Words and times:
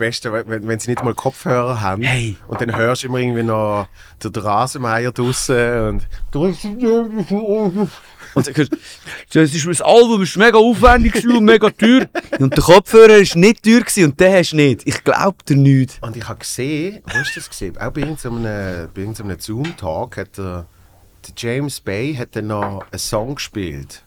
Beste, 0.00 0.32
wenn, 0.32 0.66
wenn 0.66 0.80
sie 0.80 0.90
nicht 0.90 1.04
mal 1.04 1.14
Kopfhörer 1.14 1.80
haben. 1.80 2.02
Hey. 2.02 2.36
Und 2.48 2.60
dann 2.60 2.74
hörst 2.74 3.04
du 3.04 3.06
immer 3.06 3.18
irgendwie 3.18 3.44
noch 3.44 3.86
den 4.22 4.34
Rasenmeier 4.34 5.12
draussen 5.12 5.88
und 5.88 6.08
Und 8.34 8.46
dann 8.46 8.54
hörst 8.54 8.72
du, 8.72 8.76
das, 9.32 9.54
ist, 9.54 9.66
das 9.66 9.80
Album 9.80 10.22
ist 10.22 10.36
mega 10.36 10.58
aufwendig 10.58 11.26
und 11.26 11.44
mega 11.44 11.70
teuer. 11.70 12.06
Und 12.38 12.56
der 12.56 12.62
Kopfhörer 12.62 13.18
war 13.18 13.38
nicht 13.38 13.62
teuer 13.62 13.80
gewesen 13.80 14.04
und 14.04 14.20
den 14.20 14.32
hast 14.32 14.52
du 14.52 14.56
nicht. 14.56 14.86
Ich 14.86 15.02
glaub 15.02 15.44
dir 15.44 15.56
nicht. 15.56 15.98
Und 16.00 16.16
ich 16.16 16.28
habe 16.28 16.38
gesehen, 16.38 17.02
wo 17.04 17.14
hast 17.14 17.34
du 17.34 17.40
das 17.40 17.50
gesehen? 17.50 17.76
Auch 17.78 17.90
bei 17.90 18.02
irgendeinem, 18.02 18.88
bei 18.94 19.00
irgendeinem 19.00 19.38
Zoom-Talk 19.38 20.16
hat 20.16 20.38
der, 20.38 20.66
der 21.26 21.34
James 21.36 21.80
Bay 21.80 22.14
hat 22.14 22.36
dann 22.36 22.48
noch 22.48 22.84
einen 22.90 22.98
Song 22.98 23.34
gespielt. 23.34 24.04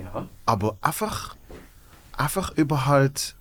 Ja. 0.00 0.26
Aber 0.46 0.76
einfach, 0.80 1.36
einfach 2.16 2.52
über 2.56 2.86
halt 2.86 3.36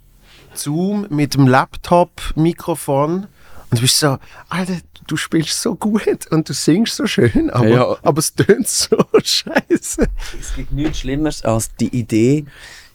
Zoom 0.63 1.07
mit 1.09 1.33
dem 1.35 1.47
Laptop-Mikrofon. 1.47 3.27
Und 3.71 3.77
du 3.77 3.81
bist 3.81 3.99
so, 3.99 4.17
Alter, 4.49 4.77
du 5.07 5.15
spielst 5.17 5.61
so 5.61 5.75
gut 5.75 6.27
und 6.31 6.49
du 6.49 6.53
singst 6.53 6.95
so 6.95 7.05
schön, 7.05 7.49
aber, 7.51 7.67
Ja. 7.67 7.97
aber 8.01 8.19
es 8.19 8.33
tönt 8.33 8.67
so 8.67 8.97
scheiße. 9.23 10.07
Es 10.39 10.55
gibt 10.55 10.71
nichts 10.71 10.99
Schlimmeres 10.99 11.43
als 11.43 11.69
die 11.75 11.95
Idee, 11.95 12.45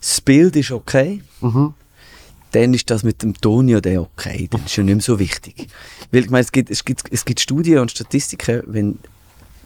das 0.00 0.20
Bild 0.20 0.56
ist 0.56 0.70
okay, 0.72 1.22
dann 2.52 2.74
ist 2.74 2.90
das 2.90 3.02
mit 3.04 3.22
dem 3.22 3.34
Ton 3.40 3.68
ja 3.68 3.78
okay, 3.98 4.48
dann 4.50 4.64
ist 4.64 4.76
ja 4.76 4.82
nicht 4.84 4.94
mehr 4.94 5.02
so 5.02 5.18
wichtig. 5.18 5.68
Weil 6.12 6.24
ich 6.24 6.30
meine, 6.30 6.42
es 6.44 6.52
gibt, 6.52 6.70
es 6.70 6.84
gibt, 6.84 7.02
es 7.10 7.24
gibt 7.24 7.40
Studien 7.40 7.78
und 7.78 7.90
Statistiken, 7.90 8.62
wenn 8.66 8.98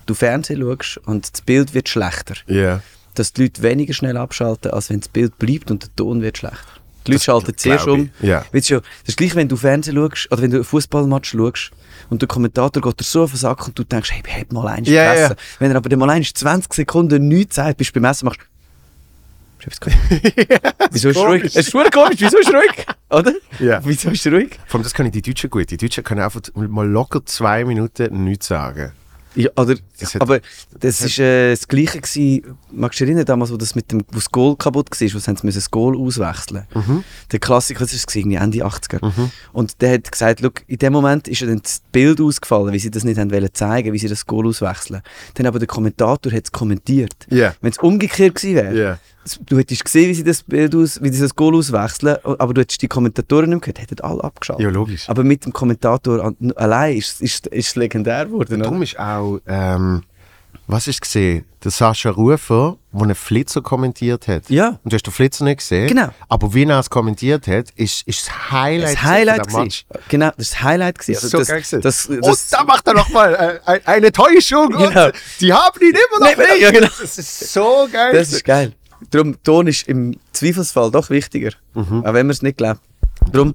du 0.06 0.14
Fernsehen 0.14 0.60
schaust 0.62 0.98
und 1.06 1.30
das 1.32 1.40
Bild 1.42 1.74
wird 1.74 1.88
schlechter, 1.88 2.34
Ja. 2.46 2.80
dass 3.14 3.32
die 3.32 3.42
Leute 3.42 3.62
weniger 3.62 3.92
schnell 3.94 4.16
abschalten, 4.16 4.70
als 4.70 4.88
wenn 4.90 5.00
das 5.00 5.08
Bild 5.08 5.38
bleibt 5.38 5.70
und 5.70 5.82
der 5.82 5.96
Ton 5.96 6.22
wird 6.22 6.38
schlechter. 6.38 6.77
Die 7.08 7.12
Leute 7.12 7.24
schalten 7.24 7.56
zuerst 7.56 7.86
um. 7.88 8.10
ich, 8.20 8.28
ja. 8.28 8.44
Es 8.52 8.68
ja, 8.68 8.78
das 8.80 8.88
ist 9.08 9.16
gleich, 9.16 9.34
wenn 9.34 9.48
du 9.48 9.56
Fernsehen 9.56 9.96
schaust 9.96 10.30
oder 10.30 10.42
wenn 10.42 10.50
du 10.50 10.58
einen 10.58 10.64
Fußballmatch 10.64 11.30
schaust 11.30 11.70
und 12.10 12.22
der 12.22 12.28
Kommentator 12.28 12.82
geht 12.82 13.00
dir 13.00 13.04
so 13.04 13.24
auf 13.24 13.30
den 13.32 13.38
Sack 13.38 13.66
und 13.66 13.78
du 13.78 13.84
denkst, 13.84 14.10
hey, 14.12 14.22
halt 14.32 14.52
mal 14.52 14.66
eins 14.68 14.88
Ja, 14.88 15.12
gefressen. 15.12 15.36
ja. 15.38 15.42
Wenn 15.58 15.70
er 15.72 15.76
aber 15.76 15.88
dem 15.88 15.98
mal 15.98 16.10
eins 16.10 16.32
20 16.32 16.72
Sekunden 16.72 17.28
nichts 17.28 17.56
sagt, 17.56 17.76
bist 17.78 17.90
du 17.90 18.00
beim 18.00 18.10
Essen, 18.10 18.26
machst 18.26 18.40
du 18.40 18.44
gehört? 19.80 20.78
Wieso 20.92 21.08
ist 21.10 21.16
es 21.16 21.22
ruhig? 21.22 21.44
Es 21.44 21.56
ist 21.56 21.70
verdammt 21.70 21.92
komisch, 21.94 22.16
wieso 22.20 22.38
ist 22.38 22.48
ruhig? 22.48 22.86
Oder? 23.10 23.32
Ja. 23.58 23.80
Wieso 23.84 24.10
ist 24.10 24.26
ruhig? 24.26 24.50
Vor 24.66 24.78
allem, 24.78 24.84
das 24.84 24.94
können 24.94 25.10
die 25.10 25.20
Deutschen 25.22 25.50
gut. 25.50 25.70
Die 25.70 25.76
Deutschen 25.76 26.04
können 26.04 26.20
einfach 26.20 26.40
mal 26.54 26.88
locker 26.88 27.24
zwei 27.26 27.64
Minuten 27.64 28.24
nichts 28.24 28.46
sagen. 28.46 28.92
Ja, 29.34 29.50
oder, 29.56 29.76
Das 30.00 30.16
aber 30.16 30.40
das 30.80 31.00
ist 31.00 31.18
äh, 31.18 31.50
das 31.50 31.68
Gleiche 31.68 32.00
gewesen, 32.00 32.56
magst 32.72 32.98
du 33.00 33.04
dich 33.04 33.10
erinnern, 33.10 33.26
damals, 33.26 33.52
wo 33.52 33.56
das 33.56 33.74
mit 33.74 33.90
dem, 33.92 34.00
wo 34.08 34.14
das 34.16 34.30
Goal 34.30 34.56
kaputt 34.56 34.90
war, 34.90 35.14
wo 35.14 35.18
sie 35.18 35.26
haben 35.30 35.38
das 35.42 35.70
Goal 35.70 35.96
auswechseln 35.96 36.66
Der 37.30 37.38
Klassiker, 37.38 37.80
das 37.80 38.06
war 38.06 38.16
irgendwie 38.16 38.36
Ende 38.36 38.64
80er. 38.64 39.30
Und 39.52 39.80
der 39.80 39.94
hat 39.94 40.10
gesagt, 40.10 40.40
look, 40.40 40.62
in 40.66 40.78
dem 40.78 40.92
Moment 40.92 41.28
ist 41.28 41.42
dann 41.42 41.60
das 41.62 41.82
Bild 41.92 42.20
ausgefallen, 42.20 42.72
wie 42.72 42.78
sie 42.78 42.90
das 42.90 43.04
nicht 43.04 43.18
haben 43.18 43.30
wollen 43.30 43.48
zeigen, 43.52 43.92
wie 43.92 43.98
sie 43.98 44.08
das 44.08 44.26
Goal 44.26 44.46
auswechseln. 44.46 45.02
Dann 45.34 45.46
aber 45.46 45.58
der 45.58 45.68
Kommentator 45.68 46.32
hat 46.32 46.44
es 46.44 46.52
kommentiert. 46.52 47.26
Ja. 47.30 47.54
Wenn 47.60 47.70
es 47.70 47.78
umgekehrt 47.78 48.34
gewesen 48.36 48.56
wäre, 48.56 48.78
Ja. 48.78 48.98
Du 49.46 49.58
hättest 49.58 49.84
gesehen, 49.84 50.08
wie 50.08 50.14
sie 50.14 50.24
das 50.24 50.42
Bild 50.42 50.74
aus, 50.74 51.02
wie 51.02 51.10
sie 51.10 51.20
das 51.20 51.34
Goal 51.34 51.54
auswechseln, 51.56 52.16
aber 52.24 52.54
du 52.54 52.60
hättest 52.60 52.80
die 52.82 52.88
Kommentatoren 52.88 53.50
nicht 53.50 53.62
gehört, 53.62 53.80
hätten 53.80 54.00
alle 54.00 54.22
abgeschaltet. 54.24 54.64
Ja, 54.64 54.70
logisch. 54.70 55.08
Aber 55.08 55.24
mit 55.24 55.44
dem 55.44 55.52
Kommentator 55.52 56.24
an, 56.24 56.36
allein 56.56 56.96
ist, 56.96 57.20
es 57.50 57.76
legendär 57.76 58.26
geworden. 58.26 58.54
oder? 58.54 58.62
Darum 58.64 58.82
ist 58.82 58.98
auch, 58.98 59.38
ähm, 59.46 60.02
was 60.66 60.86
ist 60.86 61.00
gesehen? 61.00 61.44
Der 61.64 61.70
Sascha 61.70 62.10
Rufer, 62.10 62.76
der 62.92 63.02
einen 63.02 63.14
Flitzer 63.14 63.62
kommentiert 63.62 64.28
hat. 64.28 64.48
Ja. 64.48 64.78
Und 64.84 64.92
du 64.92 64.94
hast 64.94 65.02
den 65.04 65.12
Flitzer 65.12 65.44
nicht 65.44 65.58
gesehen. 65.58 65.88
Genau. 65.88 66.08
Aber 66.28 66.54
wie 66.54 66.64
er 66.64 66.78
es 66.78 66.88
kommentiert 66.88 67.46
hat, 67.48 67.70
ist, 67.74 68.06
ist 68.06 68.26
das 68.28 68.50
Highlight 68.52 68.94
das 68.94 69.02
Highlight 69.02 69.48
gewesen. 69.48 69.84
Genau, 70.08 70.30
das 70.36 70.48
ist 70.48 70.62
Highlight 70.62 70.98
gewesen. 70.98 71.16
Also 71.16 71.28
so 71.28 71.38
das, 71.38 71.48
geil 71.48 71.60
gewesen. 71.60 71.80
das, 71.80 72.06
und 72.06 72.24
das, 72.24 72.48
da 72.50 72.64
macht 72.64 72.86
er 72.86 72.94
nochmal 72.94 73.60
äh, 73.66 73.80
eine 73.86 74.12
Täuschung. 74.12 74.68
Genau. 74.78 75.06
Und 75.06 75.14
die 75.40 75.52
haben 75.52 75.80
ihn 75.80 75.90
immer 75.90 76.26
noch 76.30 76.36
Nee, 76.36 76.44
nicht. 76.52 76.60
ja, 76.62 76.70
genau. 76.70 76.88
Das 77.00 77.18
ist 77.18 77.52
so 77.52 77.88
geil. 77.90 78.12
das 78.12 78.32
ist 78.32 78.44
geil. 78.44 78.72
Darum, 79.10 79.42
Ton 79.42 79.66
ist 79.66 79.88
im 79.88 80.16
Zweifelsfall 80.32 80.90
doch 80.90 81.10
wichtiger. 81.10 81.50
Mhm. 81.74 82.04
Auch 82.04 82.12
wenn 82.12 82.26
man 82.26 82.30
es 82.30 82.42
nicht 82.42 82.58
glaubt. 82.58 82.80
Darum, 83.32 83.54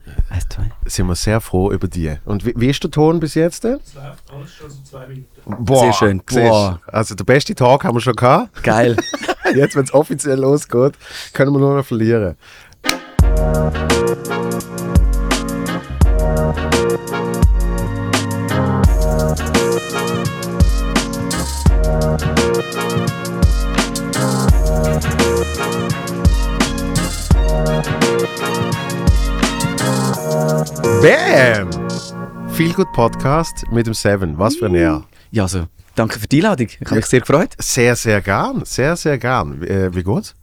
sind 0.86 1.08
wir 1.08 1.16
sehr 1.16 1.40
froh 1.42 1.72
über 1.72 1.88
die. 1.88 2.16
Und 2.26 2.46
wie, 2.46 2.54
wie 2.56 2.70
ist 2.70 2.84
der 2.84 2.92
Ton 2.92 3.20
bis 3.20 3.36
jetzt? 3.36 3.64
denn? 3.64 3.80
Es 3.86 3.94
läuft 3.94 4.24
alles 4.32 4.54
schon 4.54 4.70
so 4.70 4.78
zwei 4.84 5.08
Minuten. 5.08 5.26
Boah, 5.46 5.80
Sehr 5.80 5.94
schön. 5.94 6.22
Boah. 6.26 6.82
Also 6.88 7.16
der 7.16 7.24
beste 7.24 7.56
Tag 7.56 7.84
haben 7.84 7.96
wir 7.96 8.02
schon 8.02 8.16
gehabt. 8.16 8.64
Geil. 8.64 8.98
Jetzt, 9.56 9.76
wenn 9.76 9.84
es 9.84 9.94
offiziell 9.94 10.40
losgeht, 10.40 10.94
können 11.34 11.54
wir 11.54 11.60
nur 11.60 11.78
noch 11.78 11.86
verlieren. 11.86 12.36
Bam! 31.02 31.70
Viel 32.52 32.74
gut 32.74 32.92
Podcast 32.94 33.66
mit 33.72 33.88
dem 33.88 33.94
Seven. 33.94 34.38
Was 34.38 34.56
für 34.56 34.68
ein 34.68 34.76
Jahr. 34.76 35.06
ja, 35.32 35.44
also, 35.44 35.66
danke 35.96 36.20
für 36.20 36.28
die 36.28 36.38
Einladung. 36.38 36.68
Ich 36.68 36.80
habe 36.86 36.96
mich 36.96 37.06
sehr 37.06 37.20
gefreut. 37.20 37.56
Sehr, 37.60 37.96
sehr 37.96 38.22
gern. 38.22 38.64
Sehr, 38.66 38.96
sehr 38.96 39.18
gern. 39.18 39.62
Wie, 39.62 39.68
äh, 39.68 39.94
wie 39.94 40.04
geht's? 40.04 40.36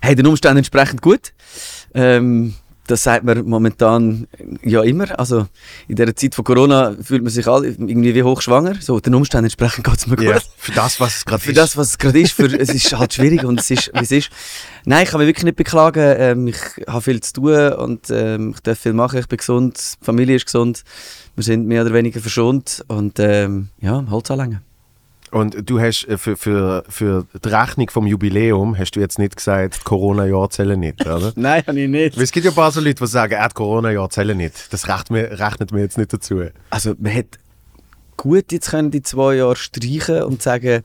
Hey, 0.00 0.16
den 0.16 0.26
Umständen 0.26 0.58
entsprechend 0.58 1.00
gut. 1.00 1.32
Ähm, 1.94 2.54
das 2.86 3.04
sagt 3.04 3.24
man 3.24 3.44
momentan 3.44 4.26
ja 4.62 4.82
immer. 4.82 5.18
Also 5.18 5.46
in 5.86 5.96
dieser 5.96 6.14
Zeit 6.16 6.34
von 6.34 6.44
Corona 6.44 6.94
fühlt 7.00 7.22
man 7.22 7.32
sich 7.32 7.46
alle 7.46 7.68
irgendwie 7.68 8.14
wie 8.14 8.22
hochschwanger. 8.22 8.76
So, 8.80 8.98
den 8.98 9.14
Umständen 9.14 9.44
entsprechend 9.44 9.84
geht 9.84 9.96
es 9.96 10.06
mir 10.06 10.16
gut. 10.16 10.26
Ja, 10.26 10.38
für 10.56 10.72
das, 10.72 10.98
was 10.98 11.18
es 11.18 11.24
gerade 11.24 11.42
Für 11.42 11.50
ist. 11.50 11.58
das, 11.58 11.76
was 11.76 11.90
es 11.90 11.98
gerade 11.98 12.20
ist, 12.20 12.32
für, 12.32 12.46
es 12.46 12.70
ist 12.70 12.96
halt 12.96 13.14
schwierig 13.14 13.44
und 13.44 13.60
es 13.60 13.70
ist, 13.70 13.92
wie 13.94 14.02
es 14.02 14.10
ist. 14.10 14.30
Nein, 14.84 15.04
ich 15.04 15.10
kann 15.10 15.20
mich 15.20 15.28
wirklich 15.28 15.44
nicht 15.44 15.56
beklagen. 15.56 16.14
Ähm, 16.18 16.48
ich 16.48 16.58
habe 16.88 17.02
viel 17.02 17.20
zu 17.20 17.32
tun 17.34 17.72
und 17.74 18.10
ähm, 18.10 18.52
ich 18.54 18.60
darf 18.60 18.80
viel 18.80 18.94
machen. 18.94 19.20
Ich 19.20 19.28
bin 19.28 19.38
gesund, 19.38 19.78
die 20.00 20.04
Familie 20.04 20.36
ist 20.36 20.46
gesund. 20.46 20.82
Wir 21.36 21.44
sind 21.44 21.66
mehr 21.66 21.82
oder 21.84 21.94
weniger 21.94 22.20
verschont 22.20 22.84
und 22.88 23.18
ähm, 23.18 23.68
ja, 23.80 24.04
Holz 24.10 24.30
anlängen. 24.30 24.60
Und 25.32 25.68
du 25.68 25.80
hast 25.80 26.06
äh, 26.08 26.18
für, 26.18 26.36
für, 26.36 26.84
für 26.88 27.26
die 27.42 27.48
Rechnung 27.48 27.88
vom 27.88 28.06
Jubiläum 28.06 28.76
hast 28.76 28.92
du 28.92 29.00
jetzt 29.00 29.18
nicht 29.18 29.34
gesagt, 29.34 29.82
Corona-Jahr 29.82 30.50
zählen 30.50 30.78
nicht, 30.78 31.00
oder? 31.00 31.32
Nein, 31.36 31.62
habe 31.66 31.80
ich 31.80 31.88
nicht. 31.88 32.16
Weil 32.16 32.24
es 32.24 32.32
gibt 32.32 32.44
ja 32.44 32.52
ein 32.52 32.54
paar 32.54 32.70
so 32.70 32.80
Leute, 32.80 33.02
die 33.02 33.06
sagen, 33.06 33.32
er 33.32 33.44
hat 33.44 33.54
Corona-Jahr 33.54 34.10
zählen 34.10 34.36
nicht. 34.36 34.70
Das 34.72 34.88
rechnet 34.88 35.10
mir, 35.10 35.38
rechnet 35.40 35.72
mir 35.72 35.80
jetzt 35.80 35.96
nicht 35.96 36.12
dazu. 36.12 36.42
Also 36.68 36.94
man 36.98 37.12
hätte 37.12 37.38
gut 38.18 38.52
jetzt 38.52 38.70
können 38.70 38.90
die 38.90 39.02
zwei 39.02 39.36
Jahre 39.36 39.56
streichen 39.56 40.22
und 40.22 40.42
sagen, 40.42 40.82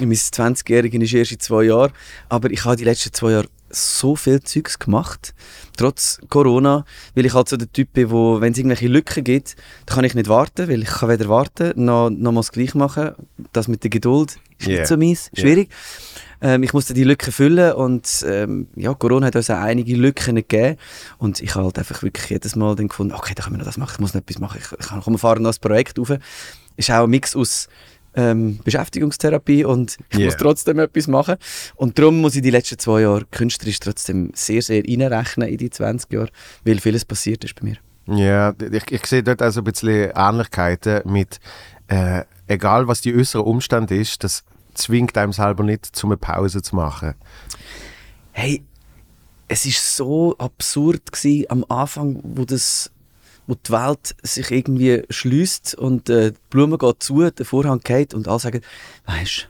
mein 0.00 0.10
20-Jährigen 0.10 1.00
ist 1.00 1.14
erst 1.14 1.32
in 1.32 1.40
zwei 1.40 1.62
Jahren, 1.62 1.92
aber 2.28 2.50
ich 2.50 2.64
habe 2.64 2.74
die 2.74 2.84
letzten 2.84 3.12
zwei 3.12 3.30
Jahre 3.30 3.46
so 3.74 4.16
viel 4.16 4.40
Zeugs 4.42 4.78
gemacht, 4.78 5.34
trotz 5.76 6.20
Corona, 6.28 6.84
weil 7.14 7.26
ich 7.26 7.34
halt 7.34 7.48
so 7.48 7.56
der 7.56 7.70
Typ 7.72 7.92
bin, 7.92 8.10
wo, 8.10 8.40
wenn 8.40 8.52
es 8.52 8.58
irgendwelche 8.58 8.88
Lücken 8.88 9.24
gibt, 9.24 9.56
dann 9.86 9.96
kann 9.96 10.04
ich 10.04 10.14
nicht 10.14 10.28
warten, 10.28 10.68
weil 10.68 10.82
ich 10.82 10.88
kann 10.88 11.08
weder 11.08 11.28
warten, 11.28 11.72
noch, 11.84 12.10
noch 12.10 12.32
mal 12.32 12.40
das 12.40 12.52
gleich 12.52 12.74
machen. 12.74 13.12
Das 13.52 13.68
mit 13.68 13.82
der 13.82 13.90
Geduld 13.90 14.38
ist 14.58 14.68
Yeah. 14.68 14.78
nicht 14.78 14.88
so 14.88 14.96
meins, 14.96 15.30
schwierig. 15.34 15.70
Ähm, 16.40 16.62
ich 16.62 16.72
musste 16.72 16.94
die 16.94 17.04
Lücken 17.04 17.32
füllen 17.32 17.72
und 17.72 18.24
ähm, 18.28 18.68
ja, 18.76 18.94
Corona 18.94 19.26
hat 19.26 19.36
uns 19.36 19.50
auch 19.50 19.58
einige 19.58 19.96
Lücken 19.96 20.36
gegeben 20.36 20.76
und 21.18 21.40
ich 21.40 21.54
habe 21.54 21.64
halt 21.64 21.78
einfach 21.78 22.02
wirklich 22.02 22.30
jedes 22.30 22.54
Mal 22.54 22.76
dann 22.76 22.88
gefunden, 22.88 23.14
okay, 23.14 23.34
da 23.34 23.42
können 23.42 23.54
wir 23.54 23.58
noch 23.58 23.66
das 23.66 23.78
machen, 23.78 23.94
ich 23.94 24.00
muss 24.00 24.14
noch 24.14 24.20
etwas 24.20 24.38
machen, 24.38 24.60
ich, 24.62 24.78
ich 24.78 24.86
kann 24.86 25.02
wir 25.04 25.18
fahren 25.18 25.42
noch 25.42 25.52
ein 25.52 25.60
Projekt 25.60 25.98
rauf. 25.98 26.12
Ist 26.76 26.90
auch 26.90 27.04
ein 27.04 27.10
Mix 27.10 27.36
aus 27.36 27.68
ähm, 28.16 28.58
Beschäftigungstherapie 28.64 29.64
und 29.64 29.96
ich 30.10 30.18
Yeah. 30.18 30.26
muss 30.26 30.36
trotzdem 30.36 30.78
etwas 30.78 31.08
machen. 31.08 31.36
Und 31.76 31.98
darum 31.98 32.20
muss 32.20 32.36
ich 32.36 32.42
die 32.42 32.50
letzten 32.50 32.78
zwei 32.78 33.02
Jahre 33.02 33.24
künstlerisch 33.30 33.80
trotzdem 33.80 34.30
sehr, 34.34 34.62
sehr 34.62 34.82
reinrechnen 34.84 35.48
in 35.48 35.58
die 35.58 35.70
20 35.70 36.12
Jahre, 36.12 36.28
weil 36.64 36.78
vieles 36.78 37.04
passiert 37.04 37.44
ist 37.44 37.54
bei 37.60 37.66
mir. 37.66 37.76
Ja, 38.06 38.54
ich, 38.58 38.92
ich 38.92 39.06
sehe 39.06 39.22
dort 39.22 39.40
also 39.42 39.60
ein 39.60 39.64
bisschen 39.64 40.12
Ähnlichkeiten 40.14 41.00
mit, 41.10 41.40
äh, 41.88 42.22
egal 42.46 42.86
was 42.86 43.00
die 43.00 43.14
äußere 43.14 43.42
Umstand 43.42 43.90
ist, 43.90 44.22
das 44.24 44.44
zwingt 44.74 45.16
einem 45.16 45.32
selber 45.32 45.64
nicht, 45.64 45.86
zum 45.86 46.10
eine 46.10 46.18
Pause 46.18 46.60
zu 46.62 46.76
machen. 46.76 47.14
Hey, 48.32 48.62
es 49.48 49.66
ist 49.66 49.96
so 49.96 50.36
absurd 50.38 51.12
gewesen, 51.12 51.46
am 51.48 51.64
Anfang, 51.68 52.20
wo 52.22 52.44
das 52.44 52.90
wo 53.46 53.54
die 53.54 53.72
Welt 53.72 54.14
sich 54.22 54.50
irgendwie 54.50 55.02
schließt 55.10 55.74
und 55.74 56.08
äh, 56.08 56.32
die 56.32 56.38
Blume 56.50 56.78
geht 56.78 57.02
zu, 57.02 57.30
der 57.30 57.46
Vorhang 57.46 57.80
geht 57.80 58.14
und 58.14 58.28
alle 58.28 58.38
sagen, 58.38 58.60
weißt 59.06 59.48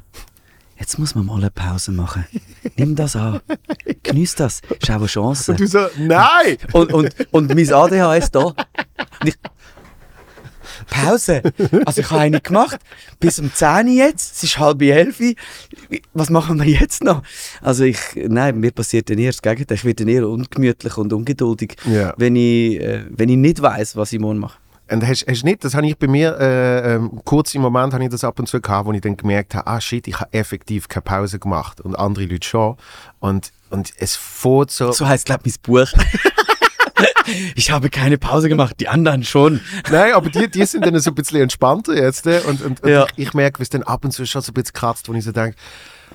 jetzt 0.78 0.98
muss 0.98 1.14
man 1.14 1.26
mal 1.26 1.36
eine 1.36 1.50
Pause 1.50 1.92
machen. 1.92 2.26
Nimm 2.76 2.94
das 2.94 3.16
an. 3.16 3.40
Genieß 4.02 4.34
das. 4.34 4.60
Ist 4.60 4.90
auch 4.90 4.96
eine 4.96 5.06
Chance. 5.06 5.52
Und 5.52 5.60
du 5.60 5.66
so, 5.66 5.86
nein! 5.98 6.58
Und, 6.72 6.92
und, 6.92 7.14
und 7.30 7.54
mein 7.54 7.72
ADHS 7.72 8.30
da. 8.30 8.44
Und 8.44 8.56
ich, 9.24 9.34
Pause. 10.84 11.42
Also 11.84 12.00
ich 12.00 12.10
habe 12.10 12.20
eine 12.22 12.40
gemacht, 12.40 12.78
bis 13.20 13.38
um 13.38 13.52
10 13.52 13.86
Uhr 13.88 13.92
jetzt, 13.94 14.36
es 14.36 14.42
ist 14.44 14.58
halb 14.58 14.80
elf. 14.82 15.18
Was 16.12 16.30
machen 16.30 16.60
wir 16.60 16.66
jetzt 16.70 17.02
noch? 17.04 17.22
Also 17.62 17.84
ich, 17.84 17.98
nein, 18.14 18.58
mir 18.60 18.70
passiert 18.72 19.10
dann 19.10 19.18
eher 19.18 19.30
das 19.32 19.42
Gegenteil. 19.42 19.76
Ich 19.76 19.84
werde 19.84 20.04
dann 20.04 20.14
eher 20.14 20.28
ungemütlich 20.28 20.96
und 20.96 21.12
ungeduldig, 21.12 21.76
Ja. 21.84 22.14
wenn, 22.16 22.36
ich, 22.36 22.80
äh, 22.80 23.04
wenn 23.10 23.28
ich 23.28 23.36
nicht 23.36 23.60
weiß, 23.62 23.96
was 23.96 24.12
ich 24.12 24.20
morgen 24.20 24.38
mache. 24.38 24.58
Und 24.90 25.06
hast, 25.06 25.26
hast 25.26 25.44
nicht, 25.44 25.64
das 25.64 25.74
habe 25.74 25.86
ich 25.86 25.96
bei 25.96 26.06
mir, 26.06 26.36
äh, 26.38 26.94
ähm, 26.96 27.18
kurz 27.24 27.54
im 27.54 27.62
Moment 27.62 27.94
habe 27.94 28.04
ich 28.04 28.10
das 28.10 28.22
ab 28.22 28.38
und 28.38 28.46
zu 28.46 28.60
gehabt, 28.60 28.86
wo 28.86 28.92
ich 28.92 29.00
dann 29.00 29.16
gemerkt 29.16 29.54
habe, 29.54 29.66
ah 29.66 29.80
shit, 29.80 30.06
ich 30.06 30.20
habe 30.20 30.30
effektiv 30.34 30.88
keine 30.88 31.02
Pause 31.02 31.38
gemacht 31.38 31.80
und 31.80 31.98
andere 31.98 32.26
Leute 32.26 32.46
schon. 32.46 32.76
Und, 33.18 33.50
und 33.70 33.94
es 33.96 34.14
fährt 34.14 34.70
so, 34.70 34.92
So 34.92 35.08
heißt, 35.08 35.24
glaube 35.24 35.42
ich, 35.46 35.54
mein 35.66 35.86
Buch. 35.86 35.88
ich 37.54 37.70
habe 37.70 37.90
keine 37.90 38.18
Pause 38.18 38.48
gemacht, 38.48 38.76
die 38.80 38.88
anderen 38.88 39.24
schon. 39.24 39.60
Nein, 39.90 40.12
aber 40.14 40.30
die, 40.30 40.48
die 40.50 40.64
sind 40.64 40.84
dann 40.86 40.98
so 40.98 41.10
ein 41.10 41.14
bisschen 41.14 41.40
entspannter 41.42 41.94
jetzt. 41.94 42.26
äh, 42.26 42.40
Und, 42.46 42.62
und, 42.62 42.82
und 42.82 42.90
Ja. 42.90 43.06
ich, 43.16 43.28
ich 43.28 43.34
merke, 43.34 43.58
wie 43.58 43.62
es 43.64 43.70
dann 43.70 43.82
ab 43.82 44.04
und 44.04 44.10
zu 44.12 44.26
schon 44.26 44.42
so 44.42 44.50
ein 44.50 44.54
bisschen 44.54 44.72
kratzt, 44.72 45.08
wo 45.08 45.14
ich 45.14 45.24
so 45.24 45.32
denke, 45.32 45.56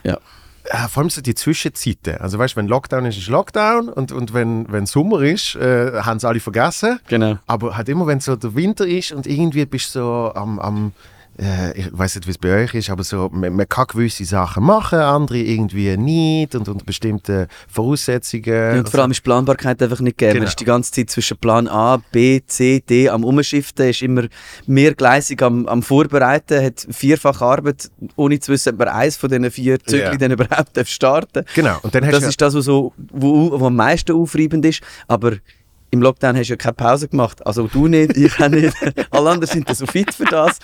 Ja. 0.04 0.18
äh, 0.66 0.88
vor 0.90 1.02
allem 1.02 1.10
so 1.10 1.22
die 1.22 1.36
Zwischenzeiten. 1.36 2.18
Also 2.20 2.38
weißt 2.40 2.54
du, 2.54 2.58
wenn 2.58 2.68
Lockdown 2.68 3.06
ist, 3.06 3.18
ist 3.18 3.28
Lockdown 3.28 3.90
und, 3.90 4.12
und 4.12 4.34
wenn, 4.34 4.72
wenn 4.72 4.86
Sommer 4.86 5.22
ist, 5.22 5.56
äh, 5.56 6.02
haben 6.02 6.18
es 6.18 6.26
alle 6.26 6.40
vergessen. 6.40 7.00
Genau. 7.08 7.38
Aber 7.48 7.76
halt 7.78 7.90
immer, 7.90 8.08
wenn 8.08 8.20
so 8.20 8.36
der 8.36 8.56
Winter 8.56 8.86
ist 8.88 9.12
und 9.12 9.26
irgendwie 9.28 9.66
bist 9.66 9.96
du 9.96 10.00
so 10.00 10.32
am, 10.36 10.60
am 10.60 10.94
äh, 11.40 11.78
ich 11.78 11.88
weiß 11.92 12.16
nicht, 12.16 12.28
wie 12.28 12.32
es 12.32 12.38
bei 12.38 12.64
euch 12.64 12.74
ist, 12.74 12.90
aber 12.90 13.04
so, 13.04 13.30
man, 13.32 13.56
man 13.56 13.68
kann 13.68 13.86
gewisse 13.88 14.26
Sachen 14.26 14.64
machen, 14.64 15.00
andere 15.00 15.38
irgendwie 15.38 15.96
nicht 15.98 16.56
und 16.56 16.68
unter 16.68 16.84
bestimmten 16.86 17.48
Voraussetzungen. 17.68 18.80
und 18.80 18.90
vor 18.90 19.02
allem 19.02 19.12
ist 19.12 19.24
Planbarkeit 19.24 19.82
einfach 19.82 20.00
nicht 20.02 20.18
gegeben. 20.18 20.34
Genau. 20.34 20.44
Man 20.44 20.50
ist 20.50 20.60
die 20.60 20.66
ganze 20.66 20.92
Zeit 20.92 21.10
zwischen 21.10 21.38
Plan 21.38 21.68
A, 21.68 21.98
B, 22.12 22.42
C, 22.46 22.82
D 22.82 23.10
am 23.10 23.24
Umschiften, 23.24 23.90
ist 23.90 24.02
immer 24.02 24.24
mehrgleisig 24.68 25.42
am, 25.42 25.66
am 25.68 25.82
Vorbereiten, 25.82 26.64
hat 26.64 26.86
vierfach 26.90 27.42
Arbeit, 27.42 27.90
ohne 28.16 28.40
zu 28.40 28.52
wissen, 28.52 28.74
ob 28.74 28.80
man 28.80 28.90
eins 28.90 29.18
von 29.18 29.30
diesen 29.30 29.50
vier 29.52 29.80
Zügeln 29.80 30.12
Ja. 30.12 30.18
dann 30.18 30.32
überhaupt 30.32 30.76
darf 30.76 30.88
starten 30.88 31.46
genau. 31.56 31.78
Und 31.82 31.96
dann 31.96 32.06
hast 32.06 32.14
Das 32.14 32.24
ist 32.24 32.42
das, 32.42 32.54
was, 32.54 32.66
so, 32.66 32.94
wo, 33.12 33.60
wo 33.60 33.66
am 33.68 33.76
meisten 33.76 34.12
aufreibend 34.12 34.66
ist. 34.66 34.82
Aber 35.08 35.34
im 35.92 36.02
Lockdown 36.02 36.38
hast 36.38 36.48
du 36.48 36.54
ja 36.54 36.58
keine 36.58 36.74
Pause 36.74 37.08
gemacht. 37.08 37.46
Also 37.46 37.68
du 37.68 37.88
nicht, 37.88 38.16
ich 38.16 38.40
auch 38.40 38.50
nicht. 38.50 38.76
Alle 39.12 39.30
anderen 39.32 39.52
sind 39.52 39.76
so 39.76 39.86
fit 39.86 40.14
für 40.14 40.26
das. 40.26 40.60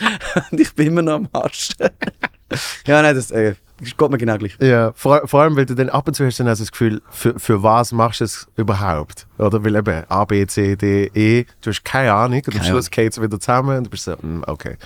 Und 0.51 0.60
ich 0.60 0.74
bin 0.74 0.88
immer 0.88 1.01
noch 1.01 1.16
am 1.16 1.30
Arsch. 1.33 1.69
ja, 2.88 3.01
nein, 3.01 3.16
das 3.16 3.31
äh, 3.31 3.56
geht 3.81 4.10
mir 4.10 4.18
genau 4.18 4.38
gleich. 4.38 4.57
Ja, 4.60 4.94
vor, 4.94 5.27
vor 5.27 5.42
allem, 5.42 5.56
weil 5.56 5.66
du 5.66 5.74
dann 5.74 5.89
ab 5.89 6.07
und 6.07 6.13
zu 6.13 6.25
hast 6.25 6.39
dann 6.39 6.48
also 6.48 6.63
das 6.63 6.72
Gefühl, 6.72 7.01
für, 7.10 7.39
für 7.39 7.63
was 7.63 7.92
machst 7.92 8.22
du 8.22 8.25
es 8.25 8.48
überhaupt? 8.56 9.27
Oder 9.38 9.63
weil 9.63 9.75
eben 9.75 10.04
A, 10.10 10.25
B, 10.25 10.45
C, 10.48 10.75
D, 10.75 11.12
E, 11.13 11.45
du 11.62 11.69
hast 11.72 11.83
keine 11.83 12.13
Ahnung 12.13 12.42
und 12.45 12.56
am 12.56 12.63
Schluss 12.63 12.89
geht 12.89 13.12
es 13.12 13.22
wieder 13.22 13.39
zusammen 13.39 13.77
und 13.77 13.83
du 13.86 13.89
bist 13.89 14.06
so, 14.06 14.13
mm, 14.13 14.44
okay. 14.48 14.77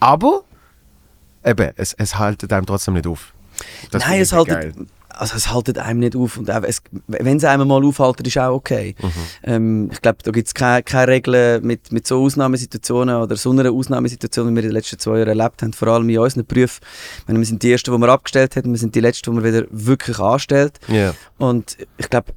Aber 0.00 0.42
eben, 1.44 1.70
es, 1.76 1.92
es 1.94 2.18
haltet 2.18 2.52
einem 2.52 2.66
trotzdem 2.66 2.94
nicht 2.94 3.06
auf. 3.06 3.32
Das 3.90 4.04
Nein, 4.06 4.20
es 4.20 4.32
haltet, 4.32 4.54
geil. 4.54 4.86
Also 5.22 5.36
es 5.36 5.52
haltet 5.52 5.78
einem 5.78 6.00
nicht 6.00 6.16
auf. 6.16 6.36
Und 6.36 6.50
auch, 6.50 6.62
wenn 7.06 7.36
es 7.36 7.44
einem 7.44 7.68
mal 7.68 7.84
aufhaltet, 7.84 8.26
ist 8.26 8.38
auch 8.38 8.54
okay. 8.54 8.96
Mhm. 9.00 9.10
Ähm, 9.44 9.90
ich 9.92 10.02
glaube, 10.02 10.18
da 10.24 10.32
gibt 10.32 10.48
es 10.48 10.54
keine, 10.54 10.82
keine 10.82 11.12
Regeln 11.12 11.64
mit, 11.64 11.92
mit 11.92 12.08
so 12.08 12.24
Ausnahmesituationen 12.24 13.22
oder 13.22 13.36
so 13.36 13.50
einer 13.50 13.70
Ausnahmesituation, 13.70 14.48
wie 14.48 14.56
wir 14.56 14.62
in 14.64 14.70
den 14.70 14.74
letzten 14.74 14.98
zwei 14.98 15.18
Jahren 15.18 15.28
erlebt 15.28 15.62
haben, 15.62 15.72
vor 15.72 15.88
allem 15.88 16.08
in 16.08 16.18
unseren 16.18 16.44
Berufen. 16.44 16.80
Meine, 17.28 17.38
wir 17.38 17.46
sind 17.46 17.62
die 17.62 17.70
Ersten, 17.70 17.94
die 17.94 17.98
wir 17.98 18.08
abgestellt 18.08 18.56
haben, 18.56 18.72
wir 18.72 18.78
sind 18.78 18.96
die 18.96 19.00
Letzten, 19.00 19.30
die 19.30 19.36
man 19.36 19.44
wieder 19.44 19.64
wirklich 19.70 20.18
anstellt. 20.18 20.80
Ja. 20.88 21.14
Und 21.38 21.78
ich 21.98 22.10
glaube, 22.10 22.32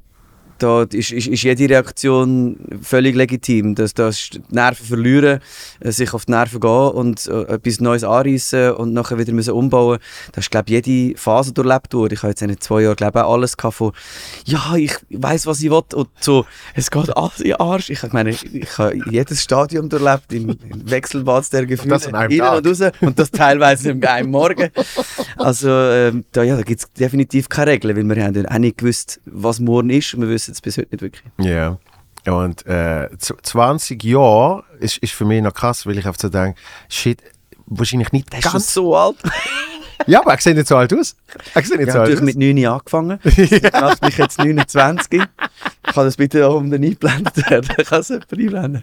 da 0.58 0.82
ist, 0.82 1.12
ist, 1.12 1.26
ist 1.26 1.42
jede 1.42 1.68
Reaktion 1.68 2.56
völlig 2.82 3.14
legitim. 3.14 3.74
Dass, 3.74 3.94
dass 3.94 4.30
die 4.30 4.40
Nerven 4.50 4.86
verlieren, 4.86 5.40
äh, 5.80 5.92
sich 5.92 6.12
auf 6.14 6.26
die 6.26 6.32
Nerven 6.32 6.60
gehen 6.60 6.70
und 6.70 7.26
äh, 7.26 7.42
etwas 7.54 7.80
Neues 7.80 8.04
anreißen 8.04 8.72
und 8.72 8.92
nachher 8.92 9.18
wieder 9.18 9.32
müssen 9.32 9.52
umbauen 9.52 9.98
Das 10.32 10.44
ist, 10.44 10.50
glaube 10.50 10.70
jede 10.70 11.16
Phase 11.18 11.52
durchlebt 11.52 11.94
worden. 11.94 12.14
Ich 12.14 12.22
habe 12.22 12.30
jetzt 12.30 12.42
in 12.42 12.48
den 12.48 12.60
zwei 12.60 12.82
Jahren, 12.82 12.96
glaube 12.96 13.24
auch 13.24 13.34
alles 13.34 13.56
gehabt 13.56 13.76
von 13.76 13.92
«Ja, 14.44 14.74
ich 14.76 14.94
weiß, 15.10 15.46
was 15.46 15.62
ich 15.62 15.70
will» 15.70 15.82
und 15.94 16.08
so 16.20 16.46
«Es 16.74 16.90
geht 16.90 17.16
alles 17.16 17.40
in 17.40 17.50
den 17.50 17.60
Arsch». 17.60 17.90
Ich 17.90 18.02
meine, 18.12 18.30
ich 18.30 18.78
habe 18.78 18.98
jedes 19.10 19.42
Stadium 19.42 19.88
durchlebt, 19.88 20.32
im, 20.32 20.50
im 20.50 20.90
Wechselbad 20.90 21.52
der 21.52 21.66
Gefühle, 21.66 21.90
das 21.90 22.06
an 22.06 22.14
einem 22.14 22.30
innen 22.30 22.48
und 22.48 22.66
raus 22.66 22.92
und 23.00 23.18
das 23.18 23.30
teilweise 23.30 23.90
am 23.90 24.02
einem 24.02 24.30
Morgen. 24.30 24.70
Also 25.36 25.68
ähm, 25.70 26.24
da, 26.32 26.42
ja, 26.42 26.56
da 26.56 26.62
gibt 26.62 26.80
es 26.80 26.92
definitiv 26.92 27.48
keine 27.48 27.72
Regeln, 27.72 27.96
weil 27.96 28.16
wir 28.16 28.24
haben 28.24 28.34
ja 28.34 28.50
auch 28.50 28.58
nicht 28.58 28.78
gewusst, 28.78 29.20
was 29.26 29.60
morgen 29.60 29.90
ist 29.90 30.14
und 30.14 30.22
wir 30.22 30.28
wissen 30.28 30.45
es 30.52 30.60
bis 30.60 30.78
heute 30.78 30.88
nicht 30.90 31.02
wirklich. 31.02 31.24
Ja. 31.38 31.78
Und 32.26 32.66
äh, 32.66 33.08
z- 33.18 33.36
20 33.42 34.02
Jahre 34.02 34.64
ist, 34.80 34.98
ist 34.98 35.12
für 35.12 35.24
mich 35.24 35.42
noch 35.42 35.54
krass, 35.54 35.86
weil 35.86 35.96
ich 35.98 36.06
einfach 36.06 36.20
so 36.20 36.28
denke, 36.28 36.58
shit, 36.88 37.22
wahrscheinlich 37.66 38.10
nicht 38.12 38.32
schon 38.32 38.52
ganz. 38.52 38.72
so 38.74 38.96
alt. 38.96 39.16
Ja, 40.06 40.20
aber 40.20 40.32
er 40.34 40.38
sieht 40.40 40.54
nicht 40.56 40.68
so 40.68 40.76
alt 40.76 40.92
aus. 40.92 41.16
Er 41.54 41.62
sieht 41.62 41.78
nicht 41.78 41.86
Ich 41.88 41.92
so 41.94 42.00
alt 42.00 42.12
aus. 42.14 42.20
mit 42.20 42.36
9 42.36 42.54
Jahren 42.58 42.80
angefangen. 42.80 43.18
Das 43.24 43.80
macht 43.80 44.02
mich 44.02 44.18
jetzt 44.18 44.38
29. 44.38 45.08
Kann 45.84 46.04
das 46.04 46.16
bitte 46.18 46.46
auch 46.46 46.56
um 46.56 46.70
den 46.70 46.84
eingeblendet 46.84 47.50
werden? 47.50 47.66
Kann 47.86 48.00
es 48.00 48.08
jemand 48.10 48.30
einblenden? 48.32 48.82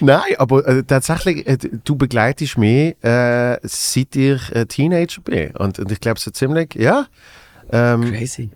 Nein, 0.00 0.34
aber 0.36 0.68
äh, 0.68 0.82
tatsächlich, 0.82 1.46
äh, 1.46 1.56
du 1.82 1.96
begleitest 1.96 2.58
mich, 2.58 2.94
äh, 3.02 3.58
seit 3.62 4.14
ich 4.16 4.54
äh, 4.54 4.66
Teenager 4.66 5.22
bin. 5.22 5.52
Und, 5.56 5.78
und 5.78 5.90
ich 5.90 5.98
glaube 6.00 6.20
so 6.20 6.30
ziemlich, 6.30 6.74
ja. 6.74 7.06
Ähm, 7.72 8.12
Crazy. 8.12 8.50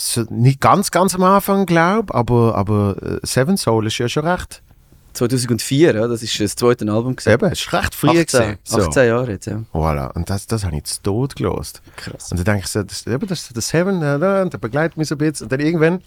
So 0.00 0.24
nicht 0.30 0.60
ganz, 0.60 0.90
ganz 0.90 1.14
am 1.14 1.22
Anfang, 1.22 1.66
glaube 1.66 2.14
aber, 2.14 2.54
aber 2.54 2.96
äh, 3.02 3.26
Seven 3.26 3.56
Soul 3.56 3.86
ist 3.86 3.98
ja 3.98 4.08
schon 4.08 4.26
recht. 4.26 4.62
2004, 5.12 5.94
ja, 5.94 6.06
das 6.06 6.22
ist 6.22 6.38
das 6.40 6.54
zweite 6.54 6.90
Album. 6.90 7.16
gewesen. 7.16 7.32
Eben, 7.32 7.50
es 7.50 7.60
ist 7.60 7.72
recht 7.72 7.94
früh 7.94 8.08
18, 8.08 8.24
gewesen. 8.26 8.58
So. 8.64 8.82
18 8.82 9.06
Jahre 9.08 9.32
jetzt, 9.32 9.46
ja. 9.46 9.62
Voilà. 9.72 10.12
Und 10.12 10.30
das, 10.30 10.46
das 10.46 10.64
habe 10.64 10.76
ich 10.76 10.84
zu 10.84 11.02
Tod 11.02 11.36
gelost. 11.36 11.82
Krass. 11.96 12.30
Und 12.30 12.38
dann 12.38 12.44
denke 12.44 12.60
ich 12.60 12.68
so, 12.68 12.82
das, 12.82 13.06
eben, 13.06 13.26
das 13.26 13.42
ist 13.42 13.54
der 13.54 13.62
Seven, 13.62 14.02
äh, 14.02 14.42
und 14.42 14.52
der 14.52 14.58
begleitet 14.58 14.96
mich 14.96 15.08
so 15.08 15.16
ein 15.16 15.18
bisschen. 15.18 15.46
Und 15.46 15.52
dann 15.52 15.60
irgendwann 15.60 16.02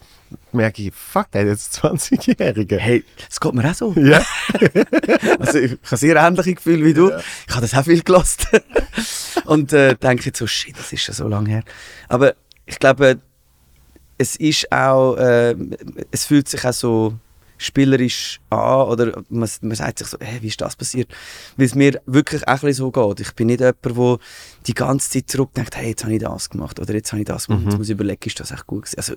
merke 0.52 0.82
ich, 0.82 0.94
fuck, 0.94 1.30
der 1.32 1.42
hat 1.42 1.48
jetzt 1.48 1.78
20-Jährige. 1.84 2.78
Hey, 2.78 3.04
das 3.28 3.40
geht 3.40 3.54
mir 3.54 3.70
auch 3.70 3.74
so. 3.74 3.92
Ja. 3.94 4.24
Also 5.38 5.58
ich 5.58 5.72
habe 5.84 5.96
sehr 5.96 6.16
ähnliche 6.16 6.54
Gefühle 6.54 6.84
wie 6.84 6.94
du. 6.94 7.10
Ich 7.46 7.54
habe 7.54 7.60
das 7.60 7.74
auch 7.74 7.84
viel 7.84 8.02
gelost. 8.02 8.46
Und 9.44 9.72
äh, 9.72 9.96
denke 9.96 10.24
jetzt 10.24 10.38
so, 10.38 10.46
shit, 10.46 10.78
das 10.78 10.92
ist 10.92 11.02
schon 11.02 11.14
so 11.14 11.28
lange 11.28 11.50
her. 11.50 11.62
Aber 12.08 12.34
ich 12.66 12.78
glaube, 12.78 13.18
es 14.18 14.36
ist 14.36 14.70
auch, 14.72 15.16
äh, 15.16 15.54
es 16.10 16.24
fühlt 16.24 16.48
sich 16.48 16.64
auch 16.64 16.72
so 16.72 17.14
spielerisch 17.56 18.40
an 18.50 18.88
oder 18.88 19.22
man, 19.28 19.48
man 19.62 19.76
sagt 19.76 20.00
sich 20.00 20.08
so, 20.08 20.18
hey, 20.20 20.42
wie 20.42 20.48
ist 20.48 20.60
das 20.60 20.76
passiert? 20.76 21.08
Weil 21.56 21.66
es 21.66 21.74
mir 21.74 22.00
wirklich 22.06 22.46
auch 22.46 22.62
ein 22.62 22.72
so 22.72 22.90
geht. 22.90 23.20
Ich 23.20 23.32
bin 23.32 23.46
nicht 23.46 23.60
jemand, 23.60 23.84
der 23.84 24.18
die 24.66 24.74
ganze 24.74 25.10
Zeit 25.10 25.30
zurückdenkt, 25.30 25.76
hey, 25.76 25.90
jetzt 25.90 26.04
habe 26.04 26.14
ich 26.14 26.20
das 26.20 26.50
gemacht 26.50 26.80
oder 26.80 26.94
jetzt 26.94 27.12
habe 27.12 27.20
ich 27.20 27.26
das 27.26 27.46
gemacht. 27.46 27.62
Jetzt 27.66 27.78
muss 27.78 27.88
ich 27.88 27.94
überlegen, 27.94 28.20
ist 28.24 28.40
das 28.40 28.50
echt 28.50 28.66
gut 28.66 28.82
gewesen? 28.82 28.96
Also 28.98 29.14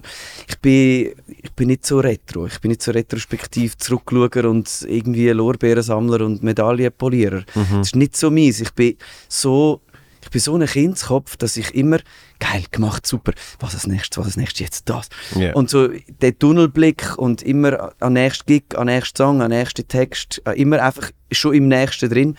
ich 0.47 0.59
bin, 0.59 1.13
ich 1.27 1.51
bin 1.53 1.67
nicht 1.67 1.85
so 1.85 1.99
retro. 1.99 2.45
Ich 2.45 2.59
bin 2.61 2.69
nicht 2.69 2.83
so 2.83 2.91
retrospektiv 2.91 3.77
Zurückschauer 3.77 4.45
und 4.45 4.85
irgendwie 4.87 5.29
Lorbeerensammler 5.29 6.25
und 6.25 6.43
Medaillenpolierer. 6.43 7.43
Das 7.79 7.87
ist 7.87 7.95
nicht 7.95 8.15
so 8.15 8.29
meins. 8.29 8.59
Ich 8.61 8.71
bin 8.71 8.97
so 9.27 9.81
ich 10.27 10.31
bin 10.31 10.41
so 10.41 10.55
ein 10.55 10.65
Kindskopf, 10.65 11.37
dass 11.37 11.55
ich 11.55 11.73
immer, 11.73 11.99
geil, 12.39 12.65
gemacht, 12.69 13.07
super, 13.07 13.31
was 13.59 13.73
als 13.73 13.87
nächstes, 13.87 14.17
was 14.17 14.25
als 14.25 14.37
nächstes, 14.37 14.59
jetzt 14.59 14.89
das. 14.89 15.07
Ja. 15.35 15.53
Und 15.53 15.69
so 15.69 15.87
der 16.21 16.37
Tunnelblick 16.37 17.17
und 17.17 17.41
immer 17.43 17.93
an 18.01 18.13
nächsten 18.13 18.45
Gig, 18.45 18.77
an 18.77 18.87
nächsten 18.87 19.15
Song, 19.15 19.41
an 19.41 19.51
nächsten 19.51 19.87
Text, 19.87 20.41
äh, 20.45 20.51
immer 20.61 20.83
einfach 20.83 21.11
schon 21.31 21.53
im 21.53 21.69
nächsten 21.69 22.09
drin, 22.09 22.37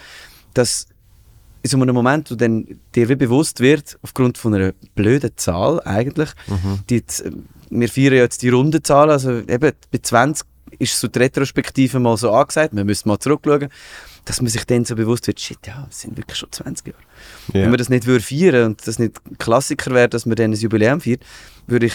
dass 0.52 0.86
in 1.62 1.70
so 1.70 1.80
einem 1.80 1.94
Moment, 1.94 2.30
wo 2.30 2.34
dann 2.34 2.78
dir 2.94 3.08
wie 3.08 3.16
bewusst 3.16 3.60
wird, 3.60 3.98
aufgrund 4.02 4.36
von 4.36 4.54
einer 4.54 4.72
blöden 4.94 5.30
Zahl 5.36 5.80
eigentlich, 5.84 6.30
die 6.90 6.96
jetzt, 6.96 7.22
äh, 7.22 7.30
wir 7.70 7.88
feiern 7.88 8.14
jetzt 8.14 8.42
die 8.42 8.50
runde 8.50 8.82
Zahl, 8.82 9.10
also 9.10 9.38
eben 9.38 9.72
bei 9.90 9.98
20 10.00 10.46
ist 10.78 11.00
so 11.00 11.08
die 11.08 11.18
Retrospektive 11.18 11.98
mal 11.98 12.16
so 12.18 12.30
angesagt, 12.30 12.76
wir 12.76 12.84
müssen 12.84 13.08
mal 13.08 13.18
zurückschauen, 13.18 13.68
dass 14.28 14.40
man 14.42 14.48
sich 14.50 14.64
dann 14.66 14.84
so 14.84 14.94
bewusst 14.94 15.26
wird, 15.26 15.40
shit, 15.40 15.58
ja, 15.66 15.86
es 15.90 16.00
sind 16.02 16.16
wirklich 16.16 16.38
schon 16.38 16.52
20 16.52 16.86
Jahre. 16.86 16.98
Wenn 17.48 17.62
Ja. 17.64 17.70
wir 17.70 17.78
das 17.78 17.88
nicht 17.88 18.06
würden 18.06 18.22
feiern 18.22 18.64
und 18.66 18.86
das 18.86 18.98
nicht 18.98 19.14
Klassiker 19.38 19.90
wäre, 19.92 20.08
dass 20.08 20.26
man 20.26 20.36
dann 20.36 20.52
ein 20.52 20.54
Jubiläum 20.54 21.00
feiert, 21.00 21.22
würde 21.66 21.86
ich, 21.86 21.94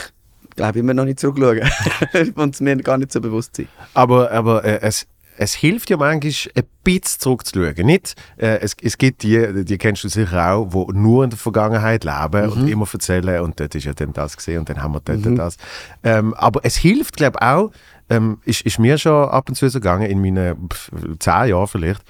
glaube 0.56 0.80
immer 0.80 0.94
noch 0.94 1.06
nicht 1.06 1.20
zurückschauen 1.20 1.62
und 2.36 2.54
es 2.56 2.62
mir 2.62 2.76
gar 2.78 2.98
nicht 2.98 3.12
so 3.12 3.22
bewusst 3.22 3.56
sein. 3.56 3.68
Aber, 3.94 4.32
aber 4.32 4.64
äh, 4.66 4.80
es, 4.82 5.06
es 5.38 5.54
hilft 5.54 5.90
ja 5.90 5.98
manchmal, 5.98 6.32
ein 6.56 6.64
bisschen 6.84 7.20
zurückzuschauen. 7.20 7.86
Nicht, 7.86 8.16
äh, 8.38 8.60
es, 8.60 8.76
es 8.82 8.98
gibt 8.98 9.24
die, 9.24 9.66
die 9.66 9.78
kennst 9.78 10.04
du 10.04 10.10
sicher 10.10 10.54
auch, 10.54 10.70
die 10.70 10.98
nur 10.98 11.24
in 11.24 11.30
der 11.30 11.40
Vergangenheit 11.40 12.04
leben 12.04 12.50
und 12.50 12.68
immer 12.68 12.88
erzählen 12.92 13.42
und 13.42 13.60
dort 13.60 13.76
ist 13.76 13.86
ja 13.86 13.94
dann 13.94 14.14
das 14.14 14.38
gesehen 14.38 14.60
und 14.60 14.70
dann 14.70 14.82
haben 14.82 14.94
wir 14.94 15.02
dort 15.02 15.38
das. 15.38 15.58
Ähm, 16.04 16.34
aber 16.36 16.62
es 16.64 16.76
hilft, 16.76 17.18
glaube 17.18 17.38
ich, 17.40 17.46
auch, 17.46 17.72
ähm, 18.10 18.40
ist, 18.46 18.62
ist 18.62 18.80
mir 18.80 18.98
schon 18.98 19.30
ab 19.30 19.50
und 19.50 19.56
zu 19.56 19.70
so 19.70 19.80
gegangen, 19.80 20.10
in 20.10 20.22
meinen 20.22 20.70
pff, 20.70 20.92
zehn 21.20 21.50
Jahren 21.50 21.68
vielleicht, 21.68 22.02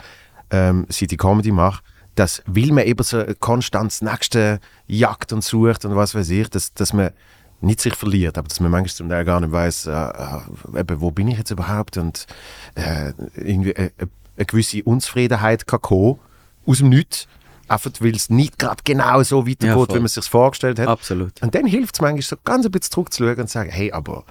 ähm, 0.49 0.85
seit 0.89 1.11
ich 1.11 1.17
Comedy 1.17 1.51
mache, 1.51 1.81
dass, 2.15 2.43
weil 2.45 2.71
man 2.71 2.85
eben 2.85 3.03
so 3.03 3.23
konstant 3.39 3.91
das 3.91 4.01
Nächste 4.01 4.59
jagt 4.87 5.33
und 5.33 5.43
sucht 5.43 5.85
und 5.85 5.95
was 5.95 6.15
weiß 6.15 6.29
ich, 6.29 6.49
dass, 6.49 6.73
dass 6.73 6.93
man 6.93 7.11
nicht 7.63 7.81
sich 7.81 7.95
verliert, 7.95 8.37
aber 8.37 8.47
dass 8.47 8.59
man 8.59 8.71
manchmal 8.71 8.95
zum 8.95 9.09
Teil 9.09 9.25
gar 9.25 9.39
nicht 9.39 9.51
weiß, 9.51 9.87
äh, 9.87 9.91
äh, 9.91 10.79
eben, 10.79 11.01
wo 11.01 11.11
bin 11.11 11.27
ich 11.27 11.37
jetzt 11.37 11.51
überhaupt 11.51 11.97
und 11.97 12.25
äh, 12.75 13.13
irgendwie 13.35 13.71
äh, 13.71 13.91
ein 13.97 14.09
eine 14.37 14.45
gewisse 14.45 14.83
Unzufriedenheit 14.83 15.67
kann 15.67 15.81
kommen, 15.81 16.19
aus 16.65 16.79
dem 16.79 16.89
Nichts, 16.89 17.27
einfach 17.67 17.91
weil 17.99 18.15
es 18.15 18.29
nicht 18.29 18.57
gerade 18.57 18.81
genau 18.83 19.21
so 19.23 19.47
weitergeht, 19.47 19.75
Ja, 19.75 19.89
wie 19.89 19.93
man 19.95 20.05
es 20.05 20.13
sich 20.13 20.25
vorgestellt 20.25 20.79
hat. 20.79 20.87
Absolut. 20.87 21.41
Und 21.41 21.53
dann 21.55 21.65
hilft 21.65 21.95
es 21.95 22.01
manchmal 22.01 22.21
so 22.21 22.35
ganz 22.43 22.65
ein 22.65 22.71
bisschen 22.71 22.91
zurückzuschauen 22.91 23.39
und 23.39 23.47
zu 23.47 23.53
sagen, 23.53 23.69
hey, 23.69 23.91
aber 23.91 24.23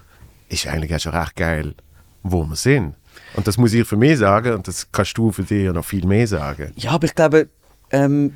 ist 0.49 0.67
eigentlich 0.67 0.95
auch 0.95 1.01
schon 1.01 1.15
recht 1.15 1.37
geil, 1.37 1.75
wo 2.23 2.45
wir 2.45 2.57
sind. 2.57 2.95
Und 3.35 3.47
das 3.47 3.59
muss 3.59 3.73
ich 3.73 3.87
für 3.87 3.97
mich 3.97 4.19
sagen 4.19 4.55
und 4.55 4.69
das 4.69 4.91
kannst 4.91 5.17
du 5.19 5.33
für 5.33 5.43
dich 5.43 5.65
ja 5.65 5.73
noch 5.73 5.85
viel 5.85 6.07
mehr 6.07 6.27
sagen. 6.27 6.73
Ja, 6.77 6.93
aber 6.93 7.07
ich 7.07 7.15
glaube, 7.15 7.49
ähm, 7.91 8.33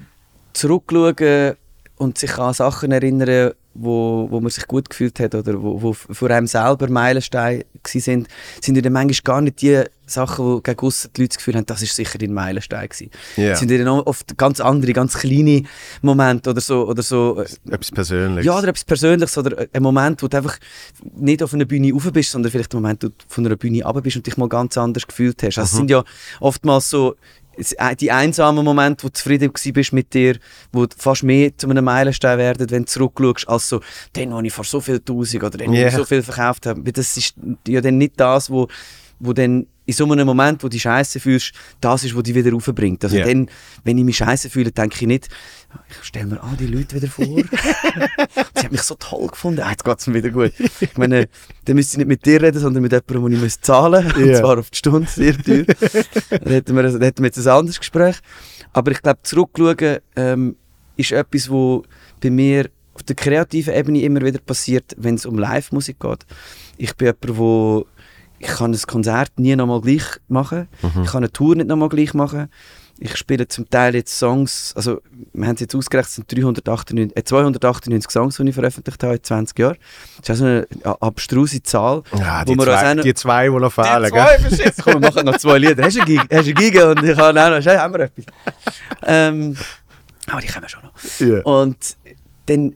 zurückschauen 0.53 1.57
und 1.97 2.19
sich 2.19 2.37
an 2.39 2.53
Sachen 2.53 2.93
erinnern, 2.93 3.53
wo, 3.79 4.27
wo 4.31 4.41
man 4.41 4.51
sich 4.51 4.67
gut 4.67 4.91
gefühlt 4.91 5.19
hat 5.21 5.35
oder 5.35 5.61
wo, 5.63 5.83
wo 5.83 5.93
für 5.93 6.35
einem 6.35 6.47
selber 6.47 6.89
Meilensteine 6.89 7.65
gewesen 7.83 8.01
sind, 8.01 8.29
sind 8.61 8.85
dann 8.85 8.93
manchmal 8.93 9.21
gar 9.25 9.41
nicht 9.41 9.63
die 9.63 9.83
Sachen, 10.07 10.45
wo 10.45 10.61
gegen 10.61 10.81
aussen 10.81 11.11
die 11.17 11.23
Leute 11.23 11.31
das 11.31 11.39
Gefühl 11.39 11.57
haben, 11.57 11.67
das 11.67 11.83
ist 11.83 11.97
sicher 11.97 12.19
dein 12.19 12.33
Meilenstein 12.33 12.89
gewesen. 12.89 13.11
Ja. 13.37 13.53
Es 13.53 13.59
sind 13.59 13.71
dann 13.71 13.89
oft 13.89 14.39
ganz 14.39 14.61
andere, 14.61 14.93
ganz 14.93 15.15
kleine 15.15 15.65
Momente 16.01 16.51
oder 16.51 16.61
so, 16.61 16.87
oder 16.87 17.03
so 17.03 17.43
äh, 17.43 17.75
Etwas 17.75 17.91
Persönliches. 17.91 18.47
ja, 18.47 18.57
oder 18.57 18.69
etwas 18.69 18.85
Persönliches 18.85 19.37
oder 19.37 19.67
ein 19.73 19.83
Moment, 19.83 20.23
wo 20.23 20.29
du 20.29 20.37
einfach 20.37 20.59
nicht 21.17 21.43
auf 21.43 21.53
einer 21.55 21.65
Bühne 21.65 21.93
rauf 21.93 22.11
bist, 22.13 22.31
sondern 22.31 22.53
vielleicht 22.53 22.73
ein 22.73 22.81
Moment, 22.81 23.03
wo 23.03 23.09
du 23.09 23.15
von 23.29 23.47
einer 23.47 23.57
Bühne 23.57 23.85
runter 23.85 24.03
bist 24.03 24.17
und 24.17 24.27
dich 24.27 24.37
mal 24.37 24.49
ganz 24.49 24.79
anders 24.79 25.07
gefühlt 25.07 25.43
hast. 25.43 25.59
Also 25.59 25.63
es 25.63 25.77
sind 25.77 25.91
ja 25.91 26.05
oftmals 26.41 26.89
so 26.89 27.13
äh, 27.13 27.17
die 28.01 28.11
einsamen 28.13 28.65
Momente, 28.65 29.05
wo 29.05 29.09
du 29.09 29.13
zufrieden 29.13 29.51
bist 29.53 29.93
mit 29.93 30.13
dir, 30.15 30.39
wo 30.73 30.87
fast 30.97 31.23
mehr 31.23 31.57
zu 31.57 31.69
einem 31.69 31.85
Meilenstein 31.85 32.39
werden, 32.39 32.71
wenn 32.71 32.83
du 32.83 32.87
zurückschaust, 32.87 33.49
als 33.49 33.69
so, 33.69 33.81
den, 34.15 34.33
wo 34.33 34.41
ich 34.41 34.53
vor 34.53 34.65
so 34.65 34.81
viel 34.81 35.01
Tausend 35.01 35.43
oder 35.43 35.59
den, 35.59 35.73
Ja. 35.73 35.89
ich 35.89 35.95
so 35.95 36.05
viel 36.05 36.23
verkauft 36.23 36.67
habe. 36.67 36.93
Das 36.93 37.17
ist 37.17 37.35
ja 37.67 37.81
dann 37.81 37.99
nicht 37.99 38.19
das, 38.21 38.51
wo, 38.51 38.69
wo 39.19 39.33
dann 39.33 39.67
in 39.87 39.95
so 39.95 40.05
einem 40.11 40.27
Moment, 40.27 40.63
wo 40.65 40.69
du 40.69 40.79
scheiße 40.79 41.21
fühlst, 41.21 41.53
das 41.81 42.05
ist, 42.05 42.15
was 42.17 42.23
dich 42.25 42.35
wieder 42.35 42.51
raufbringt. 42.53 43.03
Also 43.05 43.17
Ja. 43.17 43.25
dann, 43.25 43.49
wenn 43.85 43.97
ich 43.99 44.05
mich 44.05 44.17
scheiße 44.17 44.51
fühle, 44.51 44.73
denke 44.73 44.97
ich 45.01 45.07
nicht, 45.07 45.29
ich 45.91 46.07
stelle 46.07 46.27
mir 46.27 46.43
all 46.43 46.57
die 46.57 46.67
Leute 46.67 46.97
wieder 46.97 47.09
vor. 47.09 47.25
Sie 48.57 48.65
hat 48.65 48.73
mich 48.73 48.83
so 48.83 48.95
toll 48.99 49.29
gefunden. 49.29 49.61
Ah, 49.61 49.71
jetzt 49.71 49.85
geht 49.85 49.99
es 49.99 50.07
mir 50.07 50.15
wieder 50.15 50.31
gut. 50.31 50.53
Ich 50.81 50.97
meine, 50.97 51.29
dann 51.65 51.77
müsste 51.77 51.95
ich 51.95 51.99
nicht 51.99 52.09
mit 52.09 52.25
dir 52.27 52.43
reden, 52.43 52.59
sondern 52.59 52.83
mit 52.83 52.93
jemandem, 52.93 53.25
den 53.25 53.33
ich 53.35 53.41
muss 53.43 53.61
zahlen 53.61 54.05
muss. 54.05 54.17
Ja. 54.17 54.25
Und 54.27 54.37
zwar 54.37 54.59
auf 54.59 54.71
die 54.71 54.79
Stunde, 54.79 55.09
sehr 55.09 55.37
teuer. 55.37 55.65
dann, 56.31 56.53
hätten 56.53 56.75
wir, 56.77 56.83
dann 56.83 57.03
hätten 57.03 57.23
wir 57.23 57.27
jetzt 57.27 57.39
ein 57.39 57.49
anderes 57.49 57.79
Gespräch. 57.79 58.17
Aber 58.73 58.91
ich 58.91 59.03
glaube, 59.03 59.21
zurückschauen 59.23 59.99
ähm, 60.17 60.57
ist 60.97 61.13
etwas, 61.13 61.51
wo 61.51 61.85
bei 62.23 62.31
mir 62.31 62.71
auf 62.95 63.03
der 63.03 63.15
kreativen 63.17 63.75
Ebene 63.75 64.01
immer 64.03 64.23
wieder 64.23 64.39
passiert, 64.39 64.95
wenn 64.97 65.17
es 65.17 65.27
um 65.27 65.39
Live-Musik 65.39 66.01
geht. 66.01 66.25
Ich 66.79 66.95
bin 66.97 67.07
jemand, 67.09 67.39
wo 67.39 67.87
ich 68.47 68.57
kann 68.57 68.73
ein 68.73 68.81
Konzert 68.87 69.39
nie 69.39 69.55
nochmal 69.57 69.81
gleich 69.81 70.05
machen. 70.29 70.69
Ich 70.83 71.11
kann 71.11 71.19
eine 71.25 71.33
Tour 71.33 71.55
nicht 71.57 71.67
nochmal 71.69 71.89
gleich 71.89 72.15
machen. 72.15 72.49
Ich 72.99 73.15
spiele 73.19 73.47
zum 73.47 73.69
Teil 73.69 73.95
jetzt 73.95 74.19
Songs, 74.19 74.73
also 74.75 75.03
wir 75.35 75.47
haben 75.47 75.55
es 75.57 75.61
jetzt 75.61 75.75
ausgerechnet, 75.75 76.09
es 76.09 76.15
sind 76.15 76.33
398, 76.33 77.15
äh, 77.15 77.25
298 77.25 78.11
Songs, 78.11 78.37
die 78.39 78.49
ich 78.49 78.55
veröffentlicht 78.55 79.03
habe 79.03 79.17
in 79.17 79.23
20 79.23 79.59
Jahren. 79.59 79.77
Das 80.23 80.25
ist 80.25 80.31
also 80.31 80.45
eine 80.47 80.67
äh, 80.83 80.95
abstruse 81.01 81.63
Zahl. 81.63 82.03
Ja, 82.19 82.41
wo 82.47 82.53
die, 82.55 82.59
uns 82.59 82.65
zwei, 82.65 82.95
noch- 82.95 83.03
die 83.03 83.15
zwei, 83.15 83.49
die 83.49 83.55
noch 83.55 83.73
fehlen. 83.73 84.05
die 84.05 84.11
gell? 84.11 84.25
zwei 84.25 84.39
verschissen. 84.39 84.83
Komm, 84.83 84.95
wir 84.95 85.01
machen 85.11 85.27
noch 85.27 85.37
zwei 85.37 85.59
Lieder. 85.59 85.85
Hast 85.85 85.97
du 85.97 86.01
eine 86.01 86.07
Gig? 86.11 86.21
Hast 86.21 86.31
du 86.31 86.37
eine 86.37 86.55
Giga? 86.55 86.91
Und 86.93 87.03
ich 87.05 87.17
habe 87.19 87.39
auch 87.41 87.61
noch, 87.61 87.67
haben 87.67 87.95
wir 87.95 88.01
etwas. 88.01 88.25
Ähm, 89.03 89.57
aber 90.29 90.41
die 90.41 90.47
kommen 90.49 90.69
schon 90.69 90.83
noch. 90.83 90.93
Ja. 91.21 91.43
Und 91.43 91.97
dann 92.47 92.75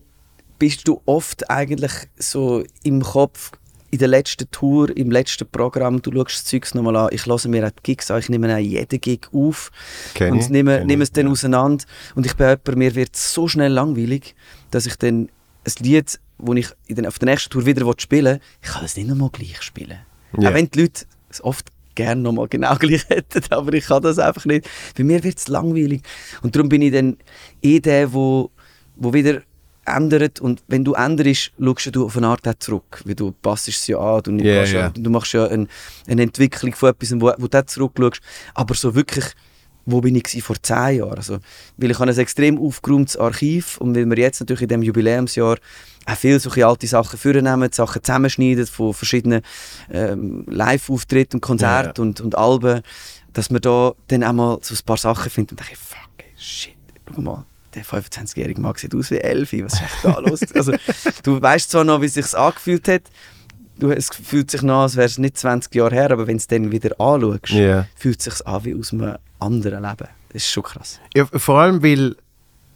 bist 0.59 0.87
du 0.87 1.01
oft 1.07 1.49
eigentlich 1.49 1.93
so 2.19 2.63
im 2.83 3.01
Kopf 3.03 3.53
in 3.91 3.99
der 3.99 4.09
letzten 4.09 4.51
Tour, 4.51 4.97
im 4.97 5.11
letzten 5.11 5.47
Programm, 5.49 6.01
du 6.01 6.13
schaust 6.13 6.31
das 6.31 6.45
Zeugs 6.45 6.75
nochmal 6.75 6.97
an, 6.97 7.09
ich 7.13 7.27
lasse 7.27 7.49
mir 7.49 7.67
auch 7.67 7.71
die 7.71 7.83
Gigs 7.83 8.11
an, 8.11 8.21
ich 8.21 8.29
nehme 8.29 8.55
auch 8.55 8.59
jeden 8.59 9.01
Gig 9.01 9.29
auf 9.33 9.71
Kenn 10.15 10.35
ich, 10.35 10.45
und 10.45 10.51
nehme, 10.51 10.79
kenn 10.79 10.87
nehme 10.87 11.03
es 11.03 11.13
dann 11.13 11.27
ja. 11.27 11.33
auseinander 11.33 11.85
und 12.15 12.27
ich 12.27 12.35
bin 12.35 12.49
jemand, 12.49 12.77
mir 12.77 12.95
wird 12.95 13.17
so 13.17 13.49
schnell 13.49 13.73
langweilig, 13.73 14.35
dass 14.71 14.87
ich 14.87 14.97
dann 14.97 15.29
ein 15.65 15.85
Lied, 15.85 16.21
das 16.39 16.55
ich 16.55 16.95
den, 16.95 17.07
auf 17.07 17.19
der 17.19 17.27
nächsten 17.27 17.51
Tour 17.51 17.67
wieder 17.67 17.93
spielen 17.99 18.25
will, 18.25 18.41
ich 18.63 18.69
kann 18.69 18.85
es 18.85 18.97
nicht 18.97 19.09
nochmal 19.09 19.31
gleich 19.31 19.61
spielen. 19.63 19.99
Ja. 20.39 20.51
Auch 20.51 20.55
wenn 20.55 20.71
die 20.71 20.83
Leute 20.83 21.07
es 21.29 21.43
oft 21.43 21.71
gerne 21.95 22.23
nochmal 22.23 22.49
genau 22.49 22.75
gleich 22.79 23.09
hätten, 23.09 23.43
aber 23.51 23.73
ich 23.75 23.87
kann 23.87 24.03
das 24.03 24.19
einfach 24.19 24.45
nicht. 24.45 24.69
Bei 24.97 25.05
mir 25.05 25.23
wird 25.25 25.39
es 25.39 25.49
langweilig. 25.49 26.03
Und 26.43 26.55
darum 26.55 26.69
bin 26.69 26.83
ich 26.83 26.93
dann 26.93 27.17
eh 27.63 27.81
der, 27.81 28.13
wo, 28.13 28.51
wo 28.97 29.13
wieder 29.13 29.43
ändert 29.97 30.41
und 30.41 30.63
wenn 30.69 30.85
du 30.85 30.95
änderst, 30.95 31.53
schaust 31.59 31.95
du 31.95 32.07
auf 32.07 32.17
eine 32.17 32.29
Art 32.29 32.47
auch 32.47 32.55
zurück, 32.59 33.03
weil 33.05 33.15
du 33.15 33.33
passest 33.33 33.81
es 33.81 33.87
ja 33.87 33.99
an, 33.99 34.23
du, 34.23 34.33
machst 34.33 34.73
ja, 34.73 34.81
ja. 34.81 34.89
du 34.91 35.11
machst 35.11 35.33
ja 35.33 35.47
ein, 35.47 35.69
eine 36.07 36.23
Entwicklung 36.23 36.75
von 36.75 36.91
etwas, 36.91 37.13
wo, 37.21 37.33
wo 37.39 37.47
du 37.49 37.67
zurückschaust, 37.67 38.21
aber 38.55 38.75
so 38.75 38.95
wirklich, 38.95 39.25
wo 39.87 40.01
bin 40.01 40.15
ich 40.17 40.43
vor 40.43 40.57
zehn 40.63 40.99
Jahren? 40.99 41.17
Also, 41.17 41.39
weil 41.77 41.91
ich 41.91 41.99
habe 41.99 42.11
ein 42.11 42.19
extrem 42.19 42.59
aufgeräumtes 42.59 43.17
Archiv 43.17 43.79
und 43.79 43.97
weil 43.97 44.09
wir 44.09 44.19
jetzt 44.19 44.41
natürlich 44.41 44.63
in 44.63 44.69
diesem 44.69 44.83
Jubiläumsjahr 44.83 45.57
auch 46.07 46.17
viele 46.17 46.39
solche 46.41 46.67
alte 46.67 46.87
Sachen 46.87 47.19
vornehmen, 47.19 47.71
Sachen 47.73 48.03
zusammenschneiden 48.03 48.67
von 48.67 48.95
verschiedenen 48.95 49.43
ähm, 49.91 50.45
Live-Auftritten 50.49 51.37
und 51.37 51.41
Konzerten 51.41 52.03
Ja. 52.03 52.03
und, 52.03 52.21
und 52.21 52.37
Alben, 52.37 52.83
dass 53.33 53.51
man 53.51 53.61
da 53.61 53.93
dann 54.09 54.25
auch 54.25 54.33
mal 54.33 54.59
so 54.63 54.75
ein 54.75 54.81
paar 54.85 54.97
Sachen 54.97 55.31
findet 55.31 55.53
und 55.53 55.61
denke, 55.61 55.77
fuck, 55.77 56.25
shit, 56.37 56.77
schau 57.15 57.21
mal, 57.21 57.47
der 57.75 57.85
25-jährige 57.85 58.61
Mann 58.61 58.75
sieht 58.77 58.95
aus 58.95 59.11
wie 59.11 59.19
Elfi, 59.19 59.65
was 59.65 59.75
ist 59.75 59.83
da 60.03 60.19
los? 60.19 60.41
Also, 60.55 60.73
du 61.23 61.41
weißt 61.41 61.71
zwar 61.71 61.85
noch, 61.85 62.01
wie 62.01 62.07
es 62.07 62.15
sich 62.15 62.35
angefühlt 62.37 62.89
hat, 62.89 63.03
du, 63.79 63.91
es 63.91 64.09
fühlt 64.11 64.51
sich 64.51 64.63
noch, 64.63 64.83
als 64.83 64.97
wäre 64.97 65.07
es 65.07 65.19
nicht 65.19 65.39
20 65.39 65.75
Jahre 65.75 65.95
her, 65.95 66.11
aber 66.11 66.27
wenn 66.27 66.37
du 66.37 66.41
es 66.41 66.47
dann 66.47 66.71
wieder 66.73 66.99
anschaust, 67.01 67.49
Ja. 67.51 67.87
fühlt 67.97 68.19
es 68.19 68.25
sich 68.37 68.47
an 68.47 68.65
wie 68.65 68.75
aus 68.75 68.93
einem 68.93 69.17
anderen 69.39 69.83
Leben. 69.83 70.09
Das 70.33 70.43
ist 70.43 70.51
schon 70.51 70.63
krass. 70.65 71.01
Ja, 71.15 71.27
vor 71.27 71.61
allem, 71.61 71.83
weil 71.83 72.17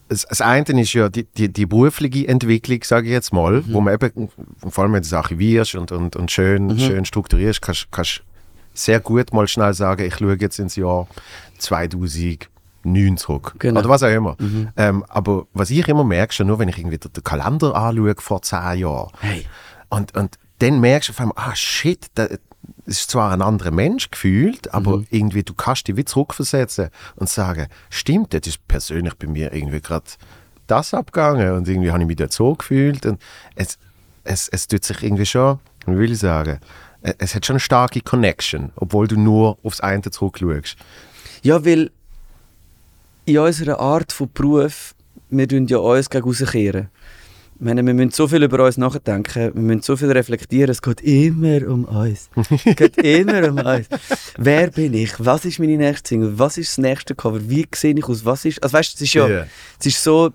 das, 0.09 0.27
das 0.29 0.41
eine 0.41 0.65
ist 0.81 0.93
ja 0.93 1.09
die, 1.09 1.25
die, 1.25 1.49
die 1.53 1.67
berufliche 1.67 2.29
Entwicklung, 2.29 2.81
sage 2.85 3.07
ich 3.09 3.13
jetzt 3.13 3.33
mal, 3.33 3.63
Mhm. 3.63 3.65
wo 3.73 3.81
man 3.81 3.95
eben, 3.95 4.29
vor 4.69 4.85
allem 4.85 4.93
wenn 4.93 5.03
du 5.03 5.09
das 5.09 5.13
archivierst 5.13 5.75
und, 5.77 5.93
und, 5.93 6.17
und 6.17 6.31
schön, 6.31 6.67
Mhm. 6.67 6.79
schön 6.79 7.05
strukturierst, 7.05 7.61
kannst 7.63 7.89
du 7.93 8.23
sehr 8.75 9.01
gut 9.01 9.33
mal 9.33 9.47
schnell 9.49 9.73
sagen, 9.75 10.05
ich 10.05 10.17
schaue 10.17 10.37
jetzt 10.41 10.59
ins 10.59 10.77
Jahr 10.77 11.07
2009 12.85 13.17
zurück. 13.17 13.55
Genau. 13.59 13.81
Oder 13.81 13.89
was 13.89 14.03
auch 14.03 14.09
immer. 14.09 14.37
Ähm, 14.77 15.05
aber 15.09 15.47
was 15.53 15.71
ich 15.71 15.87
immer 15.89 16.05
merke, 16.05 16.33
schon 16.33 16.47
nur 16.47 16.59
wenn 16.59 16.69
ich 16.69 16.79
irgendwie 16.79 16.99
den 16.99 17.23
Kalender 17.25 17.75
anschaue 17.75 18.15
vor 18.19 18.43
zehn 18.43 18.79
Jahren, 18.79 19.11
Hey. 19.21 19.47
und, 19.89 20.15
und 20.17 20.39
dann 20.61 20.81
merkst 20.81 21.09
du 21.09 21.13
auf 21.13 21.21
einmal, 21.21 21.35
ah 21.37 21.55
shit, 21.55 22.07
da 22.15 22.29
ist 22.87 23.11
zwar 23.11 23.33
ein 23.33 23.43
anderer 23.43 23.71
Mensch 23.71 24.11
gefühlt, 24.11 24.73
aber 24.73 24.99
Mhm. 24.99 25.07
irgendwie 25.11 25.43
du 25.43 25.55
kannst 25.55 25.89
dich 25.89 25.97
wie 25.97 26.05
zurückversetzen 26.05 26.89
und 27.17 27.29
sagen, 27.29 27.67
stimmt, 27.91 28.33
das 28.35 28.47
ist 28.47 28.67
persönlich 28.69 29.15
bei 29.15 29.27
mir 29.27 29.53
irgendwie 29.53 29.81
gerade 29.81 30.05
das 30.67 30.95
abgegangen 30.95 31.53
und 31.53 31.69
irgendwie 31.69 31.91
habe 31.91 32.01
ich 32.03 32.07
mich 32.07 32.17
dort 32.17 32.33
so 32.33 32.55
gefühlt 32.55 33.05
und 33.05 33.21
es, 33.55 33.79
es, 34.23 34.49
es 34.49 34.67
tut 34.67 34.85
sich 34.85 35.03
irgendwie 35.03 35.27
schon, 35.27 35.59
wie 35.87 35.99
will 35.99 36.13
ich 36.13 36.19
sagen, 36.21 36.59
es, 37.03 37.15
es 37.19 37.35
hat 37.35 37.45
schon 37.45 37.55
eine 37.55 37.61
starke 37.61 38.01
Connection, 38.01 38.73
obwohl 38.77 39.07
du 39.09 39.19
nur 39.19 39.59
aufs 39.63 39.81
eine 39.81 40.01
zurückschaust. 40.03 40.77
Ja, 41.43 41.67
weil 41.67 41.91
in 43.25 43.39
unserer 43.39 43.81
Art 43.81 44.13
von 44.13 44.31
Beruf, 44.33 44.95
wir 45.31 45.49
tun 45.49 45.67
ja 45.67 45.79
uns 45.79 46.11
gegen 46.11 46.25
rauskehren. 46.25 46.89
Ich 47.57 47.61
meine, 47.61 47.87
wir 47.87 47.95
müssen 47.95 48.11
so 48.11 48.27
viel 48.27 48.43
über 48.43 48.65
uns 48.65 48.77
nachdenken, 48.77 49.55
wir 49.55 49.63
müssen 49.63 49.83
so 49.83 49.97
viel 49.97 50.11
reflektieren, 50.11 50.71
es 50.71 50.83
geht 50.83 51.01
immer 51.03 51.67
um 51.69 51.85
uns. 51.85 52.29
Es 52.51 52.65
geht 52.77 52.99
immer 52.99 53.49
um 53.49 53.59
uns. 53.59 53.87
Wer 54.37 54.71
bin 54.73 54.93
ich? 54.93 55.13
Was 55.19 55.45
ist 55.45 55.61
meine 55.61 55.77
nächste 55.77 56.09
Single? 56.09 56.37
Was 56.37 56.59
ist 56.59 56.73
das 56.73 56.79
nächste 56.79 57.15
Cover? 57.15 57.39
Wie 57.49 57.65
sehe 57.73 57.95
ich 57.97 58.05
aus? 58.07 58.25
Was 58.25 58.45
ist... 58.45 58.61
Also 58.61 58.77
weißt 58.77 58.97
es 58.97 59.01
ist 59.01 59.15
ja... 59.15 59.29
Ja. 59.29 59.47
Es 59.79 59.87
ist 59.87 60.03
so... 60.03 60.31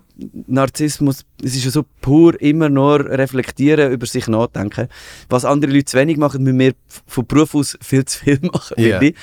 Narzissmus, 0.46 1.24
es 1.42 1.56
ist 1.56 1.64
ja 1.64 1.70
so 1.70 1.84
pur 2.00 2.38
immer 2.40 2.68
nur 2.68 3.00
reflektieren, 3.06 3.90
über 3.90 4.06
sich 4.06 4.26
nachdenken. 4.26 4.88
Was 5.30 5.46
andere 5.46 5.72
Leute 5.72 5.86
zu 5.86 5.96
wenig 5.98 6.18
machen, 6.18 6.42
müssen 6.42 6.58
wir 6.58 6.72
von 7.06 7.26
Beruf 7.26 7.54
aus 7.54 7.78
viel 7.80 8.04
zu 8.04 8.18
viel 8.18 8.38
machen, 8.52 8.74
ich. 8.76 9.14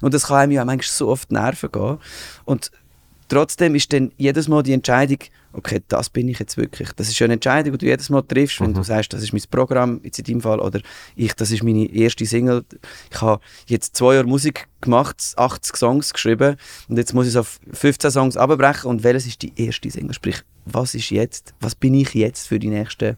Und 0.00 0.14
das 0.14 0.26
kann 0.26 0.36
einem 0.36 0.52
ja 0.52 0.64
manchmal 0.64 0.92
so 0.92 1.08
oft 1.08 1.32
Nerven 1.32 1.72
gehen. 1.72 1.98
Und 2.44 2.70
trotzdem 3.28 3.74
ist 3.74 3.92
dann 3.92 4.12
jedes 4.16 4.48
Mal 4.48 4.62
die 4.62 4.72
Entscheidung, 4.72 5.18
okay, 5.52 5.80
das 5.88 6.10
bin 6.10 6.28
ich 6.28 6.38
jetzt 6.38 6.56
wirklich. 6.56 6.92
Das 6.92 7.08
ist 7.08 7.18
ja 7.18 7.26
eine 7.26 7.34
Entscheidung, 7.34 7.72
die 7.72 7.78
du 7.78 7.86
jedes 7.86 8.10
Mal 8.10 8.22
triffst, 8.22 8.60
wenn 8.60 8.74
du 8.74 8.82
sagst, 8.82 9.12
das 9.12 9.22
ist 9.22 9.32
mein 9.32 9.42
Programm, 9.50 10.00
jetzt 10.02 10.18
in 10.18 10.24
deinem 10.24 10.40
Fall, 10.40 10.60
oder 10.60 10.80
ich, 11.16 11.34
das 11.34 11.50
ist 11.50 11.62
meine 11.62 11.86
erste 11.86 12.26
Single. 12.26 12.64
Ich 13.10 13.20
habe 13.20 13.40
jetzt 13.66 13.96
zwei 13.96 14.14
Jahre 14.14 14.26
Musik 14.26 14.68
gemacht, 14.80 15.34
80 15.36 15.76
Songs 15.76 16.12
geschrieben 16.12 16.56
und 16.88 16.96
jetzt 16.96 17.14
muss 17.14 17.26
ich 17.26 17.32
es 17.32 17.36
auf 17.36 17.60
15 17.72 18.10
Songs 18.10 18.36
abbrechen 18.36 18.88
und 18.88 19.04
welches 19.04 19.26
ist 19.26 19.42
die 19.42 19.52
erste 19.56 19.90
Single? 19.90 20.14
Sprich, 20.14 20.42
was 20.66 20.94
ist 20.94 21.10
jetzt, 21.10 21.54
was 21.60 21.74
bin 21.74 21.94
ich 21.94 22.14
jetzt 22.14 22.48
für 22.48 22.58
die 22.58 22.68
nächsten 22.68 23.16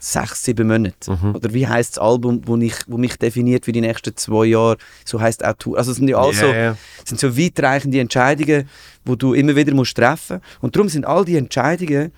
sechs, 0.00 0.44
sieben 0.44 0.68
Monate. 0.68 1.18
Oder 1.34 1.52
wie 1.52 1.66
heißt 1.66 1.96
das 1.96 2.02
Album, 2.02 2.42
wo, 2.46 2.56
ich, 2.56 2.74
wo 2.86 2.96
mich 2.96 3.16
definiert 3.16 3.64
für 3.64 3.72
die 3.72 3.80
nächsten 3.80 4.16
zwei 4.16 4.46
Jahre? 4.46 4.76
So 5.04 5.20
heißt 5.20 5.44
auch 5.44 5.54
Tour. 5.54 5.78
Also 5.78 5.90
es 5.92 5.98
sind 5.98 6.08
ja 6.08 6.18
also 6.18 6.46
Ja, 6.46 6.54
ja. 6.56 6.76
es 7.02 7.08
sind 7.08 7.20
so 7.20 7.36
weitreichende 7.36 8.00
Entscheidungen, 8.00 8.68
wo 9.04 9.16
du 9.16 9.34
immer 9.34 9.56
wieder 9.56 9.74
musst 9.74 9.96
treffen. 9.96 10.40
Und 10.60 10.76
darum 10.76 10.88
sind 10.88 11.06
all 11.06 11.24
die 11.24 11.36
Entscheidungen 11.36 12.12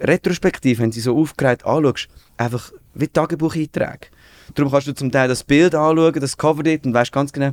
retrospektiv, 0.00 0.78
wenn 0.78 0.90
du 0.90 0.94
sie 0.94 1.00
so 1.00 1.16
aufgereiht 1.16 1.64
anschaust, 1.64 2.08
einfach 2.36 2.72
wie 2.94 3.08
Tagebucheinträge. 3.08 4.08
Darum 4.54 4.70
kannst 4.70 4.86
du 4.86 4.94
zum 4.94 5.10
Teil 5.10 5.28
das 5.28 5.44
Bild 5.44 5.74
anschauen, 5.74 6.20
das 6.20 6.36
Cover 6.36 6.62
dort 6.62 6.86
und 6.86 6.94
weißt 6.94 7.12
ganz 7.12 7.32
genau, 7.32 7.52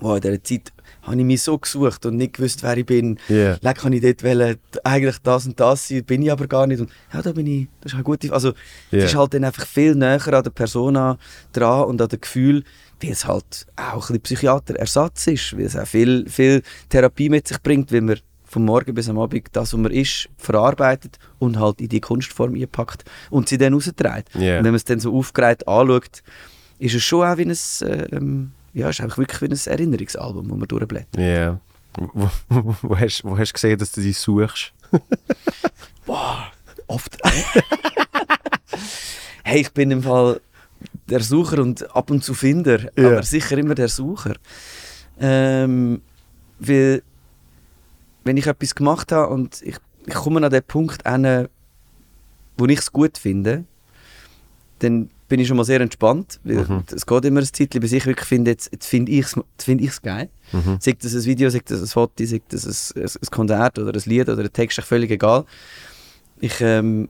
wow, 0.00 0.16
in 0.16 0.22
dieser 0.22 0.42
Zeit 0.42 0.72
habe 1.08 1.20
ich 1.20 1.26
mich 1.26 1.42
so 1.42 1.58
gesucht 1.58 2.06
und 2.06 2.16
nicht 2.16 2.34
gewusst, 2.34 2.62
wer 2.62 2.76
ich 2.76 2.86
bin. 2.86 3.18
Yeah. 3.28 3.58
Leck, 3.60 3.78
kann 3.78 3.92
ich 3.92 4.02
dort 4.02 4.22
wollen, 4.22 4.56
eigentlich 4.84 5.18
das 5.22 5.46
und 5.46 5.58
das 5.58 5.88
sein, 5.88 6.04
bin 6.04 6.22
ich 6.22 6.32
aber 6.32 6.46
gar 6.46 6.66
nicht. 6.66 6.80
Und 6.80 6.90
ja, 7.12 7.22
da 7.22 7.32
bin 7.32 7.46
ich, 7.46 7.68
das 7.80 7.92
ist 7.92 7.94
eine 7.94 8.04
gute, 8.04 8.32
also 8.32 8.52
Yeah. 8.92 9.04
es 9.04 9.10
ist 9.10 9.16
halt 9.16 9.34
dann 9.34 9.44
einfach 9.44 9.66
viel 9.66 9.94
näher 9.94 10.26
an 10.32 10.42
der 10.42 10.50
Persona 10.50 11.18
dran 11.52 11.84
und 11.84 12.00
an 12.00 12.08
dem 12.08 12.20
Gefühl, 12.20 12.64
weil 13.02 13.10
es 13.10 13.26
halt 13.26 13.66
auch 13.76 14.10
ein 14.10 14.20
Psychiaterersatz 14.20 15.26
ist, 15.26 15.56
weil 15.56 15.66
es 15.66 15.76
auch 15.76 15.86
viel, 15.86 16.28
viel 16.28 16.62
Therapie 16.88 17.28
mit 17.28 17.48
sich 17.48 17.60
bringt, 17.62 17.92
weil 17.92 18.00
man 18.00 18.18
vom 18.44 18.64
Morgen 18.64 18.94
bis 18.94 19.08
am 19.08 19.18
Abend 19.18 19.46
das, 19.52 19.72
was 19.72 19.80
man 19.80 19.92
ist, 19.92 20.28
verarbeitet 20.38 21.18
und 21.38 21.58
halt 21.58 21.80
in 21.80 21.88
die 21.88 22.00
Kunstform 22.00 22.54
einpackt 22.54 23.04
und 23.30 23.48
sie 23.48 23.58
dann 23.58 23.74
rausträgt. 23.74 24.34
Yeah. 24.34 24.58
Und 24.58 24.64
wenn 24.64 24.72
man 24.72 24.74
es 24.76 24.84
dann 24.84 25.00
so 25.00 25.14
aufgereiht 25.14 25.68
anschaut, 25.68 26.22
ist 26.78 26.94
es 26.94 27.02
schon 27.02 27.26
auch 27.26 27.36
wie 27.36 27.42
ein, 27.42 27.50
äh, 27.50 28.16
ähm, 28.16 28.52
ja, 28.74 28.88
ist 28.90 29.00
einfach 29.00 29.18
wirklich 29.18 29.40
wie 29.42 29.46
ein 29.54 29.58
Erinnerungsalbum, 29.72 30.50
wo 30.50 30.54
man 30.56 30.68
durchblättert. 30.68 31.16
Ja. 31.16 31.60
Wo, 31.96 32.30
wo, 32.48 32.76
wo, 32.82 32.96
hast, 32.98 33.24
wo 33.24 33.36
hast 33.36 33.50
du 33.50 33.54
gesehen, 33.54 33.78
dass 33.78 33.92
du 33.92 34.00
dich 34.00 34.18
suchst? 34.18 34.72
Boah, 36.06 36.50
oft. 36.86 37.18
hey, 39.44 39.60
ich 39.60 39.72
bin 39.72 39.90
im 39.90 40.02
Fall 40.02 40.40
der 41.08 41.20
Sucher 41.20 41.60
und 41.60 41.94
ab 41.94 42.10
und 42.10 42.22
zu 42.22 42.34
Finder, 42.34 42.80
Ja. 42.96 43.08
aber 43.12 43.22
sicher 43.22 43.58
immer 43.58 43.74
der 43.74 43.88
Sucher. 43.88 44.34
Ähm, 45.18 46.02
weil, 46.60 47.02
wenn 48.24 48.36
ich 48.36 48.46
etwas 48.46 48.74
gemacht 48.74 49.10
habe 49.12 49.32
und 49.32 49.60
ich, 49.62 49.76
ich 50.06 50.14
komme 50.14 50.44
an 50.44 50.52
den 50.52 50.62
Punkt 50.62 51.08
hin, 51.08 51.48
wo 52.56 52.66
ich 52.66 52.78
es 52.78 52.92
gut 52.92 53.18
finde, 53.18 53.64
dann 54.80 55.10
bin 55.28 55.40
ich 55.40 55.46
schon 55.48 55.56
mal 55.58 55.64
sehr 55.64 55.80
entspannt, 55.80 56.40
Mhm. 56.44 56.84
es 56.94 57.04
geht 57.06 57.24
immer 57.26 57.40
ein 57.40 57.46
Zeitchen, 57.46 57.80
bis 57.80 57.92
ich 57.92 58.06
wirklich 58.06 58.26
finde, 58.26 58.50
jetzt, 58.52 58.70
jetzt 58.72 58.86
finde 58.86 59.12
ich 59.12 59.26
es 59.26 59.34
find 59.58 59.80
ich's 59.80 60.00
geil. 60.00 60.30
Mhm. 60.52 60.78
Sei 60.80 60.92
das 61.00 61.14
ein 61.14 61.24
Video, 61.24 61.50
sei 61.50 61.60
das 61.64 61.80
ein 61.82 61.86
Foto, 61.86 62.24
sei 62.24 62.40
das 62.48 62.92
ein, 62.96 63.02
ein, 63.02 63.10
Konzert 63.30 63.78
oder 63.78 63.92
ein 63.92 64.02
Lied 64.06 64.28
oder 64.28 64.42
ein 64.42 64.52
Text, 64.52 64.78
ist 64.78 64.84
völlig 64.86 65.10
egal. 65.10 65.44
Ich 66.40 66.60
ähm, 66.60 67.08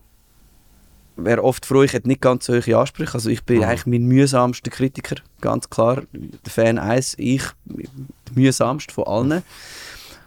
wäre 1.16 1.42
oft 1.44 1.64
froh, 1.66 1.82
ich 1.82 1.92
hätte 1.92 2.08
nicht 2.08 2.20
ganz 2.20 2.46
so 2.46 2.54
hohe 2.54 2.76
Ansprüche. 2.78 3.14
Also 3.14 3.30
ich 3.30 3.44
bin 3.44 3.58
Mhm. 3.58 3.64
eigentlich 3.64 3.86
mein 3.86 4.02
mühsamster 4.06 4.70
Kritiker, 4.70 5.16
ganz 5.40 5.70
klar. 5.70 6.02
Der 6.12 6.52
Fan 6.52 6.78
1, 6.78 7.14
ich, 7.18 7.42
der 7.66 7.86
mühsamste 8.34 8.92
von 8.94 9.04
allen. 9.06 9.42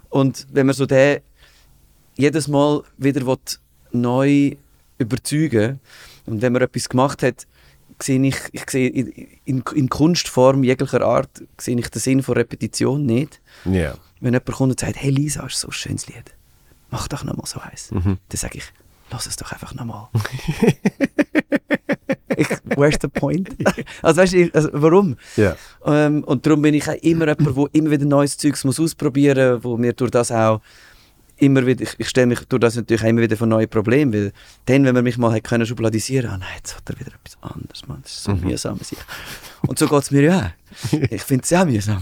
Und 0.09 0.47
wenn 0.51 0.65
man 0.65 0.75
so 0.75 0.85
den 0.85 1.19
jedes 2.15 2.47
Mal 2.47 2.83
wieder 2.97 3.25
will, 3.25 3.37
neu 3.93 4.55
überzeugen 4.97 5.79
und 6.25 6.41
wenn 6.41 6.53
man 6.53 6.61
etwas 6.61 6.87
gemacht 6.89 7.23
hat, 7.23 7.47
sehe 8.03 8.21
ich, 8.25 8.35
ich 8.51 8.69
sehe 8.69 8.89
in, 8.89 9.33
in, 9.45 9.89
Kunstform 9.89 10.63
jeglicher 10.63 11.01
Art 11.01 11.29
sehe 11.59 11.77
ich 11.77 11.89
den 11.89 11.99
Sinn 11.99 12.23
von 12.23 12.35
Repetition 12.35 13.05
nicht. 13.05 13.41
Ja. 13.65 13.95
Wenn 14.19 14.33
jemand 14.33 14.51
kommt 14.51 14.71
und 14.71 14.79
sagt, 14.79 14.95
hey 14.97 15.09
Lisa, 15.09 15.45
ist 15.45 15.59
so 15.59 15.69
ein 15.69 15.73
schönes 15.73 16.07
Lied, 16.07 16.35
mach 16.89 17.07
doch 17.07 17.23
nochmal 17.23 17.47
so 17.47 17.59
eins. 17.59 17.91
Mhm. 17.91 18.17
Dann 18.29 18.37
sage 18.37 18.59
ich, 18.59 18.65
lass 19.09 19.25
es 19.25 19.35
doch 19.35 19.51
einfach 19.51 19.73
nochmal. 19.73 20.09
where's 22.75 22.97
the 23.01 23.07
point? 23.07 23.49
also 24.01 24.21
weißt 24.21 24.33
du, 24.33 24.49
also, 24.53 24.69
warum? 24.73 25.17
Ja. 25.35 25.55
Ähm, 25.85 26.23
und 26.23 26.45
darum 26.45 26.61
bin 26.61 26.73
ich 26.73 26.87
auch 26.89 26.93
immer 26.95 27.27
jemand, 27.27 27.57
der 27.57 27.67
immer 27.73 27.91
wieder 27.91 28.05
neues 28.05 28.37
Zeugs 28.37 28.63
muss 28.63 28.79
ausprobieren 28.79 29.55
muss, 29.55 29.63
wo 29.63 29.77
mir 29.77 29.93
durch 29.93 30.11
das 30.11 30.31
auch 30.31 30.61
immer 31.41 31.65
wieder, 31.65 31.83
ich, 31.83 31.95
ich 31.97 32.07
stelle 32.07 32.27
mich 32.27 32.39
durch 32.41 32.59
das 32.59 32.75
natürlich 32.75 33.03
immer 33.03 33.21
wieder 33.21 33.35
vor 33.35 33.47
neue 33.47 33.67
Probleme, 33.67 34.13
weil 34.13 34.31
dann, 34.65 34.85
wenn 34.85 34.93
man 34.93 35.03
mich 35.03 35.17
mal 35.17 35.33
hat 35.33 35.43
können 35.43 35.65
schubladisieren, 35.65 36.29
ah 36.29 36.37
nein, 36.37 36.49
jetzt 36.57 36.75
hat 36.75 36.89
er 36.89 36.99
wieder 36.99 37.11
etwas 37.13 37.37
anderes, 37.41 37.87
Mann, 37.87 37.99
das 38.03 38.11
ist 38.11 38.23
so 38.23 38.31
Mhm. 38.33 38.41
mühsam. 38.41 38.79
Und 39.67 39.79
so 39.79 39.87
geht 39.87 40.03
es 40.03 40.11
mir 40.11 40.21
ja 40.21 40.39
auch. 40.39 40.91
Ich 41.09 41.23
finde 41.23 41.43
es 41.43 41.53
auch 41.53 41.65
mühsam. 41.65 42.01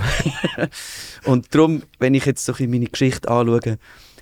und 1.23 1.53
darum, 1.55 1.83
wenn 1.99 2.13
ich 2.13 2.25
jetzt 2.25 2.45
so 2.45 2.53
ein 2.53 2.69
meine 2.69 2.87
Geschichte 2.87 3.29
anschaue, 3.29 3.77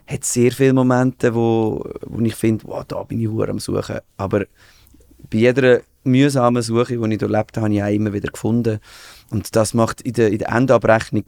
hat 0.07 0.23
es 0.23 0.33
sehr 0.33 0.51
viele 0.51 0.73
Momente, 0.73 1.33
wo, 1.33 1.83
wo 2.05 2.21
ich 2.21 2.35
finde, 2.35 2.65
wow, 2.67 2.85
da 2.87 3.01
bin 3.03 3.19
ich 3.19 3.27
hure 3.27 3.49
am 3.49 3.59
Suchen. 3.59 3.99
Aber 4.17 4.45
bei 5.29 5.37
jeder 5.39 5.81
mühsamen 6.03 6.61
Suche, 6.61 6.97
die 6.97 7.13
ich 7.13 7.17
durchlebt 7.19 7.57
habe, 7.57 7.65
habe 7.65 7.73
ich 7.73 7.83
auch 7.83 7.93
immer 7.93 8.13
wieder 8.13 8.31
gefunden. 8.31 8.79
Und 9.29 9.55
das 9.55 9.73
macht 9.73 10.01
in 10.01 10.13
der, 10.13 10.29
in 10.29 10.37
der 10.37 10.49
Endabrechnung 10.49 11.25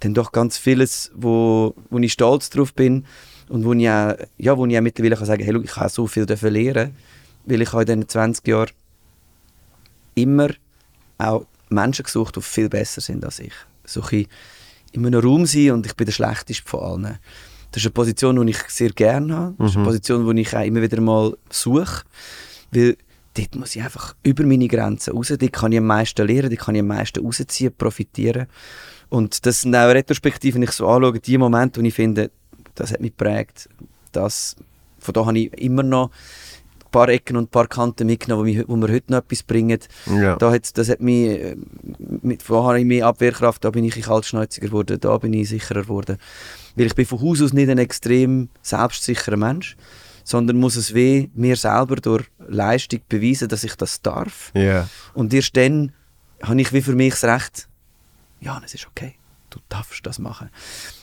dann 0.00 0.14
doch 0.14 0.32
ganz 0.32 0.58
vieles, 0.58 1.10
wo, 1.14 1.74
wo 1.90 1.98
ich 1.98 2.12
stolz 2.12 2.50
drauf 2.50 2.72
bin 2.74 3.04
und 3.48 3.64
wo 3.64 3.72
ich 3.72 3.88
auch, 3.88 4.14
ja, 4.36 4.56
wo 4.56 4.66
ich 4.66 4.76
auch 4.78 4.82
mittlerweile 4.82 5.16
kann 5.16 5.26
sagen 5.26 5.42
hey, 5.44 5.52
schau, 5.54 5.60
ich 5.62 5.76
habe 5.76 5.88
so 5.88 6.06
viel 6.06 6.26
dürfen 6.26 6.52
lernen, 6.52 6.94
weil 7.46 7.62
ich 7.62 7.72
habe 7.72 7.82
in 7.82 7.86
diesen 7.86 8.08
20 8.08 8.46
Jahren 8.46 8.70
immer 10.14 10.48
auch 11.18 11.46
Menschen 11.70 12.04
gesucht, 12.04 12.36
die 12.36 12.42
viel 12.42 12.68
besser 12.68 13.00
sind 13.00 13.24
als 13.24 13.40
ich. 13.40 13.52
So 13.84 14.02
ein 14.02 14.26
in 14.92 15.04
einem 15.06 15.20
Raum 15.20 15.44
sein 15.46 15.72
und 15.72 15.86
ich 15.86 15.94
bin 15.96 16.06
der 16.06 16.12
Schlechteste 16.12 16.66
von 16.66 16.80
allen. 16.80 17.18
Das 17.70 17.82
ist 17.82 17.86
eine 17.86 17.92
Position, 17.92 18.44
die 18.46 18.52
ich 18.52 18.58
sehr 18.68 18.90
gerne 18.90 19.36
habe. 19.36 19.54
Das 19.58 19.70
ist 19.70 19.76
eine 19.76 19.82
Mhm. 19.82 19.86
Position, 19.86 20.36
die 20.36 20.42
ich 20.42 20.56
auch 20.56 20.64
immer 20.64 20.80
wieder 20.80 21.00
mal 21.02 21.36
suche. 21.50 22.04
Weil 22.70 22.96
dort 23.34 23.54
muss 23.56 23.76
ich 23.76 23.82
einfach 23.82 24.14
über 24.22 24.44
meine 24.44 24.66
Grenzen 24.66 25.12
raus. 25.14 25.28
Dort 25.28 25.52
kann 25.52 25.72
ich 25.72 25.78
am 25.78 25.86
meisten 25.86 26.26
lernen, 26.26 26.48
dort 26.48 26.60
kann 26.62 26.74
ich 26.74 26.80
am 26.80 26.86
meisten 26.86 27.22
rausziehen, 27.22 27.72
profitieren. 27.76 28.46
Und 29.10 29.46
das 29.46 29.62
sind 29.62 29.74
auch 29.74 29.88
retrospektiv, 29.88 30.54
wenn 30.54 30.62
ich 30.62 30.72
so 30.72 30.86
anschaue, 30.86 31.18
die 31.18 31.38
Momente, 31.38 31.80
wo 31.80 31.84
ich 31.84 31.94
finde, 31.94 32.30
das 32.74 32.92
hat 32.92 33.00
mich 33.00 33.16
geprägt. 33.16 33.68
Das, 34.12 34.56
von 34.98 35.14
da 35.14 35.26
habe 35.26 35.38
ich 35.38 35.52
immer 35.54 35.82
noch 35.82 36.10
ein 36.84 36.90
paar 36.90 37.08
Ecken 37.08 37.36
und 37.36 37.44
ein 37.44 37.48
paar 37.48 37.66
Kanten 37.66 38.06
mitgenommen, 38.06 38.42
wo, 38.42 38.44
mich, 38.44 38.68
wo 38.68 38.76
mir 38.76 38.92
heute 38.92 39.12
noch 39.12 39.18
etwas 39.18 39.42
bringen. 39.42 39.78
Ja. 40.06 40.36
Da 40.36 40.52
hat, 40.52 40.76
das 40.76 40.88
hat 40.88 41.00
mich, 41.00 41.28
äh, 41.28 41.56
mit, 42.22 42.48
da 42.48 42.62
habe 42.62 42.80
ich 42.80 42.86
mehr 42.86 43.06
Abwehrkraft, 43.06 43.64
da 43.64 43.70
bin 43.70 43.84
ich 43.84 43.96
ein 43.96 44.02
kaltschnäuziger 44.02 44.68
geworden, 44.68 44.98
da 45.00 45.16
bin 45.18 45.32
ich 45.32 45.48
sicherer 45.48 45.82
geworden. 45.82 46.18
Weil 46.76 46.86
ich 46.86 46.94
bin 46.94 47.06
von 47.06 47.20
Haus 47.20 47.42
aus 47.42 47.52
nicht 47.52 47.68
ein 47.68 47.78
extrem 47.78 48.48
selbstsicherer 48.62 49.36
Mensch, 49.36 49.76
sondern 50.24 50.58
muss 50.58 50.76
es 50.76 50.92
weh 50.92 51.28
mir 51.34 51.56
selber 51.56 51.96
durch 51.96 52.24
Leistung 52.46 53.00
beweisen, 53.08 53.48
dass 53.48 53.64
ich 53.64 53.74
das 53.76 54.02
darf. 54.02 54.50
Ja. 54.54 54.88
Und 55.14 55.32
erst 55.32 55.56
dann 55.56 55.92
habe 56.42 56.60
ich 56.60 56.72
wie 56.72 56.82
für 56.82 56.94
mich 56.94 57.14
das 57.14 57.24
Recht, 57.24 57.67
ja, 58.40 58.60
es 58.64 58.74
ist 58.74 58.86
okay, 58.86 59.14
du 59.50 59.58
darfst 59.68 60.04
das 60.06 60.18
machen. 60.18 60.50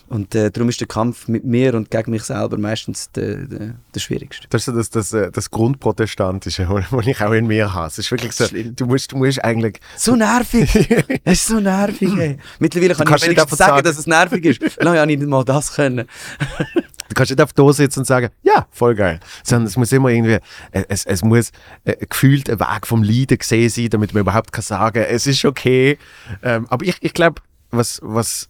Und 0.07 0.35
äh, 0.35 0.51
darum 0.51 0.69
ist 0.69 0.79
der 0.79 0.87
Kampf 0.87 1.27
mit 1.27 1.45
mir 1.45 1.73
und 1.73 1.89
gegen 1.89 2.11
mich 2.11 2.21
selber 2.23 2.59
meistens 2.59 3.09
der, 3.11 3.37
der, 3.47 3.73
der 3.93 3.99
schwierigste. 3.99 4.47
Das 4.49 4.61
ist 4.61 4.65
so 4.65 4.71
das, 4.71 4.89
das, 4.91 5.13
äh, 5.13 5.31
das 5.31 5.49
Grundprotestantische, 5.49 6.67
was 6.91 7.07
ich 7.07 7.19
auch 7.21 7.31
in 7.31 7.47
mir 7.47 7.73
habe. 7.73 7.87
Es 7.87 7.97
ist 7.97 8.11
wirklich 8.11 8.33
so, 8.33 8.45
du 8.47 8.85
musst, 8.85 9.11
du 9.11 9.17
musst 9.17 9.43
eigentlich... 9.43 9.79
So 9.97 10.15
nervig! 10.15 10.69
Es 11.23 11.39
ist 11.39 11.47
so 11.47 11.59
nervig, 11.59 12.15
ey. 12.17 12.37
Mittlerweile 12.59 12.93
kann 12.93 13.07
ich 13.07 13.09
kannst 13.09 13.27
nicht 13.27 13.39
sagen, 13.39 13.55
sagen- 13.55 13.83
dass 13.83 13.97
es 13.97 14.05
nervig 14.05 14.45
ist. 14.45 14.81
Lange 14.83 14.99
habe 14.99 15.11
ich 15.11 15.17
nicht 15.17 15.27
mal 15.27 15.43
das 15.43 15.73
können. 15.73 16.07
Du 17.09 17.13
kannst 17.13 17.31
nicht 17.31 17.41
auf 17.41 17.53
da 17.53 17.71
sitzen 17.71 17.99
und 17.99 18.05
sagen, 18.05 18.29
ja, 18.43 18.67
voll 18.71 18.95
geil. 18.95 19.19
Sondern 19.43 19.67
es 19.67 19.77
muss 19.77 19.91
immer 19.91 20.09
irgendwie, 20.09 20.39
äh, 20.71 20.83
es, 20.89 21.05
es 21.05 21.23
muss 21.23 21.51
äh, 21.83 22.05
gefühlt 22.07 22.49
ein 22.49 22.59
Weg 22.59 22.87
vom 22.87 23.03
Leiden 23.03 23.37
gesehen 23.37 23.69
sein, 23.69 23.89
damit 23.89 24.13
man 24.13 24.21
überhaupt 24.21 24.51
kann 24.51 24.63
sagen, 24.63 25.05
es 25.07 25.27
ist 25.27 25.45
okay. 25.45 25.97
Ähm, 26.41 26.65
aber 26.69 26.85
ich, 26.85 26.97
ich 27.01 27.13
glaube, 27.13 27.41
was, 27.71 27.99
was, 28.03 28.49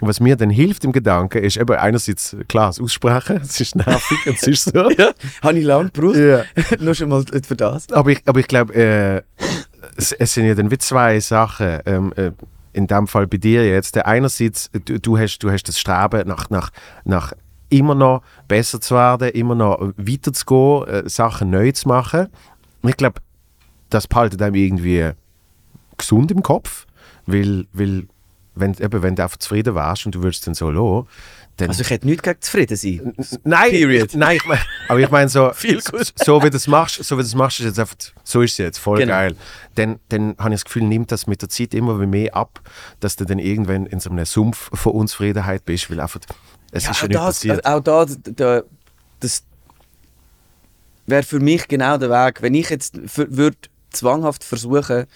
was 0.00 0.20
mir 0.20 0.36
dann 0.36 0.50
hilft 0.50 0.84
im 0.84 0.92
Gedanken, 0.92 1.42
ist 1.42 1.56
eben 1.56 1.76
einerseits, 1.76 2.36
klar, 2.48 2.68
das 2.68 2.80
Aussprechen, 2.80 3.40
es 3.42 3.60
ist 3.60 3.76
nervig, 3.76 4.18
es 4.26 4.42
ist 4.42 4.64
so. 4.64 4.90
Ja, 4.98 5.12
habe 5.42 5.58
ich 5.58 5.64
lange 5.64 5.90
gebraucht. 5.90 6.16
Ja. 6.16 6.44
Nur 6.80 6.94
schon 6.94 7.08
mal 7.08 7.24
für 7.46 7.56
das. 7.56 7.90
Aber 7.92 8.10
ich, 8.10 8.22
aber 8.26 8.40
ich 8.40 8.48
glaube, 8.48 8.74
äh, 8.74 9.22
es, 9.96 10.12
es 10.12 10.34
sind 10.34 10.46
ja 10.46 10.54
dann 10.54 10.70
wie 10.70 10.78
zwei 10.78 11.20
Sachen. 11.20 11.80
Ähm, 11.86 12.12
äh, 12.16 12.32
in 12.72 12.86
dem 12.86 13.06
Fall 13.06 13.26
bei 13.26 13.36
dir 13.36 13.66
jetzt. 13.68 13.96
Der 13.96 14.06
einerseits, 14.06 14.70
du, 14.72 14.98
du, 14.98 15.18
hast, 15.18 15.38
du 15.40 15.50
hast 15.50 15.64
das 15.64 15.78
Streben 15.78 16.26
nach, 16.26 16.50
nach, 16.50 16.70
nach 17.04 17.32
immer 17.72 17.94
noch 17.94 18.22
besser 18.48 18.80
zu 18.80 18.94
werden, 18.94 19.28
immer 19.30 19.54
noch 19.54 19.92
weiterzugehen, 19.96 20.86
äh, 20.88 21.08
Sachen 21.08 21.50
neu 21.50 21.72
zu 21.72 21.88
machen. 21.88 22.28
Ich 22.82 22.96
glaube, 22.96 23.20
das 23.90 24.06
behaltet 24.06 24.40
einem 24.42 24.54
irgendwie 24.54 25.10
gesund 25.98 26.30
im 26.30 26.42
Kopf, 26.42 26.86
weil, 27.26 27.66
weil 27.72 28.06
wenn, 28.54 28.74
eben, 28.78 29.02
wenn 29.02 29.14
du 29.16 29.22
einfach 29.22 29.38
zufrieden 29.38 29.74
warst 29.74 30.04
und 30.06 30.14
du 30.14 30.22
würdest 30.22 30.46
dann 30.46 30.54
so 30.54 30.70
lassen, 30.70 31.08
dann 31.56 31.68
Also 31.68 31.82
ich 31.82 31.90
hätte 31.90 32.06
nichts 32.06 32.22
gegen 32.22 32.40
zufrieden 32.40 32.76
sein. 32.76 33.12
Nein, 33.44 33.70
Period. 33.70 34.14
nein, 34.14 34.36
ich 34.36 34.44
mein, 34.46 34.58
aber 34.88 35.00
ich 35.00 35.10
meine 35.10 35.28
so, 35.28 35.52
so 36.16 36.42
wie 36.42 36.50
du 36.50 36.56
es 36.56 36.66
machst, 36.66 37.02
so 37.04 37.16
wie 37.16 37.20
du 37.22 37.26
es 37.26 37.34
machst, 37.34 37.60
ist 37.60 37.66
jetzt 37.66 37.78
einfach, 37.78 37.94
so 38.24 38.40
ist 38.42 38.52
es 38.52 38.58
jetzt, 38.58 38.78
voll 38.78 38.98
Genau. 38.98 39.12
geil. 39.12 39.36
Dann, 39.74 39.98
dann 40.08 40.34
habe 40.38 40.50
ich 40.50 40.60
das 40.60 40.64
Gefühl, 40.64 40.84
nimmt 40.84 41.12
das 41.12 41.26
mit 41.26 41.42
der 41.42 41.48
Zeit 41.50 41.74
immer 41.74 41.94
mehr 42.06 42.34
ab, 42.34 42.60
dass 43.00 43.16
du 43.16 43.24
dann 43.24 43.38
irgendwann 43.38 43.86
in 43.86 44.00
so 44.00 44.10
einem 44.10 44.24
Sumpf 44.24 44.70
von 44.72 44.92
Unzufriedenheit 44.92 45.64
bist, 45.64 45.90
weil 45.90 46.00
einfach, 46.00 46.20
es 46.72 46.82
ist 46.84 46.88
ja 46.88 46.92
auch, 46.92 47.02
nicht 47.08 47.14
das, 47.14 47.24
passiert. 47.36 47.64
auch 47.66 47.80
da, 47.80 48.06
da, 48.06 48.62
das 49.20 49.44
wäre 51.06 51.22
für 51.22 51.38
mich 51.40 51.68
genau 51.68 51.96
der 51.98 52.10
Weg. 52.10 52.42
Wenn 52.42 52.54
ich 52.54 52.68
jetzt 52.70 52.98
würde 53.16 53.56
zwanghaft 53.90 54.42
versuchen, 54.44 55.06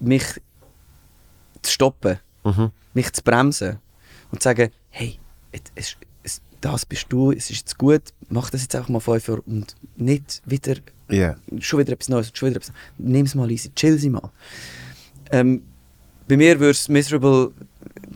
mich 0.00 0.24
zu 1.62 1.70
stoppen, 1.72 2.18
Mhm. 2.44 2.72
mich 2.94 3.12
zu 3.12 3.22
bremsen 3.22 3.78
und 4.32 4.42
zu 4.42 4.48
sagen, 4.48 4.70
hey, 4.90 5.18
es, 5.76 5.96
es, 6.24 6.40
das 6.60 6.84
bist 6.86 7.06
du, 7.10 7.30
es 7.30 7.50
ist 7.50 7.58
jetzt 7.60 7.78
gut, 7.78 8.02
mach 8.30 8.50
das 8.50 8.62
jetzt 8.62 8.74
einfach 8.74 8.88
mal 8.88 8.98
fünf 8.98 9.28
Jahre 9.28 9.42
und 9.42 9.76
nicht 9.96 10.42
wieder, 10.44 10.74
Ja. 11.08 11.36
schon 11.60 11.78
wieder 11.80 11.92
etwas 11.92 12.08
Neues, 12.08 12.32
schon 12.34 12.48
wieder 12.50 12.56
etwas 12.60 12.72
Nimm 12.98 13.26
es 13.26 13.34
mal 13.36 13.48
easy, 13.50 13.70
chill 13.76 13.96
sie 13.98 14.10
mal. 14.10 14.30
Ähm, 15.30 15.62
bei 16.26 16.36
mir 16.36 16.58
würde 16.58 16.70
es 16.72 16.88
miserable 16.88 17.52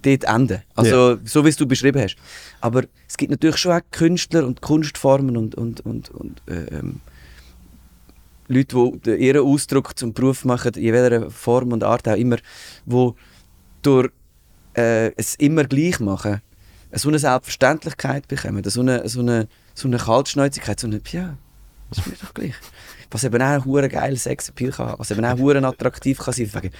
dort 0.06 0.24
enden. 0.24 0.62
Also, 0.74 1.18
so 1.24 1.44
wie 1.44 1.48
es 1.48 1.56
du 1.56 1.66
beschrieben 1.66 2.00
hast. 2.02 2.16
Aber 2.60 2.84
es 3.08 3.16
gibt 3.16 3.30
natürlich 3.30 3.56
schon 3.56 3.72
auch 3.72 3.80
Künstler 3.90 4.46
und 4.46 4.62
Kunstformen 4.62 5.36
und, 5.36 5.54
und, 5.54 5.80
und, 5.80 6.10
und 6.10 6.42
äh, 6.46 6.76
ähm, 6.76 7.00
Leute, 8.48 8.92
die 9.04 9.14
ihren 9.16 9.44
Ausdruck 9.44 9.98
zum 9.98 10.12
Beruf 10.12 10.44
machen, 10.44 10.74
in 10.74 10.92
welcher 10.92 11.30
Form 11.30 11.72
und 11.72 11.82
Art 11.82 12.08
auch 12.08 12.16
immer, 12.16 12.36
die 12.84 13.10
durch 13.82 14.10
äh, 14.76 15.12
es 15.16 15.34
immer 15.36 15.64
gleich 15.64 16.00
machen, 16.00 16.42
so 16.92 17.08
eine 17.08 17.18
Selbstverständlichkeit 17.18 18.28
bekommen, 18.28 18.62
so 18.64 18.80
eine, 18.80 19.08
so 19.08 19.20
eine, 19.20 19.48
so 19.74 19.88
eine 19.88 19.98
Kaltschnäuzigkeit, 19.98 20.78
so 20.78 20.86
eine, 20.86 21.00
ja, 21.10 21.36
ist 21.90 22.06
mir 22.06 22.14
doch 22.20 22.34
gleich. 22.34 22.54
Was 23.10 23.24
eben 23.24 23.42
auch 23.42 23.66
ein 23.66 23.88
geiler 23.88 24.16
Sexappeal 24.16 24.72
kann 24.72 24.94
was 24.98 25.10
eben 25.10 25.24
auch 25.24 25.68
attraktiv 25.68 26.18
kann 26.18 26.34
sein 26.34 26.70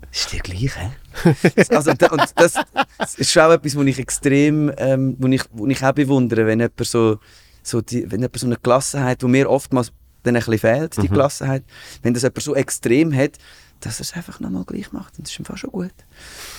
kann. 0.00 0.10
Ist 0.12 0.32
dir 0.32 0.40
gleich, 0.40 0.76
hä? 0.76 1.34
also, 1.74 1.90
und 1.90 2.32
das, 2.36 2.54
das 2.98 3.14
ist 3.16 3.30
schon 3.30 3.42
auch 3.42 3.52
etwas, 3.52 3.76
was 3.76 3.86
ich 3.86 3.98
extrem, 3.98 4.72
ähm, 4.76 5.16
wo 5.18 5.28
ich, 5.28 5.42
wo 5.52 5.66
ich 5.66 5.84
auch 5.84 5.92
bewundere, 5.92 6.46
wenn 6.46 6.60
jemand 6.60 6.84
so, 6.84 7.18
so, 7.62 7.80
die, 7.80 8.10
wenn 8.10 8.20
jemand 8.20 8.38
so 8.38 8.46
eine 8.46 8.56
Gelassenheit, 8.56 9.22
die 9.22 9.26
mir 9.26 9.50
oftmals 9.50 9.92
dann 10.22 10.36
ein 10.36 10.40
bisschen 10.40 10.58
fehlt, 10.58 10.96
die 10.96 11.02
mhm. 11.02 11.12
Gelassenheit, 11.12 11.64
wenn 12.02 12.14
das 12.14 12.22
jemand 12.22 12.42
so 12.42 12.54
extrem 12.54 13.14
hat, 13.14 13.38
dass 13.80 14.00
er 14.00 14.02
es 14.02 14.12
einfach 14.14 14.40
nochmal 14.40 14.64
gleich 14.64 14.92
macht. 14.92 15.18
Und 15.18 15.26
das 15.26 15.32
ist 15.32 15.38
einfach 15.38 15.56
schon 15.56 15.70
gut. 15.70 15.92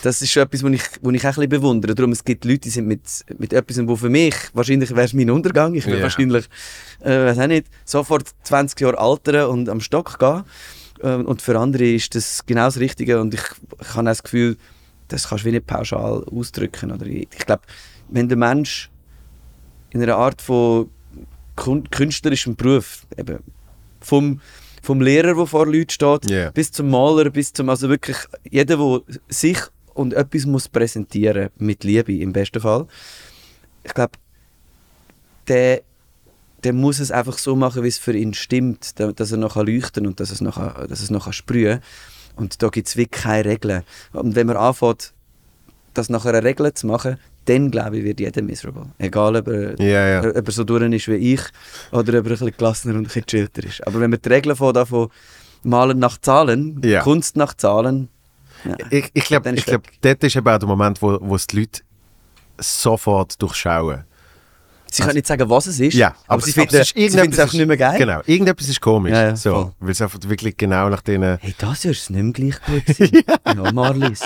Das 0.04 0.22
ist 0.22 0.32
schon 0.32 0.44
etwas, 0.44 0.64
was 0.64 0.72
ich, 0.72 0.84
was 1.02 1.14
ich 1.14 1.22
auch 1.22 1.26
ein 1.26 1.34
bisschen 1.34 1.50
bewundere. 1.50 1.96
Darum, 1.96 2.12
es 2.12 2.24
gibt 2.24 2.46
Leute, 2.46 2.60
die 2.60 2.70
sind 2.70 2.88
mit, 2.88 3.02
mit 3.38 3.52
etwas, 3.52 3.86
wo 3.86 3.96
für 3.96 4.10
mich, 4.10 4.36
wahrscheinlich 4.54 4.92
wäre 4.92 5.04
es 5.04 5.14
mein 5.14 5.30
Untergang, 5.30 5.76
ich 5.76 5.86
würde 5.86 5.98
yeah. 5.98 6.04
wahrscheinlich, 6.04 6.46
äh, 7.02 7.26
weiß 7.26 7.40
auch 7.40 7.48
nicht, 7.48 7.68
sofort 7.84 8.28
20 8.44 8.80
Jahre 8.80 8.98
altern 9.00 9.50
und 9.50 9.70
am 9.70 9.82
Stock 9.82 10.18
gehen. 10.18 10.44
Äh, 11.02 11.16
und 11.16 11.42
für 11.42 11.58
andere 11.60 11.86
ist 11.86 12.16
das 12.16 12.46
genau 12.46 12.66
das 12.66 12.80
Richtige 12.80 13.20
und 13.20 13.34
ich, 13.34 13.44
ich 13.82 13.96
habe 13.96 14.06
das 14.06 14.24
Gefühl, 14.24 14.58
das 15.08 15.28
kannst 15.28 15.44
du 15.44 15.48
wie 15.48 15.54
nicht 15.54 15.68
pauschal 15.68 16.24
ausdrücken. 16.26 16.92
Oder 16.92 17.06
ich, 17.06 17.28
ich 17.32 17.46
glaube, 17.46 17.64
wenn 18.10 18.30
der 18.30 18.38
Mensch 18.38 18.90
in 19.92 20.04
einer 20.04 20.18
Art 20.18 20.42
von 20.42 20.90
künstlerischem 21.56 22.56
Beruf, 22.56 23.06
eben 23.18 23.40
vom 24.00 24.40
vom 24.82 25.02
Lehrer, 25.02 25.36
der 25.36 25.46
vor 25.46 25.66
Leuten 25.66 25.90
steht, 25.90 26.30
yeah. 26.30 26.52
bis 26.52 26.72
zum 26.72 26.90
Maler, 26.90 27.30
bis 27.30 27.54
zum, 27.54 27.70
also 27.70 27.90
wirklich 27.90 28.18
jeder, 28.50 28.78
der 28.78 29.02
sich 29.28 29.60
und 29.94 30.14
etwas 30.14 30.46
muss 30.46 30.70
präsentieren 30.70 31.50
mit 31.58 31.84
Liebe 31.84 32.14
im 32.14 32.32
besten 32.32 32.62
Fall. 32.62 32.88
Ich 33.84 33.94
glaube, 33.94 34.14
der, 35.48 35.82
der 36.64 36.74
muss 36.74 37.00
es 37.00 37.12
einfach 37.12 37.38
so 37.38 37.56
machen, 37.56 37.84
wie 37.84 37.88
es 37.88 37.98
für 37.98 38.16
ihn 38.16 38.34
stimmt, 38.34 39.00
dass 39.00 39.32
er 39.32 39.38
noch 39.38 39.56
leuchten 39.56 40.06
und 40.08 40.20
dass, 40.20 40.32
es 40.32 40.42
noch, 40.42 40.58
dass 40.88 41.02
es 41.02 41.10
noch 41.10 41.32
sprühen 41.34 41.80
Und 42.36 42.62
da 42.62 42.70
gibt 42.70 42.88
es 42.88 42.98
wirklich 42.98 43.22
keine 43.22 43.46
Regeln. 43.46 43.84
Und 44.14 44.36
wenn 44.36 44.48
man 44.48 44.58
anfängt, 44.58 45.14
das 45.94 46.10
nach 46.10 46.26
einer 46.26 46.44
Regel 46.44 46.74
zu 46.74 46.88
machen, 46.88 47.18
dann 47.46 47.72
glaube 47.72 47.98
ich, 47.98 48.04
wird 48.04 48.20
jeder 48.20 48.42
miserable. 48.42 48.88
Egal, 48.98 49.36
ob 49.36 49.48
er, 49.48 49.80
yeah, 49.80 50.22
yeah. 50.22 50.38
ob 50.38 50.48
er 50.48 50.52
so 50.52 50.64
durch 50.64 50.84
ist 50.94 51.08
wie 51.08 51.34
ich 51.34 51.42
oder 51.92 52.02
ob 52.02 52.08
er 52.10 52.18
ein 52.18 52.24
bisschen 52.24 52.52
gelassener 52.56 52.94
und 52.94 53.02
ein 53.02 53.04
bisschen 53.06 53.26
chillter 53.26 53.64
ist. 53.64 53.86
Aber 53.88 54.00
wenn 54.00 54.12
man 54.12 54.22
die 54.22 54.30
Regeln 54.30 54.56
von 54.56 54.74
davon 54.74 55.10
malen 55.64 56.00
nach 56.00 56.20
Zahlen, 56.20 56.80
yeah. 56.84 57.02
Kunst 57.02 57.36
nach 57.38 57.56
Zahlen, 57.56 58.10
ja, 58.66 58.76
ich, 58.90 59.10
ich 59.14 59.24
glaube, 59.26 59.54
glaub, 59.54 59.84
dort 60.02 60.24
ist 60.24 60.36
eben 60.36 60.48
auch 60.48 60.60
der 60.60 60.68
Moment, 60.68 61.02
wo, 61.02 61.18
wo 61.22 61.36
es 61.36 61.48
die 61.48 61.62
Leute 61.62 61.82
sofort 62.60 63.42
durchschauen. 63.42 64.04
Sie 64.92 65.02
können 65.02 65.16
nicht 65.16 65.28
sagen, 65.28 65.50
was 65.50 65.68
es 65.68 65.80
ist, 65.80 65.94
ja, 65.94 66.10
aber, 66.28 66.36
aber 66.36 66.42
sie 66.42 66.52
finden 66.52 66.76
es 66.76 66.96
einfach 66.96 67.54
nicht 67.54 67.68
mehr 67.68 67.78
geil. 67.78 67.98
Genau, 67.98 68.22
irgendetwas 68.26 68.70
ist 68.70 68.82
komisch. 68.82 69.12
Ja, 69.12 69.28
ja, 69.28 69.36
so, 69.36 69.74
weil 69.80 69.92
es 69.92 70.02
einfach 70.02 70.20
wirklich 70.26 70.58
genau 70.58 70.90
nach 70.90 71.02
denen... 71.02 71.38
Hey, 71.42 71.54
das 71.58 71.86
ist 71.86 72.10
nicht 72.10 72.24
mehr 72.24 72.34
gleich 72.34 72.62
gut 72.62 72.86
gewesen. 72.98 73.24
ja, 73.46 73.72
Marlies. 73.72 74.22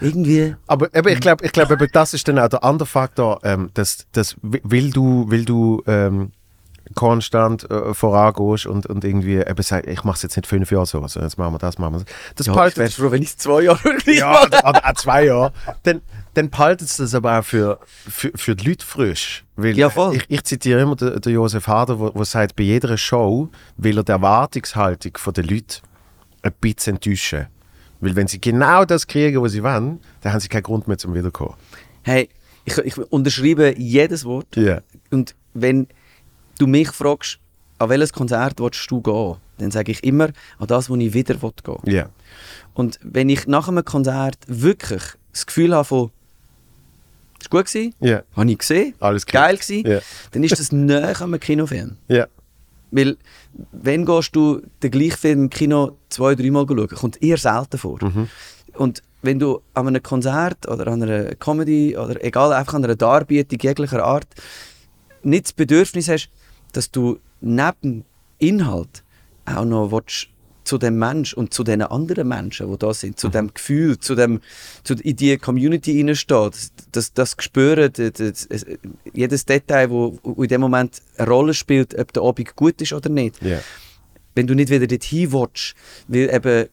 Irgendwie... 0.00 0.56
Aber 0.66 0.94
eben, 0.94 1.08
ich 1.08 1.20
glaube, 1.20 1.44
ich 1.44 1.52
glaub, 1.52 1.68
das 1.92 2.14
ist 2.14 2.26
dann 2.26 2.38
auch 2.38 2.48
der 2.48 2.64
andere 2.64 2.86
Faktor, 2.86 3.40
ähm, 3.44 3.70
dass, 3.74 4.06
dass 4.12 4.36
will 4.42 4.90
du, 4.90 5.30
will 5.30 5.44
du 5.44 5.82
ähm, 5.86 6.32
konstant 6.94 7.68
äh, 7.70 7.94
vorangehst 7.94 8.66
und, 8.66 8.86
und 8.86 9.04
irgendwie 9.04 9.36
eben 9.36 9.62
sagst, 9.62 9.88
ich 9.88 10.04
mache 10.04 10.16
es 10.16 10.22
jetzt 10.22 10.36
nicht 10.36 10.46
fünf 10.46 10.70
Jahre 10.70 10.86
so, 10.86 11.00
also 11.00 11.20
jetzt 11.20 11.38
machen 11.38 11.54
wir 11.54 11.58
das, 11.58 11.78
machen 11.78 11.94
wir 11.94 11.98
das. 12.00 12.14
das 12.36 12.46
ja, 12.46 12.76
wäre 12.76 12.90
froh, 12.90 13.10
wenn 13.10 13.22
ich 13.22 13.30
es 13.30 13.36
zwei 13.36 13.62
Jahre 13.62 13.80
Ja, 14.06 14.42
oder, 14.42 14.68
oder 14.68 14.84
auch 14.84 14.94
zwei 14.94 15.24
Jahre. 15.24 15.52
Dann, 15.84 16.02
dann 16.34 16.50
behaltet 16.50 16.88
es 16.88 16.96
das 16.98 17.14
aber 17.14 17.38
auch 17.38 17.44
für, 17.44 17.78
für, 17.86 18.32
für 18.34 18.54
die 18.54 18.68
Leute 18.68 18.84
frisch. 18.84 19.44
Weil 19.56 19.76
ja, 19.78 19.88
voll. 19.88 20.16
Ich, 20.16 20.24
ich 20.28 20.44
zitiere 20.44 20.80
immer 20.82 20.96
den, 20.96 21.20
den 21.20 21.32
Josef 21.32 21.66
Hader, 21.66 22.12
der 22.14 22.24
sagt, 22.24 22.56
bei 22.56 22.64
jeder 22.64 22.96
Show 22.98 23.48
will 23.76 23.98
er 23.98 24.04
die 24.04 24.12
Erwartungshaltung 24.12 25.12
der 25.34 25.44
Leute 25.44 25.78
ein 26.42 26.52
bisschen 26.60 26.96
enttäuschen. 26.96 27.46
Weil 28.00 28.16
wenn 28.16 28.26
sie 28.26 28.40
genau 28.40 28.84
das 28.84 29.06
kriegen, 29.06 29.40
was 29.42 29.52
sie 29.52 29.62
wollen, 29.62 30.00
dann 30.20 30.32
haben 30.32 30.40
sie 30.40 30.48
keinen 30.48 30.64
Grund 30.64 30.86
mehr 30.88 30.98
zum 30.98 31.14
Wiederkommen. 31.14 31.54
Hey, 32.02 32.28
ich, 32.64 32.76
ich 32.78 32.98
unterschreibe 32.98 33.74
jedes 33.78 34.24
Wort. 34.24 34.56
Yeah. 34.56 34.82
Und 35.10 35.34
wenn 35.54 35.86
du 36.58 36.66
mich 36.66 36.90
fragst, 36.90 37.38
an 37.78 37.88
welches 37.88 38.12
Konzert 38.12 38.60
willst 38.60 38.90
du 38.90 39.00
gehen, 39.00 39.36
dann 39.58 39.70
sage 39.70 39.92
ich 39.92 40.02
immer 40.04 40.28
an 40.58 40.66
das, 40.66 40.88
wo 40.88 40.96
ich 40.96 41.12
wieder 41.12 41.34
gehen 41.34 41.52
will. 41.64 41.92
Yeah. 41.92 42.10
Und 42.74 42.98
wenn 43.02 43.28
ich 43.28 43.46
nach 43.46 43.68
einem 43.68 43.84
Konzert 43.84 44.38
wirklich 44.46 45.02
das 45.32 45.46
Gefühl 45.46 45.74
habe 45.74 45.84
von 45.84 46.10
ist 47.40 47.50
gut 47.50 47.66
gewesen, 47.66 47.94
yeah. 48.02 48.22
habe 48.36 48.50
ich 48.50 48.58
gesehen, 48.58 48.94
Alles 49.00 49.26
geil 49.26 49.56
gewesen, 49.56 49.86
yeah. 49.86 50.00
dann 50.32 50.42
ist 50.44 50.58
das 50.58 50.72
näher 50.72 51.20
an 51.20 51.34
einem 51.34 51.40
Kinofilm. 51.40 51.96
Yeah. 52.08 52.28
Weil, 52.90 53.16
wenn 53.72 54.06
gehst 54.06 54.36
du 54.36 54.62
den 54.82 54.90
gleichen 54.90 55.16
Film 55.16 55.38
im 55.40 55.50
Kino 55.50 55.96
zwei, 56.08 56.36
dreimal 56.36 56.64
schauen, 56.66 56.88
kommt 56.88 57.22
eher 57.22 57.38
selten 57.38 57.76
vor. 57.76 57.98
Mhm. 58.00 58.28
Und 58.74 59.02
wenn 59.22 59.38
du 59.38 59.60
an 59.74 59.88
einem 59.88 60.02
Konzert 60.02 60.68
oder 60.68 60.86
an 60.86 61.02
einer 61.02 61.34
Comedy 61.34 61.96
oder 61.96 62.22
egal, 62.22 62.52
einfach 62.52 62.74
an 62.74 62.84
einer 62.84 62.94
Darbietung 62.94 63.58
jeglicher 63.60 64.04
Art 64.04 64.28
nicht 65.22 65.46
das 65.46 65.52
Bedürfnis 65.54 66.08
hast, 66.08 66.30
dass 66.76 66.90
du 66.90 67.18
neben 67.40 68.04
Inhalt 68.38 69.04
auch 69.44 69.64
noch 69.64 69.92
willst, 69.92 70.28
zu 70.64 70.78
dem 70.78 70.98
Mensch 70.98 71.34
und 71.34 71.52
zu 71.52 71.62
den 71.62 71.82
anderen 71.82 72.28
Menschen, 72.28 72.70
die 72.70 72.78
da 72.78 72.94
sind, 72.94 73.18
zu 73.20 73.28
mhm. 73.28 73.32
dem 73.32 73.54
Gefühl, 73.54 73.98
zu 73.98 74.14
dem, 74.14 74.40
zu, 74.82 74.94
in 74.94 75.16
die 75.16 75.36
Community 75.36 75.92
hineinsteht, 75.92 76.54
das, 76.92 77.12
das 77.12 77.36
Gespüren, 77.36 77.92
das, 77.92 78.12
das, 78.12 78.66
jedes 79.12 79.44
Detail, 79.44 79.90
wo, 79.90 80.18
wo 80.22 80.42
in 80.42 80.48
dem 80.48 80.62
Moment 80.62 81.02
eine 81.18 81.28
Rolle 81.28 81.54
spielt, 81.54 81.96
ob 81.98 82.12
der 82.12 82.22
Abend 82.22 82.56
gut 82.56 82.80
ist 82.80 82.94
oder 82.94 83.10
nicht. 83.10 83.42
Yeah. 83.42 83.60
Wenn 84.34 84.46
du 84.46 84.54
nicht 84.54 84.70
wieder 84.70 84.86
dorthin 84.86 85.32
willst, 85.32 85.74
weil 86.08 86.34
eben 86.34 86.68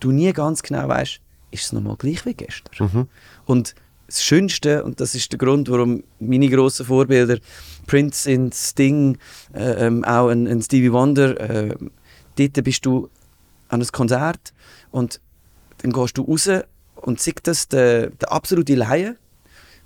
du 0.00 0.12
nie 0.12 0.32
ganz 0.32 0.62
genau 0.62 0.86
weißt, 0.86 1.20
ist 1.50 1.64
es 1.64 1.72
nochmal 1.72 1.96
gleich 1.96 2.24
wie 2.26 2.34
gestern. 2.34 2.90
Mhm. 2.92 3.08
Und 3.46 3.74
das 4.06 4.22
Schönste, 4.22 4.84
und 4.84 5.00
das 5.00 5.14
ist 5.14 5.32
der 5.32 5.38
Grund, 5.38 5.70
warum 5.70 6.04
meine 6.20 6.48
grossen 6.48 6.84
Vorbilder, 6.84 7.38
Prince 7.92 8.22
sind, 8.22 8.54
Sting, 8.54 9.18
äh, 9.54 9.86
ähm, 9.86 10.04
auch 10.04 10.28
ein, 10.28 10.46
ein, 10.46 10.62
Stevie 10.62 10.92
Wonder, 10.92 11.38
äh, 11.40 11.74
dort 12.38 12.64
bist 12.64 12.86
du 12.86 13.08
an 13.68 13.80
einem 13.80 13.92
Konzert 13.92 14.52
und 14.90 15.20
dann 15.78 15.92
gehst 15.92 16.16
du 16.16 16.22
raus 16.22 16.48
und 16.96 17.20
siehst 17.20 17.40
das 17.46 17.68
der, 17.68 18.10
der 18.10 18.32
absolute 18.32 18.74
Laie, 18.74 19.16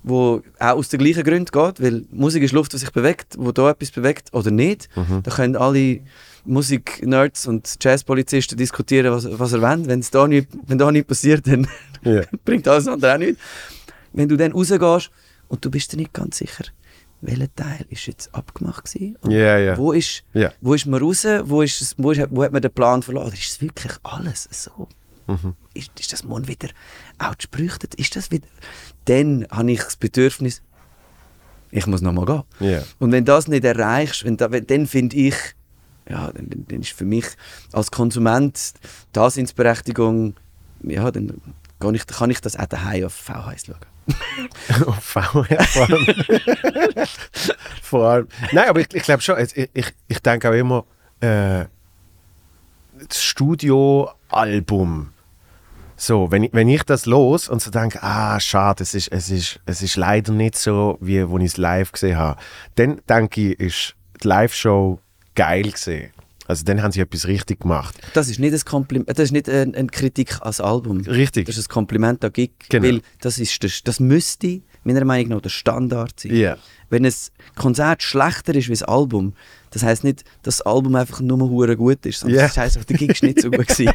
wo 0.03 0.41
auch 0.59 0.75
aus 0.75 0.89
den 0.89 0.99
gleichen 0.99 1.23
Gründen 1.23 1.51
geht, 1.51 1.81
weil 1.81 2.05
Musik 2.11 2.43
ist 2.43 2.53
Luft, 2.53 2.73
die 2.73 2.77
sich 2.77 2.91
bewegt, 2.91 3.35
wo 3.37 3.51
da 3.51 3.71
etwas 3.71 3.91
bewegt 3.91 4.29
oder 4.33 4.51
nicht. 4.51 4.89
Mhm. 4.95 5.23
Da 5.23 5.31
können 5.31 5.55
alle 5.55 5.99
Musik-Nerds 6.45 7.47
und 7.47 7.77
Jazzpolizisten 7.81 8.57
diskutieren, 8.57 9.11
was, 9.11 9.27
was 9.37 9.51
er 9.51 9.61
wollen. 9.61 9.87
Wenn's 9.87 10.11
da 10.11 10.27
nicht, 10.27 10.47
wenn 10.65 10.77
da 10.77 10.91
nichts 10.91 11.09
passiert, 11.09 11.45
dann 11.47 11.67
yeah. 12.05 12.23
bringt 12.45 12.67
alles 12.67 12.87
andere 12.87 13.15
auch 13.15 13.17
nichts 13.17 13.41
wenn 14.17 14.27
du 14.27 14.35
dann 14.35 14.51
rausgehst 14.51 15.11
und 15.47 15.63
du 15.63 15.71
bist 15.71 15.93
dir 15.93 15.97
nicht 15.97 16.13
ganz 16.13 16.37
sicher, 16.37 16.65
welcher 17.21 17.53
Teil 17.55 17.85
ist 17.89 18.05
jetzt 18.05 18.33
abgemacht 18.33 18.85
gewesen? 18.85 19.17
yeah, 19.27 19.57
yeah. 19.57 19.77
Wo 19.77 19.91
ist, 19.91 20.23
yeah. 20.35 20.53
wo 20.61 20.73
ist 20.73 20.85
man 20.85 21.01
raus? 21.01 21.25
Wo, 21.43 21.61
ist, 21.61 21.95
wo, 21.97 22.11
ist, 22.11 22.27
wo 22.29 22.43
hat 22.43 22.51
man 22.51 22.61
den 22.61 22.71
Plan 22.71 23.01
verloren? 23.01 23.27
Oder 23.27 23.35
ist 23.35 23.49
es 23.49 23.61
wirklich 23.61 23.93
alles 24.03 24.47
so? 24.51 24.87
Mhm. 25.27 25.55
Ist, 25.73 25.91
ist 25.99 26.13
das 26.13 26.23
morgen 26.23 26.47
wieder 26.47 26.69
outgesprüchtet? 27.19 27.95
Ist 27.95 28.15
das 28.15 28.31
wieder... 28.31 28.47
Dann 29.05 29.47
habe 29.49 29.71
ich 29.71 29.81
das 29.81 29.95
Bedürfnis, 29.95 30.61
ich 31.71 31.87
muss 31.87 32.01
nochmal 32.01 32.25
gehen. 32.25 32.43
Yeah. 32.61 32.83
Und 32.99 33.11
wenn 33.11 33.25
das 33.25 33.47
nicht 33.47 33.65
erreichst, 33.65 34.23
wenn 34.23 34.37
da, 34.37 34.47
dann 34.47 34.87
finde 34.87 35.15
ich, 35.17 35.35
ja, 36.09 36.31
dann, 36.31 36.65
dann 36.67 36.81
ist 36.81 36.91
für 36.91 37.05
mich 37.05 37.25
als 37.73 37.91
Konsument 37.91 38.73
das 39.11 39.53
Berechtigung, 39.53 40.35
ja, 40.83 41.11
dann 41.11 41.41
ich, 41.93 42.07
kann 42.07 42.29
ich 42.29 42.41
das 42.41 42.55
auch 42.57 42.65
daheim 42.65 43.05
auf 43.05 43.13
VHS 43.13 43.65
schauen. 43.65 43.96
VHS 45.01 45.69
vor 45.69 45.89
allem. 45.89 46.05
vor 47.81 48.09
allem. 48.09 48.27
Nein, 48.51 48.69
aber 48.69 48.79
ich, 48.79 48.93
ich 48.93 49.03
glaube 49.03 49.21
schon, 49.21 49.39
ich, 49.39 49.69
ich, 49.73 49.93
ich 50.07 50.19
denke 50.19 50.49
auch 50.49 50.53
immer, 50.53 50.85
äh, 51.19 51.65
das 53.07 53.21
Studioalbum. 53.23 55.13
So, 55.99 56.31
wenn 56.31 56.43
ich, 56.43 56.53
wenn 56.53 56.69
ich 56.69 56.83
das 56.83 57.07
los 57.07 57.49
und 57.49 57.61
so 57.61 57.71
denke, 57.71 58.03
ah, 58.03 58.39
schade, 58.39 58.83
es 58.83 58.93
ist, 58.93 59.07
es 59.11 59.31
ist, 59.31 59.59
es 59.65 59.81
ist 59.81 59.95
leider 59.95 60.31
nicht 60.31 60.55
so, 60.55 60.97
wie 61.01 61.21
als 61.21 61.31
ich 61.39 61.45
es 61.45 61.57
live 61.57 61.91
gesehen 61.91 62.17
habe, 62.17 62.39
dann 62.75 63.01
denke 63.09 63.53
ich, 63.53 63.59
ist 63.59 63.95
die 64.21 64.27
Live-Show 64.27 64.99
geil 65.33 65.71
gesehen. 65.71 66.11
Also 66.47 66.63
dann 66.63 66.81
haben 66.81 66.91
sie 66.91 67.01
etwas 67.01 67.27
richtig 67.27 67.59
gemacht. 67.61 67.95
Das 68.13 68.29
ist 68.29 68.39
nicht, 68.39 68.53
ein 68.53 68.61
Kompliment, 68.65 69.09
das 69.09 69.19
ist 69.25 69.31
nicht 69.31 69.49
eine, 69.49 69.75
eine 69.77 69.87
Kritik 69.87 70.37
als 70.41 70.61
Album. 70.61 71.01
Richtig. 71.01 71.45
Das 71.45 71.57
ist 71.57 71.69
ein 71.69 71.73
Kompliment 71.73 72.23
an 72.23 72.31
Gig, 72.31 72.51
Genau. 72.69 72.87
weil 72.87 73.01
das, 73.21 73.37
ist 73.37 73.61
der, 73.61 73.69
das 73.83 73.99
müsste 73.99 74.61
meiner 74.83 75.03
Meinung 75.03 75.29
nach 75.29 75.41
der 75.41 75.49
Standard 75.49 76.19
sein. 76.19 76.35
Ja. 76.35 76.57
Wenn 76.89 77.05
ein 77.05 77.13
Konzert 77.55 78.01
schlechter 78.01 78.55
ist 78.55 78.67
wie 78.69 78.71
das 78.73 78.83
Album, 78.83 79.33
das 79.71 79.83
heisst 79.83 80.05
nicht, 80.05 80.23
dass 80.43 80.57
das 80.57 80.61
Album 80.65 80.95
einfach 80.95 81.19
nur 81.19 81.37
hure 81.49 81.75
gut 81.75 82.05
ist, 82.05 82.21
sondern 82.21 82.39
Ja. 82.39 82.47
das 82.47 82.55
heisst 82.57 82.77
einfach, 82.77 82.87
der 82.87 82.97
Gig 82.97 83.09
ist 83.11 83.23
nicht 83.23 83.41
so 83.41 83.51
gut 83.51 83.67
gewesen. 83.67 83.91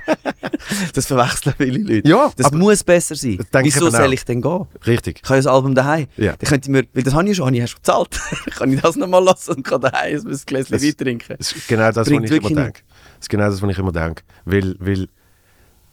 Das 0.93 1.07
verwechseln 1.07 1.55
viele 1.57 1.79
Leute. 1.97 2.09
Ja, 2.09 2.33
das 2.37 2.47
aber- 2.47 2.57
muss 2.59 2.83
besser 2.85 3.15
sein. 3.15 3.39
Ich 3.41 3.47
Wieso 3.63 3.91
soll 3.91 4.01
auch. 4.09 4.13
ich 4.13 4.25
denn 4.25 4.41
gehen? 4.41 4.67
Richtig. 4.87 5.21
Ich 5.23 5.29
habe 5.29 5.35
ja 5.37 5.43
das 5.43 5.47
Album 5.47 5.75
daheim. 5.75 6.07
Ja. 6.17 6.37
Dann 6.37 6.49
könnte 6.49 6.69
ich 6.69 6.73
mir, 6.73 6.85
weil 6.93 7.03
das 7.03 7.15
habe 7.15 7.29
ich 7.29 7.37
schon, 7.37 7.55
ich 7.55 7.61
habe 7.61 7.69
schon 7.69 7.79
bezahlt. 7.81 8.21
kann 8.57 8.73
ich 8.73 8.81
das 8.81 8.97
nochmal 8.97 9.23
lassen 9.23 9.53
und 9.57 9.63
kann 9.63 9.81
daheim 9.81 10.17
ein 10.27 10.41
Gläschen 10.47 10.73
Das- 10.73 10.83
Wein 10.83 10.97
trinken. 10.97 11.35
Das 11.39 11.53
ist 11.53 11.69
genau 11.69 11.87
das, 11.87 11.97
was 11.97 12.09
Bringt 12.09 12.25
ich 12.31 12.37
immer 12.37 12.49
denke. 12.49 12.81
Das 13.17 13.25
ist 13.25 13.29
genau 13.29 13.45
das, 13.51 13.63
was 13.63 13.71
ich 13.71 13.79
immer 13.79 13.93
denke. 13.93 14.23
Weil, 14.45 14.75
weil 14.79 15.09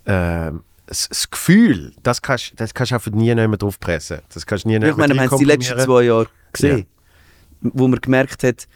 ähm, 0.06 0.64
das, 0.86 1.30
Gefühl, 1.30 1.94
das 2.04 2.22
kannst 2.22 2.54
das 2.56 2.74
kannst 2.74 2.92
du 2.92 2.96
einfach 2.96 3.12
nie 3.12 3.34
mehr 3.36 3.48
drauf 3.50 3.80
pressen. 3.80 4.20
Das 4.34 4.46
kannst 4.46 4.66
du 4.66 4.70
nie 4.70 4.76
Ich 4.76 4.82
mehr 4.82 4.96
meine, 4.96 5.14
wir 5.14 5.22
haben 5.22 5.34
es 5.34 5.40
die 5.40 5.46
letzten 5.46 5.80
zwei 5.80 6.04
Jahre 6.04 6.28
gesehen, 6.52 6.88
wo 7.62 7.88
man 7.88 8.00
gemerkt 8.02 8.44
hat, 8.44 8.68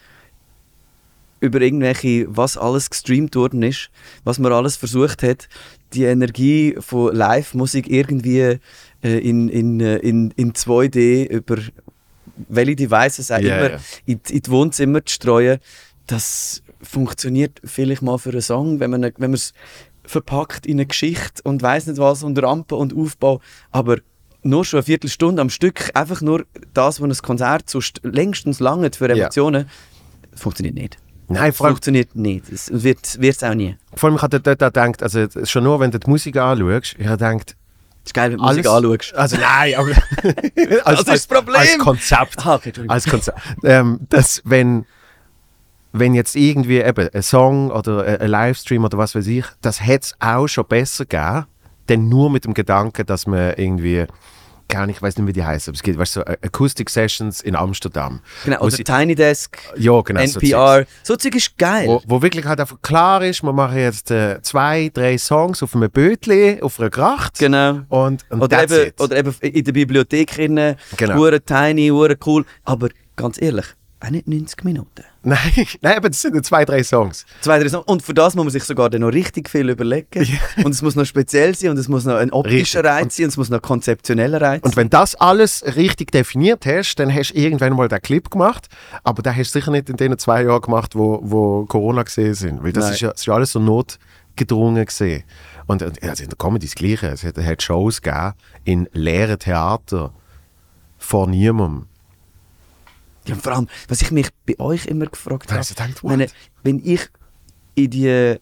über 1.44 1.60
irgendwelche, 1.60 2.26
was 2.28 2.56
alles 2.56 2.90
gestreamt 2.90 3.36
worden 3.36 3.62
ist, 3.62 3.90
was 4.24 4.38
man 4.38 4.52
alles 4.52 4.76
versucht 4.76 5.22
hat, 5.22 5.48
die 5.92 6.04
Energie 6.04 6.76
von 6.78 7.14
Live-Musik 7.14 7.88
irgendwie 7.88 8.58
äh, 9.02 9.18
in, 9.18 9.48
in, 9.48 9.80
äh, 9.80 9.96
in, 9.96 10.32
in 10.36 10.52
2D 10.52 11.28
über 11.28 11.56
welche 12.48 12.76
Devices 12.76 13.30
auch 13.30 13.38
Ja, 13.38 13.58
immer 13.58 13.70
ja. 13.72 13.78
in, 14.06 14.20
in 14.28 14.42
die 14.42 14.50
Wohnzimmer 14.50 15.04
zu 15.04 15.14
streuen. 15.14 15.58
Das 16.06 16.62
funktioniert 16.82 17.60
vielleicht 17.64 18.02
mal 18.02 18.18
für 18.18 18.30
einen 18.30 18.42
Song, 18.42 18.80
wenn 18.80 18.90
man 18.90 19.12
wenn 19.18 19.32
es 19.32 19.52
verpackt 20.04 20.66
in 20.66 20.74
eine 20.74 20.86
Geschichte 20.86 21.42
und 21.44 21.62
weiß 21.62 21.86
nicht 21.86 21.98
was 21.98 22.22
und 22.22 22.40
Rampe 22.42 22.76
und 22.76 22.94
Aufbau, 22.94 23.40
aber 23.70 23.98
nur 24.42 24.64
schon 24.64 24.78
eine 24.78 24.84
Viertelstunde 24.84 25.40
am 25.40 25.48
Stück, 25.48 25.90
einfach 25.94 26.20
nur 26.20 26.44
das, 26.74 27.00
was 27.00 27.08
ein 27.08 27.22
Konzert 27.22 27.70
sonst 27.70 28.00
längstens 28.02 28.60
lange 28.60 28.90
für. 28.92 29.08
Emotionen, 29.08 29.70
funktioniert 30.34 30.74
nicht. 30.74 30.98
Nein, 31.28 31.52
vor 31.52 31.66
allem, 31.66 31.74
Funktioniert 31.74 32.14
nicht. 32.14 32.50
Es 32.50 32.70
wird 32.70 33.16
es 33.18 33.42
auch 33.42 33.54
nie. 33.54 33.76
vor 33.94 34.08
allem 34.08 34.16
ich 34.16 34.22
habe 34.22 34.40
dort 34.40 34.62
auch 34.62 34.66
gedacht, 34.66 35.02
also 35.02 35.26
schon 35.44 35.64
nur, 35.64 35.80
wenn 35.80 35.90
du 35.90 35.98
die 35.98 36.10
Musik 36.10 36.36
anschaust, 36.36 36.96
ich 36.98 37.06
habe 37.06 37.16
gedacht, 37.16 37.56
Es 38.02 38.10
ist 38.10 38.14
geil, 38.14 38.30
wenn 38.32 38.38
du 38.38 38.44
Musik 38.44 38.66
anschaust. 38.66 39.14
Also 39.14 39.36
nein, 39.36 39.74
aber 39.76 39.90
als, 40.84 41.00
ist 41.00 41.08
das 41.08 41.26
Problem. 41.26 41.56
Als 41.56 41.78
Konzept. 41.78 42.46
Ah, 42.46 42.54
okay, 42.56 42.72
als 42.88 43.06
Konzept. 43.06 43.38
Ähm, 43.62 44.00
dass 44.08 44.42
wenn 44.44 44.84
wenn 45.96 46.12
jetzt 46.12 46.34
irgendwie 46.34 46.80
eben 46.80 47.08
ein 47.08 47.22
Song 47.22 47.70
oder 47.70 48.04
ein 48.04 48.20
ein 48.20 48.28
Livestream 48.28 48.84
oder 48.84 48.98
was 48.98 49.14
weiß 49.14 49.26
ich, 49.28 49.44
das 49.62 49.80
hätte 49.80 50.06
es 50.06 50.14
auch 50.18 50.48
schon 50.48 50.66
besser 50.66 51.04
gegeben, 51.06 51.46
denn 51.88 52.08
nur 52.08 52.30
mit 52.30 52.44
dem 52.44 52.52
Gedanken, 52.52 53.06
dass 53.06 53.26
man 53.26 53.54
irgendwie 53.56 54.06
nicht, 54.86 54.96
ich 54.96 55.02
weiß 55.02 55.16
nicht, 55.18 55.26
wie 55.28 55.32
die 55.32 55.44
heißen, 55.44 55.70
aber 55.70 55.76
es 55.76 55.82
gibt, 55.82 55.98
weißt 55.98 56.16
du, 56.16 56.20
so 56.20 56.26
Acoustic 56.26 56.90
Sessions 56.90 57.40
in 57.40 57.54
Amsterdam. 57.56 58.20
Genau, 58.44 58.60
oder 58.60 58.70
sie- 58.70 58.84
Tiny 58.84 59.14
Desk, 59.14 59.56
ja, 59.76 60.00
genau, 60.00 60.24
so 60.26 60.40
NPR. 60.40 60.84
So 61.02 61.16
Zeug 61.16 61.34
ist 61.36 61.56
geil. 61.58 61.86
wo, 61.86 62.02
wo 62.06 62.22
wirklich 62.22 62.44
halt 62.44 62.60
einfach 62.60 62.80
klar 62.82 63.22
ist, 63.24 63.42
wir 63.42 63.52
machen 63.52 63.78
jetzt 63.78 64.10
äh, 64.10 64.40
zwei, 64.42 64.90
drei 64.92 65.16
Songs 65.18 65.62
auf 65.62 65.74
einem 65.76 65.90
Bötli, 65.90 66.60
auf 66.62 66.80
einer 66.80 66.90
Gracht. 66.90 67.38
Genau. 67.38 67.80
Und, 67.88 68.24
und 68.30 68.40
Oder 68.42 68.64
eben, 68.64 68.88
it. 68.88 69.00
oder 69.00 69.16
eben 69.16 69.34
in 69.40 69.64
der 69.64 69.72
Bibliothek 69.72 70.34
drinnen, 70.34 70.76
Genau. 70.96 71.30
tiny, 71.38 71.90
cool. 72.26 72.44
Aber 72.64 72.88
ganz 73.16 73.40
ehrlich, 73.40 73.66
auch 74.00 74.10
nicht 74.10 74.26
90 74.26 74.64
Minuten. 74.64 75.04
Nein, 75.26 75.66
nein, 75.80 75.96
aber 75.96 76.10
das 76.10 76.20
sind 76.20 76.44
zwei, 76.44 76.66
drei 76.66 76.84
Songs. 76.84 77.24
Zwei, 77.40 77.58
drei 77.58 77.70
Songs. 77.70 77.86
Und 77.86 78.02
für 78.02 78.12
das 78.12 78.34
muss 78.34 78.44
man 78.44 78.52
sich 78.52 78.64
sogar 78.64 78.90
dann 78.90 79.00
noch 79.00 79.12
richtig 79.12 79.48
viel 79.48 79.70
überlegen. 79.70 80.38
Und 80.62 80.72
es 80.72 80.82
muss 80.82 80.96
noch 80.96 81.06
speziell 81.06 81.54
sein 81.54 81.70
und 81.70 81.78
es 81.78 81.88
muss 81.88 82.04
noch 82.04 82.16
ein 82.16 82.30
optischer 82.30 82.80
Richtig. 82.80 82.84
Reiz 82.84 83.16
sein 83.16 83.24
und 83.24 83.28
es 83.30 83.36
muss 83.38 83.48
noch 83.48 83.58
ein 83.58 83.62
konzeptioneller 83.62 84.40
Reiz 84.42 84.62
Und 84.62 84.76
wenn 84.76 84.90
das 84.90 85.14
alles 85.14 85.64
richtig 85.76 86.12
definiert 86.12 86.66
hast, 86.66 86.96
dann 86.96 87.12
hast 87.12 87.32
du 87.32 87.38
irgendwann 87.38 87.72
mal 87.72 87.88
den 87.88 88.02
Clip 88.02 88.30
gemacht, 88.30 88.68
aber 89.02 89.22
den 89.22 89.34
hast 89.34 89.54
du 89.54 89.60
sicher 89.60 89.70
nicht 89.70 89.88
in 89.88 89.96
den 89.96 90.18
zwei 90.18 90.42
Jahren 90.42 90.60
gemacht, 90.60 90.94
wo, 90.94 91.20
wo 91.22 91.64
Corona 91.64 92.02
gesehen 92.02 92.34
sind, 92.34 92.62
weil 92.62 92.72
das 92.72 92.84
Nein. 92.84 92.92
ist 92.92 93.00
ja, 93.00 93.10
das 93.10 93.20
ist 93.20 93.26
ja 93.26 93.34
alles 93.34 93.52
so 93.52 93.60
notgedrungen 93.60 94.84
gesehen. 94.84 95.24
Und 95.66 95.82
und, 95.82 96.02
also 96.02 96.22
in 96.22 96.28
der 96.28 96.36
Comedy 96.36 96.66
das 96.66 96.74
Gleiche. 96.74 97.06
Es 97.08 97.24
hat, 97.24 97.38
hat 97.38 97.62
Shows 97.62 98.02
gegeben 98.02 98.34
in 98.64 98.88
leeren 98.92 99.38
Theater 99.38 100.12
vor 100.98 101.26
niemandem. 101.26 101.86
Ja, 103.26 103.34
und 103.34 103.42
vor 103.42 103.52
allem, 103.52 103.68
was 103.88 104.02
ich 104.02 104.10
mich 104.10 104.28
bei 104.46 104.58
euch 104.58 104.86
immer 104.86 105.06
gefragt 105.06 105.50
habe, 105.52 105.64
gedacht, 105.64 105.92
ich 105.96 106.02
meine, 106.02 106.26
wenn 106.62 106.80
ich 106.84 107.00
in 107.74 107.90
die, 107.90 108.36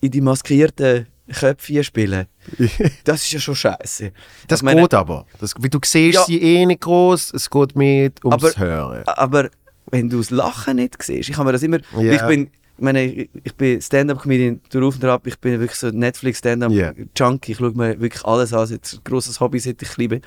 in 0.00 0.10
die 0.10 0.20
maskierten 0.20 1.06
Köpfe 1.32 1.84
spiele, 1.84 2.28
das 3.04 3.22
ist 3.24 3.32
ja 3.32 3.40
schon 3.40 3.54
scheiße. 3.56 4.12
Das 4.48 4.62
meine, 4.62 4.82
geht 4.82 4.94
aber. 4.94 5.26
Das, 5.40 5.54
wie 5.60 5.68
du 5.70 5.78
siehst 5.84 6.14
Ja. 6.16 6.24
sie 6.24 6.40
eh 6.40 6.66
nicht 6.66 6.82
groß, 6.82 7.32
es 7.34 7.48
geht 7.50 7.76
mit 7.76 8.24
ums 8.24 8.44
Aber- 8.44 8.56
Hören. 8.58 9.02
Aber 9.06 9.50
wenn 9.90 10.08
du 10.08 10.18
das 10.18 10.30
Lachen 10.30 10.76
nicht 10.76 11.02
siehst, 11.02 11.28
ich 11.28 11.36
habe 11.36 11.46
mir 11.46 11.52
das 11.52 11.62
immer. 11.62 11.78
Ja. 11.98 12.12
Ich 12.14 12.22
bin, 12.22 12.50
ich 12.76 12.82
meine, 12.82 13.04
ich, 13.04 13.54
bin 13.56 13.80
Stand-up-Comedian 13.80 14.60
durch 14.70 14.96
und 14.96 15.04
ab. 15.04 15.26
Ich 15.26 15.38
bin 15.38 15.60
wirklich 15.60 15.78
so 15.78 15.90
Netflix-Stand-up-Junkie. 15.90 17.52
Ich 17.52 17.58
schaue 17.58 17.72
mir 17.72 18.00
wirklich 18.00 18.24
alles 18.24 18.52
an. 18.52 18.60
Das 18.60 18.70
ist 18.72 18.94
ein 18.94 19.00
grosses 19.04 19.38
Hobby, 19.40 19.58
seit 19.60 19.80
ich 19.82 19.96
liebe. 19.96 20.20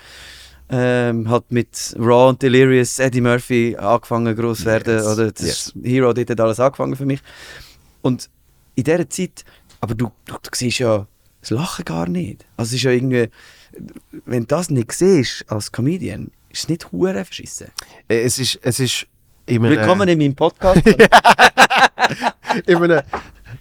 Ähm, 0.69 1.29
hat 1.29 1.49
mit 1.51 1.95
Raw 1.97 2.29
und 2.29 2.41
Delirious, 2.41 2.99
Eddie 2.99 3.21
Murphy 3.21 3.75
angefangen 3.77 4.35
groß 4.35 4.65
werden. 4.65 4.97
Yes. 4.97 5.07
Oder 5.07 5.31
das 5.31 5.45
Yes. 5.45 5.73
Hero, 5.81 6.11
dort 6.11 6.29
hat 6.29 6.39
alles 6.41 6.59
angefangen 6.59 6.95
für 6.95 7.05
mich. 7.05 7.21
Und 8.01 8.29
in 8.75 8.83
dieser 8.83 9.09
Zeit, 9.09 9.45
aber 9.79 9.95
du, 9.95 10.11
du, 10.25 10.33
du 10.33 10.49
siehst 10.53 10.79
ja 10.79 11.07
das 11.41 11.51
Lachen 11.51 11.85
gar 11.85 12.07
nicht. 12.09 12.45
Also 12.57 12.69
es 12.69 12.73
ist 12.73 12.83
ja 12.83 12.91
irgendwie, 12.91 13.29
wenn 14.25 14.41
du 14.41 14.47
das 14.47 14.69
nicht 14.69 14.91
siehst 14.91 15.45
als 15.49 15.71
Comedian, 15.71 16.31
ist 16.49 16.63
es 16.63 16.69
nicht 16.69 16.91
hure 16.91 17.23
verschissen. 17.23 17.67
Äh, 18.09 18.21
Es 18.23 18.37
ist, 18.37 18.59
es 18.61 18.79
ist 18.79 19.07
Willkommen 19.45 20.09
in 20.09 20.19
meinem 20.19 20.35
Podcast. 20.35 20.81
in 22.65 22.75
einem, 22.75 23.01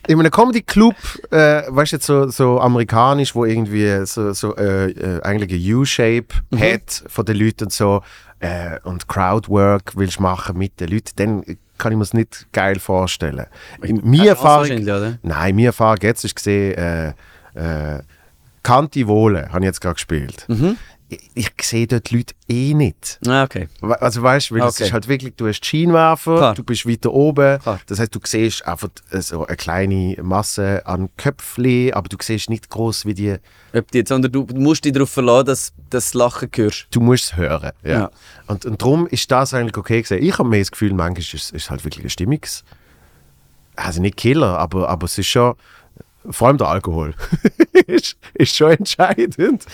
in 0.08 0.18
einem 0.20 0.30
Comedy-Club, 0.30 0.94
äh, 1.30 1.62
weißt 1.68 1.92
du, 1.92 1.96
jetzt 1.96 2.06
so, 2.06 2.28
so 2.28 2.60
amerikanisch, 2.60 3.34
wo 3.34 3.44
irgendwie 3.44 4.04
so, 4.06 4.32
so 4.32 4.56
äh, 4.56 4.90
äh, 4.90 5.22
eigentlich 5.22 5.52
eine 5.52 5.76
U-Shape 5.78 6.26
Mhm. 6.50 6.60
hat 6.60 7.04
von 7.08 7.24
den 7.24 7.36
Leuten 7.36 7.64
und 7.64 7.72
so 7.72 8.02
äh, 8.40 8.78
und 8.84 9.08
Crowdwork 9.08 9.96
willst 9.96 10.20
machen 10.20 10.58
mit 10.58 10.78
den 10.80 10.88
Leuten, 10.88 11.10
dann 11.16 11.44
kann 11.78 11.92
ich 11.92 11.98
mir 11.98 12.02
das 12.04 12.14
nicht 12.14 12.46
geil 12.52 12.78
vorstellen. 12.78 13.46
In, 13.82 14.00
meine 14.04 14.28
Erfahrung, 14.28 14.60
wahrscheinlich, 14.68 14.88
oder? 14.88 15.18
nein, 15.22 15.54
meine 15.54 15.66
Erfahrung 15.68 15.98
jetzt 16.02 16.24
ist 16.24 16.36
gesehen, 16.36 16.74
äh, 16.74 17.08
äh, 17.54 18.02
Kanti 18.62 19.06
Wohle 19.06 19.48
habe 19.50 19.60
ich 19.60 19.66
jetzt 19.66 19.80
gerade 19.80 19.94
gespielt. 19.94 20.44
Mhm. 20.48 20.76
Ich, 21.34 21.52
sehe 21.62 21.86
dort 21.86 22.10
Leute 22.10 22.34
eh 22.48 22.74
nicht. 22.74 23.20
Ah, 23.28 23.44
okay. 23.44 23.68
Also 23.80 24.22
weißt 24.22 24.50
du, 24.50 24.54
weil 24.56 24.62
es 24.62 24.74
Okay. 24.74 24.84
ist 24.86 24.92
halt 24.92 25.06
wirklich, 25.06 25.34
du 25.36 25.46
hast 25.46 25.60
die 25.60 25.68
Scheinwerfer, 25.68 26.36
Klar. 26.36 26.54
du 26.54 26.64
bist 26.64 26.84
weiter 26.84 27.12
oben. 27.12 27.60
Klar. 27.60 27.78
Das 27.86 28.00
heißt, 28.00 28.12
du 28.12 28.18
siehst 28.24 28.66
einfach 28.66 28.88
so 29.12 29.46
eine 29.46 29.56
kleine 29.56 30.16
Masse 30.22 30.84
an 30.84 31.08
Köpfchen, 31.16 31.92
aber 31.94 32.08
du 32.08 32.16
siehst 32.20 32.50
nicht 32.50 32.70
groß 32.70 33.06
wie 33.06 33.14
die. 33.14 33.36
Ob 33.72 33.88
die 33.92 34.02
sondern 34.04 34.32
du 34.32 34.46
musst 34.54 34.84
dich 34.84 34.92
darauf 34.94 35.10
verlassen, 35.10 35.46
dass 35.46 35.74
du 35.76 35.82
das 35.90 36.14
Lachen 36.14 36.48
hörst. 36.52 36.88
Du 36.90 37.00
musst 37.00 37.24
es 37.26 37.36
hören. 37.36 37.70
Ja. 37.84 37.90
Ja. 37.92 38.10
Und, 38.48 38.64
und 38.66 38.82
darum 38.82 39.06
ist 39.06 39.30
das 39.30 39.54
eigentlich 39.54 39.76
okay 39.76 40.02
gesehen. 40.02 40.24
Ich 40.24 40.36
habe 40.38 40.48
mir 40.48 40.58
das 40.58 40.72
Gefühl, 40.72 40.92
manchmal 40.92 41.20
ist 41.20 41.34
es 41.34 41.50
ist 41.52 41.70
halt 41.70 41.84
wirklich 41.84 42.04
ein 42.04 42.10
Stimmungs. 42.10 42.64
Also 43.76 44.02
nicht 44.02 44.16
Killer, 44.16 44.58
aber, 44.58 44.88
aber 44.88 45.04
es 45.04 45.18
ist 45.18 45.28
schon. 45.28 45.54
Vor 46.28 46.48
allem 46.48 46.58
der 46.58 46.66
Alkohol 46.66 47.14
ist, 47.86 48.16
ist 48.34 48.56
schon 48.56 48.72
entscheidend. 48.72 49.64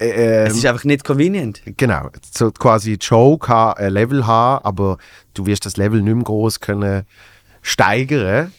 Äh, 0.00 0.46
Es 0.46 0.56
ist 0.56 0.66
einfach 0.66 0.84
nicht 0.84 1.04
convenient. 1.04 1.62
Genau, 1.76 2.10
so 2.34 2.50
quasi 2.50 2.96
die 2.98 3.04
Show 3.04 3.36
kann 3.38 3.74
ein 3.74 3.92
Level 3.92 4.26
haben, 4.26 4.64
aber 4.64 4.98
du 5.34 5.46
wirst 5.46 5.66
das 5.66 5.76
Level 5.76 6.02
nicht 6.02 6.14
mehr 6.14 6.24
groß 6.24 6.60
können 6.60 7.04
steigern, 7.62 8.52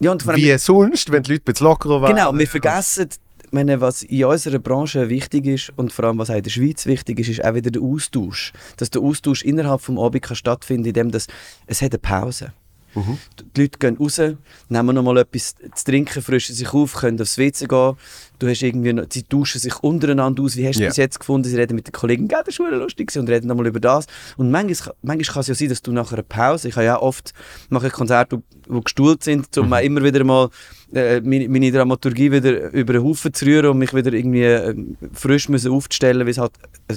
Ja, 0.00 0.12
und 0.12 0.22
vor 0.22 0.32
allem, 0.32 0.42
wie 0.42 0.58
sonst, 0.58 1.12
wenn 1.12 1.22
die 1.22 1.32
Leute 1.32 1.42
ein 1.42 1.44
bisschen 1.44 1.66
lockerer 1.66 2.02
waren. 2.02 2.14
genau, 2.14 2.36
wir 2.36 2.48
vergessen, 2.48 3.08
meine, 3.52 3.80
was 3.80 4.02
in 4.02 4.24
unserer 4.24 4.58
Branche 4.58 5.08
wichtig 5.08 5.46
ist 5.46 5.72
und 5.76 5.92
vor 5.92 6.06
allem 6.06 6.18
was 6.18 6.30
auch 6.30 6.36
in 6.36 6.42
der 6.42 6.50
Schweiz 6.50 6.86
wichtig 6.86 7.18
ist, 7.18 7.28
ist 7.28 7.44
auch 7.44 7.54
wieder 7.54 7.70
der 7.70 7.82
Austausch. 7.82 8.52
Dass 8.76 8.90
der 8.90 9.02
Austausch 9.02 9.42
innerhalb 9.42 9.80
des 9.84 9.96
Abends 9.98 10.28
kann 10.28 10.36
stattfinden 10.36 10.86
indem 10.88 11.10
das, 11.10 11.26
es 11.66 11.82
hat 11.82 11.92
eine 11.92 11.98
Pause. 11.98 12.52
Die 12.94 13.60
Leute 13.62 13.78
gehen 13.78 13.96
raus, 13.96 14.20
nehmen 14.68 14.94
noch 14.94 15.02
mal 15.02 15.18
etwas 15.18 15.54
zu 15.74 15.84
trinken, 15.84 16.22
frischen 16.22 16.54
sich 16.54 16.72
auf, 16.72 16.94
können 16.94 17.20
aufs 17.20 17.38
WC 17.38 17.66
gehen. 17.66 17.94
Du 18.38 18.48
hast 18.48 18.62
irgendwie 18.62 18.92
noch, 18.92 19.04
sie 19.10 19.22
tauschen 19.22 19.60
sich 19.60 19.76
untereinander 19.82 20.42
aus. 20.42 20.56
Wie 20.56 20.66
hast 20.66 20.78
du 20.78 20.82
Ja. 20.82 20.88
bis 20.88 20.96
jetzt 20.96 21.20
gefunden? 21.20 21.48
Sie 21.48 21.56
reden 21.56 21.74
mit 21.74 21.86
den 21.86 21.92
Kollegen, 21.92 22.26
«Gell, 22.26 22.40
das 22.44 22.58
war 22.58 22.70
lustig 22.70 23.08
gewesen», 23.08 23.20
und 23.20 23.28
reden 23.28 23.46
nochmal 23.48 23.66
über 23.66 23.80
das. 23.80 24.06
Und 24.36 24.50
manchmal, 24.50 24.94
manchmal 25.02 25.32
kann 25.34 25.40
es 25.42 25.46
ja 25.48 25.54
sein, 25.54 25.68
dass 25.68 25.82
du 25.82 25.92
nach 25.92 26.12
einer 26.12 26.22
Pause, 26.22 26.68
ich 26.68 26.74
habe 26.76 26.86
ja 26.86 27.00
oft 27.00 27.32
mache 27.68 27.88
ich 27.88 27.92
Konzerte, 27.92 28.42
die 28.68 28.80
gestuhlt 28.80 29.22
sind, 29.24 29.56
um 29.58 29.72
auch 29.72 29.80
immer 29.80 30.02
wieder 30.02 30.24
mal 30.24 30.48
äh, 30.92 31.20
meine, 31.20 31.48
meine 31.48 31.70
Dramaturgie 31.70 32.32
wieder 32.32 32.70
über 32.72 32.94
den 32.94 33.04
Haufen 33.04 33.32
zu 33.34 33.44
rühren 33.44 33.66
und 33.70 33.78
mich 33.78 33.94
wieder 33.94 34.12
irgendwie 34.12 34.42
äh, 34.44 34.74
frisch 35.12 35.48
müssen 35.48 35.70
aufzustellen, 35.72 36.20
weil 36.20 36.28
es 36.30 36.38
halt 36.38 36.52
ein, 36.88 36.96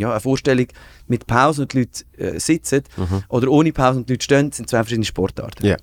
ja, 0.00 0.10
eine 0.10 0.20
Vorstellung 0.20 0.66
mit 1.06 1.26
Pause 1.26 1.62
und 1.62 1.72
die 1.72 1.78
Leute 1.80 2.04
äh, 2.18 2.40
sitzen 2.40 2.82
oder 3.28 3.48
ohne 3.48 3.72
Pause 3.72 3.98
und 4.00 4.08
die 4.08 4.14
Leute 4.14 4.24
stehen, 4.24 4.52
sind 4.52 4.68
zwei 4.68 4.78
verschiedene 4.78 5.04
Sportarten. 5.04 5.64
Ja. 5.66 5.76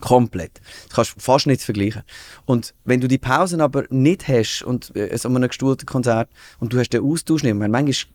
Komplett. 0.00 0.60
Das 0.86 0.94
kannst 0.94 1.16
du 1.16 1.20
fast 1.20 1.46
nicht 1.48 1.62
vergleichen. 1.62 2.02
Und 2.46 2.72
wenn 2.84 3.00
du 3.00 3.08
die 3.08 3.18
Pausen 3.18 3.60
aber 3.60 3.84
nicht 3.90 4.28
hast 4.28 4.62
und 4.62 4.94
äh, 4.94 5.16
so 5.18 5.28
einem 5.28 5.48
gestuhlten 5.48 5.86
Konzert 5.86 6.30
und 6.60 6.72
du 6.72 6.78
hast 6.78 6.90
den 6.90 7.02
Austausch 7.02 7.42
nicht, 7.42 7.52
ich 7.52 7.58
meine, 7.58 7.72
manchmal, 7.72 8.12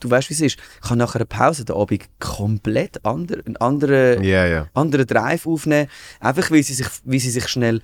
du 0.00 0.10
weißt, 0.10 0.28
wie 0.28 0.34
es 0.34 0.40
ist, 0.42 0.58
kann 0.82 0.98
nach 0.98 1.14
einer 1.14 1.24
Pause 1.24 1.64
der 1.64 1.76
Abend 1.76 2.02
komplett 2.20 3.04
ander, 3.06 3.38
einen 3.46 3.56
anderen, 3.56 4.22
Ja, 4.22 4.44
ja. 4.46 4.68
anderen 4.74 5.06
Drive 5.06 5.46
aufnehmen, 5.46 5.88
einfach 6.20 6.50
weil 6.50 6.62
sie 6.62 6.74
sich, 6.74 6.88
wie 7.04 7.18
sie 7.18 7.30
sich 7.30 7.48
schnell 7.48 7.80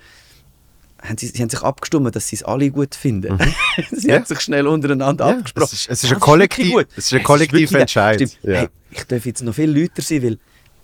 haben 1.03 1.17
sie, 1.17 1.27
sie 1.27 1.41
haben 1.41 1.49
sich 1.49 1.61
abgestimmt, 1.61 2.15
dass 2.15 2.27
sie 2.27 2.35
es 2.37 2.43
alle 2.43 2.69
gut 2.71 2.95
finden. 2.95 3.37
sie 3.91 4.09
Ja. 4.09 4.15
haben 4.15 4.25
sich 4.25 4.39
schnell 4.41 4.67
untereinander 4.67 5.27
Ja, 5.29 5.37
abgesprochen. 5.37 5.65
es 5.65 5.73
ist- 5.73 5.89
es 5.89 6.03
ist 6.03 6.09
ein 6.11 6.15
Das 6.15 6.19
Kollektiv- 6.21 6.85
es 6.95 7.11
ist 7.11 7.13
ein 7.13 7.23
wirklich- 7.39 7.71
Entscheid. 7.73 8.21
Ja. 8.43 8.53
Hey, 8.55 8.67
ich 8.91 9.03
darf 9.05 9.25
jetzt 9.25 9.41
noch 9.43 9.53
viel 9.53 9.69
lauter 9.77 10.01
sein, 10.01 10.23
weil 10.23 10.37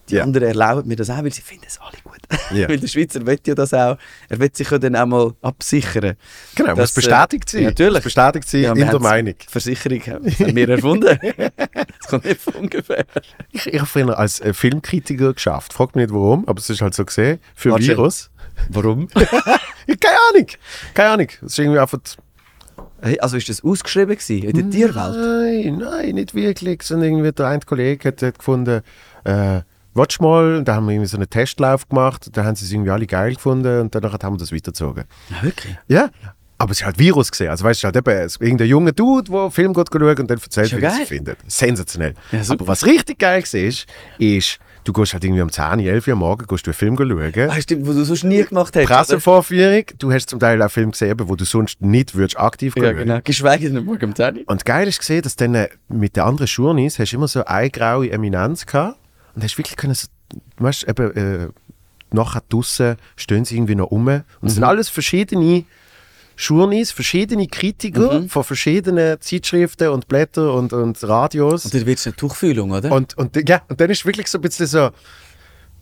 die 0.10 0.22
anderen 0.22 0.48
erlauben 0.50 0.88
mir 0.88 0.96
das 0.96 1.10
auch, 1.10 1.24
weil 1.24 1.34
sie 1.34 1.42
finden 1.42 1.66
es 1.68 1.80
alle 1.80 1.98
gut. 2.04 2.12
Weil 2.70 2.80
der 2.80 2.88
Schweizer 2.88 3.26
will 3.26 3.40
ja 3.46 3.56
das 3.56 3.74
auch. 3.74 3.98
Er 4.30 4.40
will 4.40 4.50
sich 4.54 4.70
ja 4.70 4.78
dann 4.78 4.96
auch 4.96 5.06
mal 5.08 5.34
absichern. 5.42 6.16
Genau, 6.54 6.70
Das, 6.76 6.96
muss 6.96 7.04
bestätigt 7.06 7.48
äh, 7.50 7.52
sein. 7.52 7.62
ja, 7.64 7.70
natürlich. 7.70 7.94
Muss 7.96 8.04
bestätigt 8.04 8.48
sein 8.50 8.62
Ja, 8.62 8.72
in 8.74 8.78
der 8.88 9.00
Meinung. 9.00 9.34
Versicherung 9.48 10.00
haben 10.02 10.56
wir 10.56 10.70
erfunden. 10.70 11.20
das 11.58 12.08
kommt 12.08 12.26
nicht 12.26 12.40
von 12.42 12.54
ungefähr. 12.56 13.06
Ich, 13.52 13.66
ich 13.68 13.80
habe 13.80 13.88
früher 13.88 14.18
als 14.18 14.40
äh, 14.42 14.54
Filmkritiker 14.54 15.34
geschafft. 15.34 15.74
Fragt 15.74 15.96
mich 15.96 16.06
nicht 16.08 16.14
warum, 16.14 16.48
aber 16.48 16.60
es 16.60 16.70
ist 16.70 16.82
halt 16.82 16.94
so 16.94 17.04
gesehen. 17.06 17.40
Für. 17.56 17.78
Virus. 17.80 18.30
Warum? 18.70 19.08
Ja, 19.88 19.96
keine 19.96 20.18
Ahnung. 20.30 20.48
Keine 20.94 21.10
Ahnung. 21.10 21.28
Es 21.38 21.52
ist 21.52 21.60
irgendwie 21.60 21.80
einfach. 21.80 22.00
hey, 23.02 23.20
also 23.20 23.38
ist 23.38 23.50
das 23.50 23.64
ausgeschrieben 23.64 24.16
gewesen, 24.16 24.44
in 24.44 24.54
der 24.54 24.70
Tierwelt? 24.70 25.16
Nein, 25.16 25.78
nein, 25.78 26.16
nicht 26.16 26.34
wirklich. 26.34 26.84
Sondern 26.84 27.10
irgendwie 27.10 27.32
der 27.32 27.48
eine 27.48 27.60
Kollege 27.62 28.10
hat, 28.10 28.22
hat 28.22 28.38
gefunden, 28.40 28.82
äh, 29.24 29.62
watch 29.94 30.20
mal. 30.20 30.58
Und 30.58 30.68
da 30.68 30.76
haben 30.76 30.86
wir 30.86 30.94
irgendwie 30.94 31.10
so 31.10 31.18
einen 31.18 31.30
Testlauf 31.30 31.88
gemacht. 31.88 32.30
Da 32.34 32.44
haben 32.44 32.56
sie 32.56 32.66
es 32.66 32.72
irgendwie 32.72 32.92
alle 32.92 33.08
geil 33.08 33.36
gefunden 33.36 33.82
und 33.82 33.96
danach 33.96 34.14
haben 34.22 34.36
wir 34.36 34.40
das 34.40 34.52
weitergezogen. 34.52 35.06
Ja, 35.30 35.44
wirklich? 35.44 35.76
Ja. 35.88 36.10
Aber 36.58 36.72
es 36.72 36.80
ist 36.80 36.86
halt 36.86 36.98
Virus 36.98 37.32
gesehen. 37.32 37.50
Also 37.50 37.66
weißt 37.66 37.84
du, 37.84 37.86
halt 37.88 37.98
eben 37.98 38.30
irgendein 38.40 38.68
junger 38.68 38.92
Dude, 38.94 39.30
der 39.30 39.52
Film 39.52 39.74
geht 39.74 39.90
schauen 39.92 40.02
und 40.08 40.32
dann 40.32 40.40
erzählt, 40.40 40.78
wie 40.78 40.82
er 40.82 41.02
es 41.02 41.08
findet. 41.08 41.38
Sensationell. 41.48 42.14
Ja. 42.32 42.42
Aber 42.48 42.68
was 42.68 42.86
richtig 42.86 43.20
geil 43.20 43.44
war, 43.44 43.60
ist, 43.60 43.86
ist, 44.20 44.60
du 44.86 44.94
gehst 44.94 45.14
halt 45.14 45.24
irgendwie 45.24 45.42
um 45.42 45.52
10, 45.52 45.80
11 45.80 46.08
Uhr 46.08 46.14
am 46.14 46.20
Morgen 46.20 46.46
gehst 46.48 46.66
du 46.66 46.72
einen 46.72 46.76
Film 46.76 46.98
schauen. 46.98 47.50
Ah, 47.50 47.60
stimmt, 47.60 47.86
wo 47.86 47.92
du 47.92 48.06
sonst 48.06 48.24
nie 48.24 48.44
gemacht 48.44 48.76
hast. 48.76 48.86
oder? 48.86 48.96
Pressevorführung, 48.96 49.84
du 49.98 50.12
hast 50.14 50.30
zum 50.30 50.40
Teil 50.40 50.62
auch 50.62 50.72
Filme 50.72 50.92
gesehen, 50.92 51.20
wo 51.24 51.36
du 51.36 51.44
sonst 51.44 51.82
nicht 51.82 52.16
würdest 52.16 52.40
aktiv 52.40 52.76
Ja, 52.78 52.94
genau. 52.94 53.20
Geschweige 53.24 53.70
denn 53.70 53.84
morgen 53.84 54.06
um 54.06 54.16
10 54.16 54.38
Uhr. 54.38 54.44
Und 54.46 54.64
geil 54.64 54.88
ist 54.88 55.00
gesehen, 55.00 55.22
dass 55.24 55.36
dann 55.36 55.56
äh, 55.56 55.68
mit 55.90 56.16
den 56.16 56.24
anderen 56.24 56.48
Journeys 56.48 57.00
hast 57.00 57.12
du 57.12 57.18
immer 57.18 57.28
so 57.28 57.44
eine 57.44 57.70
graue 57.70 58.10
Eminenz 58.10 58.66
gehabt 58.66 58.98
und 59.36 59.44
hast 59.44 59.58
wirklich 59.58 59.76
können, 59.76 59.96
so, 59.96 60.08
weißt, 60.58 60.88
eben, 60.88 61.16
äh, 61.16 61.48
nachher 62.12 62.44
draussen 62.48 62.96
stehen 63.16 63.44
sie 63.46 63.56
irgendwie 63.56 63.76
noch 63.76 63.92
rum. 63.92 64.08
Und 64.08 64.24
es 64.44 64.54
sind 64.54 64.64
alles 64.64 64.90
verschiedene 64.90 65.66
Journeys, 66.38 66.92
verschiedene 66.92 67.48
Kritiker 67.48 68.26
von 68.28 68.44
verschiedenen 68.44 69.20
Zeitschriften 69.22 69.90
und 69.90 70.08
Blättern 70.08 70.50
und, 70.50 70.74
und 70.74 71.04
Radios. 71.04 71.66
Und 71.66 71.74
dann 71.74 71.86
wird 71.86 72.00
es 72.00 72.08
eine 72.08 72.16
Tuchfühlung, 72.16 72.72
oder? 72.72 72.92
Und, 72.92 73.18
und, 73.18 73.48
ja, 73.48 73.62
und 73.68 73.80
dann 73.80 73.90
ist 73.90 74.06
wirklich 74.06 74.28
so 74.28 74.38
ein 74.38 74.42
bisschen 74.42 74.68
so, 74.68 74.90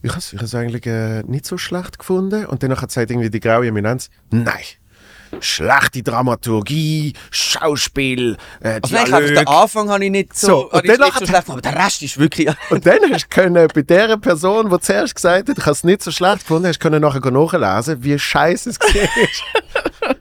ich 0.01 0.11
habe 0.11 0.19
es 0.19 0.55
eigentlich 0.55 0.85
äh, 0.85 1.23
nicht 1.23 1.45
so 1.45 1.57
schlecht 1.57 1.97
gefunden. 1.97 2.45
Und 2.45 2.61
dann 2.61 2.79
hat 2.79 2.91
sagt 2.91 3.09
irgendwie 3.09 3.29
die 3.29 3.39
graue 3.39 3.67
Eminenz, 3.67 4.09
nein, 4.31 4.63
schlechte 5.39 6.03
Dramaturgie, 6.03 7.13
Schauspiel, 7.31 8.37
äh, 8.61 8.79
also 8.81 8.95
ich 8.95 9.11
habe 9.11 9.25
den 9.25 9.35
Dialog. 9.35 9.49
Anfang 9.49 9.89
habe 9.89 10.05
ich 10.05 10.11
nicht 10.11 10.37
so, 10.37 10.47
So, 10.47 10.71
und 10.71 10.87
dann 10.87 10.99
nicht 10.99 11.19
so 11.19 11.25
schlecht, 11.25 11.49
aber 11.49 11.61
der 11.61 11.75
Rest 11.75 12.01
ist 12.01 12.17
wirklich... 12.17 12.49
Und 12.69 12.85
dann 12.85 12.99
hast 13.11 13.25
du 13.25 13.29
können, 13.29 13.67
bei 13.73 13.81
der 13.81 14.17
Person, 14.17 14.69
die 14.69 14.79
zuerst 14.79 15.15
gesagt 15.15 15.49
hat, 15.49 15.57
ich 15.57 15.63
habe 15.63 15.71
es 15.71 15.83
nicht 15.83 16.03
so 16.03 16.11
schlecht 16.11 16.39
gefunden, 16.39 16.67
hast 16.67 16.77
du 16.77 16.89
können 16.89 17.01
nachher 17.01 17.31
nachlesen, 17.31 18.03
wie 18.03 18.17
scheiße 18.17 18.71
es 18.71 18.77
ist. 18.77 19.43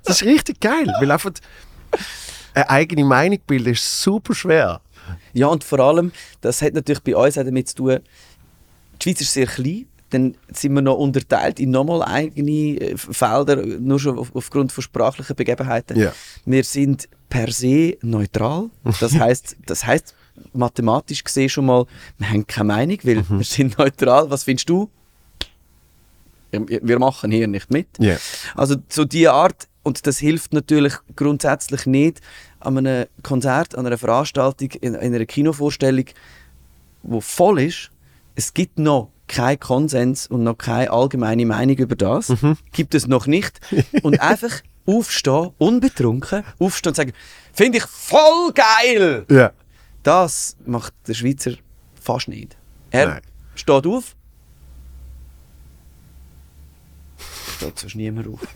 das 0.04 0.22
ist 0.22 0.26
richtig 0.26 0.60
geil, 0.60 0.92
weil 1.00 1.10
einfach 1.10 1.32
eine 2.54 2.70
eigene 2.70 3.04
Meinung 3.04 3.38
bilden 3.46 3.72
ist 3.72 4.02
super 4.02 4.34
schwer. 4.34 4.80
Ja, 5.32 5.46
und 5.46 5.64
vor 5.64 5.80
allem, 5.80 6.12
das 6.40 6.62
hat 6.62 6.74
natürlich 6.74 7.02
bei 7.02 7.16
uns 7.16 7.38
auch 7.38 7.44
damit 7.44 7.68
zu 7.68 7.76
tun, 7.76 8.00
die 9.00 9.02
Schweiz 9.02 9.20
ist 9.20 9.32
sehr 9.32 9.46
klein, 9.46 9.86
dann 10.12 10.36
sind 10.52 10.74
wir 10.74 10.82
noch 10.82 10.96
unterteilt 10.96 11.58
in 11.58 11.70
nochmal 11.70 12.02
eigene 12.02 12.80
äh, 12.80 12.96
Felder, 12.96 13.56
nur 13.56 13.98
schon 13.98 14.18
auf, 14.18 14.34
aufgrund 14.34 14.72
von 14.72 14.82
sprachlichen 14.82 15.34
Begebenheiten. 15.34 15.98
Ja. 15.98 16.12
Wir 16.44 16.64
sind 16.64 17.08
per 17.28 17.50
se 17.50 17.96
neutral. 18.02 18.70
Das 19.00 19.14
heißt, 19.18 19.56
das 19.66 19.86
heißt 19.86 20.14
mathematisch 20.52 21.24
gesehen 21.24 21.48
schon 21.48 21.66
mal, 21.66 21.86
wir 22.18 22.30
haben 22.30 22.46
keine 22.46 22.68
Meinung, 22.68 22.98
weil 23.02 23.24
wir 23.28 23.44
sind 23.44 23.78
neutral. 23.78 24.30
Was 24.30 24.44
findest 24.44 24.68
du? 24.68 24.90
Wir 26.50 26.98
machen 26.98 27.30
hier 27.30 27.48
nicht 27.48 27.70
mit. 27.70 27.88
Ja. 27.98 28.16
Also 28.54 28.76
so 28.88 29.06
diese 29.06 29.32
Art, 29.32 29.68
und 29.82 30.06
das 30.06 30.18
hilft 30.18 30.52
natürlich 30.52 30.92
grundsätzlich 31.16 31.86
nicht 31.86 32.20
an 32.60 32.78
einem 32.78 33.06
Konzert, 33.22 33.74
an 33.74 33.86
einer 33.86 33.96
Veranstaltung, 33.96 34.70
in, 34.82 34.94
in 34.94 35.14
einer 35.14 35.24
Kinovorstellung, 35.24 36.04
wo 37.02 37.20
voll 37.20 37.62
ist. 37.62 37.90
Es 38.34 38.52
gibt 38.52 38.78
noch 38.78 39.11
keinen 39.32 39.58
Konsens 39.58 40.26
und 40.26 40.44
noch 40.44 40.58
keine 40.58 40.90
allgemeine 40.90 41.46
Meinung 41.46 41.76
über 41.76 41.96
das. 41.96 42.32
Gibt 42.72 42.94
es 42.94 43.06
noch 43.06 43.26
nicht. 43.26 43.60
Und 44.02 44.20
einfach 44.20 44.60
aufstehen, 44.86 45.50
unbetrunken, 45.58 46.44
aufstehen 46.58 46.90
und 46.90 46.96
sagen, 46.96 47.12
finde 47.52 47.78
ich 47.78 47.84
voll 47.84 48.52
geil! 48.52 49.24
Ja. 49.30 49.52
Das 50.02 50.56
macht 50.66 50.92
der 51.06 51.14
Schweizer 51.14 51.52
fast 52.00 52.28
nicht. 52.28 52.56
Er 52.90 53.06
Nein. 53.06 53.20
steht 53.54 53.86
auf. 53.86 54.14
Steht 57.56 57.78
sonst 57.78 57.94
niemand 57.96 58.28
auf. 58.28 58.40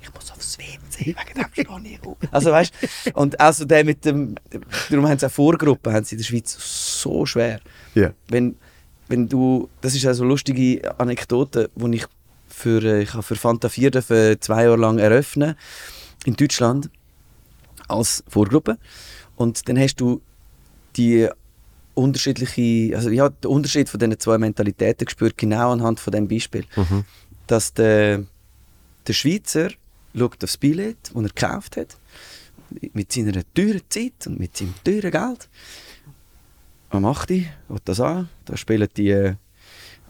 Ich 0.00 0.14
muss 0.14 0.30
aufs 0.30 0.56
WC, 0.56 1.06
wegen 1.06 1.34
dem 1.34 1.48
stehe 1.52 1.94
ich 1.94 2.06
auf. 2.06 2.16
Also 2.30 2.52
weißt 2.52 2.72
und 3.14 3.40
also 3.40 3.64
der 3.64 3.84
mit 3.84 4.04
dem, 4.04 4.36
darum 4.88 5.08
haben 5.08 5.18
sie 5.18 5.26
auch 5.26 5.30
Vorgruppen, 5.32 5.92
haben 5.92 6.04
sie 6.04 6.14
in 6.14 6.18
der 6.20 6.24
Schweiz 6.24 6.56
so 7.02 7.26
schwer. 7.26 7.60
Ja. 7.94 8.12
Wenn, 8.28 8.56
wenn 9.08 9.28
du, 9.28 9.68
das 9.80 9.94
ist 9.94 10.06
also 10.06 10.22
eine 10.22 10.30
lustige 10.30 10.98
Anekdote, 10.98 11.70
die 11.74 11.96
ich 11.96 12.06
für, 12.48 12.82
äh, 12.82 13.02
ich 13.02 13.12
habe 13.12 13.22
für 13.22 13.36
Fanta 13.36 13.68
4 13.68 13.90
dürfen 13.90 14.40
zwei 14.40 14.64
Jahre 14.64 14.76
lang 14.76 14.98
eröffnen 14.98 15.56
in 16.24 16.34
Deutschland 16.34 16.90
als 17.88 18.24
Vorgruppe. 18.28 18.78
Und 19.36 19.68
dann 19.68 19.78
hast 19.78 19.96
du 19.96 20.20
die 20.96 21.28
unterschiedliche, 21.94 22.96
also 22.96 23.10
ja, 23.10 23.28
den 23.28 23.50
Unterschied 23.50 23.88
von 23.88 24.00
diesen 24.00 24.18
zwei 24.18 24.38
Mentalitäten 24.38 25.04
gespürt, 25.04 25.36
genau 25.36 25.72
anhand 25.72 26.00
von 26.00 26.12
dem 26.12 26.28
Beispiel. 26.28 26.64
Dass 27.46 27.72
der, 27.74 28.24
der 29.06 29.12
Schweizer 29.12 29.70
schaut 30.16 30.42
aufs 30.42 30.56
Billett, 30.56 30.98
das 31.14 31.22
er 31.22 31.28
gekauft 31.28 31.76
hat, 31.76 31.96
mit 32.92 33.12
seiner 33.12 33.42
teuren 33.54 33.82
Zeit 33.88 34.26
und 34.26 34.40
mit 34.40 34.56
seinem 34.56 34.74
teuren 34.84 35.10
Geld. 35.10 35.48
Am 36.96 37.04
8. 37.04 37.30
Uhr, 37.30 37.78
das 37.84 38.00
an, 38.00 38.28
da 38.46 38.56
spielen 38.56 38.88
die 38.96 39.10
äh, 39.10 39.34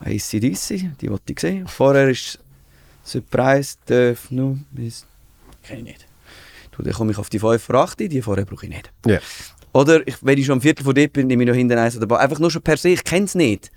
ACDC, 0.00 0.98
die 1.00 1.10
wollte 1.10 1.32
ich 1.32 1.40
sehen. 1.40 1.66
Vorher 1.66 2.08
ist 2.08 2.38
Surprise, 3.04 3.76
Dörf, 3.86 4.30
no, 4.30 4.58
bis, 4.70 5.06
kenne 5.62 5.80
ich 5.80 5.84
nicht. 5.86 6.06
Du, 6.70 6.82
dann 6.82 6.92
komme 6.92 7.12
ich 7.12 7.18
auf 7.18 7.28
die 7.28 7.38
5 7.38 7.62
vor 7.62 7.74
8, 7.76 7.98
die 8.00 8.22
vorher 8.22 8.44
brauche 8.44 8.66
ich 8.66 8.70
nicht. 8.70 8.92
Ja. 9.06 9.18
Oder 9.72 10.06
ich, 10.06 10.16
wenn 10.22 10.38
ich 10.38 10.46
schon 10.46 10.54
am 10.54 10.60
Viertel 10.60 10.84
von 10.84 10.94
dort 10.94 11.12
bin, 11.12 11.26
nehme 11.26 11.42
ich 11.42 11.48
noch 11.48 11.56
hinten 11.56 11.76
eins 11.76 11.96
oder 11.96 12.18
Einfach 12.18 12.38
nur 12.38 12.50
schon 12.50 12.62
per 12.62 12.76
se, 12.76 12.90
ich 12.90 13.04
kenne 13.04 13.26
es 13.26 13.34
nicht. 13.34 13.70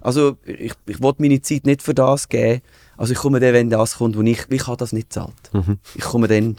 Also 0.00 0.36
ich, 0.44 0.72
ich 0.86 1.00
will 1.00 1.14
meine 1.18 1.40
Zeit 1.40 1.64
nicht 1.66 1.82
für 1.82 1.94
das 1.94 2.28
geben. 2.28 2.62
Also 2.96 3.12
ich 3.12 3.18
komme 3.18 3.40
dann, 3.40 3.54
wenn 3.54 3.70
das 3.70 3.96
kommt, 3.98 4.16
wo 4.16 4.22
ich, 4.22 4.44
ich 4.50 4.66
habe 4.66 4.76
das 4.76 4.92
nicht 4.92 5.12
zahlt. 5.12 5.32
Ich 5.94 6.04
komme 6.04 6.28
dann. 6.28 6.56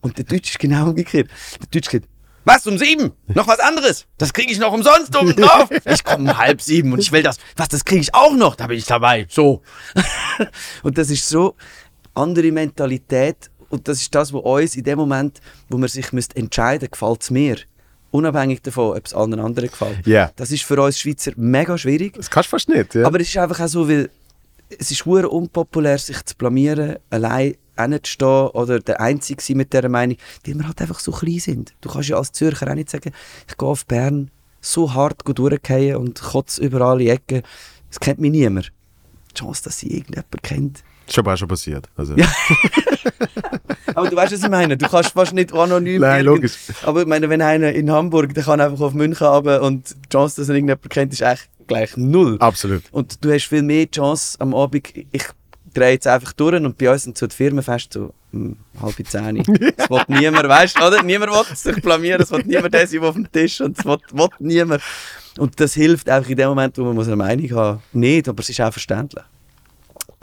Und 0.00 0.18
der 0.18 0.24
Deutsch 0.24 0.50
ist 0.50 0.58
genau 0.58 0.88
umgekehrt. 0.88 1.28
Der 1.60 1.68
Deutsch 1.70 1.90
geht, 1.90 2.04
was, 2.44 2.66
um 2.66 2.78
sieben? 2.78 3.12
Noch 3.28 3.46
was 3.46 3.58
anderes? 3.58 4.06
Das 4.18 4.32
kriege 4.32 4.52
ich 4.52 4.58
noch 4.58 4.72
umsonst 4.72 5.16
oben 5.16 5.34
drauf. 5.36 5.68
Ich 5.84 6.04
komme 6.04 6.30
um 6.30 6.38
halb 6.38 6.60
sieben 6.60 6.92
und 6.92 6.98
ich 6.98 7.10
will 7.10 7.22
das. 7.22 7.38
Was, 7.56 7.68
das 7.68 7.84
kriege 7.84 8.02
ich 8.02 8.14
auch 8.14 8.34
noch? 8.34 8.54
Da 8.54 8.66
bin 8.66 8.76
ich 8.78 8.86
dabei. 8.86 9.26
So. 9.28 9.62
und 10.82 10.98
das 10.98 11.10
ist 11.10 11.28
so 11.28 11.56
andere 12.14 12.52
Mentalität. 12.52 13.50
Und 13.70 13.88
das 13.88 14.02
ist 14.02 14.14
das, 14.14 14.32
was 14.32 14.42
uns 14.42 14.76
in 14.76 14.84
dem 14.84 14.98
Moment, 14.98 15.40
wo 15.68 15.78
man 15.78 15.88
sich 15.88 16.12
müsste 16.12 16.36
entscheiden 16.36 16.88
gefällt 16.90 17.22
es 17.22 17.30
mir. 17.30 17.56
Unabhängig 18.10 18.62
davon, 18.62 18.96
ob 18.96 19.06
es 19.06 19.14
allen 19.14 19.40
anderen 19.40 19.70
gefällt. 19.70 20.06
Ja. 20.06 20.30
Das 20.36 20.52
ist 20.52 20.62
für 20.62 20.80
uns 20.80 21.00
Schweizer 21.00 21.32
mega 21.36 21.76
schwierig. 21.76 22.14
Das 22.14 22.30
kannst 22.30 22.48
du 22.48 22.50
fast 22.50 22.68
nicht. 22.68 22.94
Ja. 22.94 23.06
Aber 23.06 23.18
es 23.18 23.28
ist 23.28 23.36
einfach 23.38 23.58
auch 23.58 23.68
so, 23.68 23.88
weil 23.88 24.10
es 24.78 24.90
ist 24.90 25.06
unpopulär, 25.06 25.98
sich 25.98 26.24
zu 26.24 26.36
blamieren, 26.36 26.96
allein 27.10 27.56
hinzustehen 27.78 28.48
oder 28.48 28.80
der 28.80 29.00
Einzige 29.00 29.42
sein 29.42 29.56
mit 29.56 29.72
dieser 29.72 29.88
Meinung, 29.88 30.16
weil 30.46 30.54
wir 30.54 30.66
halt 30.66 30.80
einfach 30.80 31.00
so 31.00 31.12
klein 31.12 31.38
sind. 31.38 31.74
Du 31.80 31.88
kannst 31.90 32.08
ja 32.08 32.16
als 32.16 32.32
Zürcher 32.32 32.70
auch 32.70 32.74
nicht 32.74 32.90
sagen, 32.90 33.12
ich 33.48 33.56
gehe 33.56 33.68
auf 33.68 33.86
Bern 33.86 34.30
so 34.60 34.94
hart 34.94 35.20
durchgehen 35.24 35.96
und 35.96 36.20
kotze 36.22 36.62
überall 36.64 37.00
in 37.00 37.06
die 37.06 37.10
Ecken. 37.10 37.42
Das 37.90 38.00
kennt 38.00 38.18
mich 38.20 38.30
niemand. 38.30 38.72
Die 39.30 39.34
Chance, 39.40 39.64
dass 39.64 39.78
sie 39.78 39.88
irgendjemand 39.88 40.42
kennt. 40.42 40.84
ist 41.06 41.18
aber 41.18 41.34
auch 41.34 41.36
schon 41.36 41.48
passiert. 41.48 41.88
Also. 41.96 42.14
Ja. 42.16 42.26
Aber 43.94 44.08
du 44.08 44.16
weißt, 44.16 44.32
was 44.32 44.42
ich 44.42 44.48
meine. 44.48 44.76
Du 44.76 44.88
kannst 44.88 45.10
fast 45.12 45.32
nicht 45.34 45.52
anonym. 45.52 46.00
Nein, 46.00 46.24
irgend- 46.24 46.26
logisch. 46.36 46.56
Aber 46.82 47.02
ich 47.02 47.06
meine, 47.06 47.28
wenn 47.28 47.40
einer 47.42 47.72
in 47.72 47.90
Hamburg, 47.90 48.34
der 48.34 48.42
kann 48.42 48.60
einfach 48.60 48.80
auf 48.80 48.92
München 48.94 49.26
runter 49.26 49.62
und 49.62 49.90
die 49.90 50.08
Chance, 50.10 50.40
dass 50.40 50.48
er 50.48 50.56
irgendjemand 50.56 50.90
kennt, 50.90 51.12
ist 51.12 51.22
eigentlich 51.22 51.48
gleich 51.66 51.96
null. 51.96 52.36
Absolut. 52.40 52.82
Und 52.90 53.24
du 53.24 53.32
hast 53.32 53.44
viel 53.44 53.62
mehr 53.62 53.88
Chance 53.90 54.36
am 54.40 54.54
Abend. 54.54 54.88
Ich 55.12 55.24
dreht 55.74 56.00
es 56.00 56.06
einfach 56.06 56.32
durch 56.32 56.54
und 56.54 56.78
bei 56.78 56.90
uns 56.90 57.02
sind 57.02 57.18
so 57.18 57.26
die 57.26 57.34
Firmenfest 57.34 57.92
so 57.92 58.14
um, 58.32 58.56
halb 58.80 58.94
zehn. 59.06 59.42
Das 59.76 59.90
will 59.90 60.02
niemand, 60.08 60.48
weißt 60.48 60.78
du, 60.78 60.86
oder? 60.86 61.02
Niemand 61.02 61.32
will 61.32 61.56
sich 61.56 61.82
blamieren, 61.82 62.22
es 62.22 62.30
will 62.30 62.42
niemand 62.44 62.72
der 62.72 62.86
sein, 62.86 63.00
der 63.00 63.08
auf 63.08 63.14
dem 63.14 63.30
Tisch 63.30 63.60
und 63.60 63.78
es 63.78 63.84
will, 63.84 63.98
will 64.12 64.28
niemand. 64.38 64.82
Und 65.38 65.58
das 65.60 65.74
hilft 65.74 66.08
einfach 66.08 66.30
in 66.30 66.36
dem 66.36 66.48
Moment, 66.48 66.78
wo 66.78 66.84
man 66.92 67.04
eine 67.04 67.16
Meinung 67.16 67.50
muss, 67.50 67.78
nicht, 67.92 68.28
aber 68.28 68.40
es 68.40 68.48
ist 68.48 68.60
auch 68.60 68.72
verständlich. 68.72 69.24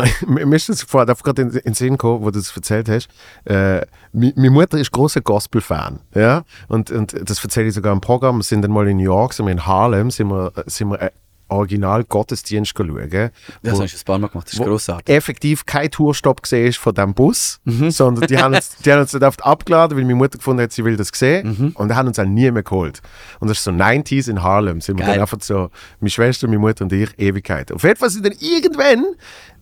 Mir 0.27 0.55
ist 0.55 0.69
das 0.69 0.83
vorher 0.83 1.13
gerade 1.13 1.41
in, 1.41 1.49
in 1.49 1.61
den 1.61 1.73
Sinn 1.73 1.91
gekommen, 1.91 2.23
wo 2.23 2.31
du 2.31 2.39
das 2.39 2.55
erzählt 2.55 2.89
hast. 2.89 3.07
Äh, 3.45 3.85
meine 4.13 4.49
Mutter 4.49 4.77
ist 4.77 4.91
großer 4.91 5.21
Gospel-Fan. 5.21 5.99
Ja? 6.15 6.43
Und, 6.67 6.91
und 6.91 7.15
das 7.29 7.43
erzähle 7.43 7.67
ich 7.67 7.75
sogar 7.75 7.93
im 7.93 8.01
Programm. 8.01 8.37
Wir 8.37 8.43
sind 8.43 8.61
dann 8.61 8.71
mal 8.71 8.87
in 8.87 8.97
New 8.97 9.03
York, 9.03 9.33
sind 9.33 9.45
wir 9.45 9.51
in 9.51 9.65
Harlem, 9.65 10.11
sind 10.11 10.29
wir, 10.29 10.51
sind 10.65 10.89
wir 10.89 11.11
äh, 11.51 11.55
original 11.55 12.03
Gottesdienst 12.03 12.73
schauen. 12.75 13.09
Das 13.63 13.79
hast 13.79 13.93
du 13.93 13.97
ein 13.97 14.05
paar 14.05 14.19
Mal 14.19 14.27
gemacht, 14.27 14.47
das 14.47 14.53
ist 14.53 14.63
grossartig. 14.63 15.13
effektiv 15.13 15.65
kein 15.65 15.91
Tourstopp 15.91 16.41
gesehen 16.43 16.73
von 16.73 16.93
diesem 16.93 17.13
Bus, 17.13 17.59
mhm. 17.65 17.91
sondern 17.91 18.27
die 18.27 18.37
haben, 18.37 18.55
uns, 18.55 18.77
die 18.77 18.91
haben 18.91 19.01
uns 19.01 19.15
oft 19.15 19.45
abgeladen, 19.45 19.97
weil 19.97 20.03
meine 20.03 20.15
Mutter 20.15 20.37
gefunden 20.37 20.63
hat, 20.63 20.71
sie 20.71 20.83
will 20.83 20.97
das 20.97 21.09
sehen 21.13 21.55
mhm. 21.57 21.71
und 21.75 21.89
die 21.89 21.95
haben 21.95 22.07
uns 22.07 22.19
auch 22.19 22.25
nie 22.25 22.49
mehr 22.51 22.63
geholt. 22.63 23.01
Und 23.39 23.49
das 23.49 23.59
ist 23.59 23.63
so 23.65 23.71
90s 23.71 24.29
in 24.29 24.41
Harlem, 24.41 24.81
sind 24.81 24.97
wir 24.97 25.05
Geil. 25.05 25.15
dann 25.15 25.21
einfach 25.21 25.37
so, 25.41 25.69
meine 25.99 26.09
Schwester, 26.09 26.47
meine 26.47 26.59
Mutter 26.59 26.83
und 26.83 26.93
ich, 26.93 27.17
Ewigkeit. 27.17 27.71
Auf 27.71 27.83
jeden 27.83 27.97
Fall 27.97 28.09
sind 28.09 28.25
dann 28.25 28.35
irgendwann 28.39 29.05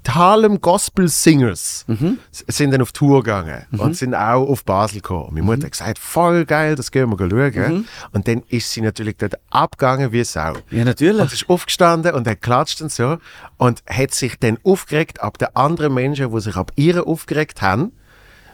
Harlem 0.08 0.62
Gospel 0.62 1.08
Singers 1.08 1.86
mhm. 1.88 2.20
sind 2.32 2.72
dann 2.72 2.82
auf 2.82 2.92
Tour 2.92 3.24
gegangen 3.24 3.66
mhm. 3.72 3.80
und 3.80 3.98
sind 3.98 4.16
auch 4.16 4.48
auf 4.48 4.64
Basel 4.64 5.02
gekommen. 5.02 5.30
Meine 5.32 5.44
Mutter 5.44 5.60
mhm. 5.60 5.64
hat 5.66 5.72
gesagt, 5.72 6.00
voll 6.00 6.46
geil, 6.46 6.76
das 6.76 6.92
gehen 6.92 7.10
wir 7.10 7.18
schauen. 7.18 7.74
Mhm. 7.74 7.86
Und 8.12 8.28
dann 8.28 8.44
ist 8.50 8.72
sie 8.72 8.82
natürlich 8.82 9.18
dort 9.18 9.36
abgegangen 9.50 10.12
wie 10.12 10.24
Sau. 10.24 10.54
Ja, 10.72 10.86
natürlich. 10.86 11.22
Und 11.22 11.34
ist 11.34 11.50
aufgestanden 11.50 12.14
und 12.14 12.28
hat 12.28 12.42
klatscht 12.42 12.82
und 12.82 12.92
so 12.92 13.18
und 13.58 13.84
hat 13.88 14.14
sich 14.14 14.40
dann 14.40 14.58
aufgeregt 14.64 15.22
ab 15.22 15.38
den 15.38 15.56
anderen 15.56 15.94
Menschen, 15.94 16.34
die 16.34 16.42
sich 16.42 16.56
ab 16.56 16.72
ihr 16.76 17.06
aufgeregt 17.06 17.62
haben, 17.62 17.92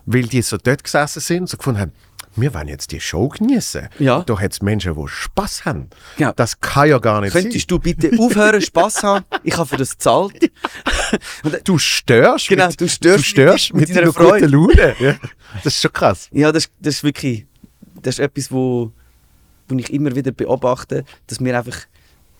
weil 0.05 0.23
die 0.23 0.41
so 0.41 0.57
dort 0.57 0.83
gesessen 0.83 1.19
sind 1.19 1.41
und 1.41 1.49
so 1.49 1.57
gefunden 1.57 1.79
haben, 1.79 1.91
wir 2.35 2.53
wollen 2.53 2.67
jetzt 2.67 2.91
die 2.91 2.99
Show 2.99 3.29
genießen. 3.29 3.89
Ja. 3.99 4.23
Da 4.23 4.39
hat 4.39 4.51
es 4.51 4.61
Menschen, 4.61 4.95
die 4.95 5.07
Spass 5.07 5.65
haben. 5.65 5.89
Ja. 6.17 6.33
Das 6.33 6.59
kann 6.59 6.89
ja 6.89 6.99
gar 6.99 7.21
nicht 7.21 7.33
Könntest 7.33 7.69
sein. 7.69 7.77
du 7.77 7.79
bitte 7.79 8.11
aufhören, 8.19 8.61
Spass 8.61 9.03
haben? 9.03 9.25
Ich 9.43 9.55
habe 9.57 9.67
für 9.67 9.77
das 9.77 9.91
gezahlt. 9.91 10.51
du 11.63 11.77
störst 11.77 12.47
Genau, 12.47 12.69
du 12.69 12.87
störst, 12.87 13.19
du 13.19 13.23
störst 13.23 13.73
mit, 13.73 13.81
mit, 13.81 13.89
mit 13.89 13.97
deiner 13.97 14.11
guten 14.11 14.51
Laune. 14.51 14.95
Ja. 14.99 15.15
Das 15.63 15.75
ist 15.75 15.81
schon 15.81 15.93
krass. 15.93 16.29
Ja, 16.31 16.51
das, 16.51 16.69
das 16.79 16.95
ist 16.95 17.03
wirklich 17.03 17.45
das 18.05 18.15
ist 18.15 18.19
etwas, 18.19 18.51
wo, 18.51 18.91
wo 19.67 19.75
ich 19.77 19.91
immer 19.91 20.15
wieder 20.15 20.31
beobachte, 20.31 21.03
dass 21.27 21.43
wir 21.43 21.57
einfach 21.57 21.77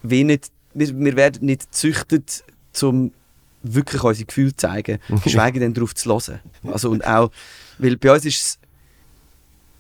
wenig, 0.04 0.41
wir, 0.74 0.98
wir 0.98 1.16
werden 1.16 1.46
nicht 1.46 1.72
gezüchtet, 1.72 2.43
um 2.82 3.12
wirklich 3.64 4.04
unsere 4.04 4.26
Gefühle 4.26 4.52
zu 4.52 4.58
zeigen, 4.58 5.00
geschweige 5.24 5.60
denn 5.60 5.74
darauf 5.74 5.96
zu 5.96 6.10
hören. 6.10 6.39
Also, 6.64 6.91
und 6.91 7.06
auch, 7.06 7.32
weil 7.80 7.98
bei 7.98 8.12
uns 8.14 8.26
ist 8.26 8.41
es 8.41 8.60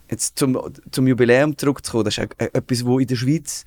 jetzt 0.09 0.37
zum, 0.37 0.59
zum 0.91 1.07
Jubiläum 1.07 1.57
zurückzukommen, 1.57 2.05
das 2.05 2.17
ist 2.17 2.23
auch 2.23 2.39
etwas, 2.39 2.85
wo 2.85 2.99
in 2.99 3.07
der 3.07 3.15
Schweiz, 3.15 3.65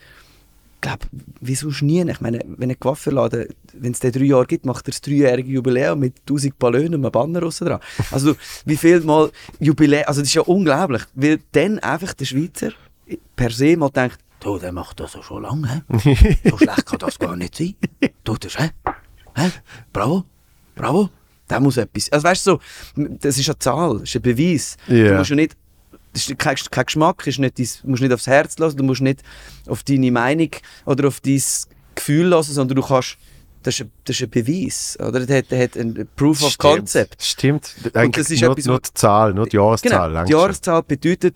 glaube 0.80 1.06
wieso 1.40 1.68
nie? 1.84 2.08
Ich 2.08 2.20
meine, 2.20 2.40
wenn 2.46 2.70
ein 2.70 2.78
Coiffeurladen, 2.78 3.46
wenn 3.74 3.92
es 3.92 4.00
den 4.00 4.12
drei 4.12 4.24
Jahre 4.24 4.46
gibt, 4.46 4.64
macht 4.64 4.86
er 4.86 4.92
das 4.92 5.00
dreijährige 5.00 5.50
Jubiläum 5.50 5.98
mit 5.98 6.20
1000 6.20 6.58
Ballonen 6.58 6.94
und 6.94 7.04
einem 7.04 7.12
Banner 7.12 7.40
dran. 7.40 7.80
Also 8.10 8.36
wie 8.64 8.76
viel 8.76 9.00
mal 9.00 9.30
Jubiläum, 9.58 10.04
also 10.06 10.20
das 10.20 10.28
ist 10.28 10.34
ja 10.34 10.42
unglaublich, 10.42 11.02
weil 11.14 11.40
dann 11.52 11.78
einfach 11.80 12.14
der 12.14 12.24
Schweizer 12.24 12.72
per 13.34 13.50
se 13.50 13.76
mal 13.76 13.90
denkt, 13.90 14.18
du, 14.40 14.58
der 14.58 14.72
macht 14.72 15.00
das 15.00 15.16
schon 15.22 15.42
lange, 15.42 15.84
so 16.44 16.56
schlecht 16.58 16.86
kann 16.86 16.98
das 16.98 17.18
gar 17.18 17.36
nicht 17.36 17.56
sein. 17.56 17.74
Du, 18.22 18.36
das, 18.36 18.58
hä? 18.58 18.70
hä? 19.34 19.50
Bravo, 19.92 20.24
bravo. 20.74 21.10
Der 21.48 21.60
muss 21.60 21.78
etwas. 21.78 22.12
Also 22.12 22.24
weißt 22.24 22.46
du, 22.46 22.50
so, 22.96 23.08
das 23.20 23.38
ist 23.38 23.48
eine 23.48 23.58
Zahl, 23.58 23.94
das 23.94 24.02
ist 24.02 24.16
ein 24.16 24.22
Beweis. 24.22 24.76
Yeah. 24.88 25.12
Du 25.12 25.18
musst 25.18 25.30
ja 25.30 25.36
nicht 25.36 25.56
das 26.18 26.28
ist 26.30 26.38
kein, 26.38 26.56
kein 26.70 26.84
Geschmack, 26.86 27.26
ist 27.26 27.38
nicht 27.38 27.58
dein, 27.58 27.66
du 27.82 27.90
musst 27.90 28.02
nicht 28.02 28.12
aufs 28.12 28.26
Herz 28.26 28.56
hören, 28.58 28.76
du 28.76 28.84
musst 28.84 29.00
nicht 29.00 29.22
auf 29.66 29.82
deine 29.82 30.10
Meinung 30.10 30.50
oder 30.86 31.08
auf 31.08 31.20
dein 31.20 31.42
Gefühl 31.94 32.30
hören, 32.30 32.42
sondern 32.42 32.76
du 32.76 32.82
kannst, 32.82 33.16
das 33.62 33.74
ist 33.74 33.80
ein, 33.82 33.92
das 34.04 34.16
ist 34.16 34.22
ein 34.22 34.30
Beweis, 34.30 34.96
oder? 35.00 35.26
Der 35.26 35.38
hat, 35.38 35.50
der 35.50 35.62
hat 35.64 35.76
ein 35.76 36.08
Proof 36.16 36.42
of 36.42 36.50
Stimmt. 36.52 36.58
Concept. 36.76 37.22
Stimmt, 37.22 37.74
Und 37.92 38.16
das 38.16 38.30
ist 38.30 38.40
nur, 38.40 38.52
etwas, 38.52 38.64
nur 38.66 38.80
die 38.80 38.94
Zahl, 38.94 39.34
nur 39.34 39.46
die 39.46 39.56
Jahreszahl. 39.56 40.08
Genau, 40.10 40.24
die 40.24 40.32
Jahreszahl 40.32 40.82
bedeutet, 40.82 41.34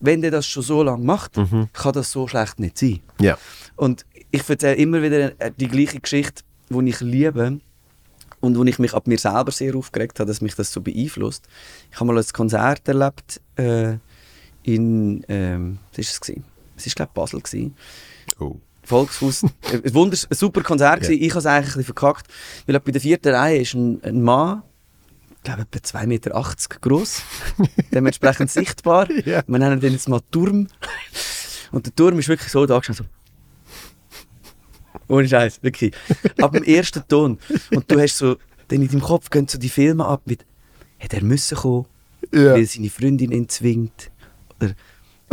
wenn 0.00 0.20
der 0.20 0.30
das 0.30 0.46
schon 0.46 0.62
so 0.62 0.82
lange 0.82 1.04
macht, 1.04 1.36
Mhm. 1.36 1.68
kann 1.72 1.92
das 1.92 2.10
so 2.12 2.28
schlecht 2.28 2.60
nicht 2.60 2.78
sein. 2.78 3.00
Ja. 3.20 3.38
Und 3.76 4.04
ich 4.30 4.48
erzähle 4.48 4.74
immer 4.76 5.02
wieder 5.02 5.30
die 5.58 5.68
gleiche 5.68 5.98
Geschichte, 6.00 6.42
die 6.70 6.88
ich 6.90 7.00
liebe 7.00 7.58
und 8.40 8.58
wo 8.58 8.64
ich 8.64 8.78
mich 8.78 8.94
ab 8.94 9.06
mir 9.06 9.18
selber 9.18 9.50
sehr 9.50 9.74
aufgeregt 9.74 10.20
habe, 10.20 10.28
dass 10.28 10.40
mich 10.40 10.54
das 10.54 10.70
so 10.72 10.80
beeinflusst. 10.80 11.46
Ich 11.90 11.96
habe 11.98 12.12
mal 12.12 12.18
ein 12.18 12.26
Konzert 12.32 12.86
erlebt 12.88 13.40
äh, 13.56 13.94
in, 14.64 15.24
ähm, 15.28 15.78
was 15.90 15.98
ist 15.98 16.12
es 16.12 16.20
gewesen? 16.20 16.44
Es 16.76 16.86
ist 16.86 16.96
glaube 16.96 17.10
ich 17.10 17.14
Basel 17.14 17.40
gewesen. 17.40 17.76
Oh. 18.40 18.56
Volkshaus. 18.82 19.44
ein, 19.72 19.94
wunders 19.94 20.26
ein 20.30 20.36
super 20.36 20.62
Konzert 20.62 21.02
gewesen. 21.02 21.22
Ich 21.22 21.30
habe 21.30 21.38
es 21.38 21.46
eigentlich 21.46 21.74
ein 21.74 21.78
bisschen 21.78 21.84
verkackt, 21.84 22.26
weil 22.66 22.78
bei 22.80 22.92
der 22.92 23.00
vierten 23.00 23.34
Reihe 23.34 23.60
ist 23.60 23.74
ein, 23.74 24.02
ein 24.02 24.22
Mann, 24.22 24.62
ich 25.36 25.42
glaube 25.44 25.62
etwa 25.62 25.98
2,80 25.98 26.06
Meter 26.06 26.44
groß, 26.80 27.22
dementsprechend 27.92 28.50
sichtbar. 28.50 29.08
Ja. 29.24 29.42
Wir 29.46 29.58
nennen 29.58 29.80
den 29.80 29.92
jetzt 29.92 30.08
mal 30.08 30.20
Turm. 30.30 30.68
Und 31.72 31.86
der 31.86 31.94
Turm 31.94 32.18
ist 32.18 32.28
wirklich 32.28 32.50
so 32.50 32.66
da 32.66 32.78
gestanden, 32.78 33.06
so. 33.06 33.10
Ohne 35.14 35.28
Scheiß, 35.28 35.62
wirklich. 35.62 35.92
Ab 36.40 36.52
dem 36.52 36.64
ersten 36.64 37.06
Ton. 37.06 37.38
Und 37.72 37.90
du 37.90 38.00
hast 38.00 38.16
so, 38.16 38.36
dann 38.68 38.80
in 38.80 38.88
deinem 38.88 39.02
Kopf 39.02 39.28
gehen 39.28 39.46
so 39.48 39.58
die 39.58 39.68
Filme 39.68 40.06
ab 40.06 40.22
mit, 40.24 40.46
hätte 40.96 41.16
er 41.16 41.24
müssen 41.24 41.58
kommen, 41.58 41.86
Ja. 42.32 42.54
weil 42.54 42.64
seine 42.64 42.88
Freundin 42.90 43.32
ihn 43.32 43.48
zwingt. 43.48 44.10
Oder 44.60 44.70
Und 44.70 44.76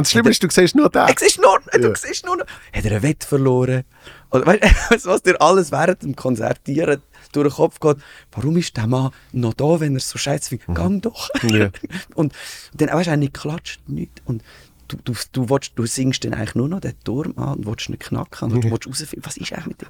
das 0.06 0.12
Schlimme 0.12 0.30
ist, 0.30 0.42
du 0.42 0.50
siehst 0.50 0.76
nur 0.76 0.90
da. 0.90 1.08
er 1.08 1.16
siehst 1.18 1.40
nur, 1.42 1.60
du 1.72 1.90
Ja. 1.90 1.96
siehst 1.96 2.26
nur, 2.26 2.38
hat 2.40 2.86
er 2.86 2.92
ein 2.92 3.04
Wett 3.04 3.24
verloren? 3.24 3.84
Oder 4.32 4.46
weißt 4.48 5.06
du, 5.06 5.10
was 5.10 5.22
dir 5.24 5.40
alles 5.42 5.72
während 5.72 6.02
dem 6.04 6.16
Konzertieren 6.16 7.02
durch 7.34 7.48
den 7.50 7.56
Kopf 7.56 7.80
geht? 7.80 7.98
Warum 8.32 8.58
ist 8.58 8.76
der 8.78 8.88
Mann 8.88 9.12
noch 9.32 9.54
da, 9.54 9.80
wenn 9.80 9.96
er 9.96 10.00
so 10.00 10.18
scheiße 10.18 10.50
findet? 10.50 10.76
Gang 10.76 11.02
doch! 11.02 11.30
Mhm. 11.44 11.50
Ja. 11.50 11.70
Und 12.16 12.34
dann 12.74 12.90
weißt 12.90 13.10
du, 13.10 13.18
nicht 13.18 13.34
klatscht, 13.34 13.82
nichts. 13.88 14.22
Und 14.26 14.44
du, 14.88 14.98
du, 15.04 15.14
du, 15.34 15.50
willst, 15.50 15.74
du 15.76 15.86
singst 15.86 16.24
dann 16.24 16.34
eigentlich 16.34 16.56
nur 16.56 16.68
noch 16.70 16.80
den 16.80 16.94
Turm 17.04 17.34
an 17.38 17.58
und 17.60 17.66
willst 17.66 17.90
nicht 17.90 18.02
knacken. 18.04 18.52
Und 18.52 18.64
du 18.64 18.72
willst 18.72 18.88
rausfinden, 18.88 19.26
was 19.26 19.38
ist 19.38 19.52
eigentlich 19.54 19.68
mit 19.68 19.82
dir? 19.82 19.88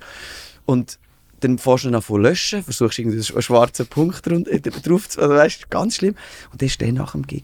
Und 0.65 0.99
dann 1.39 1.57
fährst 1.57 1.83
du 1.85 1.87
dann 1.87 1.95
an 1.95 2.03
zu 2.03 2.17
löschen, 2.17 2.63
versuchst 2.63 2.99
irgendwie 2.99 3.17
einen 3.33 3.41
schwarzen 3.41 3.87
Punkt 3.87 4.27
äh, 4.27 4.59
drauf 4.61 5.09
zu, 5.09 5.21
also 5.21 5.33
weißt 5.33 5.63
du, 5.63 5.67
ganz 5.69 5.95
schlimm. 5.95 6.15
Und 6.51 6.61
dann 6.61 6.67
ist 6.67 6.79
der 6.81 6.91
nach 6.93 7.13
dem 7.13 7.25
Gig 7.25 7.43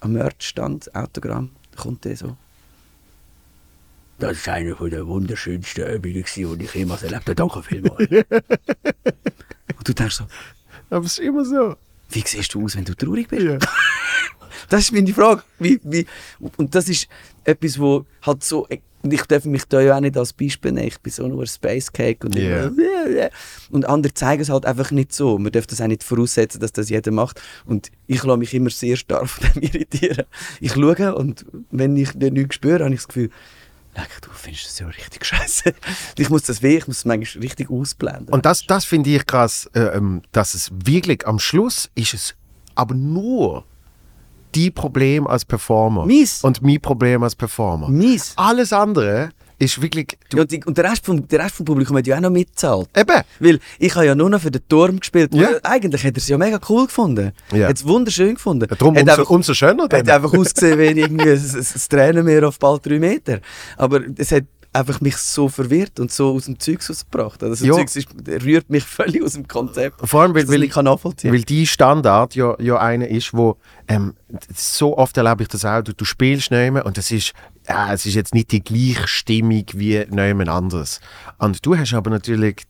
am 0.00 0.12
Merchstand, 0.12 0.94
Autogramm, 0.94 1.50
kommt 1.76 2.04
der 2.04 2.16
so. 2.16 2.36
Das 4.18 4.46
war 4.46 4.54
eine 4.54 4.74
der 4.74 5.06
wunderschönsten 5.06 5.86
Übungen, 5.94 6.24
die 6.34 6.64
ich 6.64 6.74
jemals 6.74 7.02
erlebt 7.04 7.22
habe. 7.22 7.34
Danke 7.36 7.62
vielmals. 7.62 8.08
Und 8.10 9.88
du 9.88 9.92
denkst 9.94 10.16
so, 10.16 10.26
Aber 10.90 11.04
es 11.06 11.12
ist 11.12 11.24
immer 11.24 11.44
so. 11.44 11.76
wie 12.10 12.24
siehst 12.26 12.52
du 12.54 12.64
aus, 12.64 12.76
wenn 12.76 12.84
du 12.84 12.94
traurig 12.94 13.28
bist? 13.28 13.42
Ja. 13.44 13.58
Das 14.70 14.80
ist 14.80 14.92
meine 14.92 15.14
Frage. 15.14 15.42
Wie, 15.58 15.80
wie, 15.82 16.06
und 16.38 16.74
das 16.74 16.90
ist 16.90 17.08
etwas, 17.44 17.78
wo 17.78 18.04
halt 18.20 18.44
so. 18.44 18.68
Und 19.08 19.14
Ich 19.14 19.22
darf 19.22 19.44
mich 19.46 19.64
da 19.64 19.80
ja 19.80 19.96
auch 19.96 20.00
nicht 20.00 20.16
als 20.16 20.34
Beispiel 20.34 20.72
nehmen. 20.72 20.88
Ich 20.88 21.00
bin 21.00 21.12
so 21.12 21.26
nur 21.26 21.42
ein 21.42 21.46
Space 21.46 21.90
Cake 21.90 22.26
und, 22.26 22.36
immer, 22.36 22.70
und 23.70 23.86
andere 23.86 24.12
zeigen 24.12 24.42
es 24.42 24.50
halt 24.50 24.66
einfach 24.66 24.90
nicht 24.90 25.14
so. 25.14 25.38
Man 25.38 25.50
darf 25.50 25.66
das 25.66 25.80
auch 25.80 25.86
nicht 25.86 26.04
voraussetzen, 26.04 26.60
dass 26.60 26.72
das 26.72 26.90
jeder 26.90 27.10
macht. 27.10 27.40
Und 27.64 27.90
ich 28.06 28.22
lasse 28.22 28.38
mich 28.38 28.52
immer 28.52 28.70
sehr 28.70 28.96
stark 28.96 29.28
von 29.28 29.48
dem 29.54 29.62
irritieren. 29.74 30.26
Ich 30.60 30.74
schaue 30.74 31.14
und 31.14 31.46
wenn 31.70 31.96
ich 31.96 32.14
nichts 32.14 32.54
spüre, 32.54 32.84
habe 32.84 32.92
ich 32.92 33.00
das 33.00 33.08
Gefühl, 33.08 33.30
du 33.94 34.30
findest 34.34 34.66
das 34.66 34.78
ja 34.78 34.86
richtig 34.86 35.24
scheiße. 35.24 35.72
Ich 36.18 36.28
muss 36.28 36.42
das 36.42 36.62
weh, 36.62 36.76
ich 36.76 36.86
muss 36.86 36.98
es 36.98 37.04
manchmal 37.06 37.42
richtig 37.42 37.70
ausblenden. 37.70 38.28
Und 38.28 38.44
das, 38.44 38.66
das 38.66 38.84
finde 38.84 39.10
ich 39.10 39.26
krass, 39.26 39.70
äh, 39.72 39.80
ähm, 39.80 40.22
dass 40.32 40.52
es 40.52 40.70
wirklich 40.84 41.26
am 41.26 41.38
Schluss 41.38 41.90
ist 41.94 42.12
es 42.12 42.34
aber 42.74 42.94
nur 42.94 43.64
die 44.54 44.70
Problem 44.70 45.26
als 45.26 45.44
Performer. 45.44 46.06
Mies. 46.06 46.42
Und 46.42 46.62
mein 46.62 46.80
Problem 46.80 47.22
als 47.22 47.34
Performer. 47.34 47.88
Mies. 47.88 48.32
Alles 48.36 48.72
andere 48.72 49.30
ist 49.58 49.80
wirklich. 49.82 50.06
Du, 50.30 50.36
Ja, 50.36 50.42
und, 50.42 50.52
die, 50.52 50.64
und 50.64 50.78
der, 50.78 50.84
Rest 50.90 51.04
vom, 51.04 51.26
der 51.26 51.40
Rest 51.40 51.56
vom 51.56 51.66
Publikum 51.66 51.96
hat 51.96 52.06
ja 52.06 52.16
auch 52.16 52.20
noch 52.20 52.30
mitgezahlt. 52.30 52.88
eben. 52.96 53.22
Weil 53.40 53.58
ich 53.78 53.94
habe 53.94 54.06
ja 54.06 54.14
nur 54.14 54.30
noch 54.30 54.40
für 54.40 54.50
den 54.50 54.62
Turm 54.68 55.00
gespielt. 55.00 55.34
Ja. 55.34 55.48
Eigentlich 55.64 56.04
hat 56.04 56.14
er 56.14 56.18
es 56.18 56.28
ja 56.28 56.38
mega 56.38 56.60
cool 56.68 56.86
gefunden. 56.86 57.32
Ja. 57.52 57.68
Hat 57.68 57.76
es 57.76 57.86
wunderschön 57.86 58.34
gefunden. 58.34 58.68
Darum 58.68 58.94
hat 58.94 59.02
umso, 59.02 59.12
einfach, 59.12 59.30
umso 59.30 59.54
schöner. 59.54 59.84
hat 59.84 59.92
Dann. 59.92 60.08
einfach 60.08 60.32
ausgesehen 60.32 60.78
wie 60.78 61.00
irgendwie 61.00 61.30
ein, 61.30 61.38
ein, 61.38 61.56
ein 61.58 61.80
Tränenmeer 61.88 62.48
auf 62.48 62.58
bald 62.58 62.86
drei 62.86 62.98
Meter. 62.98 63.40
Aber 63.76 64.00
es 64.16 64.30
hat 64.32 64.44
einfach 64.72 65.00
mich 65.00 65.16
so 65.16 65.48
verwirrt 65.48 65.98
und 65.98 66.12
so 66.12 66.34
aus 66.34 66.44
dem 66.44 66.58
Zeugs 66.58 66.90
rausgebracht. 66.90 67.42
Also 67.42 67.64
Ja. 67.64 67.70
das 67.70 67.92
Zeugs 67.92 67.96
ist, 67.96 68.08
rührt 68.44 68.70
mich 68.70 68.84
völlig 68.84 69.22
aus 69.22 69.32
dem 69.32 69.48
Konzept. 69.48 70.06
Vor 70.06 70.22
allem, 70.22 70.34
weil, 70.34 70.48
weil, 70.48 70.62
ich 70.62 70.70
kann 70.70 70.84
nachvollziehen 70.84 71.32
weil 71.32 71.42
die 71.42 71.66
Standard 71.66 72.34
ja, 72.34 72.54
ja 72.60 72.78
einer 72.78 73.08
ist, 73.08 73.34
wo 73.34 73.56
ähm, 73.88 74.14
so 74.54 74.96
oft 74.96 75.16
erlebe 75.16 75.42
ich 75.42 75.48
das 75.48 75.64
auch, 75.64 75.82
du, 75.82 75.94
du 75.94 76.04
spielst 76.04 76.50
nicht 76.50 76.72
mehr 76.72 76.84
und 76.84 76.98
das 76.98 77.10
ist, 77.10 77.32
ja, 77.68 77.92
es 77.92 78.06
ist 78.06 78.14
jetzt 78.14 78.34
nicht 78.34 78.52
die 78.52 78.62
gleiche 78.62 79.08
Stimmung 79.08 79.64
wie 79.74 80.04
jemand 80.10 80.48
anderes. 80.48 81.00
Und 81.38 81.64
du 81.64 81.76
hast 81.76 81.94
aber 81.94 82.10
natürlich 82.10 82.64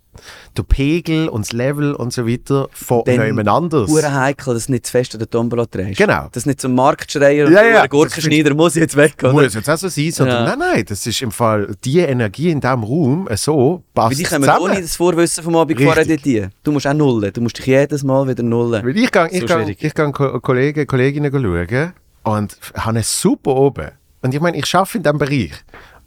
der 0.56 0.62
Pegel 0.62 1.28
und 1.28 1.46
das 1.46 1.52
Level 1.52 1.94
und 1.94 2.12
so 2.12 2.26
weiter 2.26 2.68
von 2.72 3.02
jemand 3.06 3.48
anders. 3.48 3.88
Hure 3.90 4.12
heikel, 4.12 4.54
dass 4.54 4.66
du 4.66 4.72
nicht 4.72 4.86
zu 4.86 4.92
fest 4.92 5.14
an 5.14 5.18
der 5.20 5.30
Tombola 5.30 5.66
drehst. 5.66 5.98
Genau. 5.98 6.28
Dass 6.32 6.46
nicht 6.46 6.60
zum 6.60 6.74
Marktschreier 6.74 7.30
Ja, 7.30 7.46
und 7.46 7.52
ja, 7.52 7.62
der 7.80 7.88
Gurkenschneider 7.88 8.54
muss 8.54 8.74
jetzt 8.74 8.96
weg, 8.96 9.14
oder? 9.22 9.32
Muss 9.32 9.54
jetzt 9.54 9.68
auch 9.70 9.76
so 9.78 9.88
sein, 9.88 10.10
sondern 10.12 10.44
Ja. 10.46 10.56
nein, 10.56 10.58
nein, 10.74 10.84
das 10.86 11.06
ist 11.06 11.22
im 11.22 11.30
Fall 11.30 11.74
die 11.84 11.98
Energie 12.00 12.50
in 12.50 12.60
diesem 12.60 12.82
Raum 12.82 13.28
äh, 13.28 13.36
so 13.36 13.82
passt 13.94 14.10
Weil 14.10 14.16
die 14.16 14.22
kommen 14.24 14.42
zusammen. 14.44 14.62
ohne 14.70 14.80
das 14.82 14.96
Vorwissen 14.96 15.44
vom 15.44 15.56
Abend 15.56 15.78
dir. 16.24 16.50
Du 16.62 16.72
musst 16.72 16.86
auch 16.86 16.94
nullen. 16.94 17.32
Du 17.32 17.40
musst 17.40 17.58
dich 17.58 17.66
jedes 17.66 18.02
Mal 18.02 18.26
wieder 18.28 18.42
nullen. 18.42 18.84
Weil 18.84 18.96
ich 18.96 19.10
gehe 19.12 19.28
ich 19.30 19.40
So 19.40 19.48
schwierig. 19.48 19.82
ich 19.82 19.94
Ko- 19.94 20.40
Kollegen, 20.40 20.86
Kolleginnen 20.86 21.30
schauen 21.32 21.92
und 22.24 22.56
habe 22.74 22.88
eine 22.90 23.02
super 23.02 23.54
oben. 23.54 23.90
Und 24.22 24.34
ich 24.34 24.40
meine, 24.40 24.56
ich 24.56 24.74
arbeite 24.74 24.98
in 24.98 25.02
diesem 25.04 25.18
Bereich 25.18 25.52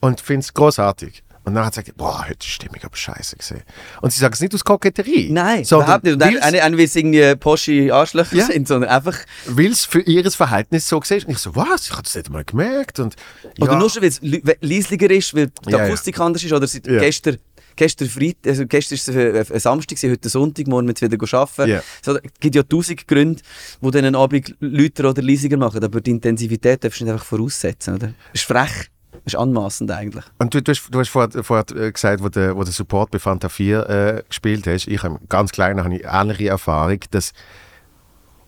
und 0.01 0.19
finde 0.21 0.41
es 0.41 0.53
großartig. 0.53 1.23
Und 1.51 1.55
dann 1.55 1.65
hat 1.65 1.73
sie 1.75 1.81
gesagt, 1.81 1.97
boah, 1.97 2.21
heute 2.21 2.31
ist 2.39 2.43
die 2.45 2.49
Stimmung 2.49 2.77
aber 2.81 2.95
scheiße 2.95 3.35
gesehen. 3.35 3.61
Und 4.01 4.13
sie 4.13 4.21
sagen 4.21 4.33
es 4.33 4.39
nicht 4.39 4.55
aus 4.55 4.63
Koketterie. 4.63 5.29
Nein, 5.31 5.63
überhaupt 5.63 6.05
nicht. 6.05 6.13
Und 6.13 6.25
nicht, 6.25 6.41
weil 6.41 6.79
es 6.79 6.95
irgendwie 6.95 7.35
Poschi 7.35 7.91
Arschlöcher 7.91 8.37
Ja. 8.37 8.45
sind, 8.45 8.69
sondern 8.69 8.89
einfach... 8.89 9.17
weil 9.47 9.69
es 9.73 9.83
für 9.83 9.99
ihr 9.99 10.31
Verhältnis 10.31 10.87
so 10.87 10.97
gesehen 11.01 11.17
ist. 11.17 11.25
Und 11.25 11.31
ich 11.33 11.39
so, 11.39 11.53
was? 11.53 11.87
Ich 11.87 11.91
habe 11.91 12.03
das 12.03 12.15
nicht 12.15 12.29
mal 12.29 12.45
gemerkt. 12.45 12.99
Und, 12.99 13.17
Oder 13.59 13.73
ja. 13.73 13.77
nur 13.79 13.89
schon, 13.89 14.01
weil 14.01 14.07
es 14.09 14.21
leislicher 14.61 15.11
ist, 15.11 15.35
weil 15.35 15.47
die 15.67 15.71
Ja, 15.71 15.79
ja. 15.79 15.83
Akustik 15.87 16.17
anders 16.21 16.41
ist. 16.41 16.53
Oder 16.53 16.67
seit 16.67 16.87
Ja. 16.87 16.99
gestern, 16.99 17.37
gestern 17.75 18.07
Freitag, 18.07 18.47
also 18.47 18.65
gestern 18.65 18.95
ist 18.95 19.09
es 19.09 19.15
ein, 19.17 19.53
ein 19.53 19.59
Samstag, 19.59 19.97
heute 20.09 20.29
Sonntag, 20.29 20.67
morgen 20.67 20.85
müssen 20.85 21.01
wir 21.01 21.11
wieder 21.11 21.37
arbeiten. 21.37 21.69
Ja. 21.69 21.83
So, 22.01 22.15
es 22.15 22.21
gibt 22.39 22.55
ja 22.55 22.63
tausend 22.63 23.05
Gründe, 23.09 23.41
die 23.81 23.91
dann 23.91 24.05
einen 24.05 24.15
Abend 24.15 24.55
lauter 24.61 25.09
oder 25.09 25.21
leisiger 25.21 25.57
machen. 25.57 25.83
Aber 25.83 25.99
die 25.99 26.11
Intensität 26.11 26.81
darfst 26.81 27.01
du 27.01 27.03
nicht 27.03 27.11
einfach 27.11 27.25
voraussetzen. 27.25 27.95
Oder? 27.95 28.07
Das 28.31 28.41
ist 28.41 28.43
frech. 28.45 28.87
Das 29.11 29.33
ist 29.33 29.35
anmaßend 29.35 29.91
eigentlich. 29.91 30.25
Und 30.39 30.53
du, 30.53 30.61
du 30.61 30.71
hast, 30.71 30.87
du 30.89 30.99
hast 30.99 31.09
vorher, 31.09 31.43
vorher 31.43 31.65
äh, 31.75 31.91
gesagt, 31.91 32.23
wo 32.23 32.29
der, 32.29 32.55
wo 32.55 32.63
der 32.63 32.73
Support 32.73 33.11
bei 33.11 33.19
Fanta 33.19 33.49
4 33.49 33.89
äh, 33.89 34.23
gespielt 34.27 34.65
hast, 34.67 34.87
ich 34.87 35.03
habe 35.03 35.19
ganz 35.29 35.51
klein 35.51 35.83
habe 35.83 35.95
ich 35.95 36.03
ähnliche 36.05 36.49
Erfahrung, 36.49 36.99
dass 37.11 37.33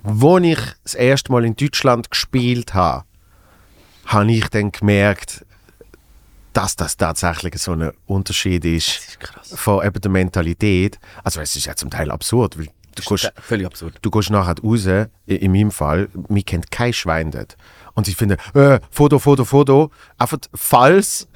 wo 0.03 0.37
ich 0.37 0.59
das 0.83 0.95
erste 0.95 1.31
Mal 1.31 1.45
in 1.45 1.55
Deutschland 1.55 2.11
gespielt 2.11 2.73
habe, 2.73 3.05
habe 4.05 4.31
ich 4.31 4.47
dann 4.49 4.71
gemerkt, 4.71 5.45
dass 6.51 6.75
das 6.75 6.97
tatsächlich 6.97 7.57
so 7.57 7.71
ein 7.71 7.91
Unterschied 8.05 8.65
ist, 8.65 9.17
ist 9.43 9.59
von 9.59 9.85
eben 9.85 9.99
der 9.99 10.11
Mentalität. 10.11 10.99
Also 11.23 11.41
es 11.41 11.55
ist 11.55 11.65
ja 11.65 11.75
zum 11.75 11.89
Teil 11.89 12.11
absurd, 12.11 12.57
weil 12.57 12.67
du 12.95 13.03
gehst, 13.03 13.31
Völlig 13.37 13.65
absurd. 13.65 13.97
du 14.01 14.11
gehst 14.11 14.29
nachher 14.29 14.55
raus, 14.61 14.85
in 15.25 15.51
meinem 15.51 15.71
Fall, 15.71 16.09
mich 16.27 16.45
kennt 16.45 16.69
kein 16.69 16.93
Schwein 16.93 17.31
dort. 17.31 17.57
Und 17.95 18.07
ich 18.07 18.15
finde, 18.15 18.37
äh, 18.55 18.79
Foto, 18.89 19.19
Foto, 19.19 19.45
Foto, 19.45 19.91
einfach 20.17 20.39
falls 20.53 21.27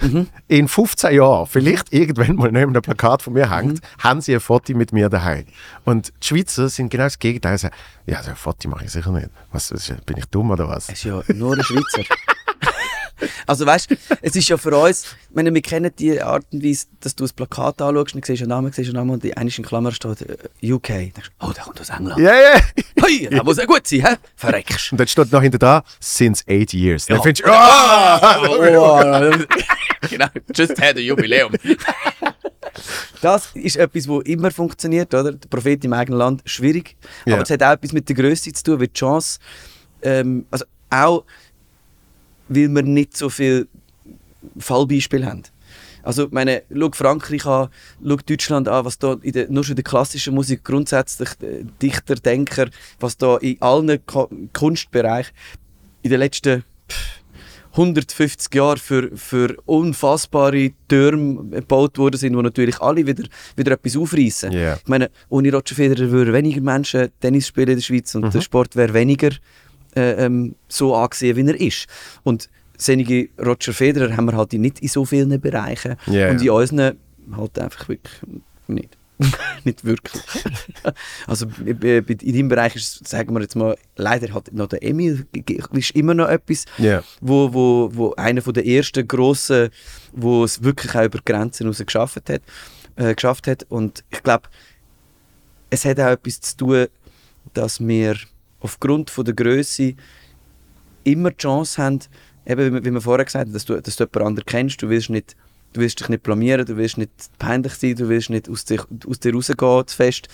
in 0.47 0.67
15 0.67 1.13
Jahren 1.15 1.45
vielleicht 1.45 1.93
irgendwann 1.93 2.35
mal 2.35 2.51
neben 2.51 2.71
einem 2.71 2.81
Plakat 2.81 3.21
von 3.21 3.33
mir 3.33 3.51
hängt, 3.55 3.79
haben 3.99 4.21
sie 4.21 4.33
ein 4.33 4.39
Foto 4.39 4.73
mit 4.73 4.91
mir 4.91 5.09
daheim. 5.09 5.45
Und 5.85 6.13
die 6.23 6.27
Schweizer 6.27 6.69
sind 6.69 6.89
genau 6.89 7.03
das 7.03 7.19
Gegenteil. 7.19 7.57
Sie 7.57 7.63
sagen, 7.63 7.75
ja, 8.05 8.23
so 8.23 8.31
ein 8.31 8.35
Foto 8.35 8.69
mache 8.69 8.85
ich 8.85 8.91
sicher 8.91 9.11
nicht. 9.11 9.29
Was, 9.51 9.69
bin 10.05 10.17
ich 10.17 10.25
dumm 10.25 10.51
oder 10.51 10.67
was? 10.67 10.89
Es 10.89 10.95
ist 10.95 11.03
ja 11.03 11.21
nur 11.33 11.55
ein 11.55 11.63
Schweizer. 11.63 12.03
also 13.45 13.65
weißt 13.65 13.91
du, 13.91 13.95
es 14.22 14.36
ist 14.36 14.47
ja 14.49 14.57
für 14.57 14.76
uns, 14.78 15.03
ich 15.30 15.36
meine, 15.36 15.53
wir 15.53 15.61
kennen 15.61 15.91
die 15.97 16.22
Art 16.22 16.45
und 16.51 16.63
Weise, 16.63 16.86
dass 16.99 17.15
du 17.15 17.24
das 17.24 17.34
Plakat 17.34 17.82
anschaust 17.82 18.15
und 18.15 18.26
siehst 18.26 18.41
einen 18.41 18.49
Namen, 18.49 18.72
siehst 18.72 18.88
einen 18.89 18.95
Namen 18.97 19.11
und 19.11 19.24
die 19.24 19.36
eine 19.36 19.49
in 19.55 19.63
Klammer 19.63 19.91
steht 19.91 20.22
äh, 20.22 20.72
UK. 20.74 20.88
Dann 20.88 20.97
denkst 20.97 21.32
du, 21.39 21.47
oh, 21.47 21.51
der 21.51 21.63
kommt 21.63 21.82
aus 21.82 21.89
England. 21.89 22.20
Ja, 22.20 22.34
ja. 22.36 22.61
Hey, 23.03 23.28
der 23.30 23.43
muss 23.43 23.57
ja 23.57 23.65
gut 23.65 23.86
sein, 23.88 24.01
hä? 24.05 24.15
Verreckst. 24.36 24.91
Und 24.91 24.99
dann 24.99 25.07
steht 25.07 25.32
noch 25.32 25.41
hinter 25.41 25.57
dran, 25.59 25.82
since 25.99 26.43
eight 26.47 26.74
years. 26.74 27.05
Dann 27.05 27.18
Ja. 27.18 27.24
findest 27.24 27.45
du, 27.45 27.51
ah! 27.51 28.41
Oh, 28.47 29.45
genau, 30.09 30.28
just 30.55 30.82
had 30.82 30.95
a 30.97 30.99
Jubiläum. 30.99 31.51
Das 33.22 33.51
ist 33.55 33.76
etwas, 33.78 34.07
wo 34.07 34.20
immer 34.22 34.51
funktioniert, 34.51 35.13
oder? 35.13 35.32
Der 35.34 35.47
Prophet 35.47 35.84
im 35.86 35.93
eigenen 35.93 36.20
Land, 36.20 36.41
schwierig. 36.45 36.95
Ja. 37.26 37.34
Aber 37.36 37.43
es 37.43 37.49
hat 37.49 37.63
auch 37.63 37.72
etwas 37.72 37.91
mit 37.91 38.07
der 38.09 38.15
Größe 38.15 38.51
zu 38.53 38.63
tun, 38.63 38.80
weil 38.80 38.88
die 38.88 38.93
Chance, 38.93 39.39
ähm, 40.03 40.45
also 40.51 40.65
auch, 40.89 41.24
weil 42.49 42.69
wir 42.69 42.83
nicht 42.83 43.15
so 43.15 43.29
viel 43.29 43.67
Fallbeispiele 44.57 45.25
haben. 45.25 45.43
Also, 46.03 46.27
ich 46.27 46.31
meine, 46.31 46.63
schau 46.73 46.89
Frankreich 46.93 47.45
an, 47.45 47.67
schau 48.01 48.15
Deutschland 48.15 48.69
an, 48.69 48.85
was 48.85 48.97
da 48.97 49.17
in 49.21 49.33
der, 49.33 49.49
nur 49.49 49.65
schon 49.65 49.73
in 49.73 49.77
der 49.77 49.83
klassischen 49.83 50.35
Musik 50.35 50.63
grundsätzlich 50.63 51.29
äh, 51.41 51.65
Dichter, 51.81 52.15
Denker, 52.15 52.69
was 52.99 53.17
da 53.17 53.35
in 53.37 53.61
allen 53.61 54.05
Ko 54.05 54.29
Kunstbereichen 54.53 55.33
in 56.03 56.11
den 56.11 56.19
letzten 56.19 56.63
pff, 56.89 57.21
150 57.77 58.55
Jahren 58.55 58.77
für, 58.77 59.11
für 59.15 59.55
unfassbare 59.65 60.71
Türme 60.87 61.43
gebaut 61.59 61.97
worden 61.97 62.17
sind, 62.17 62.35
wo 62.35 62.41
natürlich 62.41 62.79
alle 62.81 63.05
wieder, 63.05 63.25
wieder 63.55 63.73
etwas 63.73 63.97
aufreißen. 63.97 64.51
Ja. 64.51 64.75
Ich 64.75 64.87
meine, 64.87 65.11
ohne 65.29 65.51
Roger 65.51 65.75
Federer 65.75 66.09
würden 66.09 66.33
weniger 66.33 66.61
Menschen 66.61 67.09
Tennis 67.19 67.47
spielen 67.47 67.69
in 67.69 67.75
der 67.75 67.83
Schweiz 67.83 68.15
und 68.15 68.33
der 68.33 68.41
Sport 68.41 68.75
wäre 68.75 68.93
weniger 68.93 69.31
äh, 69.97 70.25
ähm, 70.25 70.55
so 70.67 70.95
angesehen, 70.95 71.35
wie 71.35 71.47
er 71.47 71.59
ist. 71.59 71.87
Und 72.23 72.49
solche 72.77 73.29
Roger 73.43 73.73
Federer 73.73 74.15
haben 74.15 74.25
wir 74.25 74.37
halt 74.37 74.53
nicht 74.53 74.79
in 74.79 74.87
so 74.87 75.03
vielen 75.05 75.41
Bereichen 75.41 75.95
Ja, 76.05 76.29
und 76.29 76.41
in 76.41 76.49
unseren 76.49 76.97
halt 77.35 77.59
einfach 77.59 77.89
wirklich 77.89 78.13
nicht. 78.67 78.97
nicht 79.63 79.83
wirklich. 79.83 80.21
also 81.27 81.47
in 81.65 81.79
deinem 81.79 82.49
Bereich 82.49 82.75
ist, 82.75 83.07
sagen 83.07 83.33
wir 83.33 83.41
jetzt 83.41 83.55
mal, 83.55 83.75
leider 83.95 84.31
hat 84.33 84.53
noch 84.53 84.67
der 84.67 84.83
Emil, 84.83 85.25
ist 85.73 85.91
immer 85.95 86.13
noch 86.13 86.29
etwas, 86.29 86.65
Ja. 86.77 87.03
wo, 87.19 87.51
wo, 87.51 87.89
wo 87.93 88.13
einer 88.13 88.43
von 88.43 88.53
der 88.53 88.67
ersten 88.67 89.07
grossen, 89.07 89.69
wo 90.11 90.43
es 90.43 90.61
wirklich 90.63 90.93
auch 90.95 91.05
über 91.05 91.19
Grenzen 91.25 91.65
raus 91.65 91.81
geschafft 91.83 92.29
hat, 92.29 92.41
äh, 92.95 93.15
geschafft 93.15 93.47
hat. 93.47 93.65
Und 93.69 94.03
ich 94.11 94.21
glaube, 94.21 94.49
es 95.71 95.83
hat 95.85 95.99
auch 95.99 96.11
etwas 96.11 96.39
zu 96.41 96.57
tun, 96.57 96.85
dass 97.53 97.79
wir 97.79 98.17
aufgrund 98.59 99.09
von 99.09 99.25
der 99.25 99.33
Größe 99.33 99.93
immer 101.03 101.31
die 101.31 101.37
Chance 101.37 101.81
haben, 101.81 101.99
eben 102.45 102.83
wie, 102.83 102.91
wir 102.91 103.01
vorher 103.01 103.25
gesagt 103.25 103.45
haben, 103.45 103.53
dass 103.53 103.65
du, 103.65 103.81
dass 103.81 103.95
du 103.95 104.03
jemanden 104.03 104.27
anderen 104.27 104.45
kennst, 104.45 104.81
du 104.81 104.89
willst 104.89 105.09
nicht 105.09 105.35
Du 105.73 105.81
willst 105.81 105.99
dich 105.99 106.09
nicht 106.09 106.23
blamieren, 106.23 106.65
du 106.65 106.77
willst 106.77 106.97
nicht 106.97 107.11
peinlich 107.37 107.73
sein, 107.73 107.95
du 107.95 108.09
willst 108.09 108.29
nicht 108.29 108.49
aus 108.49 108.65
dir, 108.65 108.83
aus 109.07 109.19
dir 109.19 109.33
rausgehen 109.33 109.87
zu 109.87 109.95
fest. 109.95 110.27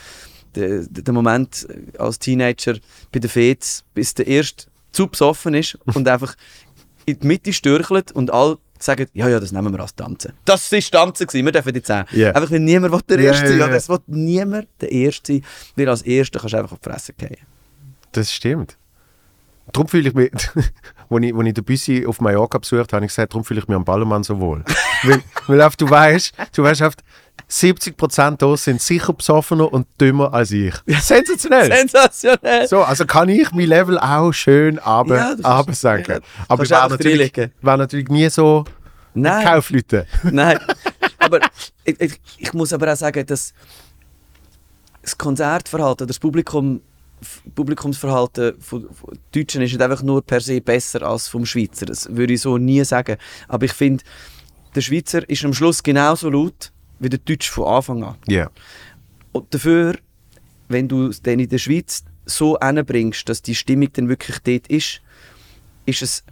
Der, 0.56 0.84
der 0.84 1.04
der 1.04 1.14
Moment 1.14 1.68
als 1.98 2.20
Teenager 2.20 2.76
bei 3.12 3.20
den 3.20 3.30
Fets, 3.30 3.84
bis 3.94 4.14
der 4.14 4.28
erste 4.28 4.68
zu 4.92 5.08
besoffen 5.08 5.56
ist 5.56 5.78
und 5.96 6.08
einfach 6.08 6.36
in 7.06 7.20
die 7.20 7.28
Mitte 7.28 7.52
stürchelt 7.52 8.12
und 8.12 8.32
alle 8.32 8.58
sagen, 8.80 9.08
ja, 9.14 9.28
ja, 9.28 9.40
das 9.40 9.52
nehmen 9.52 9.74
wir 9.74 9.80
als 9.80 9.96
Tanzen. 9.96 10.34
Das 10.46 10.72
war 10.72 10.80
Tanzen, 10.80 11.28
gewesen, 11.28 11.46
wir 11.46 11.52
dürfen 11.52 11.74
jetzt 11.74 11.92
auch. 11.92 12.10
Ja. 12.12 12.32
Einfach, 12.32 12.52
weil 12.52 12.60
niemand 12.60 12.94
will 12.94 13.02
der 13.10 13.20
Erste 13.20 13.48
sein. 13.48 13.58
oder 13.58 13.70
ja. 13.70 13.76
Es 13.76 13.90
will 13.90 14.00
niemand 14.08 14.68
der 14.80 14.92
Erste 14.92 15.34
sein, 15.34 15.46
weil 15.76 15.90
als 15.90 16.04
Erster 16.04 16.40
kannst 16.40 16.54
du 16.54 16.58
einfach 16.58 16.74
auf 16.74 16.80
die 16.80 16.90
Fresse 16.90 17.14
gehen. 17.14 17.38
Das 18.14 18.32
stimmt. 18.32 18.78
Darum 19.72 19.88
fühle 19.88 20.10
ich 20.10 20.16
mich, 20.16 20.32
als 20.34 20.56
ich, 21.22 21.36
als 21.36 21.48
ich 21.48 21.54
den 21.54 21.64
Büssi 21.64 22.06
auf 22.06 22.20
Mallorca 22.22 22.58
besucht 22.58 22.92
habe, 22.92 22.98
habe 22.98 23.06
ich 23.06 23.12
gesagt, 23.12 23.34
darum 23.34 23.44
fühle 23.46 23.60
ich 23.62 23.68
mich 23.68 23.76
am 23.76 23.86
Ballermann 23.86 24.24
so 24.24 24.40
wohl. 24.40 24.64
weil, 25.04 25.22
weil 25.48 25.62
einfach, 25.62 25.76
du 25.78 25.90
weißt, 25.90 26.34
du 26.56 26.64
weißt, 26.64 26.82
einfach, 26.82 26.98
70% 27.50 28.38
da 28.38 28.58
sind 28.58 28.82
sicher 28.82 29.14
besoffener 29.14 29.72
und 29.72 29.88
dümmer 30.00 30.34
als 30.34 30.52
ich. 30.52 30.74
Sensationell! 30.86 31.72
Sensationell! 31.72 32.68
So, 32.68 32.84
also 32.84 33.06
kann 33.06 33.30
ich 33.30 33.52
mein 33.52 33.68
Level 33.68 33.98
auch 34.00 34.32
schön 34.32 34.80
aber, 34.80 35.16
Ja, 35.18 35.24
kannst- 35.30 35.46
aber 35.46 35.74
sagen. 35.74 36.06
ja, 36.08 36.16
aber 36.48 36.58
kannst 36.58 36.72
ich 36.72 36.78
war 36.78 36.90
natürlich, 36.90 37.34
war 37.62 37.78
natürlich 37.78 38.08
nie 38.10 38.30
so 38.30 38.66
Nein. 39.14 39.46
Kaufleute. 39.46 40.08
Nein, 40.24 40.60
aber 41.20 41.40
ich, 41.84 42.00
ich, 42.02 42.20
ich 42.38 42.54
muss 42.54 42.74
aber 42.74 42.92
auch 42.92 42.98
sagen, 42.98 43.26
dass 43.26 43.54
das 45.02 45.18
Konzertverhalten, 45.18 46.08
das 46.08 46.20
Publikum, 46.20 46.82
Publikumsverhalten 47.56 48.60
von, 48.60 48.88
von 48.94 49.18
Deutschen 49.34 49.62
ist 49.62 49.72
nicht 49.72 49.82
einfach 49.82 50.04
nur 50.04 50.22
per 50.22 50.42
se 50.42 50.62
besser 50.62 51.02
als 51.04 51.28
vom 51.28 51.46
Schweizer. 51.46 51.86
Das 51.86 52.16
würde 52.16 52.34
ich 52.34 52.42
so 52.42 52.58
nie 52.58 52.84
sagen. 52.84 53.18
Aber 53.48 53.66
ich 53.66 53.74
finde, 53.74 54.04
der 54.76 54.82
Schweizer 54.82 55.28
ist 55.30 55.46
am 55.46 55.54
Schluss 55.54 55.84
genauso 55.84 56.30
laut 56.30 56.72
wie 57.00 57.10
der 57.10 57.20
Deutsche 57.20 57.52
von 57.52 57.68
Anfang 57.68 58.04
an. 58.04 58.16
Ja. 58.28 58.50
Und 59.32 59.54
dafür, 59.54 59.98
wenn 60.70 60.88
du 60.88 61.10
dann 61.10 61.40
in 61.40 61.50
der 61.50 61.58
Schweiz 61.58 62.04
so 62.26 62.58
hinbringst, 62.60 63.28
dass 63.28 63.42
die 63.42 63.56
Stimmung 63.56 63.92
dann 63.94 64.10
wirklich 64.10 64.40
dort 64.40 64.68
ist, 64.68 65.02
ist 65.86 66.02
es 66.02 66.24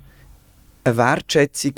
eine 0.83 0.97
Wertschätzung, 0.97 1.73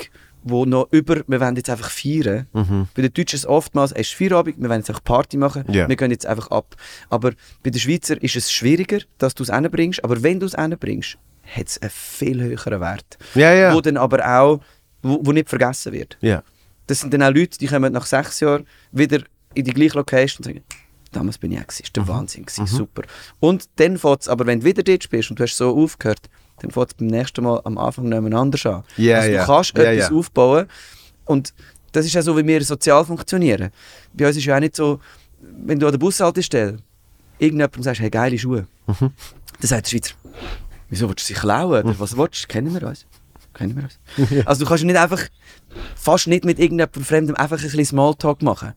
wo 0.46 0.66
noch 0.66 0.88
über, 0.92 1.22
wir 1.26 1.40
wollen 1.40 1.56
jetzt 1.56 1.70
einfach 1.70 1.90
feiern. 1.90 2.46
Bei 2.52 3.00
den 3.02 3.12
Deutschen 3.12 3.36
ist 3.36 3.44
es 3.44 3.46
oftmals, 3.46 3.92
es 3.92 4.08
ist 4.08 4.14
Feierabend, 4.14 4.60
wir 4.60 4.68
wollen 4.68 4.80
jetzt 4.80 4.90
einfach 4.90 5.02
Party 5.02 5.36
machen, 5.38 5.64
Ja. 5.72 5.88
wir 5.88 5.96
gehen 5.96 6.10
jetzt 6.10 6.26
einfach 6.26 6.50
ab. 6.50 6.76
Aber 7.08 7.32
bei 7.62 7.70
den 7.70 7.80
Schweizer 7.80 8.22
ist 8.22 8.36
es 8.36 8.52
schwieriger, 8.52 8.98
dass 9.18 9.34
du 9.34 9.42
es 9.42 9.50
hinbringst, 9.50 10.04
aber 10.04 10.22
wenn 10.22 10.38
du 10.40 10.46
es 10.46 10.54
hinbringst, 10.54 11.16
hat 11.56 11.66
es 11.68 11.80
einen 11.80 11.90
viel 11.90 12.42
höheren 12.42 12.80
Wert. 12.80 13.18
Ja, 13.34 13.52
ja. 13.54 13.74
Wo 13.74 13.80
dann 13.80 13.96
aber 13.96 14.24
auch, 14.38 14.60
wo, 15.02 15.20
wo 15.22 15.32
nicht 15.32 15.48
vergessen 15.48 15.92
wird. 15.92 16.16
Ja. 16.20 16.42
Das 16.86 17.00
sind 17.00 17.14
dann 17.14 17.22
auch 17.22 17.32
Leute, 17.34 17.58
die 17.58 17.66
kommen 17.66 17.92
nach 17.92 18.04
sechs 18.06 18.40
Jahren 18.40 18.66
wieder 18.92 19.20
in 19.54 19.64
die 19.64 19.72
gleiche 19.72 19.94
Location 19.96 20.38
und 20.38 20.44
sagen, 20.44 20.64
damals 21.12 21.38
bin 21.38 21.52
ich 21.52 21.58
auch, 21.58 21.68
ist 21.68 21.80
Mhm. 21.88 21.92
der 21.94 22.08
Wahnsinn, 22.08 22.44
gewesen, 22.44 22.66
super. 22.66 23.02
Und 23.40 23.64
dann 23.76 23.96
fängt 23.96 24.20
es, 24.22 24.28
aber 24.28 24.44
wenn 24.46 24.60
du 24.60 24.66
wieder 24.66 24.82
dort 24.82 25.04
spielst 25.04 25.30
und 25.30 25.38
du 25.38 25.44
hast 25.44 25.56
so 25.56 25.74
aufgehört, 25.74 26.28
dann 26.60 26.70
fängt 26.70 26.88
es 26.88 26.94
beim 26.94 27.08
nächsten 27.08 27.44
Mal 27.44 27.60
am 27.64 27.78
Anfang 27.78 28.12
anders 28.32 28.66
an. 28.66 28.84
Ja, 28.96 29.16
also 29.16 29.28
du 29.28 29.34
ja. 29.34 29.44
kannst 29.44 29.76
Ja, 29.76 29.84
etwas 29.84 30.10
ja. 30.10 30.16
aufbauen 30.16 30.66
und 31.24 31.54
das 31.92 32.06
ist 32.06 32.14
ja 32.14 32.22
so, 32.22 32.36
wie 32.36 32.46
wir 32.46 32.62
sozial 32.64 33.04
funktionieren. 33.04 33.70
Bei 34.12 34.26
uns 34.26 34.36
ist 34.36 34.44
ja 34.44 34.56
auch 34.56 34.60
nicht 34.60 34.76
so, 34.76 35.00
wenn 35.40 35.78
du 35.78 35.86
an 35.86 35.92
der 35.92 35.98
Bushaltestelle 35.98 36.78
irgendjemandem 37.38 37.82
sagst, 37.82 38.00
hey, 38.00 38.10
geile 38.10 38.38
Schuhe, 38.38 38.66
dann 38.86 39.12
sagt 39.60 39.86
der 39.86 39.90
Schweizer, 39.90 40.14
wieso 40.88 41.08
willst 41.08 41.28
du 41.28 41.34
sie 41.34 41.38
klauen? 41.38 41.84
Oder 41.84 41.98
was 41.98 42.16
willst 42.16 42.44
du? 42.44 42.48
Kennen 42.48 42.74
wir 42.74 42.86
uns? 42.86 43.06
Kennen 43.52 43.76
wir 43.76 43.84
uns? 43.84 44.44
Also 44.46 44.64
du 44.64 44.68
kannst 44.68 44.84
nicht 44.84 44.96
einfach, 44.96 45.22
fast 45.94 46.26
nicht 46.26 46.44
mit 46.44 46.58
irgendjemandem 46.58 47.04
Fremdem 47.04 47.36
einfach 47.36 47.58
ein 47.58 47.62
bisschen 47.62 47.84
Smalltalk 47.84 48.42
machen. 48.42 48.72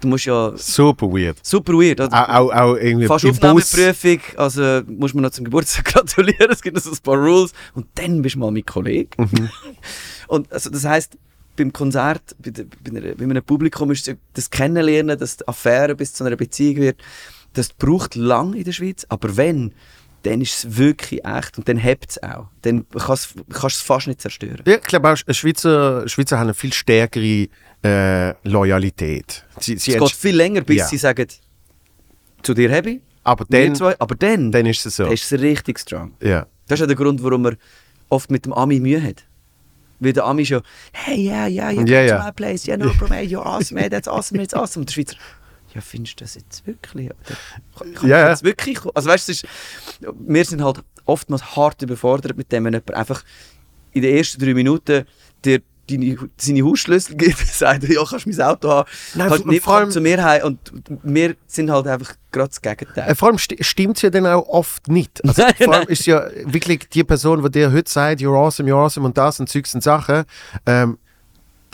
Du 0.00 0.08
musst 0.08 0.26
ja 0.26 0.52
Super 0.56 1.06
weird. 1.06 1.38
super 1.42 1.72
weird, 1.72 2.00
oder? 2.00 2.12
Auch, 2.12 2.50
auch, 2.50 2.52
auch 2.52 2.74
irgendwie 2.76 3.06
Fast. 3.06 3.26
Aufnahmeprüfung, 3.26 4.20
also 4.36 4.82
musst 4.86 5.14
du 5.14 5.18
mir 5.18 5.22
noch 5.22 5.30
zum 5.30 5.44
Geburtstag 5.44 5.84
gratulieren, 5.92 6.50
es 6.50 6.62
gibt 6.62 6.76
noch 6.76 6.82
so 6.82 6.90
ein 6.90 6.98
paar 7.02 7.16
Rules 7.16 7.52
und 7.74 7.86
dann 7.94 8.22
bist 8.22 8.36
du 8.36 8.40
mal 8.40 8.50
mein 8.50 8.64
Kollege. 8.64 9.10
Mhm. 9.16 9.50
und 10.28 10.52
also 10.52 10.70
das 10.70 10.84
heisst, 10.84 11.18
beim 11.56 11.72
Konzert, 11.72 12.36
bei, 12.38 12.50
der, 12.50 12.64
bei, 12.64 12.90
einer, 12.90 13.14
bei 13.14 13.24
einem 13.24 13.42
Publikum 13.42 13.90
ist 13.90 14.14
das 14.34 14.50
Kennenlernen, 14.50 15.18
dass 15.18 15.38
die 15.38 15.48
Affäre 15.48 15.94
bis 15.94 16.14
zu 16.14 16.24
einer 16.24 16.36
Beziehung 16.36 16.76
wird, 16.76 17.02
das 17.54 17.72
braucht 17.72 18.14
lang 18.14 18.54
in 18.54 18.64
der 18.64 18.72
Schweiz, 18.72 19.04
aber 19.08 19.36
wenn, 19.36 19.74
dann 20.22 20.40
ist 20.40 20.64
es 20.64 20.76
wirklich 20.76 21.24
echt 21.24 21.58
und 21.58 21.68
dann 21.68 21.76
hebt 21.76 22.10
es 22.10 22.22
auch. 22.22 22.48
Dann 22.62 22.86
kannst 22.90 23.34
du 23.36 23.66
es 23.66 23.80
fast 23.80 24.08
nicht 24.08 24.20
zerstören. 24.20 24.62
Ja, 24.66 24.74
ich 24.76 24.82
glaube 24.82 25.12
auch, 25.12 25.16
Schweizer, 25.16 26.08
Schweizer 26.08 26.38
haben 26.38 26.46
eine 26.46 26.54
viel 26.54 26.72
stärkere 26.72 27.48
äh, 27.82 28.34
Loyalität. 28.48 29.44
Sie, 29.60 29.76
sie 29.78 29.94
Es 29.94 29.98
geht 30.00 30.10
viel 30.10 30.36
länger, 30.36 30.62
bis 30.62 30.78
Ja. 30.78 30.86
sie 30.86 30.96
sagen, 30.98 31.26
zu 32.42 32.54
dir 32.54 32.70
habe 32.74 32.90
ich, 32.90 33.00
aber 33.24 33.44
dann, 33.48 33.74
zwei, 33.74 33.98
aber 33.98 34.14
dann, 34.14 34.50
dann 34.52 34.66
ist 34.66 34.84
es 34.86 34.96
so. 34.96 35.04
dann 35.04 35.12
ist 35.12 35.30
es 35.30 35.40
richtig 35.40 35.78
strong. 35.78 36.12
Ja. 36.22 36.46
Das 36.66 36.76
ist 36.76 36.80
ja 36.80 36.86
der 36.86 36.96
Grund, 36.96 37.22
warum 37.22 37.46
er 37.46 37.56
oft 38.08 38.30
mit 38.30 38.44
dem 38.46 38.52
Ami 38.52 38.80
Mühe 38.80 39.02
hat. 39.02 39.24
Weil 40.00 40.12
der 40.12 40.24
Ami 40.24 40.46
schon, 40.46 40.62
hey, 40.92 41.16
yeah, 41.26 41.46
yeah, 41.48 41.74
come 41.74 41.90
ja. 41.90 42.18
to 42.18 42.24
my 42.24 42.32
place, 42.32 42.66
yeah, 42.68 42.76
no 42.76 42.90
problem, 42.90 43.18
you're 43.26 43.44
awesome, 43.44 43.80
hey, 43.80 43.88
that's 43.90 44.06
awesome, 44.06 44.38
that's 44.40 44.54
awesome. 44.54 44.82
Und 44.82 44.88
der 44.90 44.94
Schweizer, 44.94 45.16
ja, 45.74 45.80
findest 45.80 46.20
du 46.20 46.24
das 46.24 46.34
jetzt 46.36 46.66
wirklich? 46.66 47.10
Kann 47.76 47.94
kann 47.94 48.08
Ja, 48.08 48.16
ich 48.18 48.22
ja. 48.24 48.30
jetzt 48.30 48.44
wirklich? 48.44 48.78
Also 48.94 49.08
weißt 49.08 49.28
du, 49.28 49.32
ist, 49.32 49.46
wir 50.26 50.44
sind 50.44 50.62
halt 50.62 50.82
oftmals 51.04 51.56
hart 51.56 51.82
überfordert 51.82 52.36
mit 52.36 52.50
dem, 52.52 52.64
wenn 52.64 52.74
jemand 52.74 52.94
einfach 52.94 53.24
in 53.92 54.02
den 54.02 54.16
ersten 54.16 54.40
drei 54.40 54.54
Minuten 54.54 55.04
dir 55.44 55.60
deine, 55.90 56.16
seine 56.36 56.62
Hausschlüssel 56.64 57.16
gibt, 57.16 57.38
sagt, 57.46 57.84
ja, 57.88 58.02
kannst 58.08 58.26
du 58.26 58.30
mein 58.30 58.40
Auto 58.42 58.68
haben, 58.70 58.88
Nein, 59.14 59.28
kannst 59.28 59.46
nicht 59.46 59.62
vor 59.64 59.74
allem- 59.76 59.90
zu 59.90 60.00
mir 60.00 60.22
heim 60.22 60.44
und 60.44 60.58
wir 61.02 61.34
sind 61.46 61.70
halt 61.70 61.86
einfach 61.86 62.14
gerade 62.30 62.48
das 62.48 62.60
Gegenteil. 62.60 63.10
Äh, 63.10 63.14
Vor 63.14 63.28
allem 63.28 63.38
sti 63.38 63.56
stimmt 63.62 63.96
es 63.96 64.02
ja 64.02 64.10
dann 64.10 64.26
auch 64.26 64.46
oft 64.48 64.88
nicht. 64.88 65.20
Also, 65.26 65.42
Nein, 65.42 65.54
vor 65.56 65.72
allem 65.74 65.82
nein. 65.84 65.92
ist 65.92 66.06
ja 66.06 66.26
wirklich 66.44 66.88
die 66.90 67.04
Person, 67.04 67.42
die 67.42 67.50
dir 67.50 67.72
heute 67.72 67.90
sagt, 67.90 68.20
you're 68.20 68.36
awesome, 68.36 68.70
you're 68.70 68.76
awesome 68.84 69.06
und 69.06 69.16
das 69.16 69.40
und 69.40 69.48
Zeugs 69.48 69.74
und 69.74 69.82
Sachen, 69.82 70.24
ähm, 70.66 70.98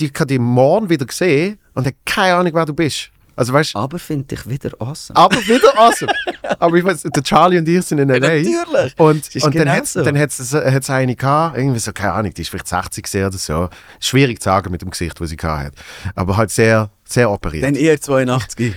die 0.01 0.11
kann 0.11 0.27
dich 0.29 0.39
morgen 0.39 0.89
wieder 0.89 1.07
sehen 1.11 1.59
und 1.75 1.87
hat 1.87 1.95
keine 2.05 2.35
Ahnung, 2.35 2.53
wer 2.55 2.67
du 2.67 2.75
bist. 2.75 3.11
Also 3.37 3.53
weißt 3.53 3.77
Aber 3.77 3.99
finde 3.99 4.35
ich 4.35 4.49
wieder 4.49 4.71
awesome. 4.79 5.17
aber 5.17 5.37
wieder 5.37 5.79
awesome. 5.79 6.13
aber 6.59 6.77
ich 6.77 6.85
weiß, 6.85 7.03
der 7.03 7.23
Charlie 7.23 7.59
und 7.59 7.69
ich 7.69 7.85
sind 7.85 7.99
in 7.99 8.11
L.A. 8.11 8.21
natürlich. 8.21 8.95
Und, 8.99 9.35
und 9.35 9.45
dann 9.45 9.53
genau 9.53 9.73
hat 9.73 9.85
es 9.85 9.93
so. 9.93 10.03
dann 10.03 10.19
hat's, 10.19 10.53
hat's 10.53 10.91
eine 10.91 11.17
gehabt, 11.17 11.57
irgendwie 11.57 11.79
so, 11.81 11.93
keine 11.93 12.13
Ahnung, 12.13 12.33
die 12.33 12.43
ist 12.43 12.49
vielleicht 12.49 12.69
60 12.69 13.05
gesehen 13.05 13.27
oder 13.27 13.39
so. 13.39 13.69
Schwierig 14.01 14.41
zu 14.41 14.45
sagen 14.45 14.71
mit 14.71 14.83
dem 14.83 14.91
Gesicht, 14.91 15.21
das 15.21 15.31
sie 15.31 15.37
gehabt 15.37 15.67
hat. 15.67 15.75
Aber 16.15 16.37
halt 16.37 16.51
sehr, 16.51 16.91
sehr 17.07 17.31
operiert. 17.31 17.65
Dann 17.65 17.75
eher 17.75 18.01
82. 18.01 18.75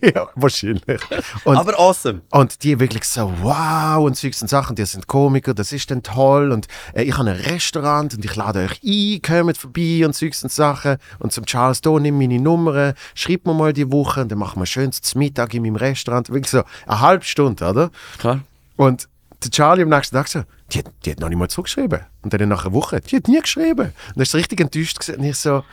ja, 0.14 0.28
wahrscheinlich. 0.34 1.00
Und, 1.44 1.56
Aber 1.56 1.78
awesome. 1.78 2.20
und 2.30 2.62
die 2.62 2.78
wirklich 2.78 3.04
so, 3.04 3.32
wow, 3.42 4.04
und 4.04 4.14
Zeugs 4.16 4.40
und 4.40 4.48
Sachen, 4.48 4.76
die 4.76 4.84
sind 4.84 5.06
Komiker, 5.06 5.52
das 5.52 5.72
ist 5.72 5.90
dann 5.90 6.02
toll. 6.02 6.52
Und 6.52 6.68
äh, 6.94 7.02
ich 7.02 7.18
habe 7.18 7.30
ein 7.30 7.36
Restaurant 7.36 8.14
und 8.14 8.24
ich 8.24 8.36
lade 8.36 8.60
euch 8.60 8.80
ein, 8.84 9.20
kommt 9.22 9.58
vorbei 9.58 10.06
und 10.06 10.14
Zeugs 10.14 10.42
und 10.42 10.52
Sachen. 10.52 10.96
Und 11.18 11.32
zum 11.32 11.44
Charles, 11.44 11.80
da 11.80 11.90
nimm 11.98 12.18
meine 12.18 12.38
Nummer, 12.38 12.94
schreib 13.14 13.46
mir 13.46 13.54
mal 13.54 13.72
die 13.72 13.90
Woche 13.90 14.22
und 14.22 14.30
dann 14.30 14.38
machen 14.38 14.60
wir 14.60 14.66
schön 14.66 14.92
zum 14.92 15.18
Mittag 15.18 15.54
in 15.54 15.62
meinem 15.62 15.76
Restaurant. 15.76 16.28
Wirklich 16.30 16.50
so 16.50 16.62
eine 16.86 17.00
halbe 17.00 17.24
Stunde, 17.24 17.68
oder? 17.68 17.90
Klar. 18.18 18.40
Und 18.76 19.08
der 19.42 19.50
Charlie 19.50 19.82
am 19.82 19.88
nächsten 19.88 20.16
Tag 20.16 20.28
so, 20.28 20.42
die 20.72 20.78
hat, 20.78 20.86
die 21.04 21.10
hat 21.10 21.20
noch 21.20 21.28
nicht 21.28 21.38
mal 21.38 21.48
zurückgeschrieben. 21.48 22.00
Und 22.22 22.32
dann 22.32 22.48
nach 22.48 22.64
einer 22.64 22.74
Woche, 22.74 23.00
die 23.00 23.16
hat 23.16 23.28
nie 23.28 23.40
geschrieben. 23.40 23.92
Und 24.08 24.16
dann 24.16 24.22
ist 24.22 24.34
richtig 24.34 24.60
enttäuscht 24.60 25.00
gewesen. 25.00 25.18
Und 25.18 25.24
ich 25.24 25.36
so, 25.36 25.64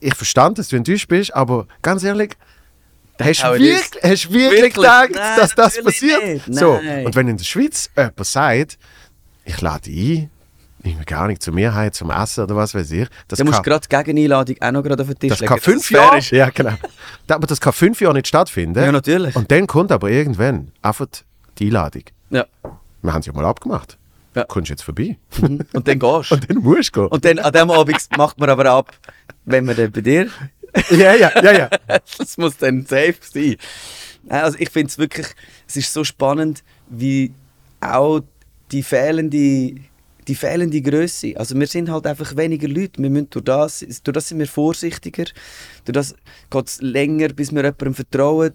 ich 0.00 0.14
verstand, 0.14 0.58
dass 0.58 0.68
du 0.68 0.76
enttäuscht 0.76 1.08
bist, 1.08 1.34
aber 1.34 1.66
ganz 1.82 2.02
ehrlich, 2.04 2.36
hast 3.20 3.42
du 3.42 3.52
wirklich, 3.52 3.80
hast 4.02 4.24
du 4.26 4.32
wirklich, 4.32 4.50
Wirklich? 4.50 4.74
gedacht, 4.74 5.10
Nein, 5.14 5.36
dass 5.38 5.54
das 5.54 5.82
passiert? 5.82 6.42
So. 6.48 6.72
Und 7.04 7.14
wenn 7.14 7.28
in 7.28 7.36
der 7.36 7.44
Schweiz 7.44 7.90
jemand 7.96 8.24
sagt, 8.24 8.78
ich 9.44 9.60
lade 9.60 9.90
ein, 9.90 10.30
ich 10.84 11.06
gar 11.06 11.26
nicht 11.26 11.42
zur 11.42 11.54
Mehrheit, 11.54 11.94
zum 11.94 12.10
Essen 12.10 12.44
oder 12.44 12.54
was 12.54 12.74
weiß 12.74 12.90
ich, 12.92 13.08
das 13.26 13.38
Dann 13.38 13.46
musst 13.48 13.58
du 13.58 13.62
gerade 13.62 13.86
die 13.90 13.94
Gegeneinladung 13.96 14.56
auch 14.60 14.70
noch 14.70 14.82
gerade 14.82 15.02
auf 15.02 15.08
den 15.08 15.18
Tisch 15.18 15.30
das 15.30 15.40
legen. 15.40 15.48
kann 15.48 15.60
fünf 15.60 15.86
fair 15.86 16.00
Jahre, 16.00 16.18
ist. 16.18 16.30
ja 16.30 16.50
genau, 16.50 16.74
aber 17.28 17.46
das 17.46 17.60
kann 17.60 17.72
fünf 17.72 18.00
Jahre 18.00 18.14
nicht 18.14 18.28
stattfinden. 18.28 18.78
Ja, 18.78 18.92
natürlich. 18.92 19.34
Und 19.34 19.50
dann 19.50 19.66
kommt 19.66 19.90
aber 19.90 20.10
irgendwann 20.10 20.70
einfach 20.80 21.06
die 21.58 21.66
Einladung. 21.66 22.04
Ja. 22.30 22.46
Wir 23.02 23.12
haben 23.12 23.20
es 23.20 23.26
ja 23.26 23.32
mal 23.32 23.44
abgemacht. 23.44 23.98
Ja. 24.34 24.44
Kommst 24.44 24.70
jetzt 24.70 24.82
vorbei. 24.82 25.16
Mhm. 25.40 25.64
Und 25.72 25.88
dann 25.88 25.98
gehst 25.98 26.30
du. 26.30 26.34
Und 26.34 26.50
dann 26.50 26.56
musst 26.58 26.94
du 26.96 27.00
gehen. 27.02 27.10
Und 27.10 27.24
dann 27.24 27.38
an 27.38 27.52
dem 27.52 27.70
Abend 27.70 28.08
macht 28.16 28.38
man 28.38 28.50
aber 28.50 28.66
ab, 28.66 28.96
wenn 29.44 29.64
man 29.64 29.76
dann 29.76 29.90
bei 29.90 30.00
dir. 30.00 30.28
ja, 30.90 31.14
ja, 31.14 31.32
ja, 31.42 31.52
ja. 31.52 31.70
das 32.18 32.36
muss 32.36 32.56
dann 32.56 32.84
safe 32.84 33.16
sein. 33.20 33.56
Also 34.28 34.58
ich 34.58 34.70
finde 34.70 34.88
es 34.88 34.98
wirklich, 34.98 35.26
es 35.66 35.76
ist 35.76 35.92
so 35.92 36.04
spannend, 36.04 36.62
wie 36.88 37.32
auch 37.80 38.20
die 38.70 38.82
fehlende, 38.82 39.74
die 40.26 40.34
fehlende 40.34 40.82
Größe. 40.82 41.34
Also 41.36 41.58
wir 41.58 41.66
sind 41.66 41.90
halt 41.90 42.06
einfach 42.06 42.36
weniger 42.36 42.68
Leute. 42.68 43.02
Wir 43.02 43.08
müssen 43.08 43.30
durch 43.30 43.44
das, 43.44 43.78
durch 43.78 44.14
das 44.14 44.28
sind 44.28 44.38
wir 44.38 44.46
vorsichtiger. 44.46 45.24
Durch 45.84 45.94
das 45.94 46.14
geht 46.50 46.66
es 46.66 46.82
länger, 46.82 47.28
bis 47.28 47.52
wir 47.52 47.62
jemandem 47.62 47.94
vertrauen. 47.94 48.52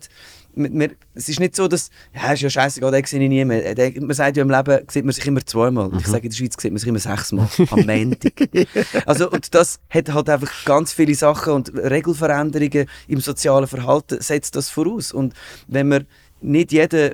Wir, 0.55 0.91
es 1.15 1.29
ist 1.29 1.39
nicht 1.39 1.55
so, 1.55 1.67
dass, 1.67 1.89
ja, 2.13 2.31
ist 2.33 2.41
ja 2.41 2.49
scheißegal, 2.49 2.91
den 2.91 3.05
sehe 3.05 3.21
ich 3.21 3.29
nie 3.29 3.43
mehr. 3.43 3.73
Der, 3.73 3.91
man 4.01 4.13
sagt 4.13 4.37
ja 4.37 4.43
im 4.43 4.49
Leben, 4.49 4.79
sieht 4.87 5.03
man 5.03 5.13
sich 5.13 5.25
immer 5.25 5.45
zweimal. 5.45 5.91
Ich 5.97 6.07
sage, 6.07 6.25
in 6.25 6.29
der 6.29 6.37
Schweiz 6.37 6.55
sieht 6.59 6.71
man 6.71 6.79
sich 6.79 6.89
immer 6.89 6.99
sechsmal, 6.99 7.47
am 7.71 7.85
Montag. 7.85 8.33
Also, 9.05 9.29
und 9.29 9.53
das 9.55 9.79
hat 9.89 10.13
halt 10.13 10.29
einfach 10.29 10.65
ganz 10.65 10.93
viele 10.93 11.15
Sachen 11.15 11.53
und 11.53 11.73
Regelveränderungen 11.73 12.87
im 13.07 13.19
sozialen 13.19 13.67
Verhalten 13.67 14.21
setzt 14.21 14.55
das 14.55 14.69
voraus. 14.69 15.11
Und 15.11 15.33
wenn 15.67 15.87
wir 15.89 16.05
nicht 16.41 16.71
jeden, 16.71 17.13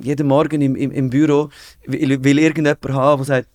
jeden 0.00 0.26
Morgen 0.26 0.60
im, 0.60 0.76
im, 0.76 0.90
im 0.90 1.10
Büro 1.10 1.50
will, 1.86 2.24
will 2.24 2.38
irgendjemand 2.38 2.84
haben, 2.88 3.24
der 3.24 3.26
sagt, 3.26 3.48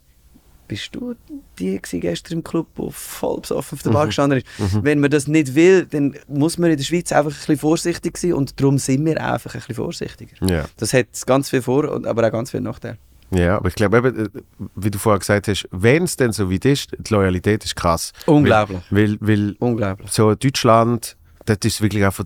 bist 0.70 0.95
du 0.95 1.15
die 1.57 1.78
gestern 1.82 2.38
im 2.38 2.43
Club, 2.45 2.67
die 2.78 2.88
voll 2.91 3.41
besoffen 3.41 3.78
auf 3.78 3.84
der 3.84 3.89
Bar 3.89 4.05
gestanden 4.05 4.39
ist? 4.39 4.47
Wenn 4.82 5.01
man 5.01 5.11
das 5.11 5.28
nicht 5.28 5.55
will, 5.55 5.86
dann 5.86 6.15
muss 6.30 6.57
man 6.57 6.72
in 6.72 6.78
der 6.78 6.84
Schweiz 6.86 7.11
einfach 7.11 7.32
ein 7.32 7.38
bisschen 7.38 7.57
vorsichtig 7.57 8.17
sein 8.17 8.34
und 8.34 8.57
darum 8.61 8.78
sind 8.78 9.05
wir 9.05 9.22
einfach 9.22 9.53
ein 9.53 9.59
bisschen 9.59 9.76
vorsichtiger. 9.76 10.38
Ja. 10.47 10.65
Das 10.78 10.93
hat 10.93 11.07
ganz 11.26 11.49
viel 11.49 11.61
Vor- 11.61 11.91
und 11.91 12.07
aber 12.07 12.26
auch 12.26 12.32
ganz 12.32 12.51
viel 12.51 12.61
Nachteile. 12.61 12.97
Ja, 13.32 13.57
aber 13.57 13.67
ich 13.67 13.76
glaube 13.76 13.97
eben, 13.97 14.26
äh, 14.26 14.30
wie 14.76 14.89
du 14.89 14.97
vorher 14.97 15.20
gesagt 15.20 15.47
hast, 15.47 15.67
wenn 15.72 16.03
es 16.03 16.15
denn 16.15 16.32
so 16.32 16.51
weit 16.51 16.65
ist, 16.65 16.91
die 16.97 17.13
Loyalität 17.13 17.63
ist 17.65 17.76
krass. 17.76 18.13
Unglaublich. 18.26 18.80
Weil, 18.89 19.17
weil, 19.20 19.39
weil 19.39 19.55
Unglaublich. 19.59 20.09
so 20.11 20.34
Deutschland, 20.34 21.15
das 21.45 21.57
ist 21.63 21.82
wirklich 21.82 22.05
einfach, 22.05 22.26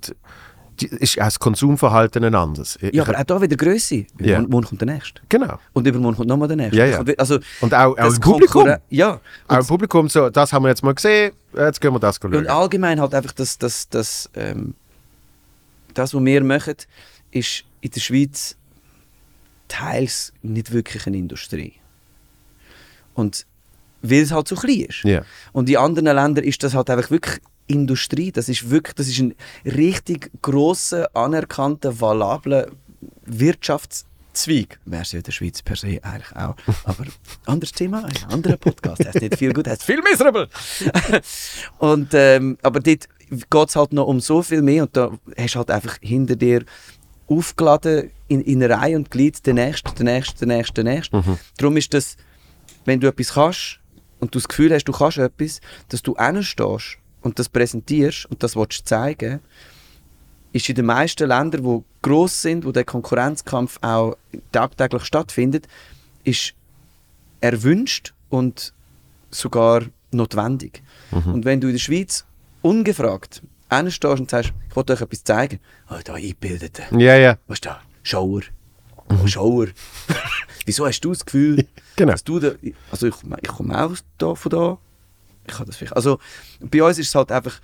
ist 0.92 1.20
auch 1.20 1.26
das 1.26 1.40
Konsumverhalten 1.40 2.24
ein 2.24 2.36
anderes. 2.36 2.78
Ich- 2.82 2.94
Ja, 2.94 3.04
aber 3.04 3.20
auch 3.20 3.24
da 3.24 3.42
wieder 3.42 3.56
Größe. 3.56 4.06
Übermorgen 4.18 4.50
morgen 4.50 4.66
kommt 4.68 4.82
der 4.82 4.88
Nächste. 4.88 5.22
Genau. 5.30 5.58
Und 5.74 5.88
übermorgen 5.88 6.18
kommt 6.18 6.30
nochmal 6.30 6.48
der 6.48 6.58
Nächste. 6.58 6.78
Ja, 6.78 6.86
ja. 6.86 7.04
Also, 7.18 7.40
Und 7.62 7.74
auch, 7.74 7.98
auch 7.98 8.14
im 8.14 8.20
Publikum. 8.20 8.74
Ja. 8.90 9.20
Auch 9.48 9.60
im 9.60 9.66
Publikum 9.68 10.10
so, 10.10 10.30
das 10.30 10.54
haben 10.54 10.64
wir 10.64 10.70
jetzt 10.70 10.84
mal 10.84 10.94
gesehen, 10.94 11.34
jetzt 11.56 11.80
gehen 11.82 11.94
wir 11.94 12.00
das 12.00 12.18
schauen. 12.22 12.34
Und 12.36 12.48
allgemein 12.48 13.00
halt 13.02 13.14
einfach 13.14 13.32
das, 13.34 13.58
das, 13.58 13.88
das, 13.90 14.30
ähm, 14.36 14.74
das, 15.94 16.14
was 16.14 16.24
wir 16.24 16.44
machen, 16.44 16.76
ist 17.32 17.64
in 17.82 17.92
der 17.92 18.00
Schweiz 18.00 18.56
teils 19.68 20.34
nicht 20.42 20.72
wirklich 20.72 21.08
eine 21.08 21.18
Industrie. 21.18 21.74
Und 23.16 23.46
weil 24.02 24.22
es 24.22 24.32
halt 24.32 24.48
so 24.48 24.56
klein 24.56 24.82
ist. 24.82 25.04
Ja. 25.04 25.22
Und 25.54 25.70
in 25.70 25.78
anderen 25.78 26.06
Ländern 26.16 26.44
ist 26.44 26.62
das 26.64 26.74
halt 26.76 26.90
einfach 26.90 27.10
wirklich 27.10 27.40
Industrie. 27.68 28.32
Das 28.32 28.50
ist 28.50 28.70
wirklich, 28.70 28.96
das 28.96 29.08
ist 29.08 29.20
ein 29.20 29.36
richtig 29.66 30.32
grosser, 30.42 31.10
anerkannter, 31.16 32.00
valabler 32.00 32.68
Wirtschaftszweig. 33.26 34.80
Wäre 34.86 35.02
es 35.04 35.12
ja 35.12 35.20
in 35.20 35.24
der 35.24 35.32
Schweiz 35.32 35.62
per 35.62 35.76
se 35.76 36.00
eigentlich 36.02 36.36
auch. 36.36 36.56
Aber 36.84 37.06
anderes 37.46 37.72
Thema, 37.72 38.06
ein 38.06 38.32
anderer 38.32 38.58
Podcast. 38.58 39.06
Heißt 39.06 39.22
nicht 39.22 39.38
viel 39.38 39.54
gut, 39.54 39.68
heißt 39.68 39.84
viel 39.84 40.02
miserable. 40.02 40.50
und, 41.80 42.10
ähm, 42.14 42.58
aber 42.62 42.80
dort 42.80 43.08
geht 43.30 43.70
es 43.70 43.76
halt 43.76 43.94
noch 43.94 44.08
um 44.08 44.20
so 44.20 44.42
viel 44.42 44.62
mehr 44.62 44.84
und 44.84 44.96
da 44.96 45.12
hast 45.38 45.56
du 45.56 45.60
halt 45.60 45.72
einfach 45.72 45.98
hinter 46.02 46.36
dir 46.36 46.64
aufgeladen 47.28 48.12
in, 48.28 48.42
in 48.42 48.64
Reihe 48.64 48.96
und 48.96 49.10
Glied 49.10 49.46
der 49.46 49.54
Nächste, 49.54 49.94
der 49.96 50.06
Nächste, 50.06 50.46
der 50.46 50.58
Nächste, 50.58 50.84
der 50.84 50.94
Nächste. 50.94 51.24
Darum 51.58 51.78
ist 51.78 51.94
das, 51.94 52.18
wenn 52.86 53.00
du 53.00 53.08
etwas 53.08 53.34
kannst 53.34 53.80
und 54.20 54.36
du 54.36 54.40
das 54.40 54.48
Gefühl 54.48 54.74
hast, 54.74 54.86
du 54.86 54.92
kannst 54.92 55.18
etwas, 55.18 55.62
dass 55.90 56.02
du 56.02 56.16
hinstehst 56.18 56.98
und 57.24 57.40
das 57.40 57.50
präsentierst 57.50 58.26
und 58.28 58.44
das 58.44 58.56
willst 58.56 58.88
zeigen, 58.88 59.40
ist 60.52 60.70
in 60.70 60.76
den 60.76 60.86
meisten 60.86 61.28
Ländern, 61.28 61.64
die 61.64 61.84
gross 62.02 62.42
sind, 62.42 62.66
wo 62.66 62.72
der 62.72 62.84
Konkurrenzkampf 62.84 63.80
auch 63.82 64.16
tagtäglich 64.52 65.04
stattfindet, 65.06 65.68
ist 66.24 66.54
erwünscht 67.42 68.14
und 68.30 68.74
sogar 69.32 69.84
notwendig. 70.12 70.84
Und 71.12 71.44
wenn 71.46 71.60
du 71.60 71.68
in 71.68 71.74
der 71.74 71.80
Schweiz 71.80 72.26
ungefragt 72.62 73.42
hinstehst 73.72 74.20
und 74.20 74.30
sagst, 74.30 74.54
ich 74.70 74.76
wollte 74.76 74.94
euch 74.94 75.02
etwas 75.02 75.24
zeigen. 75.24 75.60
Oh, 75.90 75.96
da 76.04 76.14
eingebildete. 76.14 76.84
Ja, 76.92 77.16
ja. 77.16 77.38
Was 77.48 77.56
ist 77.58 77.66
da? 77.66 77.82
Schauer. 78.04 78.42
Oh, 79.10 79.26
Schauer. 79.28 79.68
Wieso 80.66 80.86
hast 80.86 81.02
du 81.02 81.10
das 81.10 81.26
Gefühl, 81.26 81.66
Genau. 81.96 82.12
dass 82.12 82.24
du 82.24 82.40
da... 82.40 82.52
Also 82.92 83.08
ich, 83.08 83.16
ich 83.42 83.50
komme 83.50 83.84
auch 83.84 83.96
da, 84.20 84.36
von 84.36 84.50
da. 84.52 84.78
Ich 85.48 85.54
kann 85.54 85.66
das 85.66 85.76
vielleicht... 85.76 85.96
Also 85.96 86.20
bei 86.62 86.84
uns 86.84 87.00
ist 87.00 87.10
es 87.10 87.16
halt 87.16 87.32
einfach 87.32 87.60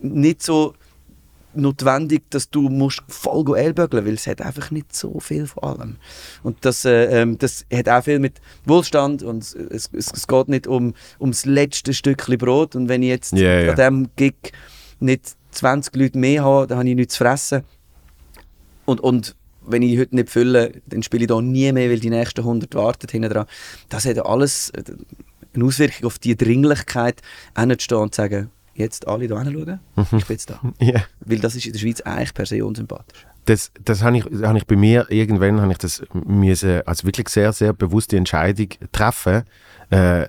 nicht 0.00 0.42
so 0.42 0.74
notwendig, 1.56 2.22
dass 2.30 2.50
du 2.50 2.68
musst 2.68 3.02
voll 3.08 3.44
go 3.44 3.54
ellbögeln, 3.54 4.04
weil 4.04 4.14
es 4.14 4.26
hat 4.26 4.40
einfach 4.40 4.70
nicht 4.70 4.94
so 4.94 5.20
viel 5.20 5.46
von 5.46 5.62
allem. 5.62 5.96
Und 6.42 6.64
das, 6.64 6.84
äh, 6.84 7.22
ähm, 7.22 7.38
das 7.38 7.64
hat 7.72 7.88
auch 7.88 8.02
viel 8.02 8.18
mit 8.18 8.40
Wohlstand 8.64 9.22
und 9.22 9.42
es, 9.42 9.54
es, 9.92 10.10
es 10.12 10.26
geht 10.26 10.48
nicht 10.48 10.66
um 10.66 10.94
ums 11.20 11.44
letzte 11.44 11.94
Stückchen 11.94 12.38
Brot 12.38 12.74
und 12.74 12.88
wenn 12.88 13.02
ich 13.02 13.08
jetzt 13.08 13.32
Ja, 13.32 13.60
ja. 13.60 13.70
an 13.70 13.76
diesem 13.76 14.08
Gig 14.16 14.52
nicht 15.00 15.36
20 15.52 15.94
Leute 15.96 16.18
mehr 16.18 16.44
habe, 16.44 16.66
dann 16.66 16.78
habe 16.78 16.88
ich 16.88 16.94
nichts 16.96 17.14
zu 17.14 17.18
fressen. 17.18 17.62
Und, 18.84 19.00
und 19.00 19.36
wenn 19.66 19.82
ich 19.82 19.98
heute 19.98 20.14
nicht 20.14 20.30
fülle, 20.30 20.72
dann 20.86 21.02
spiele 21.02 21.24
ich 21.24 21.28
da 21.28 21.40
nie 21.40 21.72
mehr, 21.72 21.88
weil 21.88 22.00
die 22.00 22.10
nächsten 22.10 22.40
100 22.40 22.74
warten 22.74 23.08
hinten 23.08 23.30
dran. 23.30 23.46
Das 23.88 24.04
hat 24.04 24.18
alles 24.18 24.70
äh, 24.70 24.82
eine 25.54 25.64
Auswirkung 25.64 26.06
auf 26.06 26.18
die 26.18 26.36
Dringlichkeit, 26.36 27.20
hinzustehen 27.56 28.00
und 28.00 28.14
zu 28.14 28.22
sagen, 28.22 28.50
jetzt 28.74 29.06
alle 29.06 29.28
da 29.28 29.42
hinschauen, 29.42 29.80
ich 29.96 30.10
bin 30.10 30.20
jetzt 30.28 30.50
da. 30.50 30.60
ja. 30.80 31.02
Weil 31.20 31.38
das 31.38 31.54
ist 31.54 31.66
in 31.66 31.72
der 31.72 31.80
Schweiz 31.80 32.00
eigentlich 32.00 32.34
per 32.34 32.46
se 32.46 32.64
unsympathisch. 32.64 33.26
Das, 33.46 33.70
das 33.84 34.02
habe 34.02 34.18
ich, 34.18 34.24
hab 34.42 34.56
ich 34.56 34.66
bei 34.66 34.76
mir, 34.76 35.06
irgendwann 35.10 35.60
habe 35.60 35.72
ich 35.72 35.78
das 35.78 36.02
müssen, 36.12 36.80
als 36.86 37.04
wirklich 37.04 37.28
sehr, 37.28 37.52
sehr 37.52 37.72
bewusste 37.72 38.16
Entscheidung 38.16 38.68
treffen, 38.90 39.44
äh, 39.90 40.26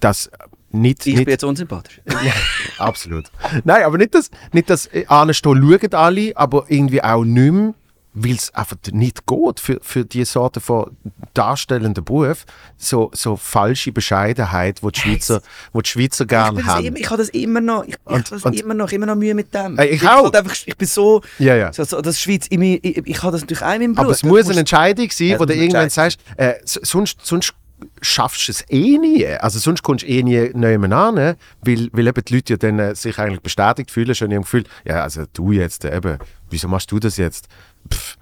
dass 0.00 0.30
nicht, 0.72 1.06
Ich 1.06 1.14
nicht 1.14 1.24
bin 1.24 1.32
jetzt 1.32 1.44
unsympathisch. 1.44 2.00
Absolut. 2.78 3.30
Nein, 3.64 3.82
aber 3.82 3.98
nicht, 3.98 4.14
dass, 4.14 4.30
nicht, 4.52 4.70
dass 4.70 4.86
äh, 4.86 5.04
anstehen 5.06 5.60
schauen 5.60 5.94
alle, 5.94 6.32
aber 6.36 6.64
irgendwie 6.68 7.02
auch 7.02 7.24
nicht 7.24 7.52
mehr, 7.52 7.74
weil 8.12 8.34
es 8.34 8.52
einfach 8.54 8.76
nicht 8.90 9.26
geht 9.26 9.60
für, 9.60 9.78
für 9.82 10.04
diese 10.04 10.32
Sorte 10.32 10.60
von 10.60 10.96
darstellenden 11.34 12.04
Beruf. 12.04 12.44
So, 12.76 13.10
so 13.14 13.36
falsche 13.36 13.92
Bescheidenheit, 13.92 14.80
die 14.82 14.88
die 14.90 15.00
Schweizer, 15.00 15.42
wo 15.72 15.80
die 15.80 15.88
Schweizer 15.90 16.24
Ich, 16.24 16.28
gerne 16.28 16.58
das 16.62 16.66
haben. 16.66 16.84
immer, 16.86 16.96
ich 16.98 17.06
habe 17.08 17.18
das 17.18 17.28
immer 17.30 17.60
noch, 17.60 17.84
ich, 17.84 17.90
ich 17.94 17.96
Und- 18.04 18.14
habe 18.16 18.30
das 18.30 18.42
und- 18.44 18.60
immer 18.60 18.74
noch, 18.74 18.90
immer 18.92 19.06
noch 19.06 19.14
Mühe 19.16 19.34
mit 19.34 19.54
dem. 19.54 19.78
Ich 19.78 20.02
halt 20.04 20.26
auch. 20.26 20.32
einfach, 20.38 20.56
ich 20.66 20.76
bin 20.76 20.88
so, 20.88 21.20
Ja, 21.38 21.54
ja. 21.54 21.72
so, 21.72 21.84
so 21.84 22.00
das 22.00 22.20
Schweiz, 22.20 22.46
mir, 22.50 22.78
ich, 22.82 23.06
ich 23.06 23.22
habe 23.22 23.32
das 23.32 23.42
natürlich 23.42 23.62
auch 23.62 23.72
in 23.74 23.80
meinem 23.80 23.94
Blut. 23.94 24.04
Aber 24.06 24.12
es 24.12 24.22
muss 24.22 24.48
eine 24.50 24.60
Entscheidung 24.60 25.08
sein, 25.10 25.28
Ja, 25.28 25.38
wo 25.38 25.44
du 25.44 25.54
irgendwann 25.54 25.90
sagst, 25.90 26.18
äh, 26.36 26.54
sonst, 26.64 27.18
sonst 27.24 27.54
schaffst 28.02 28.46
du 28.48 28.52
es 28.52 28.64
eh 28.68 28.98
nie. 28.98 29.26
Also 29.26 29.58
sonst 29.58 29.82
kommst 29.82 30.04
du 30.04 30.08
eh 30.08 30.22
nie 30.22 30.50
niemand 30.52 30.92
an, 30.92 31.16
weil, 31.62 31.88
weil 31.92 32.06
eben 32.08 32.24
die 32.24 32.34
Leute 32.34 32.52
ja 32.52 32.56
dann 32.58 32.78
äh, 32.78 32.94
sich 32.94 33.18
eigentlich 33.18 33.40
bestätigt 33.40 33.90
fühlen, 33.90 34.14
schon 34.14 34.30
im 34.32 34.42
Gefühl, 34.42 34.64
ja, 34.84 35.02
also 35.02 35.24
du 35.32 35.52
jetzt 35.52 35.86
eben, 35.86 36.18
wieso 36.50 36.68
machst 36.68 36.90
du 36.92 36.98
das 36.98 37.16
jetzt? 37.16 37.46
Pff. 37.92 38.16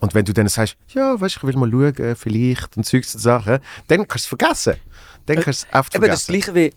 Und 0.00 0.14
wenn 0.14 0.24
du 0.24 0.32
dann 0.34 0.48
sagst, 0.48 0.76
ja, 0.88 1.18
weißt 1.18 1.36
du, 1.36 1.38
ich 1.46 1.54
will 1.54 1.56
mal 1.56 1.70
schauen, 1.70 2.04
äh, 2.04 2.14
vielleicht 2.14 2.76
und 2.76 2.84
solche 2.84 3.18
Sachen, 3.18 3.58
dann 3.88 4.06
kannst 4.06 4.26
du 4.30 4.36
es 4.36 4.38
vergessen. 4.38 4.74
Dann 5.26 5.36
kannst 5.36 5.62
du 5.62 5.66
es 5.68 5.72
einfach 5.72 5.94
Eben 5.94 6.06
das 6.08 6.24
vergessen. 6.24 6.52
Gleiche 6.52 6.54
wie, 6.54 6.74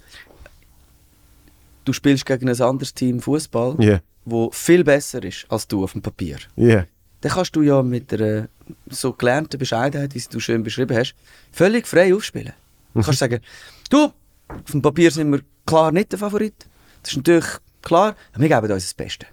du 1.86 1.94
spielst 1.94 2.26
gegen 2.26 2.48
ein 2.50 2.62
anderes 2.62 2.94
Team 2.94 3.20
Fußball, 3.22 4.02
wo 4.26 4.52
viel 4.52 4.84
besser 4.84 5.24
ist 5.24 5.46
als 5.50 5.68
du 5.68 5.84
auf 5.84 5.92
dem 5.94 6.02
Papier. 6.02 6.38
ja, 6.56 6.86
Dann 7.22 7.32
kannst 7.32 7.56
du 7.56 7.62
ja 7.62 7.82
mit 7.84 8.14
einer 8.14 8.48
so 8.90 9.14
gelernten 9.14 9.58
Bescheidenheit, 9.58 10.14
wie 10.16 10.24
du 10.30 10.40
schön 10.40 10.64
beschrieben 10.64 10.96
hast, 10.98 11.16
völlig 11.52 11.88
frei 11.88 12.14
aufspielen. 12.14 12.54
Du 12.94 13.02
kannst 13.02 13.20
sagen, 13.26 13.42
du, 13.90 14.06
auf 14.48 14.72
dem 14.72 14.82
Papier 14.82 15.12
sind 15.12 15.32
wir 15.32 15.42
klar 15.66 15.92
nicht 15.92 16.12
der 16.12 16.20
Favorit. 16.20 16.54
Das 17.04 17.12
ist 17.12 17.18
natürlich 17.18 17.46
klar, 17.88 18.16
wir 18.36 18.50
geben 18.50 18.72
uns 18.72 18.84
das 18.84 18.94
Beste. 18.94 19.26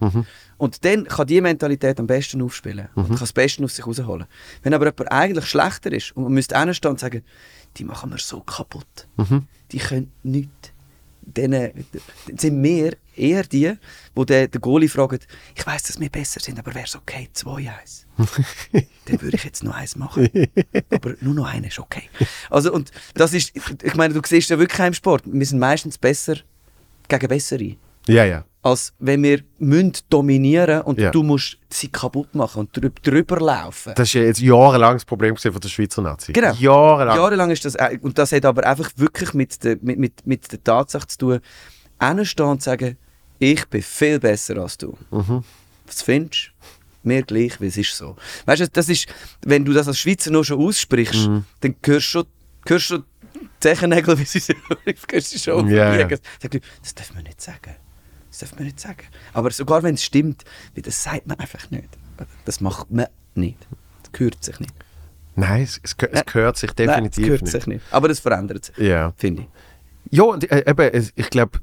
Und 0.57 0.85
dann 0.85 1.05
kann 1.05 1.27
die 1.27 1.41
Mentalität 1.41 1.99
am 1.99 2.07
besten 2.07 2.41
aufspielen 2.43 2.89
und 2.95 3.09
kann 3.09 3.19
das 3.19 3.33
Beste 3.33 3.65
aus 3.65 3.77
sich 3.77 3.87
rausholen. 3.87 4.27
Wenn 4.63 4.75
aber 4.75 4.87
jemand 4.87 5.13
eigentlich 5.13 5.47
schlechter 5.47 5.93
ist 5.93 6.17
und 6.17 6.25
man 6.25 6.33
müsste 6.33 6.59
hinstehen 6.59 6.93
und 6.93 7.01
sagen, 7.01 7.23
die 7.77 7.85
machen 7.85 8.11
wir 8.11 8.19
so 8.19 8.41
kaputt, 8.41 9.09
die 9.73 9.79
können 9.79 10.13
nichts. 10.23 10.71
Dann 11.27 11.73
sind 12.37 12.63
wir 12.63 12.97
eher 13.17 13.45
die, 13.45 13.73
wo 14.15 14.25
der, 14.25 14.47
der 14.47 14.61
Goalie 14.61 14.91
fragt, 14.91 15.27
ich 15.55 15.67
weiß, 15.67 15.85
dass 15.85 15.99
wir 15.99 16.11
besser 16.11 16.39
sind, 16.39 16.59
aber 16.59 16.75
wäre 16.75 16.85
es 16.85 16.95
okay, 16.95 17.31
2-1? 17.35 18.05
Dann 19.07 19.23
würde 19.23 19.35
ich 19.37 19.45
jetzt 19.45 19.65
noch 19.65 19.75
eins 19.75 19.97
machen. 19.97 20.29
aber 20.91 21.15
nur 21.23 21.35
noch 21.35 21.47
eine 21.47 21.69
ist 21.69 21.79
okay. 21.79 22.11
Also, 22.51 22.73
und 22.75 22.91
das 23.15 23.33
ist, 23.33 23.53
ich 23.55 23.95
meine, 23.95 24.13
du 24.13 24.21
siehst 24.25 24.51
ja 24.51 24.59
wirklich 24.59 24.87
im 24.87 24.93
Sport, 24.93 25.23
wir 25.25 25.47
sind 25.47 25.59
meistens 25.59 25.97
besser 25.97 26.37
gegen 27.09 27.29
Bessere 27.29 27.77
ja, 28.07 28.25
ja. 28.25 28.45
als 28.63 28.93
wenn 28.99 29.23
wir 29.23 29.43
müssen 29.59 29.93
dominieren 30.09 30.83
und 30.83 30.99
Ja. 30.99 31.11
du 31.11 31.23
musst 31.23 31.59
sie 31.71 31.89
kaputt 31.89 32.35
machen 32.35 32.61
und 32.61 32.77
drüber, 32.77 33.01
drüber 33.03 33.41
laufen. 33.41 33.93
Das 33.97 34.09
ist 34.09 34.15
ja 34.15 34.23
jetzt 34.23 34.41
jahrelang 34.41 34.95
das 34.95 35.05
Problem 35.05 35.37
von 35.37 35.61
der 35.61 35.69
Schweizer 35.69 36.03
Nazi. 36.03 36.33
Genau. 36.33 36.53
Jahrelang. 36.55 37.17
Jahrelang 37.17 37.51
ist 37.51 37.65
das, 37.65 37.75
äh, 37.75 37.99
und 38.01 38.19
das 38.19 38.33
hat 38.33 38.45
aber 38.45 38.67
einfach 38.67 38.91
wirklich 38.97 39.35
mit 39.35 39.63
der, 39.65 39.77
mit, 39.83 39.99
mit, 39.99 40.27
mit 40.27 40.51
der 40.53 40.63
Tatsache 40.63 41.07
zu 41.07 41.19
tun, 41.19 41.41
hinstehen 42.01 42.49
und 42.49 42.63
sagen, 42.63 42.97
ich 43.39 43.67
bin 43.67 43.83
viel 43.83 44.19
besser 44.19 44.57
als 44.59 44.79
du. 44.79 44.97
Was 45.87 46.03
findest 46.03 46.49
du? 46.49 46.55
Mir 47.07 47.23
gleich, 47.23 47.61
weil 47.61 47.69
es 47.69 47.77
ist 47.77 47.95
so. 47.95 48.17
Weißt 48.47 48.63
du, 48.63 48.69
das 48.69 48.89
ist, 48.89 49.07
wenn 49.45 49.63
du 49.63 49.75
das 49.75 49.87
als 49.89 49.99
Schweizer 49.99 50.31
noch 50.31 50.43
schon 50.45 50.59
aussprichst, 50.59 51.29
dann 51.61 51.77
hörst 51.85 52.15
du 52.15 52.79
schon, 52.79 53.05
Zechennägel, 53.61 54.19
wie 54.19 54.25
sie 54.25 54.39
sich 54.39 54.57
hörst 55.11 55.35
du 55.35 55.39
schon 55.39 55.69
du, 55.69 56.61
das 56.81 56.95
darf 56.95 57.15
man 57.15 57.25
nicht 57.25 57.43
sagen. 57.43 57.77
Das 58.41 58.51
darf 58.51 58.57
man 58.59 58.64
nicht 58.64 58.80
sagen. 58.80 59.05
Aber 59.32 59.49
sogar 59.53 59.85
wenn 59.85 59.95
es 59.95 60.03
stimmt, 60.03 60.45
das 60.74 61.05
sagt 61.05 61.28
man 61.28 61.39
einfach 61.39 61.70
nicht. 61.70 61.89
Das 62.45 62.61
macht 62.61 62.91
man 62.91 63.07
nicht. 63.37 63.59
Das 64.03 64.11
gehört 64.12 64.43
sich 64.43 64.59
nicht. 64.59 64.74
Nein, 65.37 65.62
es, 65.62 65.80
es, 65.85 65.93
es 65.93 66.12
Nein. 66.12 66.22
gehört 66.26 66.57
sich 66.57 66.70
Nein, 66.76 66.89
definitiv 66.89 67.22
das 67.22 67.24
gehört 67.26 67.43
nicht. 67.43 67.53
sich 67.53 67.66
nicht. 67.68 67.85
Aber 67.93 68.09
das 68.09 68.18
verändert 68.18 68.64
sich, 68.64 68.76
Ja. 68.78 69.12
finde 69.16 69.43
ich. 69.43 69.49
Ja, 70.11 70.24
und, 70.24 70.51
äh, 70.51 70.68
eben, 70.68 70.91
es, 70.93 71.12
ich 71.14 71.30
glaube, 71.30 71.61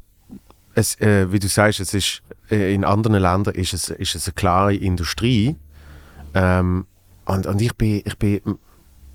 es, 0.73 0.99
äh, 1.01 1.29
wie 1.31 1.39
du 1.39 1.49
sagst, 1.49 1.81
es 1.81 1.93
ist, 1.93 2.21
äh, 2.49 2.73
in 2.73 2.85
anderen 2.85 3.17
Ländern 3.21 3.53
ist 3.53 3.73
es, 3.73 3.89
ist 3.89 4.15
es 4.15 4.27
eine 4.27 4.33
klare 4.33 4.73
Industrie. 4.73 5.57
Ähm, 6.33 6.85
und, 7.25 7.45
und 7.47 7.61
ich 7.61 7.75
bin, 7.75 8.01
ich 8.05 8.17
bin, 8.17 8.41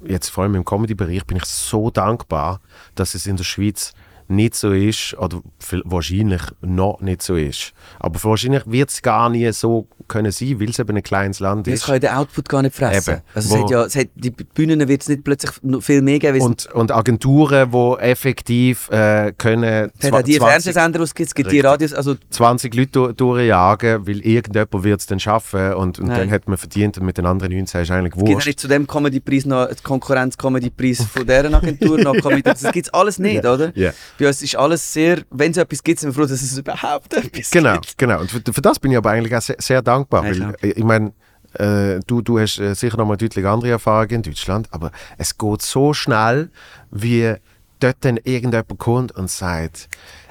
jetzt 0.04 0.28
vor 0.28 0.44
allem 0.44 0.54
im 0.56 0.64
Comedy-Bereich, 0.64 1.24
bin 1.24 1.38
ich 1.38 1.44
so 1.46 1.90
dankbar, 1.90 2.60
dass 2.94 3.14
es 3.14 3.26
in 3.26 3.36
der 3.36 3.44
Schweiz 3.44 3.94
nicht 4.28 4.54
so 4.54 4.72
ist, 4.72 5.14
oder 5.18 5.40
wahrscheinlich 5.84 6.42
noch 6.60 7.00
nicht 7.00 7.22
so 7.22 7.36
ist. 7.36 7.72
Aber 7.98 8.22
wahrscheinlich 8.24 8.62
wird 8.66 8.90
es 8.90 9.02
gar 9.02 9.28
nie 9.30 9.50
so 9.52 9.86
können 10.08 10.30
sein, 10.30 10.60
weil 10.60 10.70
es 10.70 10.78
eben 10.78 10.96
ein 10.96 11.02
kleines 11.02 11.40
Land 11.40 11.66
ist. 11.66 11.84
kann 11.86 11.96
ja 11.96 11.98
der 11.98 12.18
Output 12.20 12.48
gar 12.48 12.62
nicht 12.62 12.76
fressen. 12.76 13.10
Eben. 13.14 13.22
Also 13.34 13.56
es 13.56 13.62
hat 13.62 13.70
ja, 13.70 13.84
es 13.84 13.96
hat, 13.96 14.06
die 14.14 14.30
Bühnen 14.30 14.86
wird 14.86 15.02
es 15.02 15.08
nicht 15.08 15.24
plötzlich 15.24 15.50
viel 15.80 16.00
mehr 16.02 16.20
geben. 16.20 16.36
es- 16.38 16.44
Und, 16.44 16.66
und 16.74 16.92
Agenturen, 16.92 17.72
die 17.72 17.94
effektiv 18.02 18.88
äh, 18.90 19.32
können 19.36 19.90
es 19.98 20.12
hat 20.12 20.26
die 20.28 20.36
20 20.36 20.38
Fernsehsender, 20.38 21.00
es 21.00 21.12
gibt, 21.14 21.34
es 21.36 21.50
die. 21.50 21.58
Radios, 21.60 21.92
also 21.92 22.14
20 22.30 22.72
Leute 22.74 22.90
du- 22.92 23.12
durchjagen, 23.12 24.06
weil 24.06 24.20
irgendjemand 24.20 24.84
wird 24.84 25.00
es 25.00 25.06
dann 25.06 25.18
schaffen 25.18 25.74
und, 25.74 25.98
und 25.98 26.08
dann 26.08 26.30
hat 26.30 26.46
man 26.48 26.56
verdient 26.56 26.98
und 26.98 27.04
mit 27.06 27.18
den 27.18 27.26
anderen 27.26 27.52
19 27.52 27.80
ist 27.82 27.90
eigentlich 27.90 28.12
es 28.14 28.18
gibt 28.18 28.28
wurscht. 28.34 28.46
nicht 28.46 28.60
zu 28.60 28.68
dem 28.68 28.86
Comedy-Preis 28.86 29.44
noch 29.46 29.66
den 29.66 29.76
Konkurrenz-Comedy-Preis 29.82 31.04
von 31.04 31.26
deren 31.26 31.54
Agentur 31.54 31.98
noch 31.98 32.14
Comedy. 32.14 32.42
Das 32.42 32.62
gibt 32.72 32.86
es 32.86 32.94
alles 32.94 33.18
nicht, 33.18 33.42
Ja. 33.44 33.52
oder? 33.54 33.72
Ja. 33.76 33.90
Bei 34.18 34.26
uns 34.28 34.42
ist 34.42 34.56
alles 34.56 34.92
sehr, 34.92 35.22
wenn 35.30 35.50
es 35.50 35.56
etwas 35.56 35.82
gibt, 35.82 36.00
sind 36.00 36.10
wir 36.10 36.14
froh, 36.14 36.28
dass 36.28 36.42
es 36.42 36.56
überhaupt 36.58 37.12
etwas 37.14 37.50
Genau, 37.50 37.74
gibt. 37.74 37.98
genau. 37.98 38.20
Und 38.20 38.30
für, 38.30 38.40
für 38.52 38.60
das 38.62 38.78
bin 38.78 38.90
ich 38.92 38.96
aber 38.98 39.10
eigentlich 39.10 39.34
auch 39.34 39.42
sehr, 39.42 39.56
sehr 39.58 39.82
dankbar, 39.82 40.22
Ja, 40.24 40.30
weil 40.30 40.36
klar. 40.36 40.54
äh, 40.62 40.68
ich 40.68 40.84
meine, 40.84 41.12
äh, 41.54 42.00
du, 42.06 42.20
du 42.22 42.38
hast 42.38 42.58
äh, 42.58 42.74
sicher 42.74 42.96
noch 42.96 43.06
mal 43.06 43.16
deutlich 43.16 43.46
andere 43.46 43.70
Erfahrungen 43.70 44.10
in 44.16 44.22
Deutschland, 44.22 44.68
aber 44.72 44.90
es 45.18 45.36
geht 45.36 45.62
so 45.62 45.92
schnell, 45.94 46.50
wie 46.90 47.34
dort 47.80 47.96
dann 48.00 48.16
irgendjemand 48.18 48.78
kommt 48.78 49.12
und 49.12 49.30
sagt, 49.30 49.88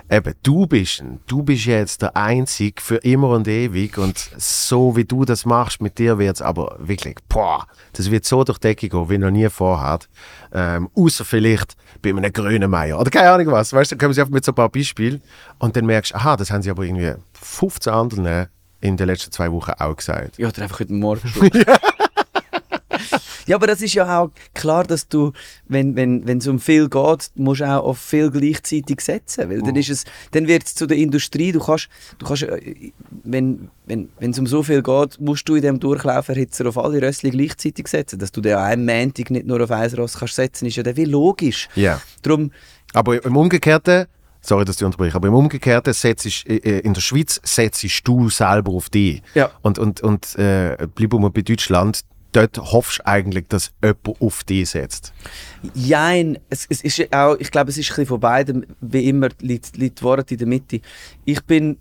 eben, 0.10 0.34
du 0.44 0.68
bist, 0.68 1.04
du 1.28 1.44
bist 1.44 1.66
jetzt 1.66 2.02
der 2.02 2.16
Einzige 2.16 2.82
für 2.82 2.98
immer 2.98 3.30
und 3.30 3.48
ewig 3.48 3.98
und 3.98 4.18
so 4.38 4.96
wie 4.96 5.06
du 5.06 5.26
das 5.26 5.46
machst, 5.46 5.82
mit 5.82 5.98
dir 5.98 6.18
wird 6.18 6.36
es 6.36 6.42
aber 6.42 6.76
wirklich, 6.80 7.16
boah, 7.30 7.68
das 7.94 8.12
wird 8.12 8.26
so 8.26 8.44
durch 8.44 8.60
die 8.60 8.68
Decke 8.68 8.90
gehen, 8.90 9.10
wie 9.10 9.18
noch 9.18 9.32
nie 9.32 9.50
vorher. 9.50 10.00
Ähm, 10.54 10.90
außer 10.96 11.26
vielleicht 11.26 11.76
bei 12.02 12.10
einem 12.10 12.32
grünen 12.32 12.70
Meier 12.70 13.00
oder 13.00 13.10
keine 13.10 13.32
Ahnung 13.32 13.48
was, 13.48 13.74
weißt 13.74 13.92
du, 13.92 13.96
dann 13.96 14.02
kommen 14.02 14.14
sie 14.14 14.22
einfach 14.22 14.34
mit 14.34 14.46
so 14.46 14.52
ein 14.52 14.56
paar 14.56 14.70
Beispielen 14.70 15.22
und 15.60 15.76
dann 15.76 15.86
merkst 15.86 16.12
du, 16.12 16.16
aha, 16.16 16.38
das 16.38 16.52
haben 16.52 16.62
sie 16.62 16.70
aber 16.70 16.84
irgendwie 16.84 17.14
15 17.34 17.92
anderen 17.94 18.48
in 18.82 18.98
den 18.98 19.08
letzten 19.08 19.32
zwei 19.32 19.52
Wochen 19.52 19.72
auch 19.80 19.96
gesagt. 19.96 20.38
Ja, 20.38 20.50
oder 20.50 20.62
einfach 20.64 20.80
heute 20.80 20.94
Morgen 20.94 21.28
schon. 21.28 21.50
Ja, 23.46 23.56
aber 23.56 23.68
das 23.68 23.82
ist 23.82 23.94
ja 23.94 24.20
auch 24.20 24.32
klar, 24.54 24.84
dass 24.84 25.08
du, 25.08 25.32
wenn 25.68 25.96
wenn 25.96 26.28
wenn, 26.28 26.40
es 26.40 26.48
um 26.48 26.60
viel 26.60 26.90
geht, 26.90 27.32
musst 27.36 27.62
du 27.62 27.66
auch 27.66 27.84
auf 27.84 28.00
viel 28.00 28.32
gleichzeitig 28.32 29.02
setzen, 29.02 29.50
weil 29.50 29.62
dann 29.62 29.76
ist 29.76 29.90
es, 29.90 30.06
dann 30.32 30.48
wird 30.48 30.64
es 30.64 30.76
zu 30.76 30.86
der 30.86 30.98
Industrie. 30.98 31.52
Du 31.52 31.60
kannst, 31.60 31.90
du 32.18 32.26
kannst, 32.26 32.44
äh, 32.44 32.92
wenn 33.24 33.70
wenn 33.86 34.10
wenn 34.20 34.32
es 34.32 34.40
um 34.40 34.48
so 34.48 34.64
viel 34.64 34.82
geht, 34.82 35.20
musst 35.20 35.48
du 35.48 35.56
in 35.56 35.62
dem 35.62 35.80
Durchlauferhitzer 35.80 36.68
auf 36.68 36.78
alle 36.78 37.02
Rössli 37.02 37.30
gleichzeitig 37.30 37.88
setzen, 37.88 38.20
dass 38.20 38.32
du 38.32 38.42
den 38.42 38.56
an 38.56 38.64
einem 38.64 38.86
Montag 38.86 39.30
nicht 39.32 39.46
nur 39.46 39.62
auf 39.62 39.72
ein 39.72 39.94
Ross 39.94 40.18
kannst 40.18 40.36
setzen, 40.36 40.66
ist 40.66 40.76
ja 40.76 40.84
dann 40.84 40.98
wie 40.98 41.06
logisch. 41.06 41.70
Ja. 41.76 42.02
Darum, 42.22 42.52
Aber 42.94 43.24
im 43.24 43.38
Umgekehrten 43.38 44.08
sorry, 44.46 44.66
dass 44.66 44.78
ich 44.78 44.84
unterbreche, 44.84 45.16
aber 45.16 45.28
im 45.28 45.34
Umgekehrten 45.34 45.94
setzt, 45.94 46.26
äh, 46.48 46.58
äh, 46.58 46.80
in 46.80 46.94
der 46.94 47.02
Schweiz 47.02 47.40
setzt 47.44 48.08
du 48.08 48.30
selber 48.30 48.72
auf 48.74 48.90
dich. 48.90 49.22
Ja. 49.34 49.52
Und, 49.62 49.80
und, 49.80 50.02
und 50.02 50.36
äh, 50.38 50.88
bleiben 50.94 51.22
wir 51.22 51.30
bei 51.30 51.42
Deutschland, 51.42 52.02
dort 52.36 52.58
hoffst 52.58 53.00
du 53.00 53.08
eigentlich, 53.08 53.48
dass 53.48 53.72
jemand 53.82 54.22
auf 54.22 54.44
dich 54.44 54.70
setzt. 54.70 55.14
Jein, 55.74 56.38
es, 56.50 56.66
es 56.70 56.84
ist 56.84 57.14
auch, 57.14 57.36
ich 57.40 57.52
glaube, 57.52 57.70
es 57.70 57.78
ist 57.78 57.90
ein 57.90 57.96
bisschen 57.96 58.06
von 58.08 58.20
beidem, 58.20 58.66
wie 58.82 59.08
immer, 59.10 59.30
liegt, 59.40 59.78
liegt 59.78 60.04
Wahrheit 60.04 60.32
in 60.32 60.38
der 60.38 60.48
Mitte. 60.48 60.82
Ich 61.24 61.44
bin 61.44 61.78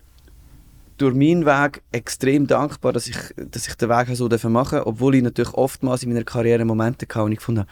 durch 0.96 1.14
meinen 1.14 1.44
Weg 1.44 1.82
extrem 1.90 2.46
dankbar, 2.46 2.92
dass 2.92 3.06
ich, 3.08 3.16
dass 3.36 3.66
ich 3.66 3.74
den 3.74 3.88
Weg 3.88 4.08
so 4.16 4.28
machen 4.48 4.76
durfte, 4.76 4.86
obwohl 4.86 5.16
ich 5.16 5.22
natürlich 5.22 5.52
oftmals 5.54 6.02
in 6.04 6.10
meiner 6.10 6.24
Karriere 6.24 6.64
Momente 6.64 7.06
hatte, 7.06 7.20
wo 7.24 7.28
ich 7.28 7.38
gefunden 7.38 7.62
habe, 7.62 7.70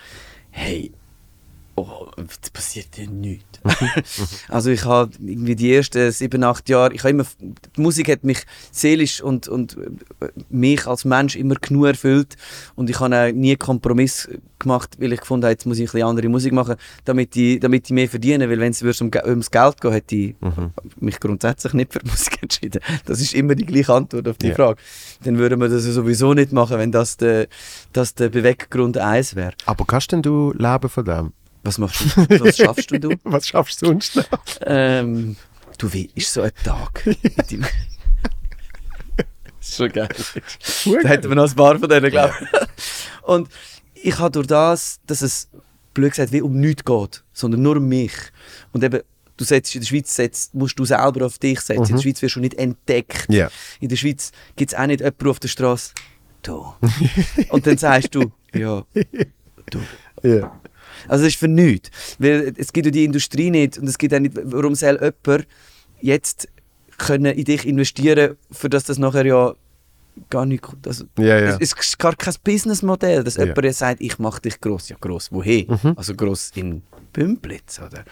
hey, 0.51 0.93
oh, 1.77 2.07
es 2.17 2.51
passiert 2.51 2.99
ja 2.99 3.07
nichts. 3.07 3.61
also 4.49 4.71
ich 4.71 4.85
habe 4.85 5.13
irgendwie 5.21 5.57
die 5.57 5.75
ersten 5.75 6.11
sieben, 6.13 6.43
acht 6.45 6.69
Jahre, 6.69 6.93
ich 6.93 7.01
habe 7.01 7.11
immer, 7.11 7.25
die 7.41 7.81
Musik 7.81 8.09
hat 8.11 8.25
mich 8.25 8.45
seelisch 8.71 9.23
und, 9.23 9.49
und 9.49 9.77
äh, 10.21 10.29
mich 10.51 10.87
als 10.87 11.05
Mensch 11.05 11.37
immer 11.37 11.55
genug 11.55 11.87
erfüllt 11.87 12.37
und 12.75 12.91
ich 12.91 13.01
habe 13.01 13.17
auch 13.17 13.33
nie 13.33 13.57
Kompromiss 13.57 14.29
gemacht, 14.59 14.97
weil 14.99 15.13
ich 15.13 15.21
gefunden 15.21 15.45
habe, 15.45 15.53
jetzt 15.53 15.67
muss 15.67 15.79
ich 15.79 15.89
ein 15.89 15.93
bisschen 15.93 16.09
andere 16.09 16.29
Musik 16.29 16.53
machen, 16.53 16.77
damit 17.05 17.37
ich, 17.37 17.61
damit 17.61 17.87
ich 17.87 17.91
mehr 17.93 18.09
verdiene, 18.09 18.49
weil 18.49 18.61
wenn 18.61 18.73
es 18.73 19.01
um, 19.01 19.11
ums 19.25 19.51
Geld 19.51 19.81
geht, 19.81 19.93
hätte 19.93 20.17
ich 20.17 20.35
mhm. 20.41 20.73
mich 21.01 21.21
grundsätzlich 21.21 21.73
nicht 21.75 21.93
für 21.93 22.01
Musik 22.05 22.43
entschieden. 22.43 22.81
Das 23.05 23.21
ist 23.21 23.35
immer 23.35 23.55
die 23.55 23.67
gleiche 23.67 23.93
Antwort 23.93 24.29
auf 24.29 24.39
die 24.39 24.49
yeah. 24.49 24.57
Frage. 24.57 24.81
Dann 25.25 25.39
würden 25.39 25.61
wir 25.61 25.69
das 25.69 25.85
sowieso 25.85 26.35
nicht 26.35 26.53
machen, 26.53 26.79
wenn 26.79 26.93
das 26.93 27.17
der, 27.17 27.49
das 27.93 28.15
der 28.15 28.29
Beweggrund 28.29 28.99
eins 28.99 29.35
wäre. 29.35 29.53
Aber 29.67 29.85
kannst 29.85 30.13
denn 30.13 30.23
du 30.23 30.53
leben 30.57 30.89
von 30.89 31.05
dem? 31.05 31.33
Was 31.63 31.79
machst 31.79 32.01
du? 32.01 32.41
Was 32.41 32.57
schaffst 32.57 32.91
du? 32.91 33.17
Was 33.25 33.47
schaffst 33.47 33.83
du 33.83 33.87
sonst 33.87 34.17
noch? 34.17 34.29
Ähm, 34.63 35.37
du, 35.79 35.93
wie 35.93 36.11
ist 36.15 36.33
so 36.33 36.43
ein 36.43 36.51
Tag? 36.65 37.05
das 37.05 37.53
ist 39.61 39.77
schon 39.77 39.93
geil. 39.93 40.09
da 41.03 41.09
hätten 41.09 41.29
wir 41.29 41.37
noch 41.37 41.49
ein 41.49 41.55
paar 41.55 41.79
von 41.79 41.89
denen, 41.89 42.11
glaube 42.11 42.35
ich. 42.41 42.49
Und 43.23 43.49
ich 43.95 44.19
habe 44.19 44.33
durch 44.33 44.49
das, 44.49 45.01
dass 45.07 45.23
es, 45.23 45.49
blöd 45.95 46.11
gesagt, 46.11 46.33
wie 46.33 46.43
um 46.43 46.59
nichts 46.59 46.85
geht, 46.85 47.23
sondern 47.33 47.63
nur 47.63 47.77
um 47.77 47.87
mich. 47.87 48.13
Und 48.73 48.83
eben, 48.83 49.03
du 49.37 49.45
setzt 49.45 49.75
in 49.75 49.83
der 49.83 49.89
Schweiz 49.89 50.15
setzt, 50.15 50.55
musst 50.55 50.79
du 50.79 50.85
selber 50.85 51.27
auf 51.27 51.39
dich 51.39 51.61
setzen. 51.61 51.83
Mhm. 51.83 51.83
In 51.83 51.89
der 51.89 51.97
mhm. 51.97 52.03
Schweiz 52.03 52.23
wirst 52.23 52.37
du 52.37 52.41
nicht 52.41 52.55
entdeckt. 52.55 53.29
Yeah. 53.31 53.51
In 53.81 53.89
der 53.89 53.97
Schweiz 53.97 54.33
gibt 54.57 54.73
es 54.73 54.79
auch 54.79 54.87
nicht 54.87 55.01
jemanden 55.01 55.29
auf 55.29 55.39
der 55.39 55.49
Straße. 55.49 55.93
Du. 56.43 56.75
Und 57.51 57.67
dann 57.67 57.79
sagst 57.79 58.15
du, 58.15 58.33
ja, 58.53 58.85
du. 59.71 59.81
Yeah. 60.25 60.61
Also 61.09 61.25
das 61.25 61.35
ist 61.35 61.39
für 61.39 61.49
nichts. 61.49 61.91
Weil 62.19 62.53
es 62.57 62.73
gibt 62.73 62.87
ja 62.87 62.91
die 62.91 63.05
Industrie 63.05 63.51
nicht 63.51 63.79
und 63.79 63.89
es 63.89 63.99
gibt 63.99 64.15
auch 64.15 64.21
nicht, 64.21 64.35
warum 64.43 64.75
soll 64.75 64.99
jemand 65.01 65.47
jetzt 66.01 66.49
können 66.99 67.37
in 67.37 67.45
dich 67.45 67.67
investieren, 67.67 68.37
für 68.51 68.69
das 68.69 68.85
das 68.85 68.99
nachher 68.99 69.27
ja 69.27 69.55
gar 70.31 70.47
nicht 70.47 70.63
also, 70.87 71.05
ja, 71.19 71.39
ja. 71.39 71.57
Es, 71.59 71.73
ist 71.73 71.99
gar 71.99 72.15
kein 72.15 72.35
Businessmodell, 72.45 73.25
dass 73.25 73.37
ja. 73.37 73.45
jemand 73.45 73.75
sagt, 73.75 74.01
ich 74.01 74.19
mache 74.19 74.41
dich 74.43 74.61
gross. 74.61 74.89
Ja, 74.89 74.97
gross 75.01 75.33
woher? 75.33 75.65
Mhm. 75.69 75.95
Also 75.97 76.15
gross 76.15 76.51
in 76.55 76.83
Bümplitz, 77.13 77.81
oder? 77.81 78.05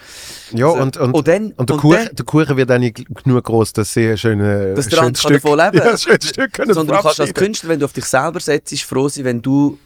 Ja, 0.51 0.67
also, 0.67 0.81
und, 0.81 0.97
und, 0.97 1.13
und, 1.13 1.27
dann, 1.27 1.51
und, 1.53 1.69
der, 1.69 1.75
und 1.75 1.81
Kuchen, 1.81 2.05
dann, 2.05 2.15
der 2.15 2.25
Kuchen 2.25 2.57
wird 2.57 2.79
nicht 2.79 3.05
genug 3.23 3.43
groß, 3.43 3.73
dass 3.73 3.93
sie 3.93 4.09
ein 4.09 4.17
schönes 4.17 4.75
dass 4.75 4.87
der 4.87 5.15
Stück, 5.15 5.41
davon 5.41 5.59
leben 5.59 5.77
ja, 5.85 5.97
Stück 5.97 6.53
können 6.53 6.73
Sondern 6.73 6.97
du 6.97 7.03
kannst 7.03 7.19
als 7.19 7.33
Künstler, 7.33 7.69
wenn 7.69 7.79
du 7.79 7.85
auf 7.85 7.93
dich 7.93 8.05
selber 8.05 8.39
setzt, 8.39 8.79
froh 8.81 9.07
sein, 9.07 9.25
wenn 9.25 9.41
du 9.41 9.77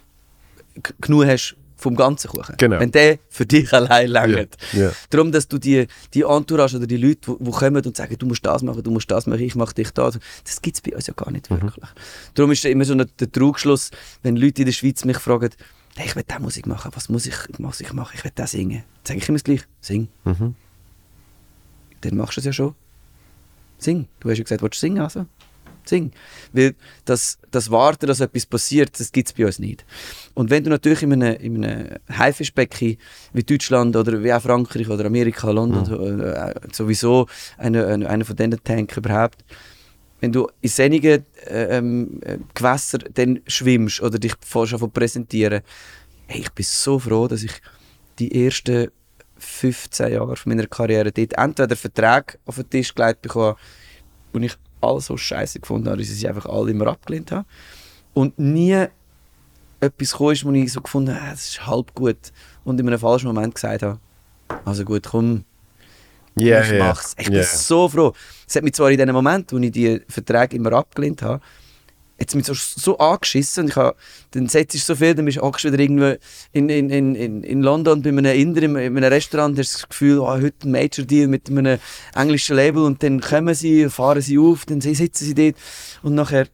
genug 1.02 1.26
hast 1.26 1.56
vom 1.86 1.96
ganzen 1.96 2.30
Kuchen. 2.32 2.56
Genau. 2.58 2.80
Wenn 2.80 2.90
der 2.90 3.20
für 3.30 3.46
dich 3.46 3.72
allein 3.72 4.10
langt. 4.10 4.58
Yeah. 4.74 4.86
Yeah. 4.86 4.92
Darum, 5.12 5.32
dass 5.32 5.48
du 5.48 5.60
die, 5.60 5.86
die 6.16 6.24
Entourage 6.24 6.78
oder 6.78 6.88
die 6.88 6.98
Leute, 6.98 7.38
die 7.40 7.52
kommen 7.52 7.86
und 7.86 7.96
sagen, 7.96 8.18
du 8.18 8.26
musst 8.26 8.44
das 8.44 8.64
machen, 8.64 8.82
du 8.82 8.90
musst 8.90 9.12
das 9.12 9.28
machen, 9.28 9.42
ich 9.42 9.56
mache 9.56 9.76
dich 9.76 9.92
da. 9.92 10.10
Das 10.44 10.62
gibt 10.64 10.78
es 10.78 10.82
bei 10.82 10.96
uns 10.96 11.06
ja 11.06 11.14
gar 11.14 11.30
nicht 11.30 11.52
mhm. 11.52 11.62
wirklich. 11.62 11.90
Darum 12.34 12.52
ist 12.52 12.66
immer 12.66 12.86
so 12.86 12.94
ein, 12.94 13.06
der 13.20 13.32
Trugschluss, 13.32 13.92
wenn 14.24 14.36
Leute 14.36 14.64
in 14.64 14.66
der 14.66 14.74
Schweiz 14.74 15.06
mich 15.06 15.20
fragen, 15.20 15.52
hey, 15.96 16.08
ich 16.08 16.16
will 16.16 16.24
diese 16.28 16.40
Musik 16.40 16.66
machen, 16.66 16.92
was 16.96 17.08
muss 17.08 17.28
ich, 17.28 17.36
muss 17.60 17.82
ich 17.82 17.94
machen? 17.94 18.14
Ich 18.16 18.24
will 18.24 18.32
das 18.34 18.52
singen. 18.52 18.84
Dann 19.04 19.06
sage 19.10 19.20
ich 19.20 19.30
immer 19.30 19.38
das 19.38 19.44
Gleiche, 19.44 19.66
sing. 19.80 20.08
Mhm. 20.24 20.56
Dann 22.02 22.18
machst 22.18 22.38
du 22.38 22.42
es 22.42 22.46
ja 22.46 22.54
schon. 22.54 22.74
Sing. 23.78 24.08
Du 24.20 24.32
hast 24.32 24.40
ja 24.40 24.44
gesagt, 24.44 24.62
du 24.62 24.66
willst 24.66 24.80
singen, 24.80 25.02
also 25.02 25.28
sing. 25.90 26.12
Weil 26.54 26.76
das, 27.06 27.38
das 27.52 27.72
Warten, 27.72 28.08
dass 28.08 28.20
etwas 28.20 28.46
passiert, 28.46 29.00
das 29.00 29.12
gibt 29.12 29.30
es 29.30 29.34
bei 29.34 29.46
uns 29.46 29.60
nicht. 29.60 29.86
Und 30.34 30.50
wenn 30.50 30.64
du 30.64 30.70
natürlich 30.70 31.04
in 31.04 31.14
einem, 31.14 31.36
in 31.40 31.66
einem 31.66 31.98
Haifischbecken 32.12 32.98
wie 33.34 33.44
Deutschland 33.44 33.96
oder 33.96 34.24
wie 34.24 34.34
auch 34.34 34.42
Frankreich 34.42 34.90
oder 34.90 35.06
Amerika, 35.06 35.50
London, 35.52 35.84
mhm. 35.90 36.22
äh, 36.22 36.54
sowieso 36.72 37.28
einer 37.58 37.88
eine, 37.88 38.10
eine 38.10 38.26
von 38.26 38.36
diesen 38.36 38.64
Tanks 38.64 38.98
überhaupt, 38.98 39.44
wenn 40.22 40.32
du 40.32 40.48
in 40.62 40.70
sonnigen 40.70 41.26
äh, 41.48 41.78
ähm, 41.78 42.20
Gewässern 42.54 43.04
dann 43.14 43.42
schwimmst 43.48 44.02
oder 44.02 44.18
dich 44.18 44.34
schon 44.50 44.80
von 44.80 44.92
präsentieren, 44.92 45.62
hey, 46.28 46.42
ich 46.42 46.52
bin 46.52 46.66
so 46.66 47.00
froh, 47.00 47.28
dass 47.28 47.44
ich 47.44 47.54
die 48.18 48.46
ersten 48.46 48.90
15 49.38 50.14
Jahre 50.14 50.36
meiner 50.46 50.68
Karriere 50.68 51.12
dort 51.12 51.34
entweder 51.34 51.76
Verträge 51.76 52.40
auf 52.46 52.56
den 52.56 52.70
Tisch 52.70 52.96
gelegt 52.96 53.22
bekommen 53.22 53.56
wo 54.36 54.40
ich 54.40 54.56
alle 54.86 55.02
so 55.02 55.18
scheiße 55.18 55.60
gefunden 55.60 55.88
habe, 55.88 55.98
dass 55.98 56.10
ich 56.10 56.16
sie 56.16 56.28
einfach 56.28 56.46
alle 56.46 56.72
immer 56.72 56.88
abgelehnt 56.88 57.32
habe. 57.32 57.46
Und 58.14 58.38
nie 58.40 58.86
etwas 59.80 60.14
kam, 60.14 60.28
wo 60.28 60.52
ich 60.52 60.72
so 60.72 60.82
gefunden 60.82 61.20
habe, 61.20 61.34
es 61.34 61.50
ist 61.50 61.68
halb 61.68 61.94
gut. 61.94 62.32
Und 62.64 62.80
in 62.80 62.88
einem 62.88 63.00
falschen 63.00 63.28
Moment 63.28 63.56
gesagt 63.56 63.84
habe, 63.84 64.00
also 64.64 64.86
gut, 64.86 65.04
komm, 65.10 65.44
yeah, 66.40 66.64
ich 66.64 66.80
mach's. 66.80 67.16
Ich 67.18 67.30
yeah. 67.30 67.40
bin 67.40 67.48
so 67.48 67.90
froh. 67.90 68.14
Es 68.48 68.56
hat 68.56 68.64
mich 68.64 68.74
zwar 68.74 68.92
in 68.92 68.98
dem 68.98 69.12
Moment, 69.12 69.52
wo 69.52 69.58
ich 69.58 69.72
die 69.72 70.02
Verträge 70.08 70.56
immer 70.56 70.74
abgelehnt 70.74 71.22
habe, 71.22 71.42
jetzt 72.18 72.36
mich 72.36 72.46
so, 72.46 72.54
so 72.54 72.98
angeschissen 72.98 73.64
und 73.64 73.70
ich 73.70 73.76
habe, 73.76 73.96
dann 74.32 74.48
setzt 74.48 74.78
so 74.78 74.96
viel, 74.96 75.16
dann 75.16 75.26
bist 75.26 75.38
du 75.38 75.44
wieder 75.44 75.80
irgendwo 75.80 76.16
in, 76.54 76.70
in, 76.70 76.90
in, 76.90 77.44
in 77.44 77.62
London 77.62 78.02
bei 78.02 78.10
einem 78.10 78.26
Inder 78.26 78.64
in 78.64 78.78
einem 78.78 79.04
Restaurant, 79.04 79.58
hast 79.60 79.74
das 79.74 79.90
Gefühl, 79.90 80.20
oh, 80.20 80.30
heute 80.30 80.56
ein 80.64 80.72
Major-Deal 80.72 81.28
mit 81.28 81.50
einem 81.50 81.80
englischen 82.14 82.56
Label 82.56 82.84
und 82.84 83.04
dann 83.04 83.20
kommen 83.20 83.54
sie, 83.54 83.90
fahren 83.90 84.22
sie 84.22 84.38
auf, 84.38 84.66
dann 84.66 84.82
sitzen 84.82 85.26
sie 85.26 85.36
dort 85.36 85.56
und 86.04 86.16
nachher 86.16 86.48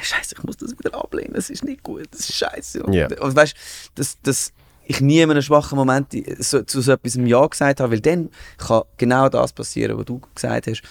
Scheiße, 0.00 0.34
ich 0.36 0.42
muss 0.42 0.56
das 0.56 0.72
wieder 0.72 0.94
ablehnen, 0.94 1.34
das 1.34 1.50
ist 1.50 1.64
nicht 1.64 1.82
gut, 1.82 2.08
das 2.10 2.28
ist 2.28 2.34
scheiße. 2.34 2.82
Yeah. 2.88 3.22
Und 3.22 3.36
weißt, 3.36 3.54
dass, 3.94 4.20
dass 4.22 4.52
ich 4.84 5.00
nie 5.00 5.20
in 5.20 5.30
einem 5.30 5.42
schwachen 5.42 5.76
Moment 5.76 6.08
so, 6.38 6.62
zu 6.62 6.80
so 6.80 6.92
etwas 6.92 7.14
Ja 7.14 7.46
gesagt 7.46 7.80
habe, 7.80 7.92
weil 7.92 8.00
dann 8.00 8.30
kann 8.58 8.82
genau 8.96 9.28
das 9.28 9.52
passieren, 9.52 9.96
was 9.96 10.06
du 10.06 10.20
gesagt 10.34 10.66
hast, 10.66 10.82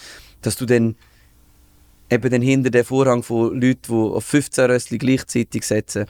dass 0.42 0.56
du 0.56 0.66
dann 0.66 0.96
eben 2.12 2.30
dann 2.30 2.42
hinter 2.42 2.70
den 2.70 2.84
Vorhang 2.84 3.24
von 3.24 3.60
Leuten, 3.60 3.88
die 3.88 3.94
auf 3.94 4.26
15 4.26 4.66
Rössli 4.66 4.98
gleichzeitig 4.98 5.64
setzen, 5.64 6.06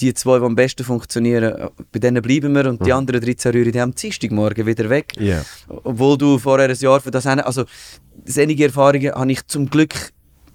die 0.00 0.14
zwei, 0.14 0.38
die 0.38 0.44
am 0.44 0.54
besten 0.54 0.84
funktionieren, 0.84 1.68
bei 1.92 1.98
denen 1.98 2.22
bleiben 2.22 2.54
wir 2.54 2.66
und 2.66 2.80
mhm. 2.80 2.84
die 2.84 2.92
anderen 2.92 3.20
13 3.20 3.52
Rühre, 3.52 3.70
die 3.70 3.80
haben 3.80 3.94
Dienstagmorgen 3.94 4.64
wieder 4.64 4.88
weg. 4.88 5.12
Yeah. 5.18 5.44
Obwohl 5.68 6.16
du 6.16 6.38
vorher 6.38 6.68
ein 6.68 6.76
Jahr 6.76 7.00
für 7.00 7.10
das 7.10 7.26
hast. 7.26 7.40
Also, 7.40 7.64
einige 8.36 8.64
Erfahrungen 8.64 9.12
habe 9.12 9.32
ich 9.32 9.46
zum 9.46 9.68
Glück 9.68 9.94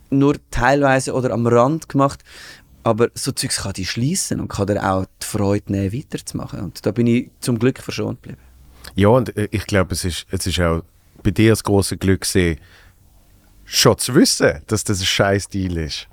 nur 0.10 0.36
teilweise 0.50 1.14
oder 1.14 1.32
am 1.32 1.46
Rand 1.46 1.90
gemacht. 1.90 2.24
Aber 2.84 3.10
so 3.16 3.32
Zeugs 3.32 3.64
kann 3.64 3.74
dich 3.74 3.90
schließen 3.90 4.40
und 4.40 4.48
kann 4.48 4.68
dir 4.68 4.84
auch 4.84 5.06
die 5.22 5.26
Freude 5.26 5.72
nehmen, 5.72 5.92
weiterzumachen. 5.92 6.60
Und 6.60 6.86
da 6.86 6.92
bin 6.92 7.08
ich 7.08 7.32
zum 7.40 7.58
Glück 7.58 7.80
verschont 7.80 8.22
geblieben. 8.22 8.42
Ja, 8.94 9.08
und 9.10 9.36
äh, 9.36 9.48
ich 9.52 9.66
glaube, 9.66 9.94
es 9.94 10.06
ist, 10.06 10.28
es 10.30 10.46
ist 10.46 10.60
auch 10.60 10.84
bei 11.24 11.32
dir 11.32 11.50
das 11.50 11.64
große 11.64 11.98
Glück 11.98 12.22
gesehen, 12.22 12.60
schon 13.66 13.98
zu 13.98 14.16
wissen, 14.16 14.62
dass 14.68 14.84
das 14.84 15.00
ein 15.00 15.06
scheiß 15.06 15.50
Deal 15.50 15.78
ist. 15.78 16.08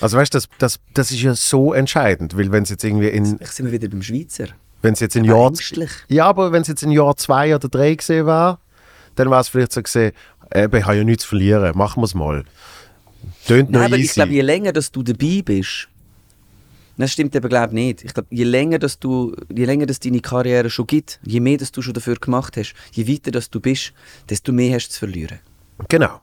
Also 0.00 0.18
weißt 0.18 0.34
du, 0.34 0.38
das, 0.38 0.48
das, 0.58 0.80
das 0.92 1.10
ist 1.10 1.22
ja 1.22 1.34
so 1.34 1.72
entscheidend, 1.72 2.36
weil 2.36 2.52
wenn 2.52 2.64
es 2.64 2.70
jetzt 2.70 2.84
irgendwie 2.84 3.08
in... 3.08 3.38
Ich 3.40 3.48
sind 3.48 3.66
wir 3.66 3.72
wieder 3.72 3.88
beim 3.88 4.02
Schweizer. 4.02 4.48
Wenn 4.82 4.92
es 4.92 5.00
jetzt 5.00 5.16
in 5.16 5.24
Jahr... 5.24 5.48
Ängstlich. 5.48 5.90
Ja, 6.08 6.26
aber 6.26 6.52
wenn 6.52 6.62
es 6.62 6.68
jetzt 6.68 6.82
in 6.82 6.90
Jahr 6.90 7.16
zwei 7.16 7.54
oder 7.54 7.68
drei 7.68 7.94
gesehen 7.94 8.26
war, 8.26 8.60
dann 9.14 9.30
war 9.30 9.40
es 9.40 9.48
vielleicht 9.48 9.72
so 9.72 9.82
gesehen, 9.82 10.12
eben, 10.54 10.76
ich 10.76 10.84
habe 10.84 10.96
ja 10.96 11.04
nichts 11.04 11.22
zu 11.22 11.30
verlieren, 11.30 11.76
machen 11.76 12.02
wir 12.02 12.04
es 12.04 12.14
mal. 12.14 12.44
Tönt 13.46 13.70
Nein, 13.70 13.84
aber 13.84 13.96
easy. 13.96 14.06
ich 14.06 14.12
glaube, 14.12 14.32
je 14.32 14.42
länger 14.42 14.72
dass 14.72 14.92
du 14.92 15.02
dabei 15.02 15.40
bist, 15.42 15.88
das 16.98 17.12
stimmt 17.12 17.34
eben 17.34 17.48
glaube 17.48 17.74
nicht. 17.74 18.04
Ich 18.04 18.14
glaube, 18.14 18.28
je 18.30 18.44
länger, 18.44 18.78
dass 18.78 18.98
du, 18.98 19.34
je 19.54 19.64
länger 19.64 19.86
dass 19.86 20.00
deine 20.00 20.20
Karriere 20.20 20.70
schon 20.70 20.86
gibt, 20.86 21.20
je 21.24 21.40
mehr 21.40 21.58
dass 21.58 21.72
du 21.72 21.82
schon 21.82 21.94
dafür 21.94 22.16
gemacht 22.16 22.56
hast, 22.56 22.74
je 22.92 23.06
weiter 23.08 23.30
dass 23.30 23.50
du 23.50 23.60
bist, 23.60 23.92
desto 24.28 24.52
mehr 24.52 24.74
hast 24.74 24.88
du 24.88 24.92
zu 24.92 24.98
verlieren. 25.00 25.38
Genau. 25.88 26.20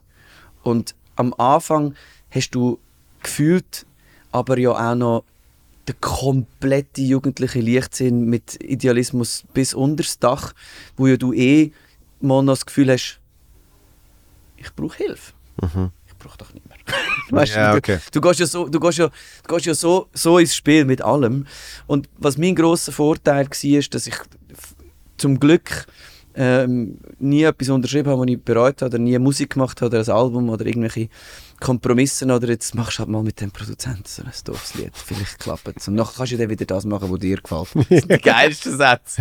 Und 0.63 0.95
am 1.15 1.33
Anfang 1.35 1.95
hast 2.31 2.51
du 2.51 2.79
gefühlt 3.21 3.85
aber 4.31 4.57
ja 4.57 4.71
auch 4.71 4.95
noch 4.95 5.23
der 5.87 5.95
komplette 5.95 7.01
jugendliche 7.01 7.59
Leichtsinn 7.59 8.25
mit 8.25 8.61
Idealismus 8.63 9.43
bis 9.53 9.73
unter 9.73 10.03
das 10.03 10.17
Dach, 10.17 10.53
wo 10.97 11.07
ja 11.07 11.17
du 11.17 11.33
eh 11.33 11.71
mal 12.21 12.41
noch 12.41 12.53
das 12.53 12.65
Gefühl 12.65 12.91
hast, 12.91 13.19
ich 14.57 14.73
brauche 14.73 14.97
Hilfe. 14.97 15.33
Mhm. 15.61 15.91
Ich 16.07 16.15
brauche 16.15 16.37
doch 16.37 16.53
nicht 16.53 16.65
mehr. 16.67 16.77
weißt, 17.29 17.55
ja, 17.55 17.75
okay. 17.75 17.99
du, 18.11 18.19
du, 18.19 18.27
gehst 18.27 18.39
ja, 18.39 18.45
so, 18.45 18.67
du, 18.67 18.79
gehst 18.79 18.97
ja, 18.97 19.09
du 19.45 19.55
gehst 19.55 19.65
ja 19.65 19.75
so, 19.75 20.07
so 20.13 20.39
ins 20.39 20.55
Spiel 20.55 20.85
mit 20.85 21.01
allem. 21.01 21.45
Und 21.85 22.09
was 22.17 22.37
mein 22.37 22.55
grosser 22.55 22.93
Vorteil 22.93 23.45
war, 23.45 23.79
ist, 23.79 23.93
dass 23.93 24.07
ich 24.07 24.15
zum 25.17 25.39
Glück 25.39 25.85
ähm, 26.35 26.97
nie 27.19 27.43
etwas 27.43 27.69
unterschrieben 27.69 28.09
habe, 28.11 28.21
was 28.21 28.27
ich 28.29 28.41
bereut 28.41 28.81
habe, 28.81 28.89
oder 28.95 28.97
nie 28.99 29.17
Musik 29.19 29.51
gemacht 29.51 29.81
habe, 29.81 29.95
oder 29.97 30.03
ein 30.11 30.17
Album, 30.17 30.49
oder 30.49 30.65
irgendwelche 30.65 31.09
Kompromisse, 31.59 32.25
oder 32.25 32.47
jetzt 32.49 32.75
machst 32.75 32.97
du 32.97 32.99
halt 32.99 33.09
mal 33.09 33.23
mit 33.23 33.39
dem 33.39 33.51
Produzenten 33.51 34.03
so 34.05 34.21
ein 34.23 34.31
doofes 34.45 34.75
Lied, 34.75 34.91
vielleicht 34.93 35.39
klappt 35.39 35.71
es. 35.77 35.87
Und 35.87 35.95
nachher 35.95 36.13
kannst 36.17 36.31
du 36.33 36.37
dann 36.37 36.49
wieder 36.49 36.65
das 36.65 36.85
machen, 36.85 37.09
was 37.11 37.19
dir 37.19 37.37
gefällt. 37.37 37.67
Das 37.75 37.85
ist 37.99 38.09
der 38.09 38.17
geilste 38.19 38.75
Satz. 38.75 39.17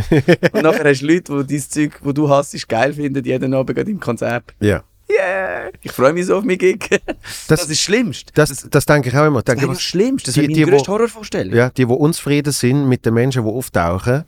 Und 0.52 0.62
nachher 0.62 0.84
hast 0.84 1.00
du 1.02 1.06
Leute, 1.06 1.44
die 1.44 1.54
dein 1.58 1.68
Zeug, 1.68 2.00
das 2.02 2.14
du 2.14 2.28
hast, 2.28 2.68
geil 2.68 2.92
finden, 2.94 3.24
jeden 3.24 3.54
Abend 3.54 3.76
gerade 3.76 3.90
im 3.90 4.00
Konzert. 4.00 4.54
Ja. 4.60 4.82
Yeah! 5.10 5.70
Ich 5.82 5.92
freue 5.92 6.12
mich 6.14 6.24
so 6.26 6.36
auf 6.38 6.44
meinen 6.44 6.56
Gig. 6.58 6.88
Das, 6.88 7.46
Das- 7.48 7.60
ist 7.62 7.70
das 7.70 7.80
Schlimmste. 7.80 8.32
Das, 8.34 8.66
das 8.70 8.86
denke 8.86 9.10
ich 9.10 9.16
auch 9.16 9.26
immer. 9.26 9.42
Das 9.42 9.56
denke, 9.56 9.70
ist 9.70 9.76
das 9.78 9.82
Schlimmste. 9.82 10.26
Das 10.26 10.34
die- 10.34 10.40
ist 10.42 10.48
die, 10.48 10.60
meine 10.60 10.66
wo- 10.72 10.76
größte 10.76 10.92
Horrorvorstellung. 10.92 11.54
Ja, 11.54 11.68
die, 11.68 11.84
die 11.84 11.92
unzufrieden 11.92 12.52
sind 12.52 12.88
mit 12.88 13.04
den 13.04 13.12
Menschen, 13.14 13.44
die 13.44 13.50
auftauchen, 13.50 14.24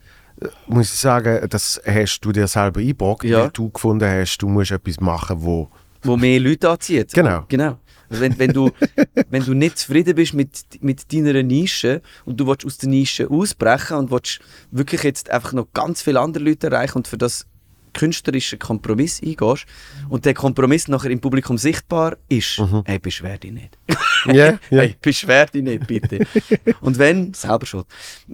muss 0.66 0.92
ich 0.92 0.98
sagen, 0.98 1.46
das 1.48 1.80
hast 1.86 2.20
du 2.20 2.32
dir 2.32 2.46
selber 2.46 2.80
eingebrockt, 2.80 3.24
Ja. 3.24 3.42
weil 3.42 3.50
du 3.50 3.70
gefunden 3.70 4.08
hast, 4.08 4.38
du 4.38 4.48
musst 4.48 4.70
etwas 4.70 5.00
machen, 5.00 5.36
wo... 5.40 5.68
wo 6.02 6.16
mehr 6.16 6.40
Leute 6.40 6.70
anzieht. 6.70 7.12
Genau. 7.12 7.44
genau. 7.48 7.78
Also 8.10 8.22
wenn, 8.22 8.38
wenn, 8.38 8.52
du, 8.52 8.70
wenn 9.30 9.44
du 9.44 9.54
nicht 9.54 9.78
zufrieden 9.78 10.14
bist 10.14 10.34
mit, 10.34 10.50
mit 10.80 11.12
deiner 11.12 11.42
Nische 11.42 12.02
und 12.24 12.38
du 12.38 12.46
willst 12.46 12.66
aus 12.66 12.78
der 12.78 12.88
Nische 12.90 13.30
ausbrechen 13.30 13.96
und 13.96 14.10
willst 14.10 14.40
wirklich 14.70 15.02
jetzt 15.02 15.30
einfach 15.30 15.52
noch 15.52 15.68
ganz 15.72 16.02
viele 16.02 16.20
andere 16.20 16.44
Leute 16.44 16.66
erreichen 16.66 16.98
und 16.98 17.08
für 17.08 17.18
das 17.18 17.46
künstlerische 17.94 18.58
Kompromiss 18.58 19.22
eingehst 19.22 19.64
und 20.08 20.24
der 20.24 20.34
Kompromiss 20.34 20.88
nachher 20.88 21.10
im 21.10 21.20
Publikum 21.20 21.56
sichtbar 21.56 22.18
ist, 22.28 22.60
hey, 22.84 22.98
beschwer 22.98 23.38
dich 23.38 23.52
nicht. 23.52 23.78
Ja, 24.26 24.52
ja. 24.52 24.58
Hey, 24.70 24.96
beschwer 25.02 25.44
dich 25.44 25.62
nicht, 25.62 25.86
bitte. 25.86 26.26
und 26.80 26.98
wenn, 26.98 27.34
selber 27.34 27.66
schuld. 27.66 27.86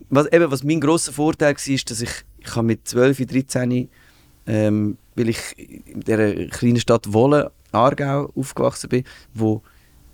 Was, 0.09 0.29
eben, 0.29 0.49
was 0.49 0.63
mein 0.63 0.81
grosser 0.81 1.13
Vorteil 1.13 1.57
war, 1.57 1.69
ist, 1.69 1.91
dass 1.91 2.01
ich, 2.01 2.11
ich 2.39 2.55
habe 2.55 2.65
mit 2.65 2.87
12, 2.87 3.27
13, 3.27 3.89
ähm, 4.47 4.99
weil 5.17 5.29
ich 5.31 5.59
in 5.59 6.01
dieser 6.01 6.47
kleinen 6.47 6.79
Stadt 6.79 7.13
Wolle, 7.13 7.51
Aargau, 7.73 8.31
aufgewachsen 8.37 8.89
bin, 8.89 9.05
wo 9.35 9.63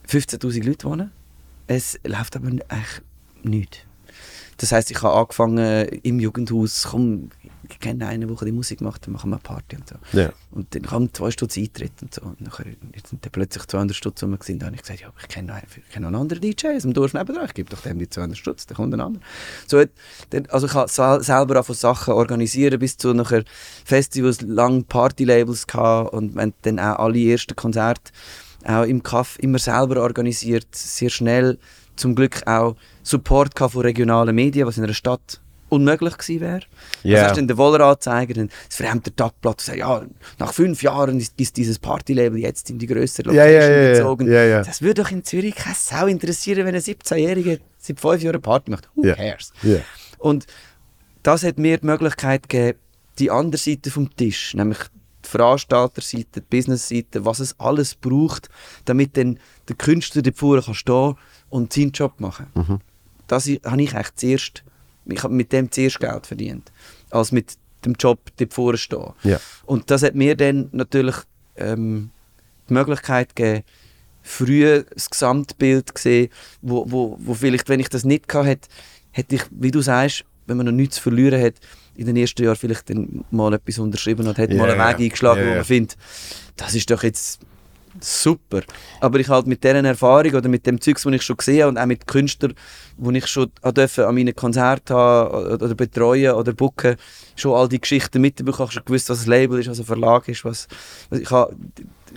15'000 0.09 0.65
Leute 0.65 0.89
wohnen. 0.89 1.11
Es 1.67 1.99
läuft 2.05 2.37
aber 2.37 2.49
eigentlich 2.49 3.03
nichts. 3.43 3.79
Das 4.59 4.73
heisst, 4.73 4.91
ich 4.91 5.03
habe 5.03 5.15
angefangen 5.15 5.87
im 6.03 6.21
Jugendhaus, 6.21 6.87
komm, 6.91 7.31
ich 7.69 7.79
kenne 7.81 8.07
einen, 8.07 8.29
der 8.29 8.37
die 8.47 8.53
Musik 8.53 8.81
macht, 8.81 9.07
dann 9.07 9.13
machen 9.13 9.31
wir 9.31 9.37
eine 9.37 9.43
Party 9.43 9.77
und 9.77 9.89
so. 9.89 9.97
Ja. 10.19 10.33
Und 10.51 10.75
dann 10.75 10.83
kam 10.83 11.13
zwei 11.13 11.31
Stutz 11.31 11.57
Eintritt 11.57 11.93
und 12.03 12.15
so. 12.15 12.23
Und 12.23 12.41
nachher 12.41 12.67
jetzt 12.95 13.11
sind 13.11 13.25
dann 13.25 13.33
plötzlich 13.33 13.65
200 13.67 13.97
Stutz 13.97 14.23
rum 14.23 14.33
gewesen. 14.39 14.59
Dann 14.59 14.67
habe 14.69 14.77
ich 14.77 14.83
gesagt, 14.83 15.01
ja, 15.01 15.13
ich 15.21 15.29
kenne 15.29 15.49
noch, 15.49 15.55
einen, 15.55 15.67
ich 15.75 15.89
kenne 15.93 16.03
noch 16.05 16.09
einen 16.09 16.21
anderen 16.23 16.41
DJ 16.41 16.69
aus 16.77 16.83
dem 16.83 16.93
Dorf 16.95 17.15
nebenan. 17.15 17.45
Ich 17.47 17.55
gebe 17.55 17.69
doch 17.71 17.81
dem 17.81 17.99
die 17.99 18.09
200 18.09 18.37
Stutz, 18.39 18.67
dann 18.67 18.77
kommt 18.77 18.95
ein 18.95 19.01
anderer. 19.01 19.23
So, 19.67 19.83
also 20.49 20.67
ich 20.67 20.75
habe 20.75 20.89
sel- 20.91 21.23
selber 21.23 21.61
auch 21.61 21.67
von 21.67 21.75
Sachen 21.75 22.15
organisieren 22.15 22.79
bis 22.79 22.97
zu 22.97 23.13
nachher 23.15 23.45
Festivals, 23.85 24.41
lange 24.43 24.83
Partylabels 24.85 25.67
gehabt 25.67 26.13
und 26.13 26.35
wir 26.35 26.43
haben 26.43 26.55
dann 26.63 26.79
auch 26.79 26.99
alle 26.99 27.19
ersten 27.31 27.55
Konzerte 27.57 28.13
auch 28.65 28.83
im 28.83 29.03
Kaff 29.03 29.39
immer 29.39 29.59
selber 29.59 30.03
organisiert, 30.03 30.67
sehr 30.73 31.11
schnell. 31.11 31.59
Zum 31.95 32.15
Glück 32.15 32.47
auch 32.47 32.77
Support 33.05 33.59
von 33.59 33.81
regionalen 33.83 34.35
Medien, 34.35 34.67
was 34.67 34.77
in 34.77 34.85
einer 34.85 34.93
Stadt 34.93 35.41
unmöglich 35.77 36.19
gewesen 36.19 36.41
wäre. 36.41 36.61
Ja. 37.03 37.21
Das 37.21 37.29
hast 37.29 37.37
dann 37.39 37.47
der 37.49 37.57
Wolleranzeiger, 37.57 38.35
dann 38.35 38.51
das 38.69 38.77
verhemte 38.77 39.15
Tagblatt, 39.15 39.61
sagt, 39.61 39.79
ja, 39.79 40.05
nach 40.39 40.53
fünf 40.53 40.83
Jahren 40.83 41.19
ist, 41.21 41.39
dieses 41.57 41.79
Partylabel 41.79 42.39
jetzt 42.41 42.69
in 42.71 42.79
die 42.79 42.87
größere 42.87 43.29
Location 43.29 43.53
ja, 43.53 43.71
ja. 43.71 43.93
gezogen. 43.93 44.31
Ja. 44.33 44.63
Das 44.63 44.83
würde 44.83 45.03
doch 45.03 45.11
in 45.11 45.23
Zürich 45.25 45.55
keine 45.55 45.77
Sau 45.77 46.07
interessieren, 46.07 46.67
wenn 46.67 46.75
ein 46.75 46.81
17-Jähriger 46.81 47.61
seit 47.79 48.01
fünf 48.01 48.23
Jahren 48.23 48.43
Party 48.43 48.71
macht. 48.73 48.89
Who 48.95 49.03
cares? 49.15 49.53
Und 50.19 50.47
das 51.23 51.43
hat 51.45 51.59
mir 51.59 51.79
die 51.79 51.87
Möglichkeit 51.87 52.49
gegeben, 52.49 52.79
die 53.19 53.31
andere 53.31 53.59
Seite 53.61 53.91
vom 53.91 54.15
Tisch, 54.17 54.55
nämlich 54.55 54.79
die 55.25 55.29
Veranstalterseite, 55.29 56.41
die 56.41 56.57
Businessseite, 56.57 57.25
was 57.25 57.41
es 57.41 57.59
alles 57.59 57.95
braucht, 57.95 58.49
damit 58.85 59.17
dann 59.17 59.39
der 59.69 59.77
Künstler 59.77 60.23
dort 60.23 60.37
vorne 60.37 60.63
kann 60.63 60.75
stehen 60.75 61.15
und 61.49 61.73
seinen 61.73 61.93
Job 61.93 62.21
machen. 62.21 62.47
Das 63.27 63.47
i- 63.49 63.61
habe 63.65 63.83
ich 63.83 63.95
eigentlich 63.95 64.15
zuerst, 64.15 64.65
ich 65.09 65.23
habe 65.23 65.35
mit 65.35 65.53
dem 65.53 65.71
zuerst 65.71 66.01
Geld 66.01 66.27
verdient, 66.27 66.73
als 67.11 67.33
mit 67.33 67.57
dem 67.85 67.95
Job 67.95 68.19
dort 68.37 68.53
vorne 68.53 68.79
stehen. 68.79 69.13
Ja. 69.23 69.41
Und 69.65 69.91
das 69.91 70.03
hat 70.03 70.15
mir 70.15 70.37
dann 70.37 70.69
natürlich 70.73 71.17
ähm, 71.57 72.11
die 72.69 72.75
Möglichkeit 72.75 73.35
gegeben, 73.37 73.65
früh 74.23 74.83
das 74.93 75.09
Gesamtbild 75.09 75.95
gesehen, 75.95 76.31
wo, 76.61 76.85
wo, 76.91 77.17
wo 77.21 77.35
vielleicht, 77.35 77.69
wenn 77.69 77.81
ich 77.81 77.89
das 77.89 78.05
nicht 78.05 78.29
gehabt 78.29 78.49
hätte, 78.49 78.69
hätte 79.13 79.37
ich, 79.37 79.43
wie 79.51 79.71
du 79.71 79.81
sagst, 79.81 80.25
wenn 80.47 80.57
man 80.57 80.67
noch 80.67 80.73
nichts 80.73 80.97
zu 80.97 81.03
verlieren 81.03 81.41
hat, 81.41 81.55
in 81.95 82.07
den 82.07 82.17
ersten 82.17 82.43
Jahren 82.45 82.57
vielleicht 82.57 82.91
dann 82.91 83.25
mal 83.31 83.55
etwas 83.55 83.79
unterschrieben 83.79 84.27
und 84.27 84.37
hat 84.37 84.51
Ja, 84.51 84.57
mal 84.57 84.71
einen. 84.71 84.81
Weg 84.81 85.05
eingeschlagen, 85.07 85.43
Ja, 85.43 85.51
wo 85.51 85.55
man 85.55 85.65
findet, 85.65 85.97
das 86.57 86.75
ist 86.75 86.91
doch 86.91 87.03
jetzt 87.03 87.41
super. 88.01 88.63
Aber 89.01 89.19
ich 89.19 89.29
halt 89.29 89.47
mit 89.47 89.63
dieser 89.63 89.85
Erfahrung 89.85 90.35
oder 90.35 90.49
mit 90.49 90.67
dem 90.67 90.81
Zeugs, 90.81 91.03
das 91.03 91.13
ich 91.13 91.23
schon 91.23 91.37
gesehen 91.37 91.63
habe 91.63 91.69
und 91.71 91.79
auch 91.79 91.87
mit 91.87 92.07
Künstlern, 92.07 92.55
die 92.97 93.19
ich 93.19 93.27
schon 93.27 93.51
an 93.63 93.75
dürfen, 93.75 94.05
an 94.05 94.15
meinen 94.15 94.35
Konzerten 94.35 94.95
haben 94.95 95.53
oder 95.53 95.75
betreuen 95.75 96.33
oder 96.35 96.53
booken, 96.53 96.97
schon 97.37 97.55
all 97.55 97.69
die 97.69 97.81
Geschichten 97.81 98.21
mitbekommen. 98.21 98.55
Ich 98.55 98.61
habe 98.61 98.73
schon 98.73 98.85
gewusst, 98.85 99.11
was 99.11 99.25
ein 99.25 99.31
Label 99.31 99.59
ist, 99.59 99.69
was 99.69 99.79
ein 99.79 99.85
Verlag 99.85 100.29
ist. 100.29 100.45
Was, 100.45 100.69
was 101.11 101.21
ich 101.21 101.31
habe 101.31 101.55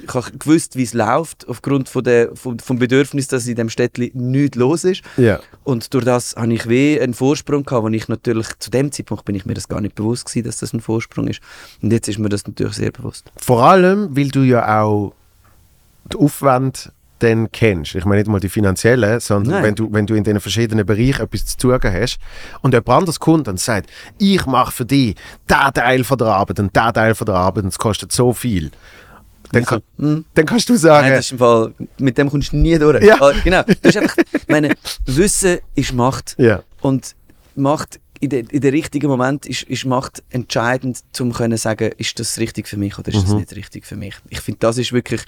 ich 0.03 0.13
habe 0.13 0.31
gewusst, 0.37 0.75
wie 0.75 0.83
es 0.83 0.93
läuft, 0.93 1.47
aufgrund 1.47 1.89
von 1.89 2.03
der, 2.03 2.35
vom, 2.35 2.59
vom 2.59 2.79
Bedürfnis, 2.79 3.27
dass 3.27 3.47
in 3.47 3.55
dem 3.55 3.69
Städtli 3.69 4.11
nichts 4.13 4.57
los 4.57 4.83
ist. 4.83 5.01
Ja. 5.17 5.39
Und 5.63 5.93
durch 5.93 6.05
das 6.05 6.35
habe 6.35 6.53
ich 6.53 6.67
weh 6.67 6.99
einen 6.99 7.13
Vorsprung 7.13 7.63
gehabt, 7.63 7.83
wo 7.83 7.89
ich 7.89 8.07
natürlich, 8.07 8.47
zu 8.59 8.69
dem 8.69 8.91
Zeitpunkt 8.91 9.25
bin 9.25 9.35
ich 9.35 9.45
mir 9.45 9.53
das 9.53 9.67
gar 9.67 9.81
nicht 9.81 9.95
bewusst 9.95 10.25
gewesen, 10.25 10.45
dass 10.45 10.57
das 10.57 10.73
ein 10.73 10.81
Vorsprung 10.81 11.27
ist. 11.27 11.41
Und 11.81 11.91
jetzt 11.91 12.07
ist 12.07 12.19
mir 12.19 12.29
das 12.29 12.45
natürlich 12.47 12.75
sehr 12.75 12.91
bewusst. 12.91 13.31
Vor 13.37 13.63
allem, 13.63 14.15
weil 14.15 14.29
du 14.29 14.41
ja 14.41 14.81
auch 14.81 15.13
die 16.09 16.17
Aufwand 16.17 16.91
dann 17.19 17.51
kennst. 17.51 17.95
Ich 17.95 18.05
meine 18.05 18.21
nicht 18.21 18.29
mal 18.29 18.39
die 18.39 18.47
finanziellen, 18.47 19.19
sondern 19.19 19.55
Nein. 19.55 19.63
wenn 19.63 19.75
du, 19.75 19.91
wenn 19.91 20.05
du 20.05 20.13
in 20.13 20.23
den 20.23 20.39
verschiedenen 20.39 20.85
Bereichen 20.85 21.21
etwas 21.23 21.45
zu 21.45 21.57
tun 21.57 21.79
hast 21.83 22.17
und 22.61 22.73
jemand 22.73 22.89
anderes 22.89 23.19
kommt 23.19 23.47
und 23.49 23.59
sagt, 23.59 23.89
ich 24.17 24.45
mache 24.45 24.71
für 24.71 24.85
dich 24.85 25.15
diesen 25.49 25.73
Teil 25.73 26.03
von 26.05 26.17
der 26.17 26.27
Arbeit 26.27 26.59
und 26.59 26.73
diesen 26.73 26.93
Teil 26.93 27.15
von 27.15 27.25
der 27.25 27.35
Arbeit 27.35 27.63
und 27.65 27.69
es 27.69 27.77
kostet 27.77 28.11
so 28.13 28.31
viel. 28.33 28.71
Dann, 29.51 29.65
kann, 29.65 29.81
Hm. 29.97 30.25
dann 30.35 30.45
kannst 30.45 30.69
du 30.69 30.75
sagen, 30.77 31.07
Nein, 31.07 31.15
das 31.17 31.25
ist 31.25 31.31
im 31.33 31.39
Fall, 31.39 31.73
mit 31.97 32.17
dem 32.17 32.29
kommst 32.29 32.53
du 32.53 32.57
nie 32.57 32.77
durch. 32.77 33.03
Ja. 33.03 33.17
Ah, 33.19 33.33
genau. 33.43 33.63
Du 33.63 33.89
einfach, 33.99 34.15
meine, 34.47 34.75
Wissen 35.05 35.57
ist 35.75 35.91
Macht. 35.91 36.35
ja, 36.37 36.61
Und 36.81 37.15
Macht 37.55 37.99
in, 38.21 38.29
der 38.29 38.39
in 38.51 38.61
der 38.61 38.71
richtigen 38.73 39.07
Moment 39.07 39.45
ist, 39.45 39.63
ist 39.63 39.85
Macht 39.85 40.23
entscheidend, 40.29 40.99
um 41.19 41.33
können 41.33 41.57
sagen, 41.57 41.91
ist 41.97 42.19
das 42.19 42.37
richtig 42.37 42.67
für 42.67 42.77
mich 42.77 42.97
oder 42.99 43.09
ist 43.09 43.23
das 43.23 43.33
nicht 43.33 43.55
richtig 43.55 43.85
für 43.85 43.95
mich. 43.95 44.15
Ich 44.29 44.41
finde, 44.41 44.59
das 44.59 44.77
ist 44.77 44.93
wirklich 44.93 45.21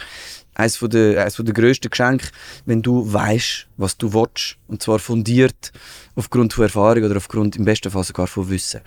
eines 0.53 0.77
von 0.77 0.89
der, 0.89 1.21
eines 1.21 1.35
von 1.35 1.45
der 1.45 1.53
grössten 1.53 1.89
Geschenke, 1.89 2.27
wenn 2.65 2.81
du 2.81 3.11
weißt, 3.11 3.67
was 3.77 3.97
du 3.97 4.13
willst 4.13 4.57
und 4.67 4.81
zwar 4.81 4.99
fundiert 4.99 5.71
aufgrund 6.15 6.53
von 6.53 6.63
Erfahrung 6.63 7.03
oder 7.03 7.17
aufgrund 7.17 7.55
im 7.55 7.65
besten 7.65 7.91
Fall 7.91 8.03
sogar 8.03 8.27
von 8.27 8.49
Wissen. 8.49 8.81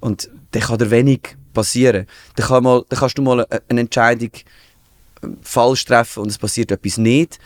Und 0.00 0.28
dann 0.52 0.62
kann 0.62 0.78
dir 0.78 0.90
wenig 0.90 1.36
passieren. 1.52 2.06
Dann, 2.36 2.46
kann 2.46 2.62
mal, 2.62 2.84
dann 2.88 2.98
kannst 2.98 3.18
du 3.18 3.22
mal 3.22 3.46
eine, 3.68 3.80
Entscheidung 3.80 4.30
ähm, 5.22 5.38
falsch 5.42 5.84
treffen 5.84 6.22
und 6.22 6.30
es 6.30 6.38
passiert 6.38 6.70
etwas 6.70 6.98
nicht. 6.98 7.38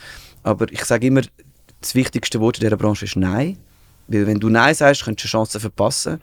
Aber 0.42 0.70
ich 0.70 0.84
sage 0.84 1.06
immer, 1.06 1.22
das 1.80 1.94
wichtigste 1.94 2.40
Wort 2.40 2.58
in 2.58 2.64
dieser 2.64 2.76
Branche 2.76 3.04
ist 3.04 3.16
Nein. 3.16 3.58
Weil 4.08 4.26
wenn 4.26 4.40
du 4.40 4.48
Nein 4.48 4.74
sagst, 4.74 5.04
könntest 5.04 5.24
du 5.24 5.28
Chancen 5.28 5.60
verpassen. 5.60 6.20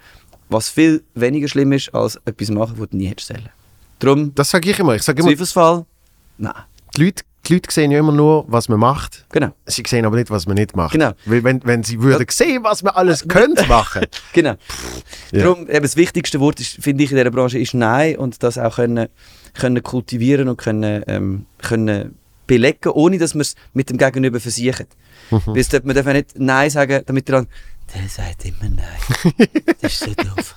Was 0.49 0.69
viel 0.69 1.03
weniger 1.13 1.47
schlimm 1.47 1.71
ist, 1.71 1.93
als 1.93 2.19
etwas 2.25 2.49
machen, 2.49 2.75
was 2.77 2.89
du 2.89 2.97
nie 2.97 3.07
hättest 3.07 3.27
sollen. 3.27 3.49
Darum, 3.99 4.33
das 4.33 4.49
sage 4.49 4.69
ich 4.71 4.79
immer. 4.79 4.95
Ich 4.95 5.03
sage 5.03 5.21
immer, 5.21 5.29
Zweifelsfall, 5.29 5.85
nein. 6.37 6.53
Die 6.95 7.05
Leute, 7.05 7.23
die 7.47 7.53
Leute 7.53 7.71
sehen 7.71 7.91
ja 7.91 7.99
immer 7.99 8.11
nur, 8.11 8.45
was 8.47 8.69
man 8.69 8.79
macht. 8.79 9.25
Genau. 9.31 9.53
Sie 9.65 9.83
sehen 9.87 10.05
aber 10.05 10.17
nicht, 10.17 10.29
was 10.29 10.45
man 10.45 10.55
nicht 10.55 10.75
macht. 10.75 10.91
Genau. 10.91 11.11
Weil 11.25 11.43
wenn, 11.43 11.61
wenn 11.65 11.83
sie 11.83 12.01
würden 12.01 12.25
sehen, 12.29 12.63
was 12.63 12.83
man 12.83 12.93
alles 12.93 13.27
könnte 13.27 13.65
machen. 13.67 14.05
Genau. 14.33 14.55
Ja. 15.31 15.43
Darum, 15.43 15.67
eben 15.67 15.81
das 15.81 15.95
wichtigste 15.95 16.39
Wort, 16.39 16.59
ist, 16.59 16.81
finde 16.81 17.03
ich, 17.03 17.11
in 17.11 17.17
dieser 17.17 17.31
Branche 17.31 17.57
ist 17.57 17.73
Nein 17.73 18.17
und 18.17 18.43
das 18.43 18.57
auch 18.57 18.75
können, 18.75 19.07
können 19.55 19.81
kultivieren 19.81 20.49
und 20.49 20.57
können, 20.57 21.03
ähm, 21.07 21.45
können 21.61 22.15
belegen, 22.45 22.89
ohne 22.91 23.17
dass 23.17 23.33
man 23.33 23.41
es 23.41 23.55
mit 23.73 23.89
dem 23.89 23.97
Gegenüber 23.97 24.39
versichert. 24.39 24.89
Mhm. 25.31 25.53
Man 25.83 25.95
darf 25.95 26.05
ja 26.05 26.13
nicht 26.13 26.37
Nein 26.37 26.69
sagen, 26.69 27.03
damit 27.05 27.27
der 27.27 27.37
andere, 27.37 27.53
der 27.93 28.07
sagt 28.09 28.45
immer 28.45 28.69
Nein. 28.69 29.47
Das 29.81 29.93
ist 29.93 29.99
so 30.03 30.13
doof. 30.13 30.55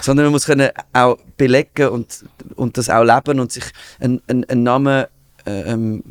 Sondern 0.00 0.26
man 0.26 0.32
muss 0.32 0.46
können 0.46 0.70
auch 0.92 1.18
belegen 1.36 1.88
und, 1.88 2.24
und 2.56 2.76
das 2.78 2.90
auch 2.90 3.04
leben 3.04 3.40
und 3.40 3.52
sich 3.52 3.64
einen, 4.00 4.20
einen, 4.26 4.44
einen 4.44 4.62
Namen 4.62 5.06
ähm, 5.46 6.02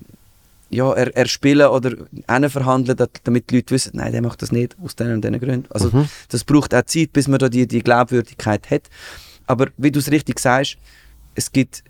ja, 0.70 0.92
er, 0.94 1.16
erspielen 1.16 1.68
oder 1.68 1.96
einen 2.28 2.50
verhandeln, 2.50 2.98
damit 3.24 3.50
die 3.50 3.58
Leute 3.58 3.74
wissen, 3.74 3.92
nein, 3.96 4.12
der 4.12 4.22
macht 4.22 4.42
das 4.42 4.52
nicht 4.52 4.76
aus 4.84 4.96
diesen 4.96 5.14
und 5.14 5.24
diesen 5.24 5.40
Gründen. 5.40 5.68
Also 5.70 5.90
das 6.30 6.44
braucht 6.44 6.74
auch 6.74 6.86
Zeit, 6.86 7.14
bis 7.14 7.28
man 7.28 7.40
da 7.40 7.50
die, 7.50 7.68
die 7.68 7.84
Glaubwürdigkeit 7.84 8.70
hat. 8.72 8.90
Aber 9.46 9.68
wie 9.78 9.92
du 9.92 10.00
es 10.00 10.10
richtig 10.10 10.40
sagst, 10.40 10.78
es 11.36 11.52
gibt 11.52 11.84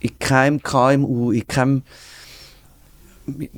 in 0.00 0.18
keinem 0.18 0.62
KMU, 0.62 1.30
in 1.30 1.46
keinem, 1.46 1.82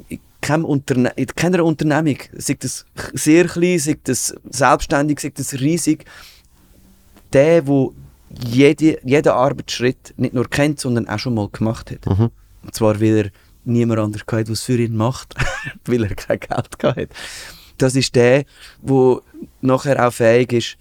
in 0.09 0.21
keinem 0.41 0.65
Interne 0.67 1.13
in 1.17 1.27
keiner 1.27 1.65
Unternehmung, 1.65 2.19
sei 2.37 2.57
das 2.59 2.85
sehr 3.15 3.47
klein, 3.47 3.79
sei 3.79 3.97
das 4.03 4.35
selbstständig, 4.51 5.21
sei 5.21 5.33
das 5.35 5.55
riesig, 5.55 6.05
der, 7.33 7.67
wo 7.67 7.95
jede, 8.31 8.99
jeden 9.05 9.33
Arbeitsschritt 9.33 10.15
nicht 10.17 10.35
nur 10.35 10.49
kennt, 10.49 10.81
sondern 10.81 11.09
auch 11.09 11.19
schon 11.19 11.35
mal 11.35 11.49
gemacht 11.49 11.91
hat. 11.91 12.07
Mhm. 12.07 12.31
Und 12.69 12.75
zwar, 12.75 13.01
weil 13.01 13.17
er 13.17 13.31
niemand 13.65 13.99
anders 13.99 14.25
hatte, 14.31 14.53
es 14.53 14.63
für 14.63 14.77
ihn 14.77 14.95
macht, 14.95 15.35
weil 15.87 16.05
er 16.05 16.15
kein 16.15 16.39
Geld 16.39 16.69
hatte. 16.83 17.09
Das 17.79 17.97
ist 17.97 18.15
der, 18.15 18.45
der 18.83 19.23
nachher 19.63 20.07
auch 20.07 20.13
fähig 20.13 20.53
ist, 20.53 20.77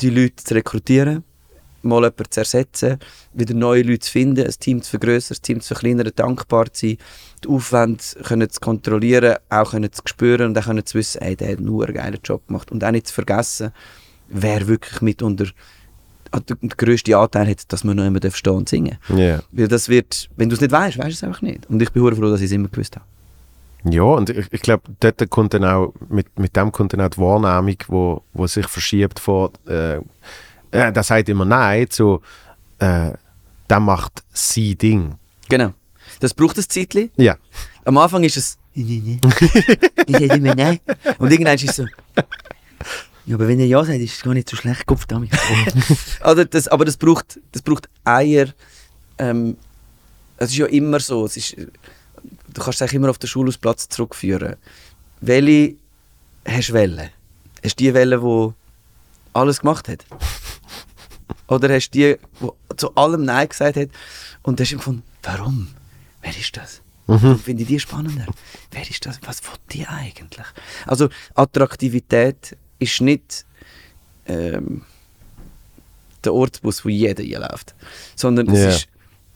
die 0.00 0.10
Leute 0.10 0.42
zu 0.42 0.54
rekrutieren, 0.54 1.22
mal 1.82 2.02
jemanden 2.02 2.28
zu 2.28 2.40
ersetzen, 2.40 2.98
wieder 3.32 3.54
neue 3.54 3.82
Leute 3.82 4.00
zu 4.00 4.10
finden, 4.10 4.44
ein 4.44 4.54
Team 4.58 4.82
zu 4.82 4.90
vergrößern, 4.90 5.36
ein 5.36 5.42
Team 5.42 5.60
zu 5.60 5.68
verkleinern, 5.68 6.10
dankbar 6.16 6.72
zu 6.72 6.88
sein, 6.88 6.98
die 7.44 7.48
Aufwände 7.48 8.02
können 8.24 8.50
zu 8.50 8.58
kontrollieren, 8.58 9.36
auch 9.50 9.70
können 9.70 9.92
zu 9.92 10.02
spüren 10.04 10.46
und 10.48 10.58
auch 10.58 10.64
können 10.64 10.84
zu 10.84 10.98
wissen, 10.98 11.22
ey, 11.22 11.36
der 11.36 11.52
hat 11.52 11.60
nur 11.60 11.84
einen 11.84 11.94
geilen 11.94 12.18
Job 12.24 12.44
gemacht. 12.48 12.72
Und 12.72 12.82
auch 12.82 12.90
nicht 12.90 13.06
zu 13.06 13.14
vergessen, 13.14 13.70
wer 14.28 14.66
wirklich 14.66 15.00
mitunter 15.00 15.46
den 16.38 16.68
grössten 16.68 17.14
Anteil 17.14 17.48
hat, 17.48 17.72
dass 17.72 17.84
man 17.84 17.96
noch 17.96 18.04
immer 18.04 18.20
stehen 18.30 18.52
und 18.52 18.68
singen. 18.68 18.98
Ja. 19.08 19.40
Weil 19.52 19.68
das 19.68 19.88
wird, 19.88 20.28
wenn 20.36 20.48
du 20.48 20.54
es 20.54 20.60
nicht 20.60 20.72
weißt, 20.72 20.98
weißt 20.98 21.08
du 21.08 21.12
es 21.12 21.24
einfach 21.24 21.42
nicht. 21.42 21.68
Und 21.68 21.82
ich 21.82 21.90
bin 21.90 22.02
froh, 22.02 22.30
dass 22.30 22.40
ich 22.40 22.46
es 22.46 22.52
immer 22.52 22.68
gewusst 22.68 22.96
habe. 22.96 23.04
Ja, 23.84 24.02
und 24.02 24.28
ich, 24.30 24.46
ich 24.50 24.60
glaube, 24.60 24.82
dort 25.00 25.30
kommt 25.30 25.54
dann 25.54 25.64
auch, 25.64 25.94
mit, 26.08 26.38
mit 26.38 26.54
dem 26.54 26.70
kommt 26.70 26.92
dann 26.92 27.00
auch 27.00 27.08
die 27.08 27.18
Wahrnehmung, 27.18 27.76
wo, 27.88 28.22
wo 28.34 28.46
sich 28.46 28.66
verschiebt 28.66 29.18
von, 29.18 29.50
äh, 29.66 29.96
äh, 29.96 30.92
der 30.92 31.02
sagt 31.02 31.28
immer 31.28 31.44
Nein 31.44 31.88
zu, 31.88 32.20
äh, 32.78 33.12
der 33.68 33.80
macht 33.80 34.22
sein 34.32 34.76
Ding. 34.76 35.14
Genau. 35.48 35.72
Das 36.20 36.34
braucht 36.34 36.58
ein 36.58 36.68
Zeitchen. 36.68 37.10
Ja. 37.16 37.36
Am 37.84 37.96
Anfang 37.96 38.22
ist 38.24 38.36
es, 38.36 38.58
ich 38.74 39.10
sage 40.08 40.34
immer 40.34 40.54
nein. 40.54 40.78
Und 41.18 41.32
irgendwann 41.32 41.54
ist 41.54 41.68
es 41.68 41.76
so, 41.76 41.86
ja, 43.30 43.36
aber 43.36 43.46
wenn 43.46 43.60
er 43.60 43.66
ja 43.66 43.84
sagt, 43.84 44.00
ist 44.00 44.14
es 44.14 44.22
gar 44.22 44.34
nicht 44.34 44.50
so 44.50 44.56
schlecht, 44.56 44.86
Kopf 44.86 45.06
damit. 45.06 45.30
also 46.20 46.42
das, 46.42 46.66
aber 46.66 46.84
das 46.84 46.96
braucht, 46.96 47.38
das 47.52 47.62
braucht 47.62 47.88
Eier. 48.02 48.48
Ähm, 49.18 49.56
es 50.36 50.50
ist 50.50 50.56
ja 50.56 50.66
immer 50.66 50.98
so. 50.98 51.26
Es 51.26 51.36
ist, 51.36 51.56
du 51.56 51.68
kannst 52.60 52.68
es 52.68 52.82
eigentlich 52.82 52.94
immer 52.94 53.08
auf 53.08 53.18
den 53.18 53.28
Schulhausplatz 53.28 53.88
zurückführen. 53.88 54.56
Welche 55.20 55.76
hast 56.44 56.70
du 56.70 56.72
Welle? 56.72 57.10
Hast 57.62 57.78
du 57.78 57.84
die 57.84 57.94
Welle, 57.94 58.18
die 58.18 58.52
alles 59.32 59.60
gemacht 59.60 59.86
hat? 59.86 60.04
Oder 61.46 61.72
hast 61.72 61.90
du 61.90 61.98
die, 61.98 62.16
die 62.40 62.76
zu 62.76 62.92
allem 62.96 63.24
Nein 63.26 63.48
gesagt 63.48 63.76
hat 63.76 63.90
und 64.42 64.60
hast 64.60 64.72
gefunden, 64.72 65.04
warum? 65.22 65.68
Wer 66.20 66.36
ist 66.36 66.56
das? 66.56 66.82
Mhm. 67.06 67.38
Finde 67.38 67.62
ich 67.62 67.68
die 67.68 67.78
spannender. 67.78 68.26
Wer 68.72 68.90
ist 68.90 69.06
das? 69.06 69.20
Was 69.22 69.40
will 69.44 69.50
die 69.70 69.86
eigentlich? 69.86 70.46
Also 70.84 71.10
Attraktivität 71.36 72.56
ist 72.80 73.00
nicht 73.00 73.44
ähm, 74.26 74.82
der 76.24 76.34
Ortsbus, 76.34 76.84
wo 76.84 76.88
jeder 76.88 77.22
einläuft. 77.22 77.74
Sondern 78.16 78.48
es 78.50 78.58
Ja. 78.58 78.68
ist, 78.70 78.88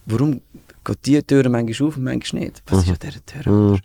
warum 0.06 0.40
geht 0.84 0.98
die 1.06 1.22
Tür 1.22 1.48
manchmal 1.48 1.88
auf 1.88 1.96
und 1.96 2.04
manchmal 2.04 2.42
nicht? 2.44 2.62
Was 2.66 2.82
ist 2.84 2.90
an 2.90 2.98
dieser 3.02 3.24
Tür 3.24 3.52
Mhm. 3.52 3.80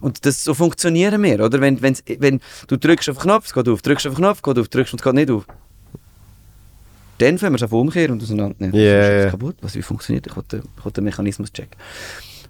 Und 0.00 0.24
das, 0.26 0.44
so 0.44 0.54
funktionieren 0.54 1.20
wir, 1.22 1.40
oder? 1.44 1.60
Wenn, 1.60 1.80
wenn's, 1.82 2.02
wenn 2.18 2.40
du 2.68 2.76
drückst 2.76 3.08
auf 3.08 3.16
den 3.16 3.22
Knopf, 3.22 3.46
es 3.46 3.54
geht 3.54 3.68
auf, 3.68 3.82
drückst 3.82 4.06
auf 4.06 4.14
den 4.14 4.18
Knopf, 4.18 4.42
geht 4.42 4.58
auf, 4.58 4.68
drückst 4.68 4.92
und 4.92 5.00
es 5.00 5.04
geht 5.04 5.14
nicht 5.14 5.30
auf. 5.30 5.44
Dann 7.18 7.38
fangen 7.38 7.52
wir 7.52 7.56
es 7.56 7.62
auf 7.62 7.72
umkehren 7.72 8.12
und 8.12 8.22
auseinandernehmen. 8.22 8.72
Was 8.72 8.80
ist 8.80 9.22
jetzt 9.24 9.30
kaputt? 9.30 9.56
Was, 9.60 9.74
wie 9.74 9.82
funktioniert? 9.82 10.26
Ich 10.26 10.36
will 10.36 10.42
den, 10.50 10.62
ich 10.78 10.84
will 10.84 10.92
den 10.92 11.04
Mechanismus 11.04 11.52
checken. 11.52 11.76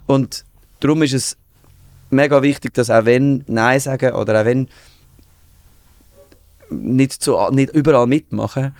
Und 0.06 0.44
darum 0.80 1.02
ist 1.02 1.12
es 1.12 1.36
mega 2.10 2.42
wichtig, 2.42 2.72
dass 2.74 2.88
auch 2.90 3.04
wenn 3.04 3.44
Nein 3.46 3.78
sagen 3.80 4.12
oder 4.14 4.40
auch 4.40 4.44
wenn 4.44 4.68
nicht, 6.70 7.12
zu, 7.12 7.36
nicht 7.50 7.74
überall 7.74 8.06
mitmachen, 8.06 8.74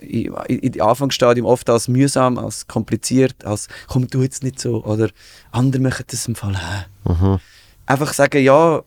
in, 0.00 0.32
in 0.48 0.80
Anfangsstadium 0.80 1.46
oft 1.46 1.68
als 1.68 1.88
mühsam, 1.88 2.38
als 2.38 2.66
kompliziert, 2.66 3.44
als 3.44 3.68
komm 3.86 4.08
du 4.08 4.22
jetzt 4.22 4.42
nicht 4.42 4.58
so 4.58 4.82
oder 4.84 5.10
andere 5.52 5.82
machen 5.82 6.04
das 6.08 6.26
im 6.26 6.34
Fall 6.34 6.56
auch. 6.56 7.20
Mhm. 7.20 7.38
Einfach 7.86 8.12
sagen, 8.12 8.42
ja, 8.42 8.82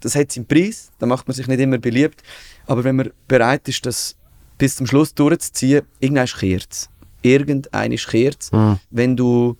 das 0.00 0.14
hat 0.14 0.32
seinen 0.32 0.46
Preis, 0.46 0.90
da 0.98 1.06
macht 1.06 1.26
man 1.26 1.34
sich 1.34 1.46
nicht 1.46 1.60
immer 1.60 1.78
beliebt, 1.78 2.22
aber 2.66 2.84
wenn 2.84 2.96
man 2.96 3.10
bereit 3.28 3.68
ist, 3.68 3.86
das 3.86 4.16
bis 4.58 4.76
zum 4.76 4.86
Schluss 4.86 5.14
durchzuziehen, 5.14 5.82
irgendwann 6.00 6.26
kehrt 6.26 6.68
es. 6.70 6.88
Irgendein 7.22 7.96
kehrt 7.96 8.42
es. 8.42 8.52
Mhm. 8.52 8.78
Wenn 8.90 9.16
du, 9.16 9.56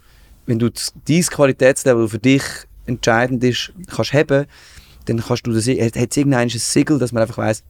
wenn 0.46 0.58
du 0.58 0.70
dein 1.06 1.22
Qualitätslevel 1.22 2.08
für 2.08 2.18
dich 2.18 2.42
entscheidend 2.86 3.42
ist, 3.44 3.72
kannst 3.88 4.12
haben, 4.12 4.46
dann 5.06 5.18
kannst 5.18 5.46
du 5.46 5.52
das, 5.52 5.66
hat 5.66 6.10
es 6.10 6.16
irgendein 6.16 6.48
Siegel, 6.48 6.98
dass 6.98 7.12
man 7.12 7.22
einfach 7.22 7.38
weiß, 7.38 7.62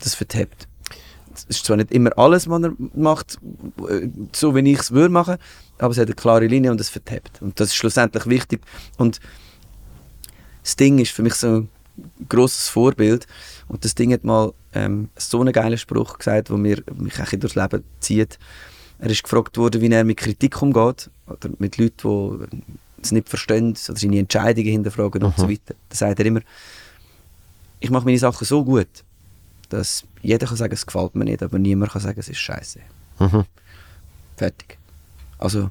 das 0.00 0.14
vertappt. 0.14 0.68
Es 1.34 1.44
ist 1.44 1.66
zwar 1.66 1.76
nicht 1.76 1.92
immer 1.92 2.16
alles, 2.16 2.48
was 2.48 2.62
er 2.62 2.72
macht, 2.94 3.38
äh, 3.88 4.08
so 4.32 4.54
wie 4.54 4.72
ich 4.72 4.78
es 4.78 4.90
würde 4.90 5.12
machen, 5.12 5.36
aber 5.78 5.92
es 5.92 5.98
hat 5.98 6.06
eine 6.06 6.14
klare 6.14 6.46
Linie 6.46 6.70
und 6.70 6.80
es 6.80 6.88
vertappt. 6.88 7.42
Und 7.42 7.60
das 7.60 7.68
ist 7.68 7.76
schlussendlich 7.76 8.26
wichtig. 8.26 8.62
Und 8.96 9.20
das 10.62 10.76
Ding 10.76 10.98
ist 10.98 11.12
für 11.12 11.22
mich 11.22 11.34
so 11.34 11.46
ein 11.48 11.68
grosses 12.28 12.68
Vorbild. 12.68 13.26
Und 13.68 13.84
das 13.84 13.94
Ding 13.94 14.12
hat 14.12 14.24
mal 14.24 14.52
ähm, 14.74 15.10
so 15.16 15.40
einen 15.40 15.52
geilen 15.52 15.78
Spruch 15.78 16.18
gesagt, 16.18 16.48
der 16.48 16.56
mir, 16.56 16.82
mich 16.96 17.18
eigentlich 17.18 17.40
durchs 17.40 17.54
Leben 17.54 17.84
zieht. 18.00 18.38
Er 18.98 19.10
ist 19.10 19.22
gefragt 19.22 19.58
worden, 19.58 19.80
wie 19.82 19.90
er 19.90 20.04
mit 20.04 20.16
Kritik 20.16 20.60
umgeht. 20.62 21.10
Oder 21.26 21.50
mit 21.58 21.76
Leuten, 21.76 22.46
die 22.50 23.02
es 23.02 23.12
nicht 23.12 23.28
verstehen 23.28 23.76
oder 23.88 23.98
seine 23.98 24.18
Entscheidungen 24.18 24.68
hinterfragen 24.68 25.22
und 25.22 25.36
so 25.36 25.48
weiter. 25.48 25.74
Da 25.88 25.96
sagt 25.96 26.18
er 26.18 26.26
immer, 26.26 26.40
ich 27.80 27.90
mache 27.90 28.04
meine 28.04 28.18
Sachen 28.18 28.44
so 28.46 28.64
gut, 28.64 28.88
dass 29.68 30.04
jeder 30.22 30.46
kann 30.46 30.56
sagen, 30.56 30.72
es 30.72 30.86
gefällt 30.86 31.14
mir 31.14 31.24
nicht, 31.24 31.42
aber 31.42 31.58
niemand 31.58 31.92
kann 31.92 32.02
sagen, 32.02 32.18
es 32.20 32.28
ist 32.28 32.38
scheiße. 32.38 32.80
Mhm. 33.18 33.44
Fertig. 34.36 34.78
Also, 35.38 35.70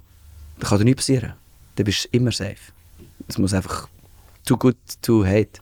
da 0.59 0.67
kann 0.67 0.77
dir 0.79 0.85
nichts 0.85 1.01
passieren. 1.01 1.33
Dann 1.75 1.85
bist 1.85 2.05
du 2.05 2.09
immer 2.17 2.31
safe. 2.31 2.55
Es 3.27 3.37
muss 3.37 3.53
einfach 3.53 3.87
too 4.45 4.57
good 4.57 4.77
to 5.01 5.25
hate. 5.25 5.61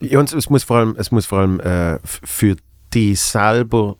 Ja, 0.00 0.18
und 0.20 0.32
es 0.32 0.48
muss 0.50 0.62
vor 0.64 0.76
allem, 0.78 0.94
es 0.98 1.10
muss 1.10 1.26
vor 1.26 1.38
allem 1.40 1.60
äh, 1.60 1.98
für 2.04 2.56
dich 2.92 3.20
selber 3.20 3.96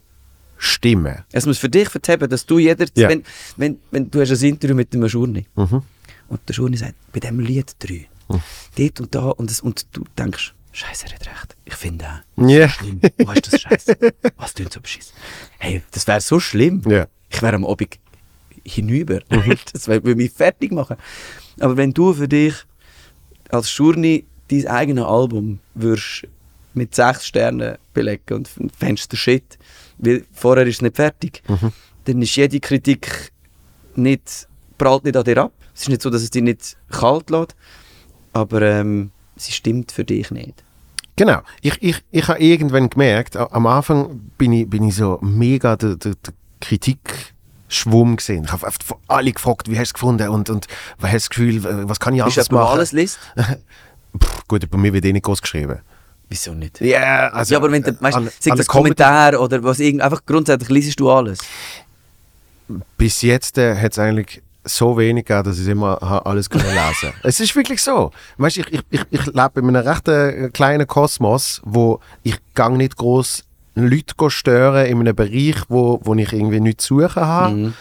stimmen. 0.59 1.25
Es 1.33 1.47
muss 1.47 1.59
für 1.59 1.69
dich 1.71 1.89
verteben, 1.89 2.29
dass 2.29 2.45
du 2.45 2.59
jeder, 2.59 2.87
Ja. 2.95 3.09
wenn, 3.09 3.25
wenn, 3.57 3.79
wenn 3.91 4.11
du 4.11 4.21
hast 4.21 4.31
ein 4.31 4.49
Interview 4.51 4.77
mit 4.77 4.93
dem 4.93 5.09
Schurni 5.09 5.47
Mhm. 5.57 5.83
und 6.29 6.41
der 6.49 6.53
Schurni 6.55 6.77
sagt, 6.77 6.95
bei 7.13 7.21
dem 7.21 7.41
Lied 7.41 7.75
3, 7.79 8.09
dort 8.77 9.01
und 9.01 9.15
da 9.15 9.21
und, 9.31 9.51
das, 9.51 9.61
und 9.61 9.87
du 9.93 10.05
denkst, 10.19 10.55
Scheiße, 10.73 11.07
er 11.07 11.15
hat 11.15 11.27
recht. 11.27 11.57
Ich 11.65 11.75
finde 11.75 12.07
auch. 12.07 12.49
Ja. 12.49 12.69
Schlimm. 12.69 13.01
Wo 13.19 13.33
ist 13.33 13.53
das 13.53 13.61
Scheiße? 13.61 13.97
Was 14.37 14.55
tut 14.55 14.73
so 14.73 14.81
beschissen? 14.81 15.15
Hey, 15.59 15.83
das 15.91 16.07
wäre 16.07 16.21
so 16.21 16.39
schlimm. 16.39 16.83
Ja. 16.87 17.07
Ich 17.29 17.43
wäre 17.43 17.57
am 17.57 17.67
Abend 17.67 17.99
hinüber. 18.65 19.21
das 19.73 19.89
würde 19.89 20.15
mich 20.15 20.33
fertig 20.33 20.73
machen. 20.73 20.97
Aber 21.59 21.77
wenn 21.77 21.93
du 21.93 22.13
für 22.13 22.29
dich 22.29 22.55
als 23.49 23.71
Schurni 23.71 24.27
dein 24.49 24.67
eigenes 24.67 25.05
Album 25.05 25.61
würdest 25.75 26.27
mit 26.75 26.95
sechs 26.95 27.27
Sternen 27.27 27.79
belegen 27.93 28.35
und 28.35 28.49
fändest 28.77 29.13
du 29.13 29.17
Shit, 29.17 29.59
weil 29.99 30.25
vorher 30.33 30.67
ist 30.67 30.77
es 30.77 30.83
nicht 30.83 30.97
fertig, 30.97 31.43
dann 32.05 32.23
ist 32.23 32.37
jede 32.37 32.61
Kritik 32.61 33.33
nicht, 33.97 34.49
prallt 34.79 35.05
nicht 35.05 35.17
an 35.17 35.25
dir 35.25 35.39
ab. 35.39 35.53
Es 35.75 35.83
ist 35.83 35.89
nicht 35.89 36.03
so, 36.03 36.11
dass 36.11 36.23
es 36.23 36.31
dich 36.31 36.43
nicht 36.43 36.77
kalt 36.91 37.31
lässt, 37.31 37.55
aber 38.33 38.63
ähm, 38.63 39.11
sie 39.41 39.53
stimmt 39.53 39.93
für 39.93 40.05
dich 40.05 40.31
nicht. 40.31 40.63
Genau. 41.17 41.41
Ich, 41.61 41.83
ich, 41.83 42.03
ich 42.11 42.29
habe 42.29 42.39
irgendwann 42.41 42.89
gemerkt, 42.91 43.37
am 43.37 43.67
Anfang 43.67 44.21
bin 44.39 44.53
ich, 44.53 44.69
bin 44.71 44.85
ich 44.85 44.95
so 44.95 45.19
mega 45.21 45.77
der, 45.77 45.97
der, 45.97 46.15
der 46.15 46.33
Kritikschwumm 46.61 48.17
gesehen. 48.17 48.45
Ich 48.45 48.53
habe 48.53 48.71
von 48.85 48.99
alle 49.09 49.33
gefragt, 49.33 49.71
wie 49.71 49.75
hast 49.79 49.89
du 49.89 49.91
es 49.91 49.95
gefunden 49.95 50.29
und, 50.29 50.49
und 50.51 50.67
was 50.99 51.11
hast 51.13 51.27
du 51.37 51.47
das 51.47 51.61
Gefühl, 51.63 51.89
was 51.89 52.01
kann 52.01 52.15
ich 52.15 52.21
Ist 52.21 52.27
anders 52.39 52.51
mal 52.51 52.61
machen? 52.65 52.73
alles 52.75 52.93
liest? 52.93 53.19
Pff, 54.19 54.49
gut, 54.49 54.69
bei 54.71 54.79
mir 54.79 54.93
wird 54.93 55.05
eh 55.05 55.13
nicht 55.13 55.25
groß 55.25 55.43
geschrieben. 55.43 55.81
Wieso 56.29 56.55
nicht? 56.55 56.81
Ja, 56.81 57.29
also, 57.29 57.53
ja, 57.55 57.59
aber 57.59 57.71
wenn 57.73 57.83
du, 57.83 58.01
weißt, 58.01 58.17
an- 58.17 58.29
an 58.51 58.57
das 58.57 58.67
Kommentar 58.67 59.39
oder 59.41 59.63
was 59.63 59.81
irgend, 59.81 60.01
einfach 60.03 60.25
grundsätzlich 60.25 60.69
liest 60.71 61.01
du 61.01 61.11
alles. 61.11 61.41
bis 62.97 63.23
jetzt 63.23 63.59
äh, 63.59 63.77
hat 63.77 63.93
es 63.93 63.99
eigentlich 63.99 64.43
so 64.65 64.99
wenig 64.99 65.25
gegeben, 65.25 65.45
dass 65.45 65.59
ich 65.59 65.69
immer 65.69 66.27
alles 66.27 66.51
können 66.51 66.65
lesen 66.75 67.13
Es 67.23 67.41
ist 67.41 67.55
wirklich 67.57 67.83
so. 67.83 68.11
Weißt, 68.37 68.59
ich, 68.59 68.73
ich, 68.73 68.83
ich, 68.91 69.01
ich 69.11 69.27
lebe 69.27 69.61
in 69.61 69.75
einem 69.75 69.87
recht 69.87 70.09
äh, 70.09 70.51
kleinen 70.53 70.87
Kosmos, 70.87 71.61
wo 71.65 72.01
ich 72.23 72.37
gang 72.55 72.77
nicht 72.77 72.97
groß 72.97 73.45
Leute 73.75 74.31
stören 74.31 74.87
in 74.87 75.01
einem 75.01 75.17
Bereich, 75.17 75.57
wo, 75.69 76.01
wo 76.05 76.15
ich 76.15 76.33
irgendwie 76.33 76.61
nichts 76.61 76.85
zu 76.85 77.01
suchen 77.01 77.23
habe, 77.23 77.73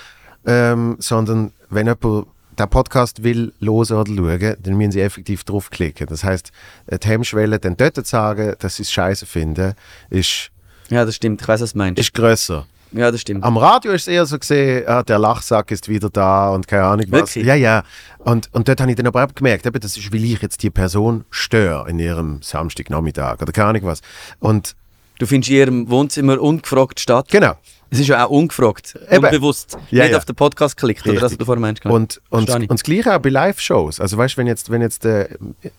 ähm, 0.46 0.96
sondern 1.00 1.52
wenn 1.70 1.88
jemand 1.88 2.28
den 2.58 2.70
Podcast 2.70 3.24
will 3.24 3.54
hören 3.60 3.98
oder 3.98 4.06
schauen, 4.06 4.56
dann 4.62 4.78
müssen 4.78 4.92
sie 4.92 5.02
effektiv 5.02 5.44
draufklicken. 5.44 6.08
Das 6.08 6.24
heißt, 6.24 6.52
die 6.92 7.08
Hemmschwelle, 7.08 7.60
dann 7.60 7.78
dort 7.78 7.96
zu 7.96 8.04
sagen, 8.04 8.56
dass 8.60 8.76
sie 8.76 8.84
es 8.84 8.92
scheiße 8.92 9.26
finden, 9.26 9.74
ist, 10.10 10.52
Ja, 10.90 11.06
das 11.06 11.16
stimmt. 11.16 11.42
Ich 11.42 11.48
weiß, 11.48 11.62
was 11.62 11.74
du 11.74 11.78
meinst. 11.78 12.00
ist 12.00 12.14
grösser. 12.14 12.66
Ja, 12.92 13.12
das 13.12 13.22
stimmt. 13.22 13.44
Am 13.44 13.58
Radio 13.58 13.92
ist 13.92 14.04
es 14.04 14.08
eher 14.08 14.26
so 14.26 14.38
gesehen, 14.40 14.88
ah, 14.88 15.04
der 15.04 15.20
Lachsack 15.20 15.72
ist 15.72 15.90
wieder 15.90 16.10
da 16.10 16.50
und 16.50 16.68
keine 16.68 16.84
Ahnung 16.84 17.06
was. 17.10 17.36
Wirklich? 17.36 17.46
Ja, 17.46 17.56
ja. 17.56 17.84
Und, 18.20 18.50
und 18.54 18.68
dort 18.68 18.82
habe 18.82 18.92
ich 18.92 18.98
dann 18.98 19.08
aber 19.08 19.24
auch 19.24 19.34
gemerkt, 19.34 19.66
eben, 19.66 19.80
das 19.80 19.98
ist, 19.98 20.14
weil 20.14 20.24
ich 20.24 20.42
jetzt 20.42 20.62
die 20.64 20.70
Person 20.70 21.26
störe 21.30 21.90
in 21.90 22.00
ihrem 22.00 22.42
Samstagnachmittag 22.42 23.42
oder 23.42 23.52
keine 23.52 23.70
Ahnung 23.70 23.84
was. 23.84 24.02
Und 24.40 24.76
Du 25.20 25.26
findest 25.26 25.52
in 25.52 25.58
ihrem 25.58 25.90
Wohnzimmer 25.90 26.42
ungefragt 26.42 27.00
statt. 27.00 27.28
genau. 27.30 27.54
Es 27.92 28.00
ist 28.00 28.08
ja 28.08 28.26
auch 28.26 28.30
ungefragt, 28.30 28.98
Eben. 29.10 29.26
unbewusst, 29.26 29.78
Ja, 29.90 30.04
nicht 30.04 30.12
ja. 30.12 30.18
auf 30.18 30.26
den 30.26 30.36
Podcast 30.36 30.78
geklickt, 30.78 31.06
oder 31.08 31.20
das, 31.20 31.32
was 31.32 31.38
du 31.38 31.46
vorher 31.46 31.62
meinst. 31.62 31.86
Und, 31.86 32.22
und, 32.30 32.50
und 32.50 32.72
das 32.72 32.84
Gleiche 32.84 33.16
auch 33.16 33.20
bei 33.20 33.30
Live-Shows. 33.30 34.00
Also 34.00 34.18
weißt 34.18 34.36
du, 34.36 34.38
wenn 34.38 34.48
jetzt, 34.48 34.70
wenn 34.70 34.82
jetzt 34.82 35.06
äh, 35.06 35.24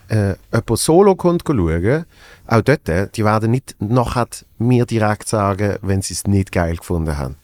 äh, 0.08 0.34
jemand 0.52 0.78
solo 0.78 1.14
kommt 1.14 1.44
schauen, 1.46 2.04
auch 2.46 2.60
dort, 2.62 2.88
äh, 2.88 3.08
die 3.14 3.24
werden 3.24 3.52
nicht 3.52 3.76
nachher 3.78 4.26
mir 4.58 4.86
direkt 4.86 5.28
sagen, 5.28 5.76
wenn 5.82 6.02
sie 6.02 6.14
es 6.14 6.26
nicht 6.26 6.50
geil 6.52 6.76
gefunden 6.76 7.16
haben. 7.16 7.36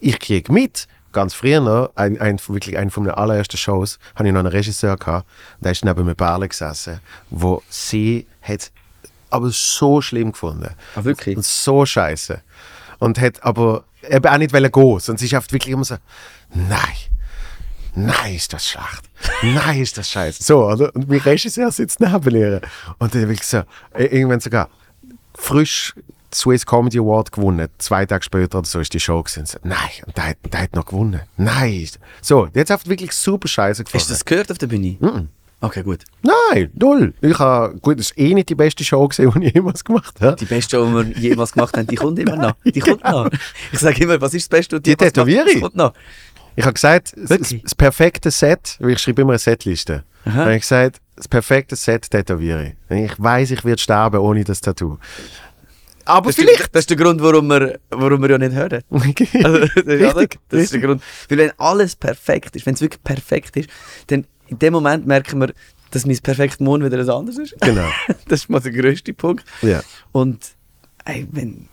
Ich 0.00 0.18
kriege 0.18 0.52
mit, 0.52 0.86
ganz 1.12 1.34
früher 1.34 1.60
noch, 1.60 1.90
ein, 1.94 2.20
ein, 2.20 2.38
wirklich 2.48 2.78
einen 2.78 2.90
von 2.90 3.04
den 3.04 3.12
allerersten 3.14 3.56
Shows, 3.56 3.98
habe 4.14 4.28
ich 4.28 4.32
noch 4.32 4.40
einen 4.40 4.48
Regisseur 4.48 4.96
gehabt, 4.96 5.28
der 5.60 5.72
ist 5.72 5.84
neben 5.84 6.04
mir 6.04 6.14
Perle 6.14 6.48
gesessen, 6.48 7.00
wo 7.30 7.62
sie 7.68 8.26
hat 8.40 8.70
aber 9.30 9.50
so 9.50 10.00
schlimm 10.00 10.32
gefunden. 10.32 10.70
Ah, 10.94 11.04
wirklich? 11.04 11.36
Und 11.36 11.44
so 11.44 11.84
scheiße. 11.84 12.40
Und 12.98 13.20
hat 13.20 13.42
aber 13.44 13.84
eben 14.02 14.26
auch 14.26 14.38
nicht 14.38 14.52
wollen 14.52 14.70
gehen, 14.70 15.00
sie 15.18 15.24
ist 15.26 15.34
oft 15.34 15.52
wirklich 15.52 15.72
immer 15.72 15.84
so, 15.84 15.96
nein, 16.54 16.78
nein, 17.94 18.34
ist 18.34 18.52
das 18.52 18.66
schlecht. 18.66 19.02
Nein, 19.42 19.80
ist 19.80 19.98
das 19.98 20.08
scheiße. 20.10 20.42
So, 20.42 20.66
oder? 20.66 20.94
Und 20.94 21.08
mein 21.08 21.18
Regisseur 21.20 21.70
sitzt 21.72 22.00
neben 22.00 22.34
ihr. 22.36 22.60
Und 22.98 23.14
dann 23.14 23.22
wirklich 23.28 23.46
so, 23.46 23.62
irgendwann 23.96 24.40
sogar 24.40 24.68
frisch 25.34 25.94
Swiss 26.32 26.66
Comedy 26.66 26.98
Award 26.98 27.32
gewonnen. 27.32 27.68
Zwei 27.78 28.04
Tage 28.04 28.22
später 28.24 28.58
oder 28.58 28.66
so 28.68 28.80
ist 28.80 28.92
die 28.92 29.00
Show 29.00 29.22
gewesen. 29.22 29.46
Nein, 29.64 29.78
und 30.06 30.16
der, 30.16 30.24
hat- 30.28 30.36
der 30.52 30.60
hat 30.62 30.74
noch 30.76 30.84
gewonnen. 30.84 31.22
Nein. 31.36 31.88
So, 32.20 32.48
jetzt 32.54 32.70
hat 32.70 32.86
wirklich 32.88 33.12
super 33.12 33.48
scheiße 33.48 33.84
gefunden. 33.84 34.00
Hast 34.02 34.10
du 34.10 34.14
das 34.14 34.24
gehört 34.24 34.50
auf 34.52 34.58
der 34.58 34.66
Bühne? 34.66 35.28
Okay, 35.60 35.82
gut. 35.82 36.04
Nein, 36.22 36.70
null. 36.74 37.14
Ich 37.20 37.38
habe, 37.38 37.76
gut, 37.80 37.98
das 37.98 38.10
ist 38.10 38.18
eh 38.18 38.32
nicht 38.32 38.48
die 38.48 38.54
beste 38.54 38.84
Show 38.84 39.08
gewesen, 39.08 39.40
die 39.40 39.46
ich 39.48 39.54
jemals 39.54 39.84
gemacht 39.84 40.20
habe. 40.20 40.36
Die 40.36 40.44
beste, 40.44 40.76
die 40.76 40.92
wir 40.92 41.02
jemals 41.18 41.52
gemacht 41.52 41.76
haben, 41.76 41.86
die 41.88 41.96
kommt 41.96 42.18
immer 42.20 42.36
noch. 42.36 42.52
Die 42.64 42.78
kommt 42.80 43.02
noch. 43.02 43.28
Ich 43.72 43.80
sage 43.80 44.04
immer, 44.04 44.20
was 44.20 44.34
ist 44.34 44.44
das 44.52 44.56
Beste, 44.58 44.80
Die 44.80 44.92
hast? 44.92 44.98
Tätowierung? 44.98 45.46
Das 45.52 45.60
kommt 45.60 45.76
noch. 45.76 45.92
Ich 46.54 46.64
habe 46.64 46.74
gesagt, 46.74 47.12
das, 47.16 47.54
das 47.62 47.74
perfekte 47.74 48.30
Set, 48.30 48.76
weil 48.80 48.90
ich 48.90 48.98
schreibe 49.00 49.22
immer 49.22 49.32
eine 49.32 49.38
Setliste. 49.38 50.04
Aha. 50.24 50.30
Dann 50.30 50.40
habe 50.40 50.54
ich 50.56 50.62
gesagt, 50.62 51.00
das 51.16 51.26
perfekte 51.26 51.74
Set 51.76 52.08
tätowiere 52.10 52.74
ich. 52.90 52.96
Ich 52.96 53.20
weiß, 53.20 53.50
ich 53.50 53.64
werde 53.64 53.80
sterben 53.82 54.18
ohne 54.20 54.44
das 54.44 54.60
Tattoo. 54.60 54.98
Aber 56.04 56.28
Das 56.30 56.38
ist, 56.38 56.44
vielleicht. 56.44 56.60
der, 56.60 56.68
das 56.72 56.80
ist 56.80 56.90
der 56.90 56.96
Grund, 56.96 57.20
warum 57.22 57.48
wir, 57.48 57.78
warum 57.90 58.22
wir 58.22 58.30
ja 58.30 58.38
nicht 58.38 58.52
hören. 58.54 58.82
Also, 58.90 59.58
das? 59.74 60.16
Richtig, 60.16 60.38
das 60.48 60.60
ist 60.62 60.72
der 60.72 60.80
Grund. 60.80 61.02
Weil 61.28 61.38
wenn 61.38 61.52
alles 61.58 61.96
perfekt 61.96 62.56
ist, 62.56 62.64
wenn 62.64 62.74
es 62.74 62.80
wirklich 62.80 63.02
perfekt 63.04 63.56
ist, 63.56 63.68
dann 64.06 64.24
in 64.48 64.58
dem 64.58 64.72
Moment 64.72 65.06
merken 65.06 65.40
wir, 65.40 65.52
dass 65.90 66.04
mein 66.04 66.18
perfekter 66.18 66.62
Mond 66.64 66.84
wieder 66.84 66.98
etwas 66.98 67.14
anderes 67.14 67.38
ist. 67.38 67.60
Genau. 67.60 67.88
Das 68.28 68.40
ist 68.40 68.50
mal 68.50 68.60
der 68.60 68.72
grösste 68.72 69.14
Punkt. 69.14 69.44
Ja. 69.62 69.80
Und 70.12 70.50
ey, 71.04 71.26
wenn, 71.30 71.68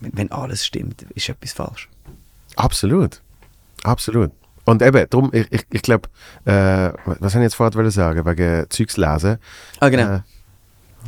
wenn, 0.00 0.30
alles 0.32 0.66
stimmt, 0.66 1.02
ist 1.14 1.28
etwas 1.28 1.52
falsch. 1.52 1.88
Absolut. 2.56 3.20
Absolut. 3.84 4.32
Und 4.64 4.82
eben, 4.82 5.06
darum, 5.10 5.30
ich, 5.32 5.46
ich, 5.50 5.66
ich 5.70 5.82
glaube, 5.82 6.08
äh, 6.44 6.92
was 7.04 7.34
habe 7.34 7.44
ich 7.44 7.52
jetzt 7.52 7.54
vorher 7.54 7.90
sagen, 7.90 8.24
wegen 8.24 8.66
Zeugs 8.70 8.96
lesen. 8.96 9.38
Ah, 9.80 9.88
genau. 9.88 10.16
Äh, 10.16 10.20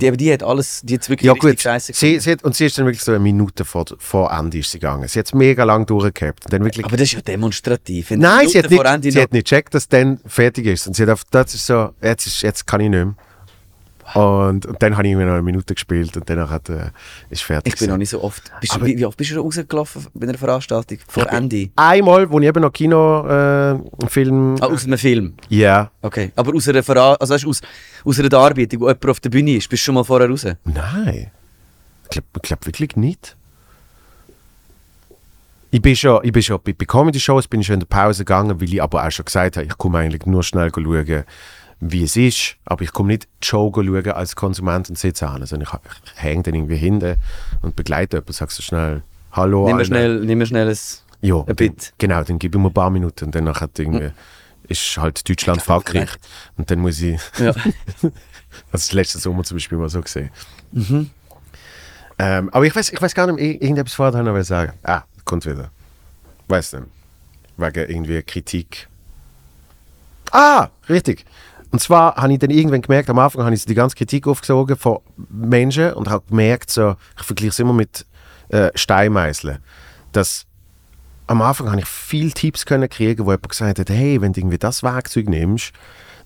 Die, 0.01 0.09
aber 0.09 0.17
die 0.17 0.33
hat 0.33 0.43
alles, 0.43 0.81
die 0.83 0.95
hat 0.95 1.09
wirklich 1.09 1.27
ja 1.27 1.33
richtig 1.33 1.51
gut, 1.51 1.61
scheiße 1.61 1.93
sie, 1.93 2.19
sie 2.19 2.33
hat, 2.33 2.43
und 2.43 2.57
sie 2.57 2.67
ist 2.67 2.77
dann 2.79 2.87
wirklich 2.87 3.03
so 3.03 3.13
eine 3.13 3.21
Minute 3.21 3.65
vor, 3.65 3.85
vor 3.99 4.33
Ende 4.33 4.59
ist 4.59 4.71
sie 4.71 4.79
gegangen. 4.79 5.07
Sie 5.09 5.19
hat 5.19 5.27
es 5.27 5.35
mega 5.35 5.65
lang 5.65 5.87
durchgehabt. 5.87 6.45
Und 6.45 6.53
dann 6.53 6.65
wirklich, 6.65 6.85
Aber 6.85 6.97
das 6.97 7.09
ist 7.09 7.13
ja 7.13 7.21
demonstrativ. 7.21 8.11
Nein, 8.11 8.47
die 8.47 8.53
sie 8.53 8.59
hat, 8.59 8.71
Minute 8.71 8.99
nicht, 8.99 9.13
sie 9.13 9.23
hat 9.23 9.33
nicht 9.33 9.49
gecheckt, 9.49 9.75
dass 9.75 9.89
dann 9.89 10.19
fertig 10.27 10.67
ist. 10.67 10.87
Und 10.87 10.97
sie 10.97 11.03
hat 11.05 11.11
auf, 11.11 11.23
das 11.31 11.55
ist 11.55 11.67
so, 11.67 11.91
jetzt, 12.03 12.27
ist, 12.27 12.43
jetzt 12.43 12.67
kann 12.67 12.81
ich 12.81 12.91
nicht 12.91 13.05
mehr. 13.05 13.15
Und, 14.13 14.67
und 14.67 14.83
dann 14.83 14.97
habe 14.97 15.09
ich 15.09 15.17
mir 15.17 15.25
noch 15.25 15.33
eine 15.33 15.43
Minute 15.43 15.73
gespielt 15.75 16.15
und 16.17 16.29
danach 16.29 16.51
hat, 16.51 16.69
äh, 16.69 16.91
ist 17.31 17.43
fertig. 17.43 17.73
Ich 17.73 17.79
bin 17.81 17.89
noch 17.89 17.95
gewesen. 17.95 17.99
nicht 18.01 18.11
so 18.11 18.23
oft. 18.23 18.53
Bist 18.61 18.77
du, 18.77 18.85
wie, 18.85 18.99
wie 18.99 19.07
oft 19.07 19.17
bist 19.17 19.31
du 19.31 19.41
rausgelaufen 19.41 20.07
bei 20.13 20.29
einer 20.29 20.37
Veranstaltung? 20.37 20.99
Vor 21.09 21.31
Ende? 21.33 21.71
Einmal, 21.75 22.31
wo 22.31 22.39
ich 22.39 22.47
eben 22.47 22.61
noch 22.61 22.73
Kinofilm. 22.73 23.83
Äh, 24.03 24.09
Film, 24.09 24.57
Ah, 24.61 24.67
aus 24.67 24.85
einem 24.85 24.99
Film? 24.99 25.35
Ja. 25.49 25.91
Okay. 26.03 26.33
Aber 26.37 26.55
aus 26.55 26.69
einer, 26.69 26.83
Vera 26.83 27.15
also 27.15 27.33
weißt, 27.33 27.47
aus, 27.47 27.63
aus 28.05 28.19
einer 28.21 28.29
Darbietung, 28.29 28.81
wo 28.81 28.89
jemand 28.89 29.07
auf 29.09 29.21
der 29.21 29.31
Bühne 29.31 29.53
ist, 29.57 29.69
bist 29.71 29.83
du 29.83 29.87
schon 29.87 29.95
mal 29.95 30.05
vorher 30.05 30.29
raus? 30.29 30.45
Nein. 30.65 31.31
Ich 32.05 32.11
glaube 32.11 32.27
glaub 32.43 32.67
wirklich 32.67 32.97
nicht. 32.97 33.37
Ich 35.71 35.83
bin 35.83 35.97
schon, 35.97 36.21
ich 36.23 36.31
bin 36.31 36.41
schon 36.43 36.61
bei, 36.63 36.73
bei 36.73 36.85
Comedy-Shows 36.85 37.49
bin 37.49 37.61
ich 37.61 37.67
schon 37.67 37.75
in 37.75 37.81
der 37.81 37.87
Pause 37.87 38.25
gegangen, 38.25 38.61
weil 38.61 38.73
ich 38.73 38.81
aber 38.81 39.05
auch 39.05 39.11
schon 39.11 39.25
gesagt 39.25 39.57
habe, 39.57 39.67
ich 39.67 39.77
komme 39.77 39.99
eigentlich 39.99 40.25
nur 40.25 40.45
schnell 40.45 40.71
schauen, 40.73 41.25
wie 41.81 42.05
es 42.05 42.17
ist. 42.17 42.57
Aber 42.65 42.83
ich 42.83 42.93
komme 42.93 43.09
nicht 43.09 43.29
die 43.43 43.47
Show 43.47 43.73
schauen 43.75 44.07
als 44.11 44.37
Konsument 44.37 44.89
und 44.91 44.99
sitze 44.99 45.29
an, 45.29 45.45
sondern 45.47 45.69
ich, 45.69 45.91
ich 46.15 46.23
hänge 46.23 46.43
dann 46.45 46.55
irgendwie 46.55 46.77
hinten 46.77 47.17
und 47.63 47.77
begleite 47.77 48.17
jemanden, 48.17 48.33
sag 48.33 48.51
so 48.51 48.63
schnell 48.63 49.03
Hallo. 49.33 49.67
Nimm 49.67 49.77
mir 49.79 49.85
schnell, 49.85 50.21
nimm 50.21 50.39
mir 50.39 50.47
schnell 50.47 50.69
ein, 50.69 50.79
Ja, 51.21 51.43
ein 51.47 51.57
Bit. 51.57 51.93
Genau, 51.99 52.23
dann 52.23 52.39
gebe 52.39 52.57
ich 52.57 52.63
mir 52.63 52.69
ein 52.69 52.75
paar 52.75 52.91
Minuten 52.91 53.25
und 53.27 53.35
danach 53.35 53.61
hat 53.61 53.79
irgendwie, 53.79 54.11
ist 54.69 54.97
halt 54.97 55.29
Deutschland, 55.29 55.61
Frankreich. 55.61 56.11
Und 56.57 56.71
dann 56.71 56.79
muss 56.79 57.01
ich, 57.01 57.21
Ja. 57.39 57.53
das 58.73 58.85
ist 58.85 58.93
letzten 58.93 59.19
Sommer 59.19 59.43
zum 59.43 59.57
Beispiel 59.57 59.77
mal 59.79 59.89
so 59.89 60.01
gesehen. 60.01 60.31
Mhm. 60.71 61.11
Ähm, 62.17 62.49
aber 62.53 62.65
ich 62.65 62.77
weiß, 62.77 62.93
ich 62.93 63.03
weiß 63.03 63.13
gar 63.13 63.27
nicht, 63.27 63.41
ir- 63.41 63.61
irgendetwas 63.61 63.95
vorher 63.95 64.23
noch 64.23 64.35
was 64.35 64.47
sagen. 64.47 64.73
Ah, 64.85 65.03
kommt 65.25 65.45
wieder. 65.47 65.71
Weiß 66.47 66.75
nicht. 66.75 66.85
Wegen 67.57 67.91
irgendwie 67.91 68.23
Kritik. 68.23 68.89
Ah, 70.31 70.69
richtig. 70.89 71.25
Und 71.75 71.81
zwar 71.81 72.15
habe 72.15 72.33
ich 72.33 72.39
dann 72.39 72.51
irgendwann 72.51 72.83
gemerkt, 72.83 73.11
am 73.11 73.19
Anfang 73.19 73.43
habe 73.43 73.53
ich 73.53 73.65
die 73.65 73.75
ganze 73.75 73.97
Kritik 73.97 74.29
aufgesogen 74.29 74.77
von 74.77 75.01
Menschen 75.29 75.93
und 75.95 76.09
habe 76.09 76.23
gemerkt, 76.29 76.71
so, 76.71 76.95
ich 77.19 77.25
vergleiche 77.25 77.51
es 77.51 77.59
immer 77.59 77.73
mit 77.73 78.07
äh, 78.51 78.71
Steinmeißeln, 78.77 79.59
dass 80.13 80.47
am 81.27 81.43
Anfang 81.43 81.73
habe 81.73 81.81
ich 81.81 81.87
viele 81.87 82.31
Tipps 82.31 82.65
können 82.65 82.89
kriegen, 82.89 83.27
wo 83.27 83.33
jemand 83.33 83.49
gesagt 83.49 83.81
hat, 83.81 83.91
hey, 83.91 84.21
wenn 84.21 84.33
du 84.33 84.39
irgendwie 84.39 84.59
das 84.59 84.85
Werkzeug 84.85 85.29
nimmst, 85.29 85.73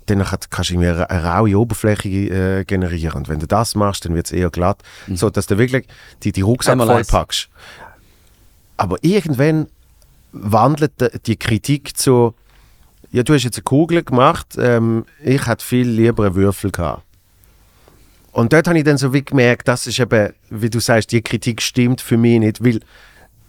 dann 0.05 0.23
kannst 0.51 0.69
du 0.69 0.75
irgendwie 0.75 0.91
eine, 0.91 1.09
eine 1.09 1.25
raue 1.25 1.59
Oberfläche 1.59 2.09
äh, 2.11 2.65
generieren. 2.66 3.15
Und 3.15 3.31
wenn 3.31 3.39
du 3.39 3.47
das 3.47 3.75
machst, 3.75 4.05
dann 4.05 4.15
wird 4.15 4.27
es 4.27 4.33
eher 4.33 4.51
glatt. 4.51 4.83
So, 5.15 5.31
dass 5.31 5.47
du 5.47 5.57
wirklich 5.57 5.87
die, 6.25 6.33
die 6.33 6.43
Rucksack 6.43 6.77
vollpackst. 6.77 7.49
Aber 8.77 8.99
irgendwann 9.01 9.69
wandelt 10.33 10.93
die 11.27 11.37
Kritik 11.37 11.97
zu, 11.97 12.35
ja, 13.10 13.22
du 13.22 13.35
hast 13.35 13.44
jetzt 13.44 13.56
eine 13.56 13.64
Kugel 13.64 14.02
gemacht, 14.02 14.56
ähm, 14.59 15.05
ich 15.22 15.47
hätte 15.47 15.64
viel 15.64 15.89
lieber 15.89 16.26
einen 16.26 16.35
Würfel 16.35 16.70
gehabt. 16.70 17.02
Und 18.32 18.52
dort 18.52 18.68
habe 18.68 18.78
ich 18.78 18.85
dann 18.85 18.98
so 18.98 19.12
wie 19.12 19.24
gemerkt, 19.24 19.66
das 19.66 19.86
ist 19.86 19.98
eben, 19.98 20.32
wie 20.51 20.70
du 20.70 20.80
sagst, 20.80 21.10
die 21.12 21.22
Kritik 21.22 21.62
stimmt 21.62 22.01
für 22.01 22.16
mich 22.16 22.39
nicht, 22.39 22.62
weil 22.62 22.80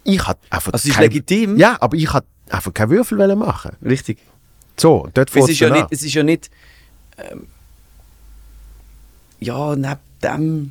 ich 0.04 0.26
hatte 0.26 0.40
einfach 0.50 0.72
Also 0.72 0.88
es 0.88 0.94
ist 0.94 1.00
legitim? 1.00 1.56
Ja, 1.56 1.76
aber 1.80 1.96
ich 1.96 2.12
hatte 2.12 2.26
einfach 2.48 2.72
keinen 2.72 2.90
Würfel 2.90 3.36
machen. 3.36 3.76
Richtig. 3.84 4.18
So, 4.76 5.08
dort 5.12 5.34
Es 5.36 5.48
ist, 5.48 5.60
ja 5.60 5.70
nicht, 5.70 5.86
es 5.90 6.02
ist 6.02 6.14
ja 6.14 6.22
nicht. 6.22 6.50
Ähm, 7.18 7.46
ja, 9.38 9.76
neben 9.76 10.00
dem. 10.22 10.70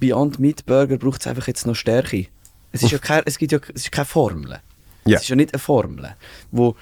Beyond 0.00 0.38
Meat 0.38 0.66
Burger 0.66 0.96
braucht 0.96 1.22
es 1.22 1.26
einfach 1.26 1.46
jetzt 1.46 1.66
noch 1.66 1.74
Stärke. 1.74 2.26
Es, 2.70 2.82
ist 2.82 2.92
ja 2.92 2.98
kein, 2.98 3.22
es 3.24 3.38
gibt 3.38 3.52
ja 3.52 3.58
es 3.74 3.84
ist 3.84 3.92
keine 3.92 4.04
Formel. 4.04 4.60
Es 5.16 5.22
ist 5.22 5.28
ja 5.28 5.36
nicht 5.36 5.52
eine 5.52 5.60
Formel. 5.60 6.16
Wo, 6.50 6.74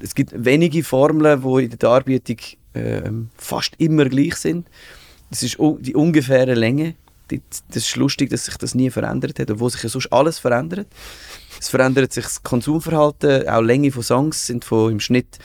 es 0.00 0.14
gibt 0.14 0.32
wenige 0.36 0.82
Formeln, 0.84 1.42
die 1.42 1.64
in 1.64 1.70
der 1.70 1.78
Darbietung 1.78 2.38
ähm, 2.74 3.30
fast 3.36 3.74
immer 3.78 4.06
gleich 4.06 4.36
sind. 4.36 4.68
Das 5.30 5.42
ist 5.42 5.58
die 5.58 5.94
ungefähre 5.94 6.54
Länge. 6.54 6.94
Die, 7.30 7.40
das 7.68 7.84
ist 7.84 7.96
lustig, 7.96 8.30
dass 8.30 8.44
sich 8.44 8.56
das 8.56 8.74
nie 8.74 8.90
verändert 8.90 9.38
hat, 9.38 9.50
obwohl 9.50 9.70
sich 9.70 9.82
ja 9.82 9.88
sonst 9.88 10.12
alles 10.12 10.38
verändert. 10.38 10.88
Es 11.58 11.68
verändert 11.70 12.12
sich 12.12 12.24
das 12.24 12.42
Konsumverhalten, 12.42 13.48
auch 13.48 13.62
Länge 13.62 13.90
von 13.90 14.02
Songs 14.02 14.46
sind 14.46 14.64
von 14.64 14.92
im 14.92 15.00
Schnitt 15.00 15.38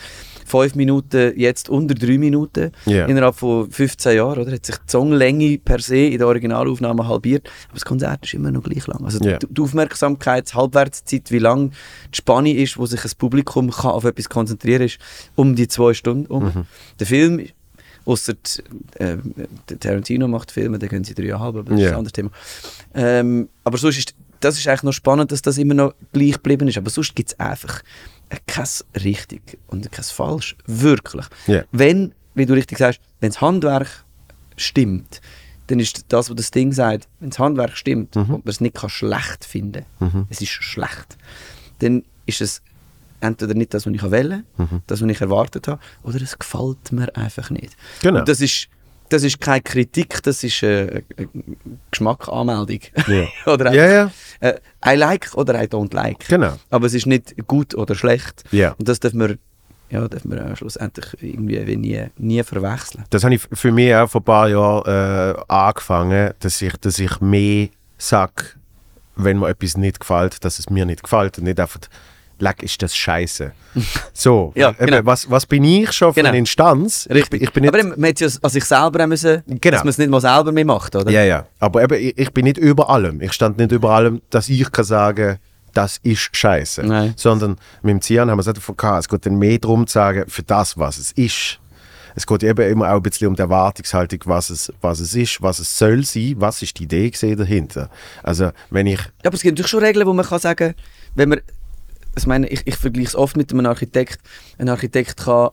5 0.49 0.75
Minuten, 0.75 1.33
jetzt 1.37 1.69
unter 1.69 1.95
3 1.95 2.17
Minuten. 2.17 2.71
Ja. 2.85 3.05
Innerhalb 3.05 3.35
von 3.35 3.69
15 3.71 4.15
Jahren 4.17 4.39
oder, 4.39 4.51
hat 4.51 4.65
sich 4.65 4.75
die 4.77 4.83
Songlänge 4.91 5.57
per 5.59 5.79
se 5.79 5.97
in 6.07 6.17
der 6.17 6.27
Originalaufnahme 6.27 7.07
halbiert. 7.07 7.47
Aber 7.67 7.75
das 7.75 7.85
Konzert 7.85 8.25
ist 8.25 8.33
immer 8.33 8.51
noch 8.51 8.63
gleich 8.63 8.85
lang. 8.87 9.03
Also 9.05 9.19
Ja. 9.23 9.37
die, 9.37 9.47
die 9.49 9.61
Aufmerksamkeit, 9.61 10.51
die 10.51 10.55
Halbwertszeit, 10.55 11.31
wie 11.31 11.39
lang 11.39 11.71
die 12.13 12.17
Spanne 12.17 12.53
ist, 12.53 12.77
wo 12.77 12.85
sich 12.85 13.03
ein 13.03 13.11
Publikum 13.17 13.69
kann 13.71 13.91
auf 13.91 14.03
etwas 14.03 14.29
konzentrieren 14.29 14.81
ist, 14.83 14.97
um 15.35 15.55
die 15.55 15.67
zwei 15.67 15.93
Stunden 15.93 16.25
um. 16.27 16.65
Der 16.99 17.07
Film, 17.07 17.45
außer 18.05 18.33
äh, 18.95 19.17
Tarantino 19.79 20.27
macht 20.27 20.51
Filme, 20.51 20.79
dann 20.79 20.89
gehen 20.89 21.03
sie 21.03 21.13
dreieinhalb, 21.13 21.55
aber 21.55 21.63
das 21.71 21.79
ist 21.79 21.87
ein 21.87 21.93
anderes 21.93 22.13
Thema. 22.13 22.31
Ähm, 22.93 23.49
aber 23.63 23.77
sonst 23.77 23.97
ist 23.97 24.15
das 24.39 24.57
ist 24.57 24.67
eigentlich 24.67 24.83
noch 24.83 24.93
spannend, 24.93 25.31
dass 25.33 25.41
das 25.41 25.57
immer 25.57 25.73
noch 25.73 25.93
gleich 26.13 26.33
geblieben 26.33 26.67
ist. 26.69 26.77
Aber 26.77 26.89
sonst 26.89 27.13
gibt 27.13 27.29
es 27.31 27.39
einfach 27.39 27.81
kein 28.47 28.67
richtig 29.03 29.57
und 29.67 29.91
kein 29.91 30.03
falsch. 30.03 30.55
Wirklich. 30.65 31.25
Ja. 31.47 31.63
Wenn, 31.71 32.13
wie 32.35 32.45
du 32.45 32.53
richtig 32.53 32.77
sagst, 32.77 33.01
wenn 33.19 33.29
das 33.29 33.41
Handwerk 33.41 34.05
stimmt, 34.55 35.21
dann 35.67 35.79
ist 35.79 36.05
das, 36.09 36.29
was 36.29 36.35
das 36.35 36.51
Ding 36.51 36.71
sagt, 36.71 37.07
wenn 37.19 37.29
das 37.29 37.39
Handwerk 37.39 37.77
stimmt 37.77 38.17
und 38.17 38.29
man 38.29 38.41
es 38.45 38.59
nicht 38.59 38.75
kann 38.75 38.89
schlecht 38.89 39.45
finden 39.45 39.85
es 40.29 40.41
ist 40.41 40.49
schlecht, 40.49 41.17
dann 41.79 42.03
ist 42.25 42.41
es 42.41 42.61
entweder 43.21 43.53
nicht 43.53 43.73
das, 43.73 43.85
was 43.85 43.93
ich 43.93 44.11
wählen 44.11 44.45
das, 44.87 45.01
was 45.01 45.09
ich 45.09 45.21
erwartet 45.21 45.67
habe, 45.67 45.79
oder 46.03 46.21
es 46.21 46.37
gefällt 46.37 46.91
mir 46.91 47.15
einfach 47.15 47.49
nicht. 47.49 47.75
Genau. 48.01 48.19
Und 48.19 48.29
das 48.29 48.41
ist 48.41 48.67
das 49.09 49.23
ist 49.23 49.41
keine 49.41 49.61
Kritik, 49.61 50.21
das 50.23 50.43
ist 50.43 50.63
äh, 50.63 51.03
eine 51.17 51.29
Geschmackanmeldung. 51.91 52.79
Ja. 53.07 53.27
oder 53.51 53.73
Ja, 53.73 53.87
ja, 53.87 54.11
äh, 54.39 54.59
I 54.85 54.95
like 54.95 55.31
oder 55.35 55.61
I 55.61 55.65
don't 55.65 55.93
like. 55.93 56.27
genau. 56.27 56.53
Aber 56.69 56.85
es 56.85 56.93
ist 56.93 57.05
nicht 57.05 57.35
gut 57.47 57.75
oder 57.75 57.95
schlecht. 57.95 58.43
Ja. 58.51 58.75
Und 58.77 58.87
das 58.87 58.99
dürfen 58.99 59.19
wir, 59.19 59.37
ja, 59.89 60.07
wir 60.23 60.51
auch 60.51 60.55
schlussendlich 60.55 61.05
irgendwie 61.21 61.65
wie 61.65 61.75
nie, 61.75 62.05
nie 62.17 62.43
verwechseln. 62.43 63.03
Das 63.09 63.23
habe 63.23 63.35
ich 63.35 63.41
für 63.51 63.71
mich 63.71 63.93
auch 63.95 64.09
vor 64.09 64.21
ein 64.21 64.25
paar 64.25 64.49
Jahren 64.49 65.35
äh, 65.35 65.39
angefangen, 65.47 66.33
dass 66.39 66.61
ich, 66.61 66.73
dass 66.77 66.99
ich 66.99 67.19
mehr 67.19 67.69
sage, 67.97 68.43
wenn 69.15 69.39
mir 69.39 69.49
etwas 69.49 69.75
nicht 69.75 69.99
gefällt, 69.99 70.43
dass 70.45 70.59
es 70.59 70.69
mir 70.69 70.85
nicht 70.85 71.03
gefällt 71.03 71.37
und 71.37 71.45
nicht 71.45 71.59
einfach, 71.59 71.79
leck, 72.41 72.63
ist 72.63 72.81
das 72.81 72.95
scheiße. 72.95 73.51
So, 74.13 74.51
Ja, 74.55 74.69
eben, 74.71 74.85
genau. 74.87 74.99
was, 75.05 75.29
was 75.29 75.45
bin 75.45 75.63
ich 75.63 75.91
schon 75.91 76.13
für 76.13 76.19
Genau. 76.19 76.29
eine 76.29 76.37
Instanz? 76.39 77.07
Ich, 77.11 77.31
ich 77.33 77.51
bin 77.53 77.63
nicht, 77.63 77.73
Aber 77.73 77.83
man 77.83 78.03
hätte 78.03 78.25
ja 78.25 78.31
an 78.41 78.49
sich 78.49 78.65
selber 78.65 79.07
müssen, 79.07 79.43
Genau. 79.47 79.75
dass 79.75 79.83
man 79.83 79.89
es 79.89 79.97
nicht 79.97 80.09
mal 80.09 80.19
selber 80.21 80.51
mehr 80.51 80.65
macht, 80.65 80.95
oder? 80.95 81.09
ja, 81.11 81.23
ja. 81.23 81.45
Aber 81.59 81.83
eben, 81.83 81.95
ich, 82.01 82.17
ich 82.17 82.31
bin 82.33 82.45
nicht 82.45 82.57
über 82.57 82.89
allem. 82.89 83.21
Ich 83.21 83.33
stand 83.33 83.57
nicht 83.57 83.71
über 83.71 83.91
allem, 83.91 84.21
dass 84.29 84.49
ich 84.49 84.71
kann 84.71 84.85
sagen, 84.85 85.37
das 85.73 85.99
ist 86.03 86.35
scheiße. 86.35 86.83
Nein. 86.83 87.13
Sondern 87.15 87.57
mit 87.83 87.91
dem 87.91 88.01
Zian 88.01 88.29
haben 88.31 88.37
wir 88.43 88.47
es 88.47 88.65
gehabt. 88.77 88.99
Es 89.03 89.07
geht 89.09 89.25
dann 89.25 89.35
mehr 89.37 89.59
darum 89.59 89.85
zu 89.87 89.93
sagen, 89.93 90.25
für 90.27 90.43
das, 90.43 90.77
was 90.77 90.97
es 90.97 91.11
ist. 91.11 91.59
Es 92.15 92.25
geht 92.25 92.43
eben 92.43 92.67
immer 92.69 92.89
auch 92.91 92.95
ein 92.97 93.03
bisschen 93.03 93.27
um 93.27 93.35
die 93.35 93.41
Erwartungshaltung, 93.43 94.19
was 94.25 94.49
es, 94.49 94.73
was 94.81 94.99
es 94.99 95.13
ist, 95.13 95.41
was 95.41 95.59
es 95.59 95.77
soll 95.77 96.03
sein, 96.03 96.33
was 96.37 96.61
ist 96.63 96.77
die 96.79 96.83
Idee 96.83 97.11
dahinter. 97.35 97.89
Also, 98.23 98.49
wenn 98.71 98.87
ich, 98.87 98.99
Ja, 98.99 99.05
aber 99.25 99.35
es 99.35 99.43
gibt 99.43 99.53
natürlich 99.53 99.69
schon 99.69 99.83
Regeln, 99.83 100.07
wo 100.07 100.13
man 100.13 100.25
kann 100.25 100.39
sagen, 100.39 100.73
wenn 101.15 101.29
man, 101.29 101.39
ich 102.23 102.27
meine, 102.27 102.47
ich, 102.47 102.61
ich 102.65 102.75
vergleiche 102.75 103.07
es 103.09 103.15
oft 103.15 103.35
mit 103.37 103.51
einem 103.51 103.65
Architekt. 103.65 104.19
Ein 104.57 104.69
Architekt 104.69 105.17
kann 105.17 105.49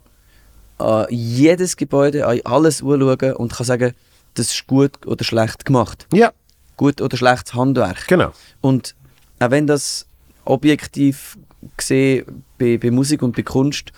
an 0.78 1.06
jedes 1.10 1.76
Gebäude, 1.76 2.26
an 2.26 2.40
alles 2.44 2.82
anschauen 2.82 3.32
und 3.34 3.52
kann 3.52 3.66
sagen, 3.66 3.92
das 4.34 4.50
ist 4.52 4.66
gut 4.66 5.06
oder 5.06 5.24
schlecht 5.24 5.64
gemacht. 5.64 6.06
ja, 6.12 6.32
Gut 6.76 7.00
oder 7.00 7.16
schlechtes 7.16 7.54
Handwerk. 7.54 8.06
genau. 8.06 8.32
Und 8.60 8.94
auch 9.38 9.50
wenn 9.50 9.66
das 9.66 10.06
objektiv 10.44 11.38
gesehen 11.76 12.44
bei, 12.58 12.76
bei 12.76 12.90
Musik 12.90 13.22
und 13.22 13.34
bei 13.34 13.42
Kunst 13.42 13.92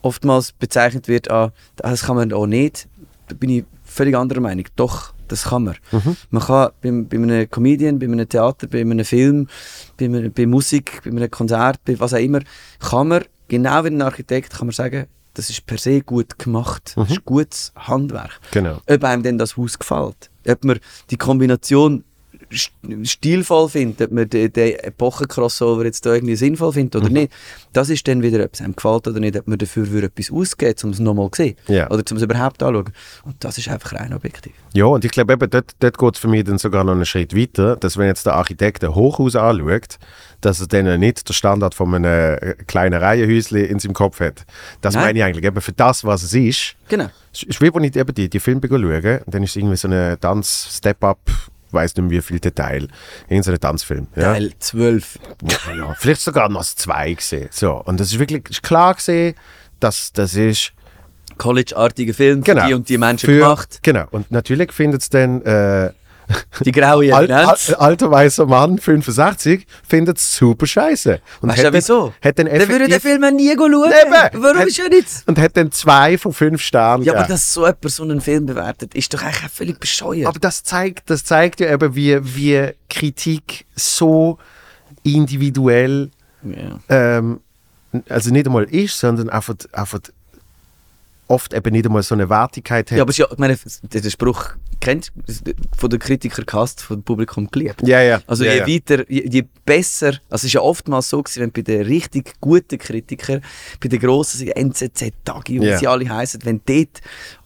oftmals 0.00 0.52
bezeichnet 0.52 1.08
wird, 1.08 1.30
ah, 1.30 1.52
das 1.76 2.04
kann 2.04 2.16
man 2.16 2.32
auch 2.32 2.46
nicht, 2.46 2.88
da 3.28 3.34
bin 3.34 3.50
ich 3.50 3.64
völlig 3.84 4.16
anderer 4.16 4.40
Meinung. 4.40 4.64
Doch, 4.76 5.12
das 5.32 5.44
kann 5.44 5.64
man. 5.64 5.76
Man 6.30 6.42
kann 6.42 6.70
bei, 6.80 6.90
bei 6.90 7.16
einem 7.16 7.50
Comedian, 7.50 7.98
bei 7.98 8.06
einem 8.06 8.28
Theater, 8.28 8.66
bei 8.68 8.80
einem 8.82 9.04
Film, 9.04 9.48
bei, 9.98 10.08
bei 10.28 10.46
Musik, 10.46 11.00
bei 11.04 11.10
einem 11.10 11.30
Konzert, 11.30 11.80
bei 11.84 11.98
was 11.98 12.14
auch 12.14 12.18
immer, 12.18 12.40
kann 12.80 13.08
man, 13.08 13.24
genau 13.48 13.82
wie 13.84 13.88
ein 13.88 14.02
Architekt, 14.02 14.50
kann 14.52 14.66
man 14.68 14.74
sagen, 14.74 15.06
das 15.34 15.48
ist 15.48 15.64
per 15.64 15.78
se 15.78 16.02
gut 16.02 16.38
gemacht. 16.38 16.92
Das 16.94 17.10
ist 17.10 17.24
gutes 17.24 17.72
Handwerk 17.74 18.38
Genau. 18.50 18.80
ob 18.86 19.04
einem 19.04 19.22
denn 19.22 19.38
das 19.38 19.56
Haus 19.56 19.78
gefällt. 19.78 20.30
Ob 20.46 20.64
man 20.64 20.78
die 21.10 21.16
Kombination 21.16 22.04
stilvoll 22.52 23.68
findet, 23.68 24.08
ob 24.08 24.12
man 24.12 24.28
den, 24.28 24.52
den 24.52 24.78
Epochen-Crossover 24.78 25.84
jetzt 25.84 26.04
da 26.06 26.14
irgendwie 26.14 26.36
sinnvoll 26.36 26.72
findet 26.72 26.96
oder 26.96 27.10
nicht, 27.10 27.32
das 27.72 27.88
ist 27.90 28.06
dann 28.06 28.22
wieder, 28.22 28.44
ob 28.44 28.54
es 28.54 28.60
einem 28.60 28.76
gefällt 28.76 29.08
oder 29.08 29.20
nicht, 29.20 29.36
ob 29.38 29.46
man 29.46 29.58
dafür 29.58 29.90
würde 29.90 30.08
etwas 30.08 30.30
ausgeht, 30.30 30.82
um 30.84 30.90
es 30.90 30.98
nochmal 30.98 31.30
zu 31.30 31.42
sehen. 31.42 31.56
Ja. 31.68 31.90
Oder 31.90 32.02
um 32.10 32.16
es 32.16 32.22
überhaupt 32.22 32.62
anzuschauen. 32.62 32.92
Und 33.24 33.36
das 33.40 33.58
ist 33.58 33.68
einfach 33.68 33.92
rein 33.92 34.12
objektiv. 34.12 34.52
Ja, 34.74 34.86
und 34.86 35.04
ich 35.04 35.10
glaube 35.10 35.32
eben, 35.34 35.50
dort, 35.50 35.72
dort 35.80 35.98
geht 35.98 36.14
es 36.14 36.20
für 36.20 36.28
mich 36.28 36.44
dann 36.44 36.58
sogar 36.58 36.84
noch 36.84 36.92
einen 36.92 37.06
Schritt 37.06 37.36
weiter, 37.36 37.76
dass 37.76 37.96
wenn 37.96 38.06
jetzt 38.06 38.26
der 38.26 38.34
Architekt 38.34 38.84
ein 38.84 38.94
Hochhaus 38.94 39.36
anschaut, 39.36 39.98
dass 40.40 40.60
er 40.60 40.66
dann 40.66 41.00
nicht 41.00 41.28
den 41.28 41.32
Standard 41.32 41.74
von 41.74 41.94
einem 41.94 42.04
äh, 42.04 42.54
kleinen 42.66 43.00
Reihenhäuschen 43.00 43.58
in 43.58 43.78
seinem 43.78 43.94
Kopf 43.94 44.20
hat. 44.20 44.44
Das 44.80 44.94
Nein. 44.94 45.04
meine 45.04 45.18
ich 45.18 45.24
eigentlich 45.24 45.44
eben 45.44 45.60
für 45.60 45.72
das, 45.72 46.04
was 46.04 46.22
es 46.22 46.34
ist. 46.34 46.74
Genau. 46.88 47.08
Es 47.32 47.44
ist 47.44 47.60
wie, 47.60 47.72
als 47.72 47.84
ich 47.84 47.96
eben 47.96 48.14
die, 48.14 48.28
die 48.28 48.40
Filme 48.40 48.60
schaue, 48.68 49.22
dann 49.26 49.42
ist 49.42 49.50
es 49.50 49.56
irgendwie 49.56 49.76
so 49.76 49.88
ein 49.88 50.20
Tanz-Step-Up, 50.20 51.30
weiß 51.72 51.96
nicht 51.96 52.02
mehr 52.10 52.18
wie 52.18 52.22
viel 52.22 52.38
Detail, 52.40 52.88
irgendein 53.28 53.60
Tanzfilm. 53.60 54.06
Ja? 54.16 54.32
Teil 54.34 54.52
12. 54.58 55.18
Ja, 55.42 55.74
ja, 55.74 55.94
vielleicht 55.98 56.20
sogar 56.20 56.48
noch 56.48 56.64
zwei 56.64 57.14
gesehen. 57.14 57.48
So, 57.50 57.74
und 57.84 57.98
das 58.00 58.08
ist 58.12 58.18
wirklich 58.18 58.48
ist 58.50 58.62
klar 58.62 58.94
gesehen, 58.94 59.34
dass 59.80 60.12
das 60.12 60.34
ist 60.34 60.72
College-artiger 61.38 62.14
Film, 62.14 62.42
genau, 62.42 62.66
die 62.66 62.74
und 62.74 62.88
die 62.88 62.98
Menschen 62.98 63.26
für- 63.26 63.38
gemacht. 63.38 63.80
Genau, 63.82 64.04
und 64.10 64.30
natürlich 64.30 64.72
findet 64.72 65.02
es 65.02 65.08
dann 65.10 65.42
äh, 65.42 65.90
Die 66.64 66.72
graue 66.72 67.14
Al 67.14 67.30
al 67.30 67.56
alter 67.78 68.10
weißer 68.10 68.46
Mann, 68.46 68.78
65, 68.78 69.66
findet 69.86 70.18
es 70.18 70.34
super 70.36 70.66
scheiße. 70.66 71.20
Und 71.40 71.48
Weißt 71.50 71.64
du 71.64 71.72
wieso? 71.72 72.14
Hat 72.22 72.38
dann 72.38 72.46
Dann 72.46 72.54
würde 72.60 72.86
der 72.88 72.96
effektiv, 72.96 73.02
Film 73.02 73.36
nie 73.36 73.54
schauen. 73.56 73.72
Eben. 73.72 74.42
Warum 74.42 74.58
Hat- 74.58 74.66
ist 74.68 74.78
er 74.78 74.88
nicht? 74.88 75.08
und 75.26 75.38
hat 75.38 75.56
dann 75.56 75.72
zwei 75.72 76.18
von 76.18 76.32
fünf 76.32 76.60
Sternen 76.62 77.04
Ja, 77.04 77.14
aber 77.14 77.24
dass 77.28 77.52
so 77.52 77.62
jemand 77.66 77.90
so 77.90 78.02
einen 78.02 78.20
Film 78.20 78.46
bewertet, 78.46 78.94
ist 78.94 79.12
doch 79.14 79.22
eigentlich 79.22 79.44
auch 79.44 79.50
völlig 79.50 79.78
bescheuert. 79.80 80.26
Aber 80.26 80.38
das 80.38 80.62
zeigt, 80.62 81.10
das 81.10 81.24
zeigt 81.24 81.60
ja 81.60 81.72
eben, 81.72 81.94
wie, 81.94 82.18
wie 82.22 82.70
Kritik 82.88 83.66
so 83.74 84.38
individuell 85.02 86.10
ja. 86.42 86.78
ähm, 86.88 87.40
also 88.08 88.30
nicht 88.30 88.46
einmal 88.46 88.64
ist, 88.64 88.98
sondern 88.98 89.28
einfach, 89.28 89.54
einfach 89.72 90.00
oft 91.28 91.54
eben 91.54 91.72
nicht 91.72 91.86
einmal 91.86 92.02
so 92.02 92.14
eine 92.14 92.28
Wertigkeit 92.28 92.90
hat. 92.90 92.96
Ja, 92.96 93.02
aber 93.02 93.10
es 93.10 93.18
ist 93.18 93.26
ja, 93.26 93.32
ich 93.32 93.38
meine, 93.38 93.56
der 93.82 94.10
Spruch 94.10 94.50
kennt 94.80 95.12
von 95.76 95.88
den 95.88 95.98
Kritikern 95.98 96.44
gehasst, 96.44 96.82
vom 96.82 97.02
Publikum 97.02 97.48
geliebt. 97.50 97.86
ja, 97.86 98.02
ja. 98.02 98.20
Also 98.26 98.44
ja, 98.44 98.52
je 98.52 98.58
ja. 98.58 98.66
weiter, 98.66 99.10
je, 99.10 99.28
je 99.28 99.44
besser, 99.64 100.18
also 100.28 100.42
es 100.42 100.44
ist 100.44 100.52
ja 100.54 100.60
oftmals 100.60 101.08
so 101.08 101.22
gewesen, 101.22 101.42
wenn 101.42 101.52
bei 101.52 101.62
den 101.62 101.82
richtig 101.82 102.34
guten 102.40 102.78
Kritikern, 102.78 103.42
bei 103.80 103.88
den 103.88 104.00
grossen 104.00 104.48
NZZ, 104.48 105.12
Tagi 105.24 105.60
wie 105.60 105.66
Ja. 105.66 105.78
sie 105.78 105.86
alle 105.86 106.08
heißen, 106.08 106.40
wenn 106.44 106.60
dort 106.66 107.00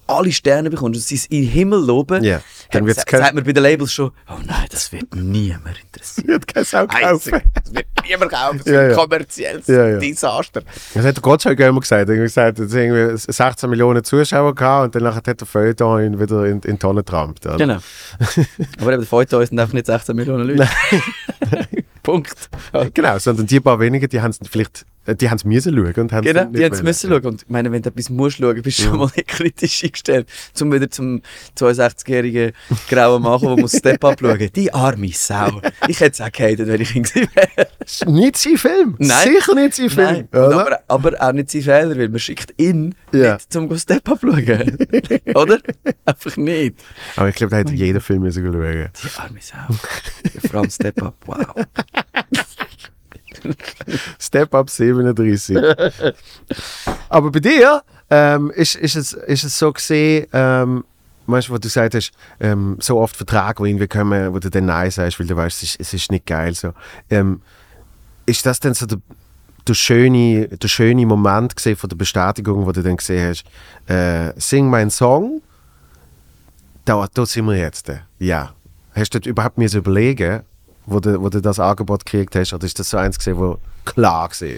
alle 0.06 0.32
Sterne 0.32 0.70
bekommst 0.70 0.96
und 1.00 1.02
sie 1.04 1.14
es 1.16 1.26
in 1.26 1.42
den 1.42 1.50
Himmel 1.50 1.84
loben, 1.84 2.22
Ja, 2.24 2.40
dann 2.70 2.86
wird's 2.86 3.04
kein- 3.06 3.20
sagt 3.20 3.34
man 3.34 3.44
bei 3.44 3.52
den 3.52 3.62
Labels 3.62 3.92
schon, 3.92 4.10
oh 4.28 4.34
nein, 4.44 4.66
das 4.70 4.92
wird 4.92 5.14
niemand 5.14 5.76
interessieren. 5.80 6.28
Wird 6.28 6.46
kein 6.46 6.64
Sau 6.64 6.86
kaufen. 6.86 7.04
Heisig, 7.32 7.44
Das 7.62 7.74
wird 7.74 7.86
niemand 8.08 8.32
kaufen, 8.32 8.58
das 8.58 8.66
Ja, 8.66 8.72
ist 8.72 8.82
ja. 8.82 8.88
ein 8.88 8.94
kommerzielles 9.08 9.66
Ja, 9.66 9.88
ja. 9.88 9.98
Desaster. 9.98 10.62
Das 10.94 11.04
hat 11.04 11.22
Gottschalk 11.22 11.58
immer 11.60 11.80
gesagt. 11.80 12.08
Er 12.08 12.14
hat 12.16 12.22
gesagt, 12.22 12.58
es 12.58 12.72
irgendwie 12.74 13.16
16 13.16 13.68
Millionen 13.70 14.04
Zuschauer 14.04 14.54
gehabt 14.54 14.94
und 14.96 15.02
dann 15.02 15.14
hat 15.14 15.26
der 15.26 15.46
Feuilleton 15.46 16.02
ihn 16.04 16.20
wieder 16.20 16.44
in, 16.46 16.60
in 16.60 16.72
die 16.74 16.78
Tonne 16.78 17.00
getrampt. 17.00 17.42
Genau. 17.56 17.78
Aber 18.80 18.92
eben, 18.92 19.00
der 19.00 19.06
Feuilleton 19.06 19.44
sind 19.46 19.58
einfach 19.58 19.74
nicht 19.74 19.86
16 19.86 20.14
Millionen 20.16 20.46
Leute. 20.48 20.68
Punkt. 22.02 22.48
Genau, 22.94 23.18
sondern 23.18 23.46
die 23.46 23.60
paar 23.60 23.80
wenigen, 23.80 24.08
die 24.08 24.20
haben 24.20 24.30
es 24.30 24.38
vielleicht, 24.48 24.84
die 25.14 25.30
haben 25.30 25.36
es 25.36 25.44
müssen 25.44 25.74
schauen 25.74 25.94
und 25.94 26.12
haben 26.12 26.24
Genau, 26.24 26.44
nicht 26.44 26.58
die 26.58 26.64
haben 26.64 26.72
es 26.72 26.82
müssen 26.82 27.10
schauen. 27.10 27.24
Und 27.24 27.42
ich 27.42 27.48
meine, 27.48 27.70
wenn 27.72 27.82
du 27.82 27.88
etwas 27.90 28.10
musst 28.10 28.38
schauen, 28.38 28.60
bist 28.62 28.78
du 28.78 28.82
schon 28.84 28.98
mal 28.98 29.10
nicht 29.16 29.28
kritisch 29.28 29.84
eingestellt. 29.84 30.28
Zum 30.52 30.72
wieder 30.72 30.90
zum 30.90 31.20
62-jährigen 31.58 32.52
grauen 32.88 33.22
Mann, 33.22 33.40
der 33.40 33.56
muss 33.56 33.76
Step 33.76 34.02
Up 34.04 34.18
schauen. 34.20 34.50
Die 34.54 34.72
arme 34.72 35.10
Sau. 35.12 35.60
Ich 35.88 36.00
hätte 36.00 36.12
es 36.12 36.20
auch 36.20 36.32
gehatet, 36.32 36.66
wenn 36.68 36.80
ich 36.80 36.94
ihn 36.96 37.02
gewesen 37.02 37.28
wäre. 37.34 38.12
Nicht 38.12 38.36
sein 38.36 38.56
Film. 38.56 38.96
Nein. 38.98 39.28
Sicher 39.32 39.54
nicht 39.54 39.74
sein 39.74 39.90
Film. 39.90 40.28
Aber, 40.32 40.80
aber 40.88 41.12
auch 41.20 41.32
nicht 41.32 41.50
sein 41.50 41.62
Fehler, 41.62 41.96
weil 41.96 42.08
man 42.08 42.18
schickt 42.18 42.54
ihn 42.60 42.94
Ja. 43.12 43.34
nicht 43.34 43.52
zum 43.52 43.68
go 43.68 43.76
Step 43.76 44.08
Up 44.08 44.20
schauen. 44.20 44.76
Oder? 45.34 45.58
Einfach 46.04 46.36
nicht. 46.36 46.76
Aber 47.16 47.28
ich 47.28 47.34
glaube, 47.36 47.50
da 47.50 47.56
hätte 47.58 47.74
jeder 47.74 48.00
Film 48.00 48.22
müssen 48.22 48.44
schauen. 48.44 48.88
Die 49.02 49.18
arme 49.20 49.38
Sau. 49.40 49.74
Vor 50.50 50.60
allem 50.60 50.70
Step 50.70 51.02
Up, 51.02 51.14
wow. 51.26 51.54
Step 54.20 54.54
Up 54.54 54.70
37. 54.70 55.56
Aber 57.08 57.30
bei 57.30 57.40
dir 57.40 57.82
ähm, 58.10 58.50
ist, 58.50 58.76
ist, 58.76 58.96
es, 58.96 59.12
ist 59.12 59.44
es 59.44 59.58
so 59.58 59.72
gesehen, 59.72 60.26
ähm, 60.32 60.84
weißt 61.26 61.48
du, 61.48 61.52
wo 61.52 61.56
du 61.56 61.62
gesagt 61.62 61.94
hast, 61.94 62.12
ähm, 62.40 62.76
so 62.80 62.98
oft 62.98 63.16
Verträge, 63.16 63.62
die 63.62 63.70
irgendwie 63.70 63.88
kommen, 63.88 64.32
wo 64.32 64.38
du 64.38 64.50
dann 64.50 64.66
Nein 64.66 64.90
sagst, 64.90 65.18
weil 65.18 65.26
du 65.26 65.36
weißt, 65.36 65.62
es 65.62 65.70
ist, 65.70 65.80
es 65.80 65.94
ist 65.94 66.10
nicht 66.10 66.26
geil. 66.26 66.54
So. 66.54 66.72
Ähm, 67.10 67.42
ist 68.26 68.44
das 68.46 68.60
dann 68.60 68.74
so 68.74 68.86
der, 68.86 68.98
der, 69.66 69.74
schöne, 69.74 70.48
der 70.48 70.68
schöne 70.68 71.06
Moment 71.06 71.54
von 71.60 71.88
der 71.88 71.96
Bestätigung, 71.96 72.66
wo 72.66 72.72
du 72.72 72.82
dann 72.82 72.96
gesehen 72.96 73.28
hast, 73.28 73.44
äh, 73.92 74.32
sing 74.40 74.68
meinen 74.68 74.90
Song, 74.90 75.42
da, 76.84 77.06
da 77.12 77.26
sind 77.26 77.46
wir 77.46 77.56
jetzt. 77.56 77.90
Ja. 78.18 78.52
Hast 78.94 79.12
du 79.12 79.18
dort 79.18 79.26
überhaupt 79.26 79.58
müssen 79.58 79.78
überlegen, 79.78 80.42
wo 80.86 81.00
du, 81.00 81.20
wo 81.20 81.28
du 81.28 81.40
das 81.40 81.58
Angebot 81.58 82.06
gekriegt 82.06 82.34
hast, 82.36 82.52
oder 82.52 82.64
ist 82.64 82.78
das 82.78 82.90
so 82.90 82.96
eins 82.96 83.18
gesehen, 83.18 83.36
wo 83.36 83.58
klar 83.84 84.30
war? 84.30 84.48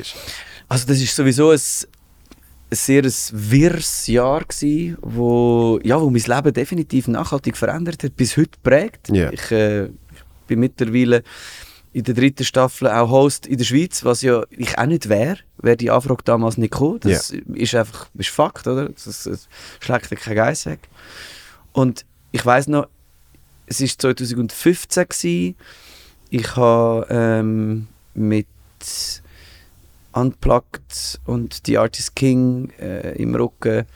Also 0.69 0.87
das 0.87 1.01
ist 1.01 1.17
sowieso 1.17 1.51
ein, 1.51 1.55
ein 1.55 2.77
sehr 2.77 3.03
ein 3.03 3.13
wirres 3.33 4.07
Jahr 4.07 4.45
gewesen, 4.45 4.99
wo, 5.01 5.81
ja, 5.83 6.01
wo 6.01 6.11
mein 6.11 6.23
Leben 6.23 6.53
definitiv 6.53 7.09
nachhaltig 7.09 7.57
verändert 7.57 8.05
hat, 8.05 8.17
bis 8.17 8.37
heute 8.37 8.59
prägt. 8.63 9.09
Ja. 9.09 9.33
Ich 9.33 9.51
äh, 9.51 9.89
bin 10.47 10.61
mittlerweile 10.61 11.23
in 11.93 12.05
der 12.05 12.15
dritten 12.15 12.45
Staffel 12.45 12.89
auch 12.89 13.11
Host 13.11 13.47
in 13.47 13.57
der 13.57 13.65
Schweiz, 13.65 14.05
was 14.05 14.21
ja 14.21 14.45
ich 14.51 14.79
auch 14.79 14.87
nicht 14.87 15.09
wäre, 15.09 15.39
wäre 15.57 15.77
die 15.77 15.91
Anfrage 15.91 16.23
damals 16.25 16.59
nicht 16.59 16.73
gekommen. 16.73 17.01
Das 17.01 17.31
ist 17.31 17.75
einfach 17.75 18.09
ist 18.15 18.29
Fakt, 18.29 18.67
oder? 18.67 18.91
Das, 18.91 19.05
das 19.05 19.49
schlägt 19.81 20.11
dir 20.11 20.17
kein 20.17 20.37
Geist 20.37 20.67
weg. 20.67 20.81
Und 21.73 22.05
ich 22.31 22.45
weiß 22.45 22.69
noch, 22.69 22.89
es 23.67 23.81
war 23.81 23.89
2015 23.89 25.09
gewesen, 25.09 25.57
ich 26.31 26.57
habe 26.57 27.07
ähm, 27.11 27.89
mit 28.15 28.47
Unplugged 30.13 31.21
und 31.27 31.63
The 31.67 31.79
Artist 31.79 32.17
King 32.17 32.71
äh, 32.81 33.13
im 33.21 33.35
Rücken 33.35 33.87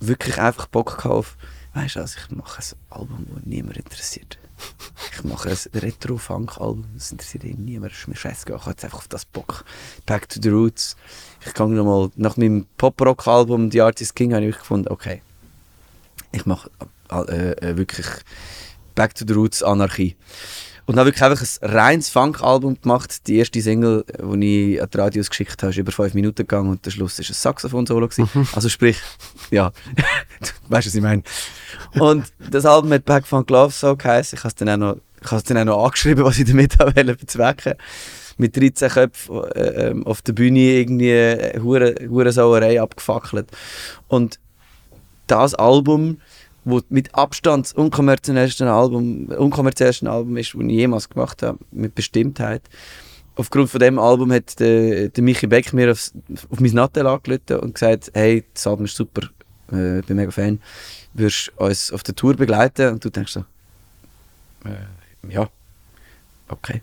wirklich 0.00 0.38
einfach 0.40 0.66
Bock 0.66 1.04
auf 1.04 1.36
weißt 1.74 1.96
du 1.96 2.00
was, 2.00 2.16
ich 2.16 2.30
mache 2.30 2.60
ein 2.60 2.98
Album, 2.98 3.26
das 3.34 3.44
niemand 3.44 3.76
interessiert. 3.76 4.38
Ich 5.12 5.24
mache 5.24 5.50
ein 5.50 5.80
Retro-Funk-Album, 5.80 6.84
das 6.94 7.12
interessiert 7.12 7.44
ihn 7.44 7.64
niemand, 7.64 7.92
ist 7.92 8.08
mir 8.08 8.16
scheißegal, 8.16 8.56
ich 8.56 8.62
habe 8.62 8.70
jetzt 8.72 8.84
einfach 8.84 8.98
auf 8.98 9.08
das 9.08 9.24
Bock. 9.24 9.64
Back 10.06 10.28
to 10.28 10.40
the 10.42 10.48
Roots. 10.48 10.96
Ich 11.46 11.52
gehe 11.52 11.68
nochmal, 11.68 12.10
nach 12.16 12.36
meinem 12.36 12.66
Pop-Rock-Album 12.76 13.70
The 13.70 13.82
Artist 13.82 14.14
King, 14.14 14.34
habe 14.34 14.46
ich 14.46 14.58
gefunden, 14.58 14.88
okay, 14.88 15.22
ich 16.32 16.46
mache 16.46 16.70
äh, 17.10 17.52
äh, 17.52 17.76
wirklich 17.76 18.06
Back 18.94 19.14
to 19.14 19.24
the 19.26 19.34
Roots 19.34 19.62
Anarchie. 19.62 20.16
Und 20.90 20.98
habe 20.98 21.06
wirklich 21.06 21.22
einfach 21.22 21.46
ein 21.62 21.70
reines 21.70 22.08
Funk-Album 22.08 22.80
gemacht. 22.80 23.28
Die 23.28 23.36
erste 23.38 23.62
Single, 23.62 24.04
die 24.08 24.72
ich 24.72 24.82
an 24.82 24.88
die 24.92 24.98
Radios 24.98 25.30
geschickt 25.30 25.62
habe, 25.62 25.70
ist 25.70 25.78
über 25.78 25.92
fünf 25.92 26.14
Minuten 26.14 26.38
gegangen 26.38 26.68
und 26.68 26.84
der 26.84 26.90
Schluss 26.90 27.16
war 27.16 27.24
ein 27.24 27.32
Saxophon-Solo. 27.32 28.08
Mhm. 28.16 28.48
Also 28.52 28.68
sprich, 28.68 28.98
ja, 29.52 29.70
weißt 30.68 30.86
du, 30.86 30.90
was 30.90 30.94
ich 30.96 31.00
meine. 31.00 31.22
Und 31.92 32.24
das 32.50 32.66
Album 32.66 32.92
hat 32.92 33.04
Back 33.04 33.24
Funk 33.24 33.48
Love 33.50 33.72
so 33.72 33.94
geheißen. 33.94 34.36
Ich 34.36 34.42
habe 34.42 34.48
es 34.48 34.56
dann 34.56 34.68
auch 34.68 34.76
noch, 34.78 34.96
ich 35.22 35.30
habe 35.30 35.42
dann 35.44 35.58
auch 35.58 35.76
noch 35.76 35.84
angeschrieben, 35.84 36.24
was 36.24 36.40
ich 36.40 36.46
damit 36.46 36.76
wollte 36.80 37.14
bezwecken 37.14 37.74
mit 38.38 38.56
13 38.56 38.88
Köpfen 38.90 39.44
äh, 39.54 39.90
ähm, 39.90 40.04
auf 40.08 40.22
der 40.22 40.32
Bühne 40.32 40.58
irgendwie 40.58 41.14
eine 41.14 41.62
hure, 41.62 41.94
hure 42.08 42.32
Sauerei 42.32 42.82
abgefackelt. 42.82 43.46
Und 44.08 44.40
das 45.28 45.54
Album 45.54 46.20
wo 46.64 46.80
mit 46.88 47.14
Abstand 47.14 47.66
das 47.66 47.72
unkommerziellste 47.72 48.70
Album, 48.70 49.26
unkommerziellste 49.26 50.10
Album 50.10 50.36
ist, 50.36 50.54
das 50.54 50.60
ich 50.62 50.70
jemals 50.70 51.08
gemacht 51.08 51.42
habe, 51.42 51.58
mit 51.70 51.94
Bestimmtheit. 51.94 52.62
Aufgrund 53.36 53.70
von 53.70 53.80
dem 53.80 53.98
Album 53.98 54.32
hat 54.32 54.60
der, 54.60 55.08
der 55.08 55.24
Michi 55.24 55.46
Beck 55.46 55.72
mir 55.72 55.90
aufs, 55.92 56.12
auf 56.50 56.60
mein 56.60 56.72
Nattel 56.72 57.06
angerufen 57.06 57.60
und 57.60 57.74
gesagt, 57.74 58.10
hey, 58.12 58.44
das 58.52 58.66
Album 58.66 58.84
ist 58.84 58.96
super, 58.96 59.28
äh, 59.68 60.02
bin 60.02 60.16
mega 60.16 60.30
Fan, 60.30 60.60
würdest 61.14 61.52
uns 61.56 61.92
auf 61.92 62.02
der 62.02 62.14
Tour 62.14 62.34
begleiten? 62.34 62.92
Und 62.92 63.04
du 63.04 63.10
denkst 63.10 63.32
so, 63.32 63.40
äh, 64.64 65.32
ja, 65.32 65.48
okay. 66.48 66.82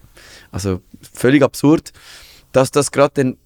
Also 0.51 0.81
völlig 1.13 1.43
absurd, 1.43 1.93
dass 2.51 2.71
das 2.71 2.91
gerade 2.91 3.11
dann 3.15 3.37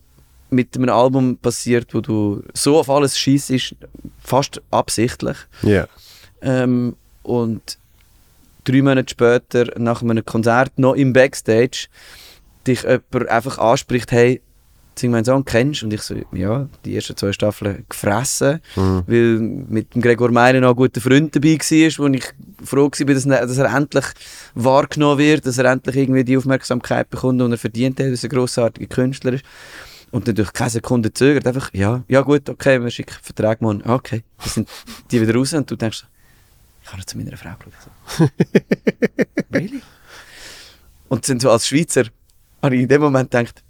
mit 0.49 0.76
einem 0.76 0.90
Album 0.90 1.38
passiert, 1.38 1.94
wo 1.94 2.02
du 2.02 2.44
so 2.53 2.80
auf 2.80 2.90
alles 2.90 3.18
schießt, 3.18 3.76
fast 4.20 4.62
absichtlich. 4.70 5.38
Ja. 5.64 5.70
Yeah. 5.70 5.90
Ähm, 6.41 6.95
und 7.23 7.77
drei 8.63 8.81
Monate 8.81 9.11
später, 9.11 9.80
nach 9.80 10.01
einem 10.01 10.26
Konzert, 10.26 10.77
noch 10.77 10.95
im 10.95 11.13
Backstage, 11.13 11.88
dich 12.68 12.84
jemand 12.84 13.30
einfach 13.30 13.57
anspricht, 13.57 14.11
hey, 14.11 14.41
sing 14.97 15.11
meinen 15.11 15.26
Song, 15.26 15.45
kennst 15.45 15.84
Und 15.84 15.93
ich 15.93 16.01
so, 16.01 16.15
ja, 16.31 16.68
die 16.85 16.95
ersten 16.95 17.15
zwei 17.18 17.31
Staffeln 17.31 17.85
gefressen, 17.89 18.59
mhm. 18.76 19.03
weil 19.07 19.39
mit 19.39 19.93
dem 19.95 20.01
Gregor 20.01 20.31
Meyer 20.31 20.59
noch 20.59 20.69
ein 20.69 20.76
guter 20.76 21.01
Freund 21.01 21.35
dabei 21.35 21.57
war, 21.57 21.97
wo 21.97 22.07
ich 22.07 22.26
froh 22.63 22.89
war, 22.89 23.13
dass, 23.15 23.26
dass 23.26 23.57
er 23.57 23.76
endlich 23.76 24.05
wahrgenommen 24.53 25.18
wird, 25.18 25.45
dass 25.45 25.57
er 25.57 25.65
endlich 25.65 25.95
irgendwie 25.95 26.23
die 26.23 26.38
Aufmerksamkeit 26.38 27.09
bekommt, 27.09 27.41
die 27.41 27.51
er 27.51 27.57
verdient 27.57 27.99
hat, 27.99 28.11
dass 28.11 28.23
er 28.23 28.30
ein 28.30 28.35
grossartiger 28.35 28.88
Künstler 28.88 29.34
ist. 29.34 29.45
Und 30.11 30.27
dann 30.27 30.35
durch 30.35 30.51
keine 30.51 30.69
Sekunde 30.69 31.13
zögert, 31.13 31.47
einfach, 31.47 31.69
ja, 31.73 32.03
ja 32.09 32.19
gut, 32.19 32.49
okay, 32.49 32.81
wir 32.84 32.91
schicken 32.91 33.15
Vertrag 33.22 33.61
morgen, 33.61 33.81
okay, 33.89 34.23
dann 34.39 34.49
sind 34.49 34.69
die 35.09 35.22
wieder 35.22 35.34
raus 35.34 35.53
und 35.53 35.72
du 35.72 35.77
denkst, 35.77 36.05
ich 36.99 37.03
habe 37.03 37.05
zu 37.05 37.18
meiner 37.18 37.38
Frau 37.38 37.55
geschaut. 37.55 37.73
So. 38.18 38.30
really? 39.57 39.81
Und 41.09 41.26
sind 41.26 41.41
so 41.41 41.51
als 41.51 41.68
Schweizer, 41.68 42.05
habe 42.61 42.76
ich 42.76 42.84
in 42.84 42.88
dem 42.88 43.01
Moment 43.01 43.31
gedacht, 43.31 43.63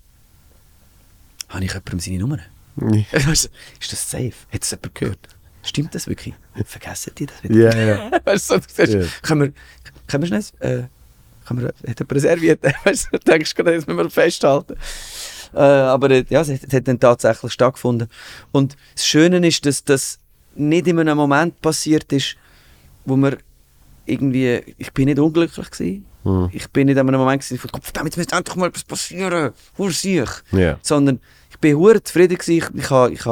habe 1.50 1.66
ich 1.66 1.72
jemandem 1.72 2.00
seine 2.00 2.18
Nummer? 2.20 2.40
Nee. 2.76 3.06
ist 3.12 3.50
das 3.92 4.10
safe? 4.10 4.34
Hat 4.52 4.64
es 4.64 4.72
jemand 4.72 4.96
gehört? 4.96 5.20
Stimmt 5.64 5.94
das 5.94 6.08
wirklich? 6.08 6.34
Vergessen 6.66 7.14
die 7.18 7.26
das 7.28 7.44
wieder? 7.44 7.76
Ja, 7.76 8.10
ja. 8.10 8.12
weißt 8.26 8.52
du, 8.52 8.60
du 8.60 8.64
sagst, 8.68 8.94
yeah. 8.94 9.08
können 9.22 9.42
wir, 9.42 9.54
können 10.08 10.24
wir 10.24 10.28
schnell, 10.28 10.44
äh, 10.60 10.88
können 11.46 11.62
wir, 11.62 11.68
hat 11.68 12.00
jemand 12.00 12.12
reserviert? 12.14 12.64
weißt 12.84 13.10
du, 13.12 13.20
denkst 13.20 13.54
du, 13.54 13.64
das 13.64 13.86
müssen 13.86 13.98
wir 13.98 14.10
festhalten. 14.10 14.76
Äh, 15.54 15.60
aber 15.60 16.10
äh, 16.12 16.26
ja, 16.30 16.42
es, 16.42 16.50
es 16.50 16.74
hat 16.74 16.88
dann 16.88 17.00
tatsächlich 17.00 17.52
stattgefunden. 17.52 18.08
Und 18.52 18.76
das 18.96 19.06
Schöne 19.06 19.46
ist, 19.46 19.66
dass 19.66 19.84
das 19.84 20.20
nicht 20.56 20.88
in 20.88 21.00
einem 21.00 21.18
Moment 21.18 21.62
passiert 21.62 22.12
ist, 22.12 22.36
wo 23.06 23.16
wir 23.16 23.38
irgendwie, 24.06 24.62
ich 24.78 24.92
bin 24.94 25.06
nicht 25.06 25.20
unglücklich 25.20 25.70
gewesen. 25.70 26.06
Mhm. 26.24 26.50
Ich 26.52 26.70
bin 26.70 26.88
nicht 26.88 26.98
an 26.98 27.08
einem 27.08 27.20
Moment 27.20 27.42
gewesen, 27.42 27.58
von, 27.58 27.82
verdammt, 27.82 28.08
jetzt 28.08 28.18
müsste 28.18 28.36
endlich 28.36 28.56
mal 28.56 28.68
etwas 28.68 28.84
passieren, 28.84 29.52
hur 29.78 29.92
sich. 29.92 30.30
Yeah. 30.54 30.78
Sondern 30.82 31.20
ich 31.50 31.58
bin 31.60 31.78
hure 31.78 32.04
zufrieden 32.04 32.38
gewesen. 32.38 32.58
Ich, 32.58 32.84
ich 32.84 32.90
habe 32.90 33.14
ich 33.14 33.26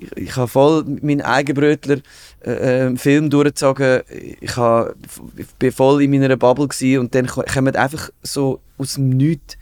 ich, 0.00 0.16
ich 0.16 0.36
ha 0.36 0.46
voll 0.46 0.84
meinen 1.02 1.20
Eigenbrötler 1.20 1.98
äh, 2.44 2.86
äh, 2.86 2.96
Film 2.96 3.30
durchgezogen. 3.30 4.02
Ich, 4.40 4.56
ha, 4.56 4.92
ich 5.36 5.46
bin 5.58 5.72
voll 5.72 6.02
in 6.02 6.10
meiner 6.10 6.36
Bubble 6.36 6.68
gewesen 6.68 7.00
und 7.00 7.14
dann 7.14 7.26
kommen 7.26 7.76
einfach 7.76 8.10
so 8.22 8.60
aus 8.78 8.94
dem 8.94 9.10
Nichts 9.10 9.56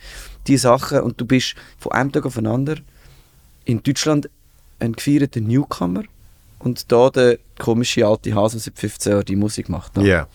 die 0.46 0.56
Sachen 0.56 1.00
und 1.00 1.20
du 1.20 1.26
bist 1.26 1.56
von 1.78 1.92
einem 1.92 2.12
Tag 2.12 2.24
aufeinander 2.24 2.76
in 3.64 3.82
Deutschland 3.82 4.30
ein 4.78 4.92
gefeierter 4.92 5.40
Newcomer 5.40 6.04
und 6.58 6.90
da 6.90 7.10
der 7.10 7.38
komische 7.58 8.06
alte 8.06 8.34
Hase 8.34 8.58
seit 8.58 8.78
15 8.78 9.12
Jahren 9.12 9.24
die 9.24 9.36
Musik 9.36 9.68
macht. 9.68 9.96
Ja. 9.96 10.02
Yeah. 10.02 10.28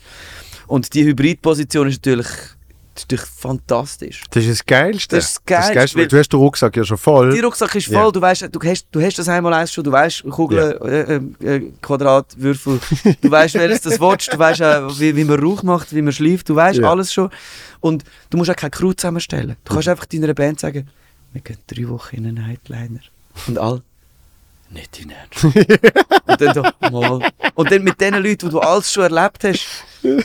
Und 0.67 0.93
die 0.93 1.03
Hybridposition 1.03 1.87
ist 1.87 1.97
natürlich, 1.97 2.27
ist 2.27 3.03
natürlich 3.03 3.25
fantastisch. 3.25 4.23
Das 4.29 4.43
ist 4.43 4.59
das 4.59 4.65
Geilste. 4.65 5.15
Das 5.15 5.25
ist 5.25 5.35
das 5.35 5.45
Geilste. 5.45 5.73
Das 5.73 5.75
Geilste 5.75 6.07
du 6.07 6.17
hast 6.17 6.29
den 6.29 6.39
Rucksack 6.39 6.77
ja 6.77 6.83
schon 6.83 6.97
voll. 6.97 7.31
Der 7.33 7.43
Rucksack 7.43 7.75
ist 7.75 7.87
voll. 7.87 7.95
Yeah. 7.95 8.11
Du, 8.11 8.21
weißt, 8.21 8.49
du, 8.51 8.59
hast, 8.63 8.87
du 8.91 9.01
hast 9.01 9.19
das 9.19 9.27
einmal 9.27 9.53
eins 9.53 9.73
schon. 9.73 9.83
Du 9.83 9.91
weißt 9.91 10.23
Kugeln, 10.29 10.73
yeah. 10.81 11.21
äh, 11.41 11.55
äh, 11.55 11.71
Quadrat, 11.81 12.27
Würfel. 12.37 12.79
Du 13.21 13.29
weißt, 13.29 13.55
welches 13.55 13.81
das 13.81 13.99
willst. 13.99 14.33
Du 14.33 14.39
weißt 14.39 14.61
auch, 14.61 14.99
wie, 14.99 15.15
wie 15.15 15.23
man 15.23 15.39
Rauch 15.39 15.63
macht, 15.63 15.93
wie 15.93 16.01
man 16.01 16.13
schläft. 16.13 16.49
Du 16.49 16.55
weißt 16.55 16.81
alles 16.83 17.11
schon. 17.11 17.29
Und 17.81 18.03
du 18.29 18.37
musst 18.37 18.49
auch 18.49 18.55
keine 18.55 18.71
Crew 18.71 18.93
zusammenstellen. 18.93 19.57
Du 19.65 19.73
kannst 19.73 19.89
einfach 19.89 20.05
deiner 20.05 20.33
Band 20.33 20.59
sagen, 20.59 20.87
wir 21.33 21.41
gehen 21.41 21.57
drei 21.67 21.89
Wochen 21.89 22.15
in 22.15 22.27
einen 22.27 22.47
Nightliner. 22.47 23.01
Und 23.47 23.57
all 23.57 23.81
nicht 24.73 24.99
in 24.99 25.11
Ernst. 25.11 25.43
und, 26.27 26.41
dann 26.41 26.53
so, 26.53 26.63
mal. 26.91 27.31
und 27.55 27.71
dann 27.71 27.83
mit 27.83 28.01
den 28.01 28.15
Leuten, 28.15 28.47
die 28.47 28.49
du 28.49 28.59
alles 28.59 28.91
schon 28.91 29.03
erlebt 29.03 29.43
hast, 29.43 29.65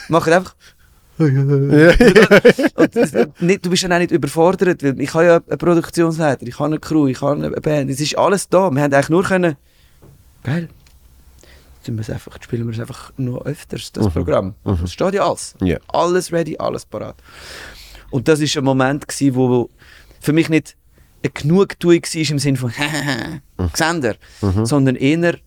machen 0.08 0.32
einfach. 0.32 0.54
nicht, 3.40 3.66
du 3.66 3.70
bist 3.70 3.82
ja 3.82 3.90
auch 3.90 3.98
nicht 3.98 4.12
überfordert, 4.12 4.84
weil 4.84 5.00
ich 5.00 5.12
habe 5.14 5.24
ja 5.24 5.40
einen 5.48 5.58
Produktionsleiter, 5.58 6.46
ich 6.46 6.54
habe 6.58 6.66
eine 6.66 6.78
Crew, 6.78 7.08
ich 7.08 7.20
habe 7.20 7.44
eine 7.44 7.50
Band, 7.50 7.90
es 7.90 8.00
ist 8.00 8.16
alles 8.16 8.48
da. 8.48 8.70
Wir 8.70 8.82
haben 8.82 8.92
eigentlich 8.92 9.08
nur 9.08 9.24
können, 9.24 9.56
geil, 10.44 10.68
jetzt 11.96 12.10
einfach, 12.10 12.36
spielen 12.42 12.66
wir 12.66 12.74
es 12.74 12.80
einfach 12.80 13.12
noch 13.16 13.44
öfters, 13.44 13.92
das 13.92 14.06
mhm. 14.06 14.10
Programm. 14.10 14.54
Mhm. 14.64 14.84
Es 14.84 14.92
steht 14.92 15.14
ja 15.14 15.26
alles. 15.26 15.54
Yeah. 15.62 15.80
Alles 15.88 16.32
ready, 16.32 16.56
alles 16.58 16.84
parat. 16.84 17.16
Und 18.10 18.28
das 18.28 18.40
war 18.40 18.62
ein 18.62 18.64
Moment, 18.64 19.08
gewesen, 19.08 19.34
wo 19.34 19.70
für 20.20 20.32
mich 20.32 20.48
nicht 20.48 20.76
eine 21.22 21.32
Genugtuung 21.32 22.02
war 22.02 22.30
im 22.30 22.38
Sinne 22.38 22.56
von 22.56 22.72
Gesender, 23.72 24.16
mhm. 24.40 24.66
sondern 24.66 24.96
eher 24.96 25.38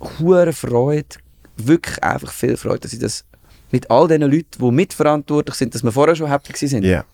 hohe 0.00 0.52
Freude, 0.52 1.16
wirklich 1.56 2.02
einfach 2.02 2.32
viel 2.32 2.56
Freude, 2.56 2.80
dass 2.80 2.92
ich 2.92 2.98
das 2.98 3.24
mit 3.70 3.90
all 3.90 4.08
den 4.08 4.22
Leuten, 4.22 4.58
die 4.58 4.70
mitverantwortlich 4.70 5.56
sind, 5.56 5.74
dass 5.74 5.82
wir 5.82 5.92
vorher 5.92 6.16
schon 6.16 6.28
happy 6.28 6.52
waren, 6.52 6.84
yeah. 6.84 7.04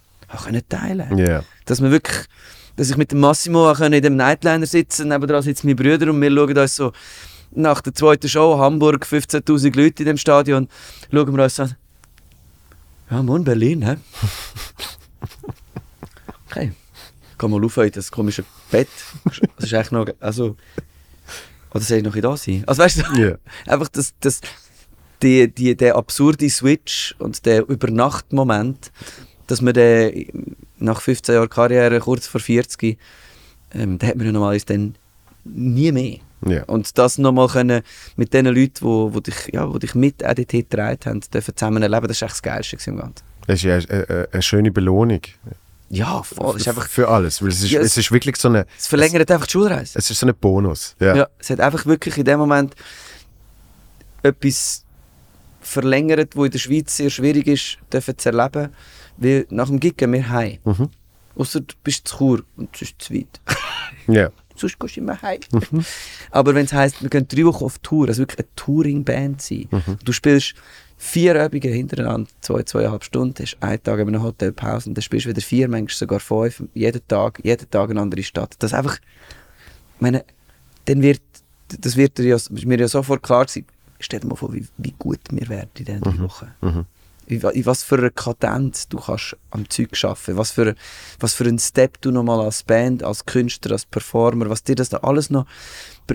können 0.43 0.63
teilen 0.69 1.19
yeah. 1.19 1.45
Dass 1.67 1.83
wir 1.83 1.91
wirklich, 1.91 2.27
dass 2.77 2.91
ich 2.91 2.97
mit 2.97 3.13
dem 3.13 3.21
Massimo 3.21 3.71
auch 3.71 3.81
in 3.81 3.93
dem 3.93 4.17
Nightliner 4.17 4.67
sitzen 4.67 5.09
nebenan 5.09 5.43
sitzen 5.43 5.67
meine 5.67 5.77
Brüder 5.77 6.11
und 6.11 6.21
wir 6.21 6.31
schauen 6.31 6.57
uns 6.57 6.77
so 6.77 6.93
nach 7.53 7.81
der 7.81 7.95
zweiten 7.95 8.29
Show, 8.29 8.59
Hamburg, 8.59 9.07
15'000 9.07 9.77
Leute 9.77 10.03
in 10.03 10.07
dem 10.07 10.17
Stadion, 10.17 10.69
schauen 11.13 11.37
wir 11.37 11.45
uns 11.45 11.61
an, 11.61 11.75
ja, 13.11 13.23
morgen 13.23 13.45
Berlin, 13.45 13.83
hä? 13.83 13.97
okay 16.51 16.73
kann 17.39 17.51
mal 17.51 17.61
rauf 17.61 17.77
in 17.79 17.91
das 17.91 18.11
komische 18.11 18.45
Bett. 18.71 18.89
Das 19.57 19.67
ist 19.67 19.73
echt 19.73 19.93
noch, 19.93 20.07
also, 20.21 20.57
oder 21.71 21.85
soll 21.85 21.99
ich 21.99 22.05
noch 22.05 22.17
da 22.17 22.37
sein? 22.37 22.65
Also 22.67 22.83
weißt 22.83 22.99
du, 22.99 23.19
yeah. 23.19 23.39
einfach 23.67 23.89
das, 23.89 24.15
das, 24.21 24.41
die, 25.23 25.53
die, 25.53 25.77
der 25.77 25.97
absurde 25.97 26.49
Switch 26.51 27.15
und 27.19 27.45
der 27.47 27.69
Übernachtmoment, 27.69 28.91
dass 29.47 29.61
man 29.61 29.75
den 29.75 30.57
nach 30.79 31.01
15 31.01 31.35
Jahren 31.35 31.49
Karriere, 31.49 32.01
kurz 32.01 32.27
vor 32.27 32.41
40, 32.41 32.99
ähm, 33.73 33.99
da 33.99 34.09
hat 34.09 34.17
man 34.17 34.27
ja 34.27 34.33
normalerweise 34.33 34.67
dann 34.67 34.95
nie 35.45 35.93
mehr. 35.93 36.19
Yeah. 36.47 36.65
Und 36.65 36.99
das 36.99 37.19
nochmal 37.19 37.49
können 37.49 37.83
mit 38.17 38.35
den 38.35 38.47
Leuten, 38.47 38.83
wo, 38.83 39.15
wo 39.15 39.21
dich, 39.21 39.35
ja, 39.53 39.73
wo 39.73 39.79
dich 39.79 39.95
mit 39.95 40.23
ADT 40.23 40.53
getragen 40.53 40.99
haben, 41.07 41.21
dürfen 41.33 41.57
zusammen 41.57 41.83
erleben, 41.83 42.09
das 42.09 42.19
ist 42.19 42.23
echt 42.23 42.33
das 42.33 42.43
Geilste 42.43 42.91
im 42.91 42.99
Ganzen. 42.99 43.25
Das 43.47 43.57
ist 43.57 43.63
ja 43.63 43.77
eine, 43.77 44.29
eine 44.31 44.43
schöne 44.43 44.71
Belohnung. 44.71 45.21
Ja, 45.89 46.23
voll. 46.23 46.57
Ist 46.57 46.69
einfach 46.69 46.89
für 46.89 47.09
alles. 47.09 47.41
Weil 47.43 47.51
es, 47.51 47.63
ist, 47.63 47.71
ja, 47.71 47.81
es, 47.81 47.93
es, 47.93 47.99
ist 47.99 48.13
wirklich 48.13 48.37
so 48.37 48.49
eine. 48.49 48.67
Es 48.77 48.87
verlängert 48.87 49.29
es, 49.29 49.35
einfach 49.35 49.47
die 49.47 49.53
Schulreise. 49.53 49.99
Es 49.99 50.11
ist 50.11 50.19
so 50.19 50.27
ein 50.27 50.35
Bonus. 50.35 50.97
Ja. 51.01 51.15
ja. 51.15 51.29
Es 51.39 51.51
hat 51.51 51.61
einfach 51.61 51.87
wirklich 51.87 52.19
in 52.19 52.25
dem 52.25 52.39
Moment 52.39 52.75
etwas 54.23 54.85
verlängert, 55.61 56.35
wo 56.35 56.45
in 56.45 56.51
der 56.51 56.59
Schweiz 56.59 56.97
sehr 56.97 57.11
schwierig 57.11 57.47
ist, 57.47 57.79
dürfen 57.93 58.19
zu 58.19 58.31
erleben. 58.31 58.71
Weil 59.17 59.47
nach 59.51 59.69
dem 59.69 59.81
Gig 59.81 59.97
gehen 59.97 60.13
wir 60.13 60.29
heim. 60.29 60.59
Mhm. 60.65 60.91
Außer 61.37 61.61
du 61.61 61.75
bist 61.85 62.09
zu 62.09 62.17
Chur 62.17 62.43
und 62.57 62.75
es 62.75 62.83
ist 62.83 62.95
zu 63.01 63.15
weit. 63.15 63.41
Ja. 64.09 64.31
Sonst 64.59 64.79
gehst 64.79 64.97
du 64.97 65.01
immer 65.01 65.21
heim. 65.23 65.41
Aber 66.31 66.55
wenn 66.55 66.65
es 66.67 66.73
heisst, 66.73 67.03
wir 67.03 67.11
gehen 67.11 67.27
drei 67.29 67.45
Wochen 67.45 67.65
auf 67.65 67.79
Tour, 67.79 68.09
also 68.09 68.21
wirklich 68.23 68.39
eine 68.41 68.49
Touring-Band 68.57 69.41
sein, 69.43 69.69
du 70.05 70.13
spielst 70.13 70.55
vier 70.99 71.45
Übungen 71.45 71.73
hintereinander, 71.75 72.31
zwei, 72.41 72.63
zweieinhalb 72.63 73.05
Stunden, 73.05 73.35
hast 73.43 73.57
einen 73.61 73.83
Tag 73.83 73.99
in 74.01 74.09
einem 74.09 74.23
Hotel 74.23 74.53
Pause 74.53 74.89
und 74.91 74.95
dann 74.97 75.03
spielst 75.03 75.27
du 75.27 75.31
wieder 75.31 75.43
vier, 75.43 75.69
manchmal 75.69 75.95
sogar 75.97 76.21
fünf, 76.21 76.63
jeden 76.75 77.07
Tag, 77.07 77.41
jeden 77.45 77.69
Tag 77.71 77.91
eine 77.91 78.01
andere 78.01 78.23
Stadt. 78.23 78.55
Das 78.59 78.73
ist 78.73 78.79
einfach, 78.79 78.97
ich 78.99 80.01
meine, 80.01 80.25
dann 80.87 81.03
wird, 81.03 81.21
das 81.81 81.97
wird 81.97 82.19
mir 82.19 82.79
ja 82.79 82.89
sofort 82.89 83.23
klar 83.23 83.45
gewesen, 83.45 83.67
stell 84.01 84.21
dir 84.21 84.27
mal 84.29 84.37
vor, 84.37 84.53
wie, 84.55 84.67
wie 84.79 84.95
gut 84.99 85.21
wir 85.31 85.49
werden 85.49 85.69
in 85.79 85.85
diesen 85.85 86.01
drei 86.01 86.19
Wochen. 86.21 86.47
In, 86.63 86.69
wa- 86.71 86.85
in 87.27 87.67
was 87.67 87.83
für 87.83 87.99
einer 87.99 88.11
Kadenz 88.11 88.89
du 88.89 88.99
kannst 88.99 89.37
am 89.51 89.69
Zeug 89.69 89.93
arbeiten, 90.05 90.37
was 90.37 90.53
für, 90.53 90.75
was 91.19 91.35
für 91.35 91.45
einen 91.45 91.59
Step 91.59 92.01
du 92.01 92.11
nochmal 92.11 92.41
als 92.41 92.63
Band, 92.63 93.03
als 93.03 93.27
Künstler, 93.27 93.73
als 93.73 93.85
Performer, 93.85 94.49
was 94.49 94.63
dir 94.63 94.75
das 94.75 94.89
da 94.89 94.99
alles 94.99 95.31
noch 95.31 95.47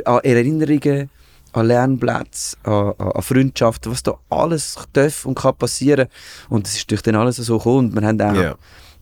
an 0.06 0.20
Erinnerungen, 0.24 1.10
an 1.54 1.68
Lernplätze, 1.68 2.58
an, 2.64 2.94
an, 2.98 3.22
Freundschaften, 3.22 3.92
was 3.92 4.04
da 4.04 4.18
alles 4.30 4.78
darf 4.94 5.26
und 5.26 5.36
kann 5.36 5.56
passieren. 5.56 6.08
Und 6.50 6.68
es 6.68 6.78
ist 6.78 6.90
durch 6.90 7.02
dann 7.02 7.16
alles 7.16 7.38
so 7.38 7.58
gekommen 7.58 7.90
und 7.90 8.02
wir 8.02 8.08
haben 8.08 8.22
auch 8.22 8.36
Ja. 8.36 8.56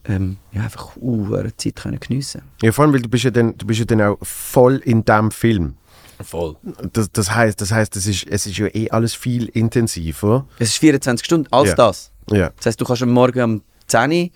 ähm, 0.05 0.37
ja, 0.51 0.63
einfach 0.63 0.95
uh, 0.97 1.35
eine 1.35 1.55
Zeit 1.55 1.75
können 1.75 1.99
geniessen 1.99 2.41
Ja, 2.61 2.71
vor 2.71 2.85
allem, 2.85 2.93
weil 2.93 3.01
du 3.01 3.09
bist 3.09 3.23
ja 3.23 3.31
dann, 3.31 3.55
du 3.57 3.67
bist 3.67 3.79
ja 3.79 3.85
dann 3.85 4.01
auch 4.01 4.17
voll 4.23 4.77
in 4.77 5.05
dem 5.05 5.29
Film. 5.29 5.75
Voll. 6.21 6.55
Das, 6.93 7.11
das 7.11 7.33
heißt, 7.33 7.61
das 7.61 7.71
heißt, 7.71 7.95
es 7.95 8.05
ist, 8.05 8.27
es 8.27 8.45
ist 8.45 8.57
ja 8.57 8.67
eh 8.67 8.89
alles 8.89 9.13
viel 9.13 9.45
intensiver. 9.47 10.45
Es 10.59 10.69
ist 10.69 10.77
24 10.77 11.25
Stunden, 11.25 11.47
alles 11.51 11.69
Ja. 11.71 11.75
das. 11.75 12.11
Ja. 12.31 12.51
Das 12.57 12.67
heißt, 12.67 12.81
du 12.81 12.85
kannst 12.85 13.03
am 13.03 13.09
Morgen 13.11 13.41
um 13.41 13.61
10 13.87 14.11
Uhr 14.11 14.29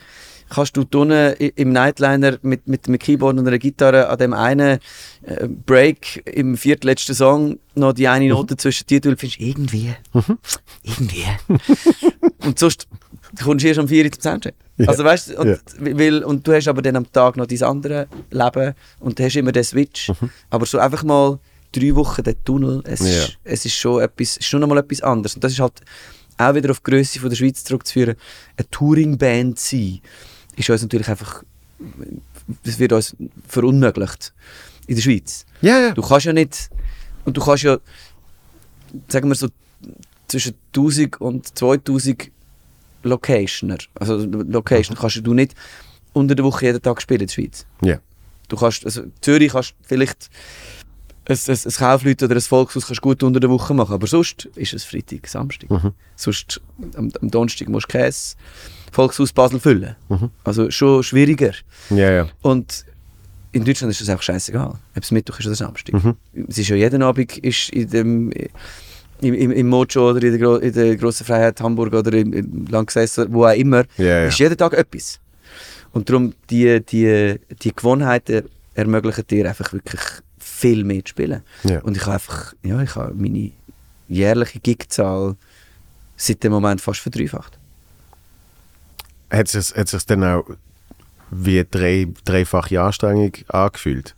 kannst 0.49 0.77
du 0.77 0.81
unten 0.81 1.34
im 1.38 1.72
Nightliner 1.72 2.38
mit, 2.41 2.68
mit 2.68 2.88
einem 2.88 2.99
Keyboard 2.99 3.38
und 3.38 3.47
einer 3.47 3.57
Gitarre 3.57 4.10
an 4.10 4.18
dem 4.18 4.34
einen 4.34 4.80
äh, 5.23 5.47
Break 5.47 6.23
im 6.31 6.57
viertletzten 6.57 7.15
Song 7.15 7.60
noch 7.76 7.93
die 7.93 8.07
eine 8.07 8.27
Note 8.30 8.55
zwischen 8.57 8.85
dir 8.88 9.01
und 9.05 9.19
findest 9.19 9.39
irgendwie, 9.39 9.93
irgendwie. 10.84 11.26
und 12.45 12.60
sonst 12.60 12.88
kommst 13.41 13.64
du 13.64 13.68
erst 13.68 13.80
um 13.80 13.88
4 13.88 14.05
Uhr 14.05 14.11
zum 14.11 14.22
Soundcheck. 14.22 14.55
Ja. 14.77 14.89
Also 14.89 15.03
weißt 15.03 15.30
du, 15.30 15.38
und, 15.39 15.60
weil, 15.80 16.23
und 16.23 16.47
du 16.47 16.53
hast 16.53 16.68
aber 16.68 16.81
dann 16.81 16.95
am 16.97 17.11
Tag 17.11 17.38
noch 17.38 17.47
dein 17.47 17.64
andere 17.64 18.07
Leben 18.30 18.73
und 18.99 19.18
du 19.18 19.23
hast 19.23 19.35
immer 19.35 19.51
den 19.51 19.64
Switch. 19.64 20.11
Aber 20.49 20.65
so 20.65 20.77
einfach 20.77 21.03
mal 21.03 21.39
drei 21.73 21.93
Wochen 21.95 22.23
den 22.23 22.35
Tunnel, 22.45 22.81
es, 22.85 22.99
Ja. 23.01 23.05
ist, 23.23 23.37
es 23.43 23.65
ist 23.65 23.75
schon 23.75 24.01
etwas, 24.01 24.37
ist 24.37 24.45
schon 24.45 24.61
nochmal 24.61 24.77
etwas 24.79 25.01
anderes. 25.01 25.35
Und 25.35 25.43
das 25.43 25.51
ist 25.51 25.59
halt 25.59 25.81
auch 26.37 26.55
wieder 26.55 26.71
auf 26.71 26.79
die 26.79 26.91
Grösse 26.91 27.19
von 27.19 27.29
der 27.29 27.35
Schweiz 27.35 27.63
zurückzuführen. 27.63 28.15
Eine 28.57 28.69
Touring-Band 28.69 29.59
sein, 29.59 29.99
ist 30.55 30.69
uns 30.69 30.81
natürlich 30.81 31.07
einfach, 31.09 31.43
das 32.63 32.79
wird 32.79 32.93
uns 32.93 33.15
verunmöglicht 33.47 34.33
in 34.87 34.95
der 34.95 35.01
Schweiz. 35.01 35.45
Ja, 35.61 35.79
ja. 35.79 35.91
Du 35.91 36.01
kannst 36.01 36.25
ja 36.25 36.33
nicht, 36.33 36.69
und 37.25 37.35
du 37.37 37.41
kannst 37.43 37.63
ja, 37.63 37.77
sagen 39.07 39.27
wir 39.29 39.35
so, 39.35 39.47
zwischen 40.27 40.55
1000 40.75 41.21
und 41.21 41.57
2000 41.57 42.31
Locationer, 43.03 43.77
also 43.95 44.17
Location 44.17 44.95
kannst 44.97 45.19
du 45.23 45.33
nicht 45.33 45.53
unter 46.13 46.35
der 46.35 46.45
Woche 46.45 46.65
jeden 46.67 46.81
Tag 46.81 47.01
spielen 47.01 47.21
in 47.21 47.27
der 47.27 47.33
Schweiz. 47.33 47.65
Ja. 47.81 47.99
Du 48.47 48.55
kannst, 48.57 48.85
also 48.85 49.03
Zürich 49.21 49.51
kannst 49.51 49.71
du 49.71 49.75
vielleicht 49.83 50.29
ein, 51.25 51.37
ein, 51.47 51.57
ein 51.65 51.71
Kaufleute 51.71 52.25
oder 52.25 52.35
ein 52.35 52.41
Volkshaus 52.41 52.87
kannst 52.87 52.99
du 52.99 53.01
gut 53.01 53.23
unter 53.23 53.39
der 53.39 53.49
Woche 53.49 53.73
machen, 53.73 53.93
aber 53.93 54.07
sonst 54.07 54.45
ist 54.55 54.73
es 54.73 54.83
Freitag, 54.83 55.27
Samstag. 55.27 55.69
Sonst 56.15 56.61
am, 56.95 57.11
am 57.21 57.31
Donnerstag 57.31 57.69
musst 57.69 57.87
du 57.93 57.97
kein 57.97 58.13
Volkshaus 58.91 59.33
Basel 59.33 59.59
füllen. 59.59 59.95
Also 60.43 60.69
schon 60.69 61.03
schwieriger. 61.03 61.53
Ja, 61.89 62.11
ja. 62.11 62.27
Und 62.41 62.85
in 63.51 63.63
Deutschland 63.63 63.91
ist 63.91 64.01
das 64.01 64.09
einfach 64.09 64.23
scheißegal, 64.23 64.73
ob 64.95 65.03
es 65.03 65.11
Mittwoch 65.11 65.39
ist 65.39 65.45
oder 65.45 65.55
Samstag. 65.55 65.95
Es 66.47 66.57
ist 66.57 66.69
ja 66.69 66.75
jeden 66.75 67.03
Abend 67.03 67.37
ist 67.37 67.69
in 67.69 67.89
dem, 67.89 68.31
im, 69.21 69.33
im, 69.33 69.51
im 69.51 69.69
Mojo 69.69 70.09
oder 70.09 70.23
in 70.23 70.31
der, 70.31 70.39
Gro 70.39 70.55
in 70.57 70.73
der 70.73 70.95
Grossen 70.97 71.25
Freiheit 71.25 71.61
Hamburg 71.61 71.93
oder 71.93 72.13
im, 72.13 72.33
im 72.33 72.67
Lanxess, 72.67 73.19
wo 73.29 73.45
auch 73.45 73.55
immer, 73.55 73.83
ja. 73.97 74.25
ist 74.25 74.39
jeden 74.39 74.57
Tag 74.57 74.73
etwas. 74.73 75.19
Und 75.91 76.09
darum, 76.09 76.33
die, 76.49 76.83
die, 76.83 77.39
die 77.61 77.75
Gewohnheiten 77.75 78.49
ermöglichen 78.73 79.27
dir 79.27 79.47
einfach 79.47 79.71
wirklich 79.71 80.01
viel 80.64 80.84
mehr 80.85 81.03
zu 81.03 81.10
spielen. 81.10 81.41
Ja. 81.64 81.81
Und 81.81 81.98
ich 81.98 82.03
habe 82.03 82.14
einfach, 82.14 82.53
ja, 82.64 82.81
ich 82.81 82.95
habe 82.95 83.14
meine 83.15 83.52
jährliche 84.07 84.60
Gigzahl 84.60 85.35
seit 86.15 86.41
dem 86.44 86.53
Moment 86.53 86.80
fast 86.80 87.02
verdreifacht. 87.02 87.57
Hat 89.30 89.53
es 89.53 89.68
sich, 89.68 89.76
hat 89.77 89.90
sich 89.90 90.06
dann 90.06 90.23
auch 90.23 90.45
wie 91.31 91.65
drei, 91.69 92.07
dreifache 92.23 92.80
Anstrengung 92.81 93.34
angefühlt? 93.49 94.15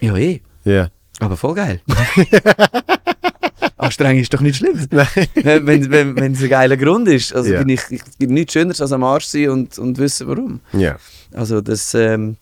Ja, 0.00 0.14
eh. 0.16 0.42
Ja. 0.64 0.90
Aber 1.20 1.36
voll 1.38 1.54
geil. 1.54 1.80
Anstrengend 3.78 4.22
ist 4.22 4.34
doch 4.34 4.40
nicht 4.40 4.56
schlimm. 4.56 4.86
wenn 4.90 5.66
wenn, 5.66 5.90
wenn, 5.90 6.16
wenn 6.16 6.32
es 6.32 6.42
ein 6.42 6.48
geiler 6.48 6.76
Grund 6.76 7.08
ist. 7.08 7.32
Also 7.34 7.52
Ja. 7.52 7.60
bin 7.60 7.68
ich, 7.70 7.80
ich 7.90 8.28
nichts 8.28 8.52
Schöneres 8.52 8.80
als 8.80 8.92
am 8.92 9.04
Arsch 9.04 9.24
sein 9.26 9.48
und, 9.50 9.78
und 9.78 9.96
wissen 9.98 10.26
warum. 10.28 10.60
Ja. 10.72 10.98
Also 11.32 11.60
das, 11.60 11.94
ähm, 11.94 12.36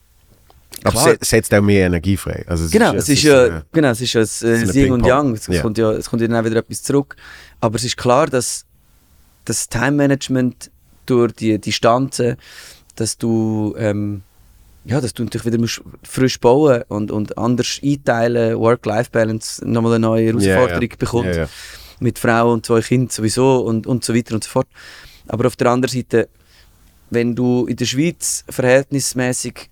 Aber 0.83 0.91
Klar. 1.01 1.17
es 1.19 1.29
setzt 1.29 1.53
auch 1.53 1.61
mehr 1.61 1.87
Energie 1.87 2.17
frei. 2.17 2.45
Also 2.47 2.65
es 2.65 2.71
genau, 2.71 2.93
es 2.93 3.09
ist 3.09 3.23
ja, 3.23 3.45
äh, 3.45 3.61
genau, 3.71 3.89
es 3.89 4.01
ist 4.01 4.13
ja 4.13 4.21
äh, 4.21 4.55
ein 4.55 4.67
das 4.67 4.75
Yin 4.75 4.91
und. 4.91 5.05
Yang. 5.05 5.33
Es, 5.33 5.47
Ja. 5.47 5.61
kommt 5.61 5.77
ja, 5.77 5.91
es 5.91 6.09
kommt 6.09 6.21
ja 6.21 6.27
dann 6.27 6.37
auch 6.37 6.49
wieder 6.49 6.57
etwas 6.57 6.83
zurück. 6.83 7.15
Aber 7.59 7.75
es 7.75 7.83
ist 7.83 7.97
klar, 7.97 8.27
dass 8.27 8.65
das 9.45 9.67
Time-Management 9.69 10.71
durch 11.05 11.33
die 11.33 11.59
Distanzen, 11.59 12.37
dass 12.95 13.17
du, 13.17 13.75
ähm, 13.77 14.21
ja, 14.85 15.01
dass 15.01 15.13
du 15.13 15.23
natürlich 15.23 15.45
wieder 15.45 15.57
musst 15.57 15.81
frisch 16.03 16.39
bauen 16.39 16.83
und, 16.89 17.11
und 17.11 17.37
anders 17.37 17.79
einteilen, 17.83 18.57
Work-Life-Balance 18.59 19.67
nochmal 19.67 19.93
eine 19.93 19.99
neue 19.99 20.27
Herausforderung 20.27 20.89
ja. 20.89 20.95
bekommt. 20.97 21.25
Ja, 21.27 21.35
ja. 21.35 21.49
mit 21.99 22.19
Frau 22.19 22.53
und 22.53 22.65
zwei 22.65 22.81
Kindern 22.81 23.09
sowieso 23.09 23.59
und, 23.59 23.87
und 23.87 24.03
so 24.03 24.13
weiter 24.13 24.35
und 24.35 24.43
so 24.43 24.49
fort. 24.49 24.67
Aber 25.27 25.47
auf 25.47 25.55
der 25.55 25.71
anderen 25.71 25.95
Seite, 25.95 26.29
wenn 27.09 27.35
du 27.35 27.65
in 27.65 27.75
der 27.75 27.85
Schweiz 27.85 28.43
verhältnismäßig 28.49 29.69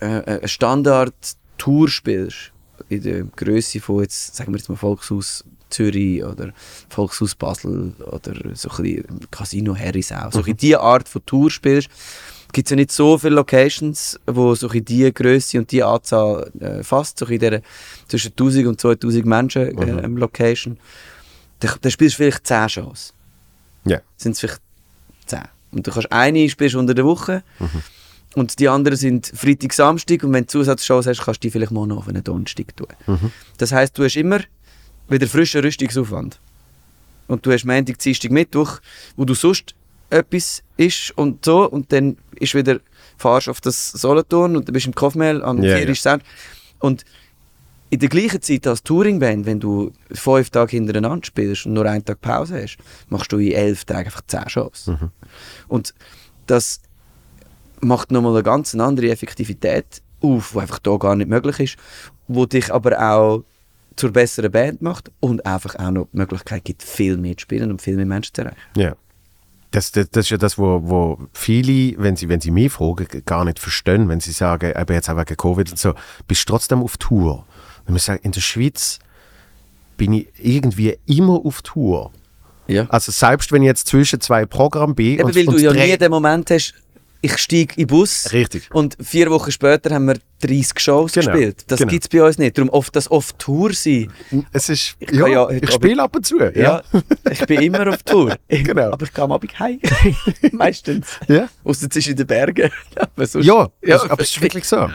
äh, 0.00 0.22
eine 0.24 0.48
Standard-Tour 0.48 1.88
spielst, 1.88 2.52
in 2.88 3.02
der 3.02 3.24
Größe 3.24 3.80
von 3.80 4.02
jetzt, 4.02 4.36
sagen 4.36 4.52
wir 4.52 4.58
jetzt 4.58 4.68
mal 4.68 4.76
Volkshaus 4.76 5.44
Zürich 5.70 6.24
oder 6.24 6.52
Volkshaus 6.88 7.34
Basel 7.34 7.92
oder 8.06 8.34
so 8.54 8.70
ein 8.70 8.82
bisschen 8.82 9.30
Casino 9.30 9.74
Herisau, 9.74 10.30
so 10.30 10.40
in 10.40 10.56
diese 10.56 10.80
Art 10.80 11.08
von 11.08 11.24
Tour 11.26 11.50
spielst, 11.50 11.90
gibt 12.52 12.66
es 12.66 12.70
ja 12.70 12.76
nicht 12.76 12.92
so 12.92 13.18
viele 13.18 13.34
Locations, 13.34 14.18
wo 14.26 14.54
so 14.54 14.68
in 14.68 14.84
diese 14.84 15.12
Größe 15.12 15.58
und 15.58 15.70
diese 15.70 15.86
Anzahl 15.86 16.50
äh, 16.60 16.82
fasst, 16.82 17.18
so 17.18 17.26
in 17.26 17.38
der 17.38 17.62
zwischen 18.08 18.32
1000 18.32 18.66
und 18.66 18.80
2000 18.80 19.26
Menschen 19.26 19.78
äh, 19.78 20.04
ähm, 20.04 20.16
Location. 20.16 20.78
Da, 21.60 21.74
da 21.80 21.90
spielst 21.90 22.14
du 22.14 22.24
vielleicht 22.24 22.46
10 22.46 22.68
Shows. 22.68 23.12
Ja. 23.84 24.00
Sind 24.16 24.32
es 24.32 24.40
vielleicht 24.40 24.60
10. 25.26 25.40
Und 25.72 25.86
du 25.86 25.90
kannst 25.90 26.10
eine 26.10 26.48
spielst 26.48 26.76
unter 26.76 26.94
der 26.94 27.04
Woche 27.04 27.42
und 28.34 28.58
die 28.58 28.68
anderen 28.68 28.96
sind 28.96 29.26
Freitag, 29.34 29.72
Samstag 29.72 30.22
und 30.22 30.32
wenn 30.32 30.44
du 30.44 30.48
Zusatzshows 30.48 31.06
hast, 31.06 31.22
kannst 31.22 31.42
du 31.42 31.48
die 31.48 31.50
vielleicht 31.50 31.72
noch 31.72 31.96
auf 31.96 32.08
einen 32.08 32.22
Donnerstag 32.22 32.76
tun. 32.76 32.88
Das 33.56 33.72
heisst, 33.72 33.96
du 33.98 34.04
hast 34.04 34.16
immer 34.16 34.40
wieder 35.08 35.26
frischen 35.26 35.62
Rüstungsaufwand. 35.62 36.38
Und 37.26 37.44
du 37.44 37.52
hast 37.52 37.64
Montag, 37.64 37.98
Dienstag, 37.98 38.30
Mittwoch, 38.30 38.80
wo 39.16 39.24
du 39.24 39.34
sonst 39.34 39.74
etwas 40.10 40.62
isst 40.76 41.16
und 41.16 41.44
so 41.44 41.68
und 41.68 41.92
dann 41.92 42.16
ist 42.36 42.54
wieder, 42.54 42.80
fahrst 43.18 43.48
auf 43.48 43.60
das 43.60 43.90
Solothurn 43.90 44.56
und 44.56 44.68
dann 44.68 44.72
bist 44.72 44.86
du 44.86 44.90
im 44.90 44.94
Kaufmehl 44.94 45.42
am 45.42 45.62
yeah, 45.62 45.78
ja. 45.78 45.94
Sound. 45.94 46.22
Und 46.78 47.04
in 47.90 47.98
der 47.98 48.08
gleichen 48.08 48.42
Zeit 48.42 48.66
als 48.66 48.82
Touringband, 48.82 49.46
wenn 49.46 49.60
du 49.60 49.92
fünf 50.12 50.50
Tage 50.50 50.72
hintereinander 50.72 51.24
spielst 51.24 51.66
und 51.66 51.72
nur 51.72 51.86
einen 51.86 52.04
Tag 52.04 52.20
Pause 52.20 52.62
hast, 52.62 52.78
machst 53.08 53.32
du 53.32 53.38
in 53.38 53.52
elf 53.52 53.84
Tagen 53.84 54.06
einfach 54.06 54.22
zehn 54.26 54.48
Shows. 54.48 54.90
Und 55.68 55.94
das 56.46 56.80
macht 57.82 58.10
nochmal 58.10 58.34
eine 58.34 58.42
ganz 58.42 58.74
andere 58.74 59.10
Effektivität 59.10 60.02
auf, 60.20 60.50
die 60.54 60.58
einfach 60.60 60.78
da 60.78 60.96
gar 60.96 61.16
nicht 61.16 61.28
möglich 61.28 61.60
ist, 61.60 61.76
wo 62.26 62.46
dich 62.46 62.72
aber 62.72 62.98
auch 63.00 63.44
zur 63.96 64.12
besseren 64.12 64.50
Band 64.52 64.82
macht 64.82 65.10
und 65.20 65.44
einfach 65.44 65.74
auch 65.76 65.90
noch 65.90 66.08
die 66.12 66.18
Möglichkeit 66.18 66.64
gibt, 66.64 66.82
viel 66.82 67.16
mehr 67.16 67.36
zu 67.36 67.42
spielen 67.42 67.70
und 67.70 67.82
viel 67.82 67.96
mehr 67.96 68.06
Menschen 68.06 68.34
zu 68.34 68.42
erreichen. 68.42 68.56
Ja. 68.76 68.94
Das, 69.70 69.92
das, 69.92 70.08
das 70.10 70.26
ist 70.26 70.30
ja 70.30 70.36
das, 70.38 70.56
wo, 70.56 70.80
wo 70.82 71.18
viele, 71.34 71.94
wenn 72.02 72.16
sie, 72.16 72.28
wenn 72.28 72.40
sie 72.40 72.50
mich 72.50 72.72
fragen, 72.72 73.06
gar 73.26 73.44
nicht 73.44 73.58
verstehen, 73.58 74.08
wenn 74.08 74.20
sie 74.20 74.32
sagen, 74.32 74.72
eben 74.74 74.94
jetzt 74.94 75.10
auch 75.10 75.16
wegen 75.16 75.36
Covid 75.36 75.70
und 75.70 75.78
so, 75.78 75.94
bist 76.26 76.48
du 76.48 76.52
trotzdem 76.52 76.82
auf 76.82 76.96
Tour. 76.96 77.44
Dann 77.84 77.92
muss 77.92 78.02
ich 78.02 78.06
sagen, 78.06 78.20
in 78.22 78.32
der 78.32 78.40
Schweiz 78.40 78.98
bin 79.98 80.12
ich 80.14 80.28
irgendwie 80.38 80.96
immer 81.06 81.44
auf 81.44 81.60
Tour. 81.60 82.12
Ja. 82.66 82.86
Also 82.88 83.12
selbst 83.12 83.50
wenn 83.52 83.62
ich 83.62 83.66
jetzt 83.66 83.88
zwischen 83.88 84.20
zwei 84.20 84.46
Programmen 84.46 84.94
bin 84.94 85.14
Eben, 85.18 85.24
und, 85.24 85.34
weil 85.36 85.44
du 85.44 85.52
und 85.52 85.60
ja 85.60 85.72
drei- 85.72 85.86
nie 85.86 85.98
den 85.98 86.10
Moment 86.10 86.50
hast, 86.50 86.74
ich 87.20 87.36
steige 87.38 87.74
in 87.74 87.86
den 87.86 87.86
Bus 87.88 88.32
Richtig. 88.32 88.68
und 88.72 88.96
vier 89.02 89.30
Wochen 89.30 89.50
später 89.50 89.94
haben 89.94 90.06
wir 90.06 90.18
30 90.40 90.78
Shows 90.78 91.12
Genau, 91.12 91.32
gespielt. 91.32 91.64
Das 91.66 91.78
genau. 91.80 91.90
gibt 91.90 92.04
es 92.04 92.08
bei 92.08 92.22
uns 92.24 92.38
nicht. 92.38 92.56
Darum 92.56 92.70
oft 92.70 92.94
das 92.94 93.10
oft 93.10 93.38
Tour 93.38 93.72
sein. 93.72 94.12
Es 94.52 94.68
ist, 94.68 94.94
Ich 95.00 95.10
ja, 95.10 95.26
ja- 95.26 95.50
ich 95.50 95.70
spiele 95.72 96.02
ab 96.02 96.14
und 96.14 96.24
zu. 96.24 96.38
Ja. 96.38 96.50
Ja, 96.52 96.82
ich 97.30 97.44
bin 97.46 97.60
immer 97.62 97.88
auf 97.88 98.02
Tour. 98.04 98.36
Genau. 98.48 98.92
Aber 98.92 99.04
ich 99.04 99.12
gehe 99.12 99.24
am 99.24 99.32
Abend 99.32 99.58
heim. 99.58 99.80
Meistens. 100.52 101.08
Ja. 101.26 101.48
Ausser 101.64 101.88
es 101.90 101.96
ist 101.96 102.06
in 102.08 102.16
den 102.16 102.26
Bergen. 102.26 102.70
aber 102.96 103.26
sonst, 103.26 103.46
Ja, 103.46 103.68
ja, 103.82 104.00
aber 104.02 104.22
es 104.22 104.30
ist 104.30 104.40
wirklich 104.40 104.64
so. 104.64 104.88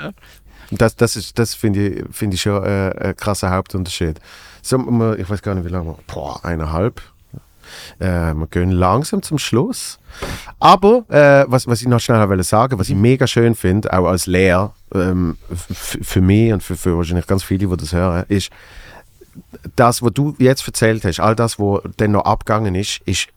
Das, 0.71 0.95
das, 0.95 1.15
ist- 1.17 1.37
das 1.37 1.53
finde 1.53 1.87
ich, 1.89 2.03
finde 2.11 2.35
ich 2.35 2.41
schon 2.41 2.63
äh, 2.63 2.91
ein 2.99 3.15
krasser 3.17 3.51
Hauptunterschied. 3.51 4.19
So, 4.61 4.77
ich 5.17 5.29
weiß 5.29 5.41
gar 5.41 5.55
nicht, 5.55 5.65
wie 5.65 5.69
lange. 5.71 5.95
Boah, 6.07 6.43
eineinhalb. 6.45 7.01
Äh, 7.99 8.33
wir 8.33 8.47
gehen 8.49 8.71
langsam 8.71 9.21
zum 9.21 9.37
Schluss. 9.37 9.99
Aber 10.59 11.05
äh, 11.09 11.45
was, 11.47 11.67
was 11.67 11.81
ich 11.81 11.87
noch 11.87 11.99
schnell 11.99 12.27
wollte 12.29 12.43
sagen, 12.43 12.79
was 12.79 12.89
ich 12.89 12.95
mega 12.95 13.27
schön 13.27 13.55
finde, 13.55 13.91
auch 13.93 14.05
als 14.05 14.27
Lehrer, 14.27 14.73
ähm, 14.93 15.37
für 15.49 16.21
mich 16.21 16.53
und 16.53 16.61
für, 16.61 16.75
für 16.75 16.97
wahrscheinlich 16.97 17.27
ganz 17.27 17.43
viele, 17.43 17.67
die 17.67 17.77
das 17.77 17.93
hören, 17.93 18.25
ist, 18.27 18.49
das, 19.75 20.01
was 20.01 20.13
du 20.13 20.35
jetzt 20.37 20.65
erzählt 20.67 21.03
hast, 21.05 21.19
all 21.19 21.35
das, 21.35 21.57
was 21.59 21.81
dann 21.97 22.11
noch 22.11 22.25
abgegangen 22.25 22.75
ist, 22.75 23.01
ist 23.05 23.29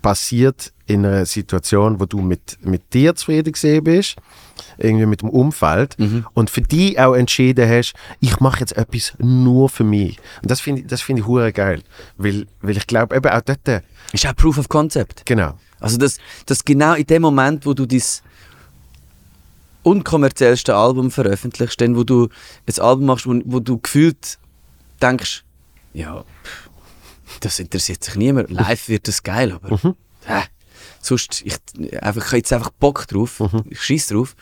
passiert 0.00 0.72
in 0.86 1.04
einer 1.04 1.26
Situation, 1.26 2.00
wo 2.00 2.06
du 2.06 2.20
mit, 2.20 2.58
mit 2.62 2.94
dir 2.94 3.14
zufrieden 3.14 3.52
gesehen 3.52 3.84
bist, 3.84 4.16
irgendwie 4.78 5.06
mit 5.06 5.22
dem 5.22 5.28
Umfeld 5.30 5.96
und 6.34 6.50
für 6.50 6.62
dich 6.62 6.98
auch 6.98 7.14
entschieden 7.14 7.68
hast, 7.68 7.94
ich 8.20 8.40
mache 8.40 8.60
jetzt 8.60 8.76
etwas 8.76 9.14
nur 9.18 9.68
für 9.68 9.84
mich. 9.84 10.18
Und 10.42 10.50
das 10.50 10.60
finde 10.60 10.82
ich, 10.82 10.86
das 10.88 11.02
finde 11.02 11.22
ich 11.22 11.26
hure 11.28 11.52
geil, 11.52 11.82
weil, 12.16 12.46
weil 12.60 12.76
ich 12.76 12.86
glaube 12.86 13.16
eben 13.16 13.28
auch 13.30 13.40
dort, 13.42 13.66
äh, 13.68 13.80
Ist 14.12 14.26
auch 14.26 14.34
Proof 14.36 14.58
of 14.58 14.68
Concept. 14.68 15.24
genau, 15.26 15.54
Also, 15.80 15.96
dass, 15.98 16.18
dass 16.46 16.64
genau 16.64 16.94
in 16.94 17.06
dem 17.06 17.22
Moment, 17.22 17.66
wo 17.66 17.74
du 17.74 17.86
dein 17.86 18.02
unkommerziellste 19.82 20.74
Album 20.76 21.10
veröffentlichst, 21.10 21.80
dann, 21.80 21.96
wo 21.96 22.04
du 22.04 22.28
ein 22.66 22.82
Album 22.82 23.06
machst, 23.06 23.26
wo, 23.26 23.40
wo 23.44 23.60
du 23.60 23.78
gefühlt 23.78 24.38
denkst, 25.00 25.44
ja, 25.92 26.24
das 27.40 27.58
interessiert 27.58 28.04
sich 28.04 28.14
niemand. 28.14 28.50
Live 28.50 28.88
wird 28.88 29.08
das 29.08 29.22
geil, 29.22 29.52
aber 29.52 29.76
hä, 30.24 30.42
sonst, 31.02 31.42
ich, 31.44 31.54
einfach, 32.00 32.22
ich 32.22 32.26
habe 32.28 32.36
jetzt 32.38 32.52
einfach 32.52 32.70
Bock 32.70 33.06
drauf. 33.08 33.42
Ich 33.68 33.82
schieß 33.82 34.08
drauf. 34.08 34.34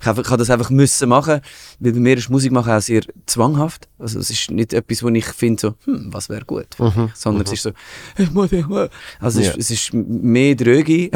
Ich 0.00 0.06
habe 0.06 0.22
ich 0.22 0.28
habe 0.28 0.36
das 0.36 0.48
einfach 0.48 0.70
müssen 0.70 1.08
machen, 1.08 1.40
weil 1.80 1.92
bei 1.92 1.98
mir 1.98 2.16
ist 2.16 2.30
Musik 2.30 2.52
machen 2.52 2.72
auch 2.72 2.80
sehr 2.80 3.02
zwanghaft. 3.26 3.88
Also 3.98 4.20
es 4.20 4.30
ist 4.30 4.50
nicht 4.50 4.72
etwas, 4.72 5.02
wo 5.02 5.08
ich 5.08 5.26
finde 5.26 5.60
so, 5.60 5.74
hm, 5.84 6.12
was 6.12 6.28
wäre 6.28 6.44
gut, 6.44 6.68
mich, 6.78 6.94
sondern 7.14 7.44
es 7.44 7.52
ist 7.52 7.62
so, 7.64 7.72
ich 8.16 8.30
muss, 8.30 8.52
ich 8.52 8.66
muss. 8.66 8.88
Also 9.18 9.40
es, 9.40 9.48
ist, 9.48 9.58
es 9.58 9.70
ist 9.70 9.94
mehr 9.94 10.54
Drögi 10.54 11.10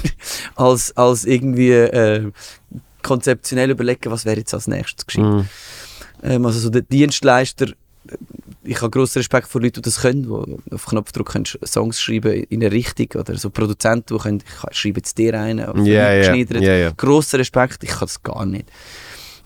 als, 0.56 0.96
als 0.96 1.26
irgendwie 1.26 1.72
äh, 1.72 2.32
konzeptionell 3.02 3.70
überlegen, 3.70 4.10
was 4.10 4.24
wäre 4.24 4.38
jetzt 4.38 4.54
als 4.54 4.66
nächstes 4.66 5.04
geschehen. 5.04 5.46
Ähm, 6.22 6.46
also 6.46 6.58
so 6.58 6.70
der 6.70 6.82
Dienstleister, 6.82 7.66
ich 8.64 8.80
habe 8.80 8.90
grossen 8.90 9.18
Respekt 9.18 9.48
vor 9.48 9.60
Leuten, 9.60 9.74
die 9.74 9.82
das 9.82 10.00
können, 10.00 10.22
die 10.22 10.74
auf 10.74 10.86
Knopfdruck 10.86 11.32
können 11.32 11.44
Songs 11.64 12.00
schreiben 12.00 12.32
in 12.32 12.62
eine 12.62 12.72
Richtung 12.72 13.08
oder 13.20 13.36
so 13.36 13.50
Produzenten, 13.50 14.16
die 14.16 14.22
können, 14.22 14.42
ich 14.70 14.78
schreibe 14.78 14.98
jetzt 15.00 15.18
dir 15.18 15.38
einen, 15.38 15.68
oder 15.68 15.82
ja, 15.82 16.18
geschneidert. 16.18 16.62
ja, 16.62 16.74
ja. 16.74 16.90
Grosser 16.96 17.38
Respekt, 17.38 17.82
ich 17.82 17.90
kann 17.90 18.00
das 18.00 18.22
gar 18.22 18.46
nicht. 18.46 18.68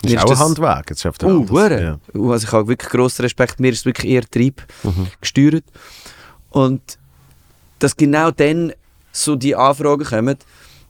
das 0.01 0.11
ist 0.11 0.19
auch 0.19 0.31
ein 0.31 0.39
Handwerk. 0.39 0.89
Jetzt 0.89 1.01
schafft 1.01 1.23
Oh, 1.23 1.45
ja. 1.59 1.97
Uh, 2.13 2.31
Also 2.31 2.47
ich 2.47 2.53
habe 2.53 2.67
wirklich 2.67 2.89
grossen 2.91 3.23
Respekt. 3.23 3.59
Mir 3.59 3.71
ist 3.71 3.85
wirklich 3.85 4.11
eher 4.11 4.23
Trieb 4.23 4.63
gesteuert. 5.19 5.65
Und 6.51 6.99
dass 7.79 7.95
genau 7.95 8.31
dann 8.31 8.73
so 9.11 9.35
die 9.35 9.55
Anfragen 9.55 10.05
kommen, 10.05 10.37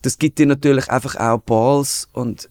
das 0.01 0.17
gibt 0.17 0.39
dir 0.39 0.45
natürlich 0.45 0.89
einfach 0.89 1.15
auch 1.15 1.39
Balls 1.39 2.07
und 2.13 2.49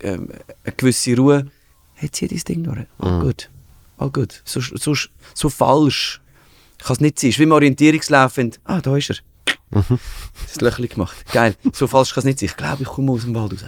ähm, 0.00 0.30
eine 0.64 0.74
gewisse 0.76 1.16
Ruhe. 1.16 1.46
Hey, 1.94 2.10
zieh 2.10 2.28
dein 2.28 2.38
Ding 2.38 2.64
durch. 2.64 2.86
All 2.98 3.20
gut. 3.20 3.50
All 3.98 4.10
gut. 4.10 4.42
So, 4.44 4.60
so, 4.60 4.94
so 5.34 5.48
falsch 5.48 6.20
kann 6.82 6.94
es 6.94 7.00
nicht 7.00 7.18
sein. 7.18 7.30
Es 7.30 7.34
ist 7.36 7.38
wie 7.40 7.44
im 7.44 7.52
Orientierungslauf, 7.52 8.36
wenn 8.36 8.50
du- 8.50 8.58
ah, 8.64 8.80
da 8.80 8.96
ist 8.96 9.10
er. 9.10 9.16
Das 9.70 10.60
Löchli 10.60 10.86
gemacht. 10.88 11.16
Geil. 11.32 11.54
So 11.72 11.86
falsch 11.86 12.14
kann 12.14 12.20
es 12.20 12.24
nicht 12.26 12.38
sein. 12.38 12.48
Ich 12.50 12.56
glaube, 12.56 12.82
ich 12.82 12.88
komme 12.88 13.10
aus 13.12 13.22
dem 13.22 13.34
Wald 13.34 13.52
raus. 13.52 13.64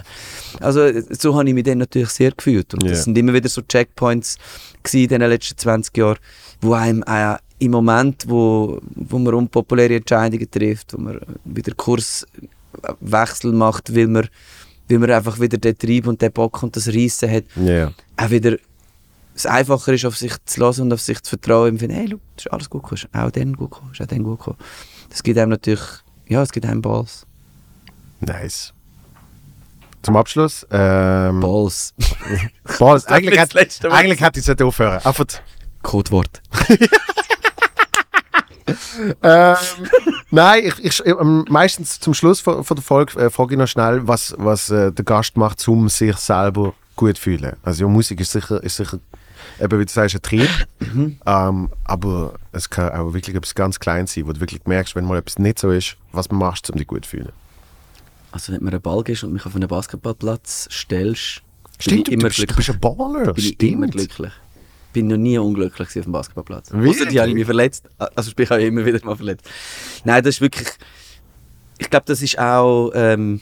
Also, 0.61 0.89
so 1.11 1.35
habe 1.35 1.47
ich 1.49 1.53
mich 1.53 1.63
dann 1.65 1.79
natürlich 1.79 2.09
sehr 2.09 2.31
gefühlt. 2.31 2.73
Und 2.73 2.83
Ja. 2.83 2.91
das 2.91 3.03
sind 3.03 3.17
immer 3.17 3.33
wieder 3.33 3.49
so 3.49 3.61
Checkpoints 3.61 4.37
in 4.93 5.07
den 5.09 5.21
letzten 5.21 5.57
20 5.57 5.97
Jahren, 5.97 6.17
wo 6.61 6.73
einem 6.73 7.03
äh, 7.05 7.35
im 7.59 7.71
Moment, 7.71 8.23
wo, 8.27 8.79
wo 8.95 9.19
man 9.19 9.33
unpopuläre 9.33 9.95
Entscheidungen 9.95 10.49
trifft, 10.49 10.93
wo 10.93 11.01
man 11.01 11.19
wieder 11.43 11.73
Kurswechsel 11.75 13.51
macht, 13.51 13.93
weil 13.95 14.07
man, 14.07 14.27
weil 14.87 14.99
man 14.99 15.11
einfach 15.11 15.39
wieder 15.39 15.57
den 15.57 15.77
Trieb 15.77 16.07
und 16.07 16.21
den 16.21 16.31
Bock 16.31 16.63
und 16.63 16.75
das 16.75 16.87
Reissen 16.87 17.29
hat, 17.29 17.43
Ja. 17.57 17.91
auch 18.15 18.29
wieder 18.29 18.57
es 19.39 19.45
einfacher 19.45 19.93
ist, 19.93 20.05
auf 20.05 20.17
sich 20.17 20.33
zu 20.45 20.61
hören 20.61 20.83
und 20.83 20.93
auf 20.93 21.01
sich 21.01 21.21
zu 21.23 21.29
vertrauen. 21.29 21.69
Im 21.69 21.77
Sinne, 21.79 21.93
hey, 21.93 22.05
look, 22.07 22.21
das 22.35 22.45
ist 22.45 22.51
alles 22.51 22.69
gut 22.69 22.83
gekommen, 22.83 23.01
ist 23.01 23.15
auch 23.15 23.31
dann 23.31 23.55
gut 23.55 23.71
gekommen, 23.71 23.91
ist 23.93 24.01
auch 24.01 24.07
dann 24.07 24.23
gut 24.23 24.39
gekommen. 24.39 24.57
Das 25.09 25.23
gibt 25.23 25.39
einem 25.39 25.49
natürlich, 25.49 25.81
ja, 26.27 26.41
es 26.41 26.51
gibt 26.51 26.65
einem 26.65 26.81
Balls. 26.81 27.25
Nice. 28.19 28.73
Zum 30.01 30.17
Abschluss. 30.17 30.67
Ähm, 30.71 31.39
Balls. 31.39 31.93
Balls. 32.79 33.05
Eigentlich, 33.05 33.39
hat, 33.39 33.55
eigentlich 33.55 34.21
hätte 34.21 34.39
ich 34.39 34.47
es 34.47 34.61
aufhören. 34.61 34.99
Einfach, 35.03 35.25
Codewort. 35.81 36.41
ähm, 39.23 39.55
nein, 40.31 40.63
ich, 40.65 40.83
ich, 40.83 41.05
ähm, 41.05 41.45
meistens 41.49 41.99
zum 41.99 42.13
Schluss 42.13 42.41
von, 42.41 42.63
von 42.63 42.75
der 42.75 42.83
Folge 42.83 43.19
äh, 43.19 43.29
frage 43.29 43.53
ich 43.55 43.59
noch 43.59 43.67
schnell, 43.67 44.07
was, 44.07 44.35
was 44.37 44.69
äh, 44.69 44.91
der 44.91 45.05
Gast 45.05 45.37
macht, 45.37 45.65
um 45.67 45.87
sich 45.89 46.15
selber 46.17 46.73
gut 46.97 47.15
zu 47.15 47.23
fühlen. 47.23 47.55
Also 47.63 47.85
ja, 47.85 47.89
Musik 47.89 48.19
ist 48.19 48.31
sicher, 48.31 48.61
ist 48.61 48.75
sicher 48.75 48.99
eben 49.59 49.79
wie 49.79 49.85
du 49.85 49.91
sagst, 49.91 50.15
ein 50.15 50.21
Trieb, 50.21 50.49
ähm, 51.25 51.69
aber 51.83 52.33
es 52.51 52.69
kann 52.69 52.91
auch 52.91 53.13
wirklich 53.13 53.35
etwas 53.35 53.55
ganz 53.55 53.79
Kleines 53.79 54.13
sein, 54.13 54.27
wo 54.27 54.33
du 54.33 54.39
wirklich 54.39 54.65
merkst, 54.65 54.95
wenn 54.95 55.05
mal 55.05 55.17
etwas 55.17 55.39
nicht 55.39 55.59
so 55.59 55.71
ist, 55.71 55.97
was 56.11 56.29
machst 56.31 56.67
du, 56.67 56.73
um 56.73 56.77
dich 56.77 56.87
gut 56.87 57.05
zu 57.05 57.11
fühlen. 57.11 57.31
Also 58.31 58.51
wenn 58.51 58.59
du 58.59 58.65
mir 58.65 58.71
einen 58.71 58.81
Ball 58.81 59.03
gibst 59.03 59.23
und 59.23 59.33
mich 59.33 59.45
auf 59.45 59.55
einen 59.55 59.67
Basketballplatz 59.67 60.69
stellst, 60.71 61.41
bin 61.63 61.81
Stimmt, 61.81 61.99
ich 61.99 62.03
du, 62.05 62.11
immer 62.11 62.27
bist, 62.27 62.39
du 62.39 62.55
bist 62.55 62.69
ein 62.69 62.79
Baller. 62.79 63.33
bin 63.33 63.43
ich 63.43 63.53
Stimmt. 63.53 63.71
immer 63.71 63.87
glücklich. 63.87 64.31
Bin 64.91 65.07
noch 65.07 65.17
nie 65.17 65.37
unglücklich 65.37 65.87
auf 65.87 66.03
dem 66.03 66.11
Basketballplatz. 66.11 66.71
Außer 66.73 67.05
die 67.05 67.19
habe 67.19 67.29
ich 67.29 67.35
mich 67.35 67.45
verletzt. 67.45 67.89
Also 68.15 68.31
ich 68.35 68.49
habe 68.49 68.63
immer 68.63 68.85
wieder 68.85 68.99
mal 69.05 69.15
verletzt. 69.15 69.49
Nein, 70.03 70.23
das 70.23 70.35
ist 70.35 70.41
wirklich... 70.41 70.67
Ich 71.77 71.89
glaube, 71.89 72.05
das 72.05 72.21
ist 72.21 72.37
auch... 72.37 72.91
Ähm, 72.93 73.41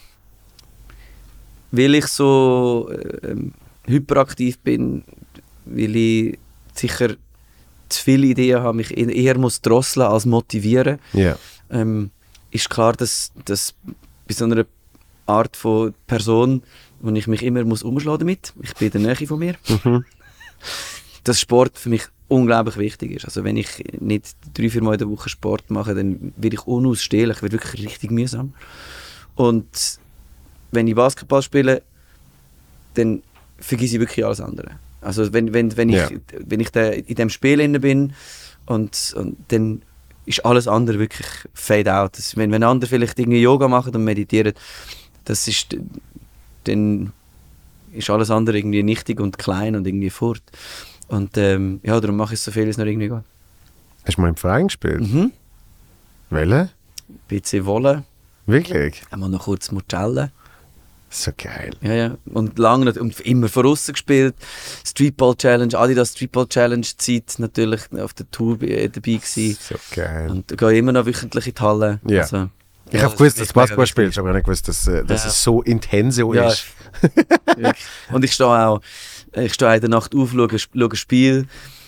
weil 1.72 1.96
ich 1.96 2.08
so 2.08 2.90
ähm, 3.24 3.54
hyperaktiv 3.86 4.60
bin, 4.60 5.04
weil 5.70 5.96
ich 5.96 6.38
sicher 6.76 7.16
zu 7.90 8.04
viele 8.04 8.28
Ideen 8.28 8.62
habe, 8.62 8.78
mich 8.78 8.96
eher 8.98 9.38
muss 9.38 9.62
drosseln 9.62 10.06
als 10.08 10.26
motivieren 10.26 11.00
Ja. 11.14 11.38
ähm, 11.70 12.12
ist 12.52 12.70
klar, 12.70 12.94
dass, 12.94 13.32
dass 13.46 13.74
bei 14.28 14.34
so 14.34 14.46
einer 14.46 14.66
Art 15.26 15.56
von 15.58 15.94
Person, 16.06 16.64
wo 17.00 17.12
ich 17.12 17.28
mich 17.28 17.44
immer 17.44 17.64
muss 17.64 17.84
umschlagen 17.84 18.20
damit, 18.20 18.54
ich 18.62 18.74
bin 18.76 18.92
in 18.92 19.04
der 19.04 19.16
Nähe 19.16 19.28
von 19.28 19.40
mir, 19.40 19.56
dass 21.24 21.40
Sport 21.40 21.78
für 21.78 21.90
mich 21.90 22.04
unglaublich 22.30 22.78
wichtig 22.78 23.12
ist. 23.12 23.26
Also 23.26 23.44
wenn 23.44 23.58
ich 23.58 23.84
nicht 24.00 24.36
drei, 24.54 24.70
vier 24.70 24.84
Mal 24.84 24.94
in 24.94 25.00
der 25.00 25.10
Woche 25.10 25.30
Sport 25.30 25.70
mache, 25.70 25.96
dann 25.96 26.34
werde 26.36 26.56
ich 26.56 26.68
unausstehlich, 26.68 27.38
ich 27.38 27.42
werde 27.42 27.54
wirklich 27.54 27.86
richtig 27.86 28.12
mühsam. 28.12 28.54
Und 29.36 30.00
wenn 30.72 30.88
ich 30.88 30.96
Basketball 30.96 31.42
spiele, 31.42 31.84
dann 32.96 33.22
vergesse 33.60 33.96
ich 33.96 34.00
wirklich 34.00 34.26
alles 34.26 34.42
andere. 34.42 34.80
Also 35.02 35.32
wenn, 35.34 35.54
wenn, 35.54 35.76
wenn 35.78 35.90
ich, 35.90 35.96
Ja. 35.96 36.10
wenn 36.46 36.60
ich 36.60 36.72
da 36.72 36.88
in 36.90 37.16
dem 37.16 37.30
Spiel 37.30 37.60
inne 37.60 37.80
bin 37.80 38.14
und, 38.66 39.14
und 39.16 39.38
dann 39.50 39.82
ist 40.26 40.46
alles 40.46 40.68
andere 40.68 41.00
wirklich 41.00 41.28
fade 41.54 41.94
out. 41.94 42.18
Das, 42.18 42.36
wenn, 42.36 42.52
wenn 42.52 42.64
andere 42.64 42.90
vielleicht 42.90 43.18
irgendwie 43.20 43.42
Yoga 43.42 43.68
machen 43.68 43.96
und 43.96 44.04
meditieren, 44.04 44.54
das 45.26 45.48
ist 45.48 45.76
dann 46.66 47.14
ist 47.94 48.10
alles 48.10 48.30
andere 48.30 48.58
irgendwie 48.58 48.84
nichtig 48.84 49.20
und 49.22 49.38
klein 49.38 49.76
und 49.76 49.88
irgendwie 49.88 50.10
fort. 50.10 50.42
Und 51.08 51.38
ähm, 51.38 51.80
ja, 51.84 52.00
darum 52.02 52.18
mache 52.18 52.34
ich 52.34 52.42
so 52.42 52.52
viel, 52.52 52.68
es 52.68 52.78
noch 52.78 52.86
irgendwie 52.86 53.08
geht. 53.08 53.24
Hast 54.06 54.18
du 54.18 54.22
mal 54.22 54.28
im 54.30 54.36
Verein 54.36 54.68
gespielt? 54.68 55.00
Mhm. 55.02 55.32
Welche? 56.30 56.70
BC 57.30 57.64
Wolle, 57.66 58.04
Wirklich? 58.46 59.02
einmal 59.12 59.30
noch 59.30 59.46
kurz 59.46 59.72
Murcelle. 59.72 60.32
So 61.10 61.32
geil. 61.38 61.72
Ja, 61.82 61.94
ja. 61.94 62.18
Und 62.34 62.60
lange 62.60 62.86
nicht- 62.86 62.98
und 62.98 63.20
immer 63.22 63.48
von 63.48 63.66
außen 63.66 63.94
gespielt. 63.94 64.36
Streetball 64.86 65.36
Challenge, 65.36 65.78
Adidas 65.78 66.12
Streetball 66.12 66.48
Challenge 66.48 66.86
Zeit 66.98 67.36
natürlich 67.38 67.82
auf 68.00 68.14
der 68.14 68.30
Tour 68.30 68.62
äh, 68.62 68.90
dabei 68.90 69.14
gewesen. 69.14 69.58
So 69.60 69.76
geil. 69.96 70.30
Und 70.30 70.52
ich 70.52 70.58
gehe 70.58 70.78
immer 70.78 70.92
noch 70.92 71.06
wöchentlich 71.06 71.48
in 71.48 71.54
die 71.56 71.62
Halle. 71.62 72.00
Ja. 72.08 72.22
Also, 72.24 72.50
Ich 72.90 72.94
ja, 73.00 73.04
habe 73.04 73.16
gewusst, 73.16 73.40
dass 73.40 73.48
du 73.50 73.54
Basketball 73.54 73.88
spielst, 73.88 74.18
aber 74.18 74.28
ich 74.28 74.30
habe 74.32 74.38
nicht 74.40 74.46
gewusst, 74.46 74.68
dass, 74.68 74.88
äh, 74.88 75.04
dass 75.06 75.24
Ja. 75.24 75.30
es 75.30 75.44
so 75.44 75.62
intenso 75.62 76.34
Ja. 76.34 76.50
ist. 76.50 76.66
Und 78.12 78.24
ich 78.26 78.34
stehe 78.34 78.50
auch, 78.50 78.82
ich 79.34 79.54
stehe 79.54 79.76
in 79.76 79.82
der 79.82 79.90
Nacht 79.90 80.14
auf, 80.16 80.32
schaue, 80.32 80.50
schaue 80.60 80.90
ein 80.90 80.96
Spiel. 80.96 81.46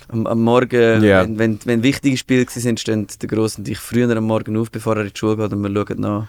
Am, 0.08 0.26
am 0.26 0.42
Morgen, 0.42 1.04
Ja. 1.04 1.22
wenn, 1.22 1.38
wenn, 1.38 1.58
wenn 1.64 1.82
wichtige 1.82 2.16
Spiele 2.16 2.44
waren, 2.46 2.76
stehen 2.76 3.06
der 3.20 3.28
Grosse 3.28 3.58
und 3.58 3.68
ich 3.68 3.78
früher 3.78 4.14
am 4.16 4.24
Morgen 4.24 4.56
auf, 4.56 4.70
bevor 4.70 4.96
er 4.96 5.02
in 5.04 5.12
die 5.12 5.18
Schule 5.18 5.36
geht 5.36 5.52
und 5.52 5.62
wir 5.62 5.70
schauen 5.86 6.00
noch, 6.00 6.26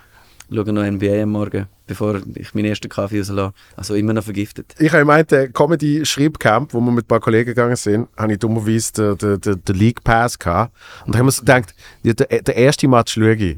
schauen 0.54 0.76
noch 0.76 0.84
NBA 0.84 1.24
am 1.24 1.32
Morgen, 1.32 1.68
bevor 1.88 2.22
ich 2.36 2.54
meinen 2.54 2.66
ersten 2.66 2.90
Kaffee 2.90 3.20
rauslasse. 3.20 3.54
Also 3.76 3.96
immer 3.96 4.14
noch 4.14 4.24
vergiftet. 4.24 4.76
Ich 4.80 4.90
habe 4.92 5.00
gemeint, 5.00 5.32
der 5.32 5.50
Comedy-Schreibcamp, 5.50 6.74
wo 6.74 6.82
wir 6.82 6.92
mit 6.92 7.06
ein 7.06 7.08
paar 7.08 7.20
Kollegen 7.20 7.48
gegangen 7.48 7.76
sind, 7.76 8.08
habe 8.18 8.34
ich 8.34 8.40
dummerweise 8.40 9.16
den, 9.16 9.40
den, 9.40 9.64
den 9.64 9.76
League 9.76 10.04
Pass 10.04 10.38
gehabt. 10.38 10.76
Und 11.06 11.16
da 11.16 11.20
haben 11.20 11.28
wir 11.28 11.32
so 11.32 11.42
gedacht, 11.42 11.74
ja, 12.04 12.14
der, 12.14 12.42
der 12.42 12.56
erste 12.56 12.88
Match 12.88 13.14
schaue 13.14 13.36
ich. 13.36 13.58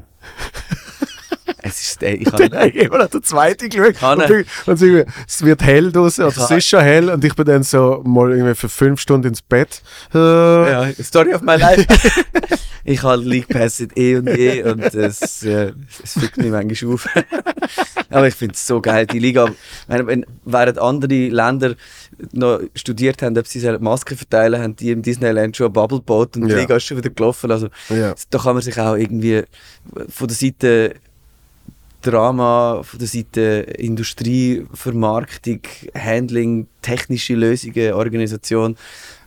Es 1.62 1.80
ist, 1.80 2.02
ey, 2.02 2.16
ich 2.16 2.26
habe 2.32 2.48
Dann 2.48 2.70
immer 2.70 2.98
noch 2.98 3.08
den 3.08 3.22
zweiten 3.22 3.68
geschaut. 3.68 3.94
Kann 3.94 4.20
Und, 4.20 4.46
und 4.66 4.76
so, 4.78 4.86
es 5.26 5.44
wird 5.44 5.62
hell 5.62 5.92
draußen, 5.92 6.28
Ich 6.28 6.36
es 6.36 6.50
ist 6.50 6.68
schon 6.68 6.80
hell 6.80 7.10
und 7.10 7.24
ich 7.24 7.34
bin 7.34 7.46
dann 7.46 7.62
so 7.62 8.02
mal 8.04 8.32
irgendwie 8.32 8.54
für 8.54 8.68
fünf 8.68 9.00
Stunden 9.00 9.28
ins 9.28 9.42
Bett. 9.42 9.82
Äh, 10.14 10.18
ja, 10.18 10.88
Story 11.02 11.34
of 11.34 11.42
my 11.42 11.56
life. 11.56 11.86
ich 12.84 13.02
habe 13.02 13.22
League 13.22 13.48
Pass 13.48 13.78
seit 13.78 13.96
eh 13.96 14.16
und 14.16 14.28
je 14.28 14.62
und 14.64 14.82
es, 14.94 15.42
äh, 15.42 15.72
es 16.02 16.12
fickt 16.18 16.36
mich 16.36 16.50
manchmal 16.50 16.94
auf. 16.94 17.08
Aber 18.10 18.28
ich 18.28 18.34
finde 18.34 18.54
es 18.54 18.66
so 18.66 18.80
geil, 18.80 19.06
die 19.06 19.18
Liga. 19.18 19.48
Wenn, 19.88 20.06
wenn, 20.06 20.26
während 20.44 20.78
andere 20.78 21.28
Länder 21.28 21.74
noch 22.32 22.60
studiert 22.74 23.22
haben, 23.22 23.36
ob 23.38 23.46
sie 23.46 23.60
Masken 23.80 24.16
verteilen, 24.16 24.62
haben 24.62 24.76
die 24.76 24.90
im 24.90 25.02
Disneyland 25.02 25.56
schon 25.56 25.66
ein 25.68 25.72
Bubble 25.72 25.98
gebaut 25.98 26.36
und 26.36 26.44
die 26.46 26.52
Ja. 26.52 26.58
Liga 26.58 26.76
ist 26.76 26.84
schon 26.84 26.98
wieder 26.98 27.10
gelaufen. 27.10 27.50
Also 27.50 27.68
Ja. 27.88 28.14
da 28.30 28.38
kann 28.38 28.54
man 28.54 28.62
sich 28.62 28.78
auch 28.78 28.94
irgendwie 28.94 29.42
von 30.08 30.28
der 30.28 30.36
Seite 30.36 30.94
Drama, 32.04 32.82
von 32.82 32.98
der 32.98 33.08
Seite 33.08 33.66
Industrie, 33.78 34.66
Vermarktung, 34.72 35.60
Handling, 35.94 36.66
technische 36.82 37.34
Lösungen, 37.34 37.92
Organisation. 37.94 38.76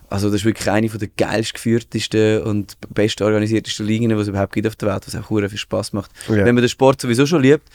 Also 0.09 0.27
das 0.27 0.41
ist 0.41 0.45
wirklich 0.45 0.69
eine 0.69 0.87
von 0.87 0.99
der 0.99 1.09
geilst 1.17 1.55
geführtesten 1.55 2.43
und 2.43 2.77
best 2.93 3.21
organisiertesten 3.21 3.85
Ligen, 3.85 4.09
die 4.09 4.15
es 4.15 4.27
überhaupt 4.27 4.53
gibt 4.53 4.67
auf 4.67 4.75
der 4.75 4.89
Welt, 4.89 5.03
was 5.05 5.15
auch 5.15 5.29
hure 5.29 5.49
viel 5.49 5.57
Spaß 5.57 5.93
macht. 5.93 6.11
Ja. 6.29 6.35
Wenn 6.35 6.55
man 6.55 6.61
den 6.61 6.69
Sport 6.69 7.01
sowieso 7.01 7.25
schon 7.25 7.41
liebt 7.41 7.67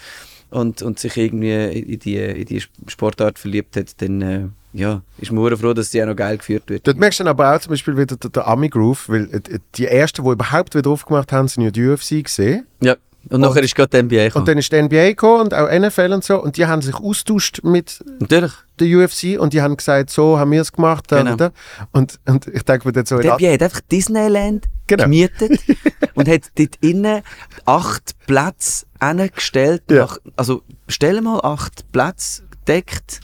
und, 0.50 0.80
und 0.82 0.98
sich 0.98 1.16
irgendwie 1.16 1.80
in 1.80 1.98
die, 1.98 2.16
in 2.16 2.46
die 2.46 2.62
Sportart 2.86 3.38
verliebt 3.38 3.76
hat, 3.76 4.00
dann 4.00 4.22
äh, 4.22 4.48
ja, 4.72 5.02
ist 5.18 5.30
man 5.30 5.56
froh, 5.56 5.74
dass 5.74 5.90
die 5.90 6.02
auch 6.02 6.06
noch 6.06 6.16
geil 6.16 6.38
geführt 6.38 6.64
wird. 6.68 6.86
Dort 6.86 6.96
merkst 6.96 7.20
du 7.20 7.24
dann 7.24 7.30
aber 7.30 7.54
auch 7.54 7.60
zum 7.60 7.70
Beispiel 7.70 7.96
wieder 7.96 8.16
den, 8.16 8.32
den 8.32 8.42
Ami-Groove, 8.42 9.08
weil 9.08 9.34
äh, 9.34 9.58
die 9.74 9.86
ersten, 9.86 10.24
die 10.24 10.30
überhaupt 10.30 10.74
wieder 10.74 10.90
aufgemacht 10.90 11.32
haben, 11.32 11.48
sind 11.48 11.64
ja 11.64 11.70
die 11.70 11.86
UFC 11.86 12.24
gesehen. 12.24 12.66
Ja. 12.80 12.96
Und, 13.28 13.40
nachher 13.40 13.62
ist 13.62 13.74
gerade 13.74 13.90
die 13.90 14.02
NBA 14.02 14.24
gekommen. 14.24 14.42
Und 14.42 14.48
dann 14.48 14.58
ist 14.58 14.72
die 14.72 14.82
NBA 14.82 15.08
gekommen 15.08 15.40
und 15.42 15.54
auch 15.54 15.70
NFL 15.70 16.12
und 16.12 16.24
so 16.24 16.42
und 16.42 16.56
die 16.56 16.66
haben 16.66 16.82
sich 16.82 16.94
austauscht 16.94 17.60
mit 17.62 18.04
Natürlich. 18.18 18.52
der 18.78 18.98
UFC 18.98 19.40
und 19.40 19.52
die 19.52 19.62
haben 19.62 19.76
gesagt, 19.76 20.10
so 20.10 20.38
haben 20.38 20.50
wir 20.50 20.60
es 20.60 20.72
gemacht. 20.72 21.08
Genau. 21.08 21.50
Und, 21.92 22.18
und 22.26 22.46
ich 22.48 22.62
denke 22.62 22.88
mir 22.88 22.92
dann 22.92 23.06
so, 23.06 23.18
Der 23.18 23.34
NBA 23.34 23.52
hat 23.52 23.62
einfach 23.62 23.80
Disneyland 23.80 24.68
Genau. 24.88 25.04
gemietet 25.04 25.60
und 26.14 26.28
hat 26.28 26.42
dort 26.58 26.76
innen 26.80 27.22
acht 27.64 28.14
Plätze 28.26 28.84
hingestellt. 29.00 29.82
Ja. 29.90 30.02
Nach, 30.02 30.18
also 30.36 30.62
stell 30.88 31.20
mal 31.22 31.40
acht 31.42 31.90
Plätze 31.92 32.42
gedeckt, 32.50 33.20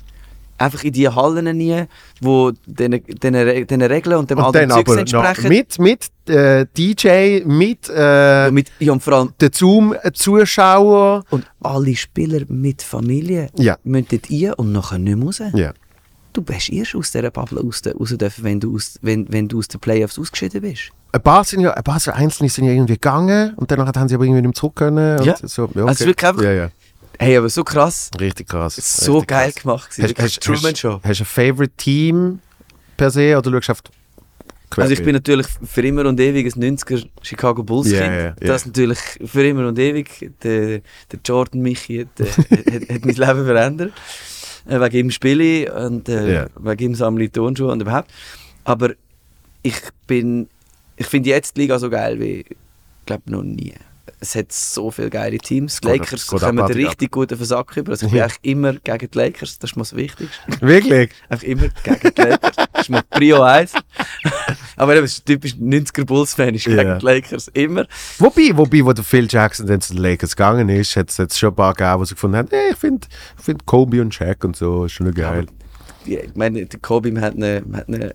einfach 0.59 0.82
in 0.85 0.93
die 0.93 1.09
Hallen 1.09 1.56
nie, 1.56 1.85
wo 2.20 2.52
den, 2.66 3.01
den, 3.06 3.35
Re- 3.35 3.64
den 3.64 3.82
Regeln 3.82 4.16
und 4.18 4.30
dem 4.30 4.39
und 4.39 4.44
alten 4.56 4.70
Zeugs 4.70 4.97
entsprechen. 4.97 5.48
mit, 5.48 5.78
mit 5.78 6.10
äh, 6.28 6.66
DJ, 6.76 7.44
mit 7.47 7.90
äh, 7.94 8.51
mit, 8.51 8.70
ja, 8.80 8.93
und 8.93 9.02
vor 9.02 9.12
allem 9.14 9.32
den 9.40 9.51
Zoom-Zuschauer. 9.52 11.24
und 11.30 11.47
alle 11.62 11.94
Spieler 11.97 12.40
mit 12.48 12.82
Familie 12.82 13.48
Ja. 13.56 13.76
müssen 13.85 14.06
dort 14.10 14.30
rein 14.30 14.52
und 14.55 14.72
nachher 14.72 14.98
nicht 14.98 15.16
mehr 15.16 15.26
raus. 15.26 15.43
Ja. 15.55 15.72
Du 16.32 16.43
bist 16.43 16.70
erst 16.70 16.94
aus 16.94 17.10
dieser 17.10 17.30
Bubble 17.30 17.60
raus, 17.60 17.82
raus 17.98 18.14
dürfen, 18.16 18.44
wenn 18.44 18.60
du, 18.60 18.74
aus, 18.76 18.98
wenn, 19.02 19.26
wenn 19.32 19.48
du 19.48 19.59
aus 19.59 19.68
den 19.68 19.80
Playoffs 19.80 20.18
ausgeschieden 20.18 20.60
bist. 20.60 20.90
Ein 21.10 21.22
paar, 21.22 21.43
sind 21.43 21.60
ja, 21.60 21.72
ein 21.72 21.82
paar 21.82 21.98
so 21.98 22.10
Einzelne 22.12 22.51
sind 22.51 22.64
ja 22.66 22.72
irgendwie 22.72 22.93
gegangen 22.94 23.55
und 23.56 23.70
danach 23.70 23.93
haben 23.97 24.09
sie 24.09 24.14
aber 24.14 24.24
irgendwie 24.24 24.43
nicht 24.43 24.48
mehr 24.48 24.55
zurück 24.55 24.76
können. 24.76 25.22
Ja. 25.24 25.36
So, 25.43 25.62
ja, 25.74 25.80
Also 25.82 25.86
es 25.90 26.01
ist 26.02 26.06
wirklich 26.06 26.28
einfach- 26.28 26.43
Ja, 26.43 26.52
ja. 26.52 26.68
Hey, 27.18 27.36
aber 27.36 27.48
so 27.48 27.64
krass. 27.64 28.10
Richtig 28.20 28.48
krass. 28.48 28.76
So 28.76 29.14
Richtig 29.14 29.28
geil 29.28 29.52
krass. 29.52 29.62
gemacht. 29.62 29.90
Hast, 30.00 30.18
hast, 30.18 30.40
Truman 30.42 30.62
hast, 30.72 30.78
Show. 30.78 31.00
hast 31.02 31.18
du 31.20 31.24
ein 31.24 31.26
Favorite 31.26 31.72
Team 31.76 32.40
per 32.96 33.10
se 33.10 33.36
oder 33.36 33.60
schaust 33.62 33.88
du 33.88 33.90
auf 34.70 34.78
Also 34.78 34.92
ich 34.92 35.02
bin 35.02 35.14
natürlich 35.14 35.46
für 35.64 35.82
immer 35.82 36.04
und 36.06 36.20
ewig 36.20 36.54
ein 36.54 36.76
90er 36.76 37.06
Chicago 37.22 37.62
Bulls 37.62 37.88
Kind. 37.88 38.00
ja, 38.00 38.14
ja. 38.26 38.34
Das 38.40 38.66
natürlich 38.66 38.98
für 39.24 39.46
immer 39.46 39.66
und 39.66 39.78
ewig. 39.78 40.30
Der, 40.42 40.80
der 41.10 41.20
Jordan 41.24 41.60
Michi 41.62 42.06
hat, 42.06 42.20
äh, 42.20 42.26
hat, 42.72 42.88
hat 42.88 43.04
mein 43.04 43.14
Leben 43.14 43.44
verändert. 43.46 43.92
Äh, 44.66 44.80
wegen 44.80 44.96
ihm 44.96 45.10
spiele 45.10 45.42
ich 45.44 45.70
und 45.72 46.08
äh, 46.08 46.46
wegen 46.60 46.84
ihm 46.84 46.94
sammle 46.94 47.24
ich 47.24 47.32
Turnschuhe 47.32 47.72
und 47.72 47.80
überhaupt. 47.80 48.10
Aber 48.64 48.90
ich 49.62 49.80
bin, 50.06 50.48
ich 50.96 51.06
finde 51.06 51.30
jetzt 51.30 51.56
die 51.56 51.62
Liga 51.62 51.78
so 51.78 51.88
geil 51.90 52.20
wie, 52.20 52.40
ich 52.40 52.56
glaube 53.06 53.22
noch 53.26 53.42
nie. 53.42 53.74
Es 54.20 54.34
hat 54.34 54.50
so 54.52 54.90
viele 54.90 55.10
geile 55.10 55.38
Teams. 55.38 55.80
Die 55.80 55.88
Lakers 55.88 56.26
geht 56.26 56.40
kommen 56.40 56.60
richtig 56.60 57.12
gut 57.12 57.32
auf 57.32 57.38
den 57.38 57.44
Sack 57.46 57.76
über. 57.76 57.92
Also 57.92 58.06
ich 58.06 58.12
bin 58.12 58.22
eigentlich 58.22 58.38
immer 58.42 58.72
gegen 58.74 59.10
die 59.10 59.18
Lakers, 59.18 59.58
das 59.58 59.70
ist 59.70 59.76
mir 59.76 59.82
das 59.82 59.94
Wichtigste. 59.94 60.36
Wirklich? 60.60 61.10
Einfach 61.28 61.46
immer 61.46 61.68
gegen 61.84 62.14
die 62.14 62.20
Lakers. 62.22 62.56
Das 62.56 62.82
ist 62.82 62.90
mal 62.90 63.02
Prio 63.10 63.42
1. 63.42 63.72
Aber 64.76 64.92
eben, 64.94 65.02
das 65.02 65.12
ist 65.12 65.26
typisch 65.26 65.54
90er 65.54 66.04
Bulls-Fan, 66.04 66.54
ist 66.54 66.64
gegen 66.64 66.78
Ja. 66.78 66.98
die 66.98 67.04
Lakers 67.04 67.48
immer. 67.48 67.86
Wobei, 68.18 68.50
wobei, 68.54 68.84
wo 68.84 68.92
der 68.92 69.04
Phil 69.04 69.26
Jackson 69.30 69.66
dann 69.66 69.80
zu 69.80 69.94
den 69.94 70.02
Lakers 70.02 70.34
gegangen 70.36 70.68
ist, 70.68 70.96
hat 70.96 71.10
es 71.10 71.16
jetzt 71.16 71.38
schon 71.38 71.50
ein 71.50 71.56
paar 71.56 71.74
gegeben, 71.74 72.00
die 72.00 72.06
sie 72.06 72.14
gefunden 72.14 72.36
haben, 72.36 72.48
hey, 72.50 72.70
ich 72.72 72.76
finde 72.76 73.06
find 73.40 73.66
Kobe 73.66 74.00
und 74.00 74.14
Shaq 74.14 74.44
und 74.44 74.56
so 74.56 74.84
ist 74.84 74.92
schon 74.92 75.12
geil. 75.14 75.46
Ja, 76.06 76.20
ich 76.20 76.34
meine, 76.34 76.64
der 76.66 76.80
Kobe 76.80 77.12
man 77.12 77.22
hat 77.22 77.34
eine, 77.34 77.62
man 77.66 77.80
hat 77.80 77.88
eine 77.88 78.14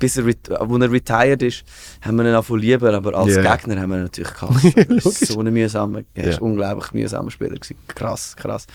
bis 0.00 0.16
er, 0.16 0.24
wo 0.26 0.76
er 0.78 0.90
retired 0.90 1.42
ist, 1.42 1.62
haben 2.02 2.16
wir 2.16 2.24
ihn 2.28 2.34
auch 2.34 2.48
lieber, 2.50 2.92
aber 2.92 3.14
als 3.14 3.36
Ja. 3.36 3.54
Gegner 3.54 3.80
haben 3.80 3.90
wir 3.90 3.98
ihn 3.98 4.02
natürlich 4.02 4.32
gehasst. 4.40 4.76
Er 4.76 4.84
Logisch. 4.88 5.28
so 5.28 5.38
ein 5.38 5.52
mühsamer, 5.52 6.02
er 6.14 6.24
ist 6.30 6.36
Ja. 6.36 6.40
unglaublich 6.42 6.92
mühsamer 6.92 7.30
Spieler 7.30 7.54
gewesen. 7.54 7.76
Krass, 7.86 8.34
krass. 8.34 8.66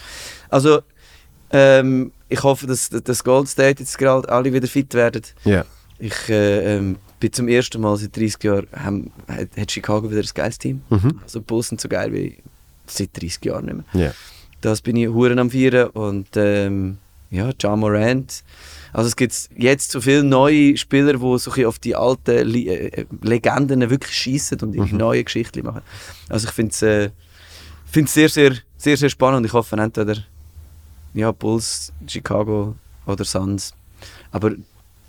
Also, 0.49 0.79
ähm, 1.51 2.11
ich 2.29 2.41
hoffe, 2.41 2.65
dass, 2.67 2.89
dass 2.89 3.23
Gold 3.23 3.47
State 3.49 3.81
jetzt 3.83 3.97
gerade 3.97 4.27
alle 4.29 4.53
wieder 4.53 4.67
fit 4.67 4.93
werden. 4.93 5.21
Ja. 5.43 5.65
Ich 5.99 6.29
äh, 6.29 6.77
ähm, 6.77 6.97
bin 7.19 7.31
zum 7.33 7.47
ersten 7.47 7.81
Mal 7.81 7.95
seit 7.97 8.15
30 8.17 8.43
Jahren, 8.43 8.67
haben, 8.75 9.11
hat, 9.27 9.49
hat 9.57 9.71
Chicago 9.71 10.09
wieder 10.09 10.21
ein 10.21 10.29
geiles 10.33 10.57
Team. 10.57 10.81
Mhm. 10.89 11.19
Also 11.23 11.39
die 11.39 11.45
Bulls 11.45 11.67
sind 11.69 11.79
so 11.81 11.87
geil 11.87 12.11
wie 12.13 12.37
seit 12.87 13.09
30 13.19 13.45
Jahren 13.45 13.65
nicht 13.65 13.93
mehr. 13.93 14.07
Ja. 14.07 14.13
Das 14.61 14.81
bin 14.81 14.95
ich 14.95 15.07
Huren 15.09 15.39
am 15.39 15.49
Feiern 15.51 15.89
und 15.91 16.27
ähm, 16.35 16.97
ja, 17.29 17.51
Ja 17.61 17.75
Morant. 17.75 18.43
Also 18.95 19.07
es 19.09 19.17
gibt 19.17 19.49
jetzt 19.57 19.91
so 19.91 19.99
viele 19.99 20.23
neue 20.23 20.77
Spieler, 20.77 21.11
die 21.13 21.19
so 21.19 21.27
ein 21.27 21.37
bisschen 21.37 21.65
auf 21.65 21.79
die 21.79 21.97
alten 21.97 22.47
Li 22.47 22.69
äh, 22.69 23.05
Legenden 23.23 23.89
wirklich 23.89 24.15
schießen 24.15 24.57
und 24.61 24.73
ihre 24.73 24.95
neue 24.95 25.21
Geschichten 25.21 25.65
machen. 25.65 25.81
Also 26.29 26.47
ich 26.47 26.53
finde 26.53 26.71
es 26.71 26.81
äh, 26.81 27.09
find's 27.91 28.13
sehr, 28.13 28.29
sehr, 28.29 28.53
sehr, 28.77 28.95
sehr 28.95 29.09
spannend 29.09 29.45
ich 29.45 29.51
hoffe 29.51 29.75
entweder 29.75 30.15
ja, 31.13 31.29
Bulls, 31.33 31.91
Chicago 32.07 32.75
oder 33.05 33.25
Suns. 33.25 33.73
Aber 34.31 34.51
im 34.51 34.63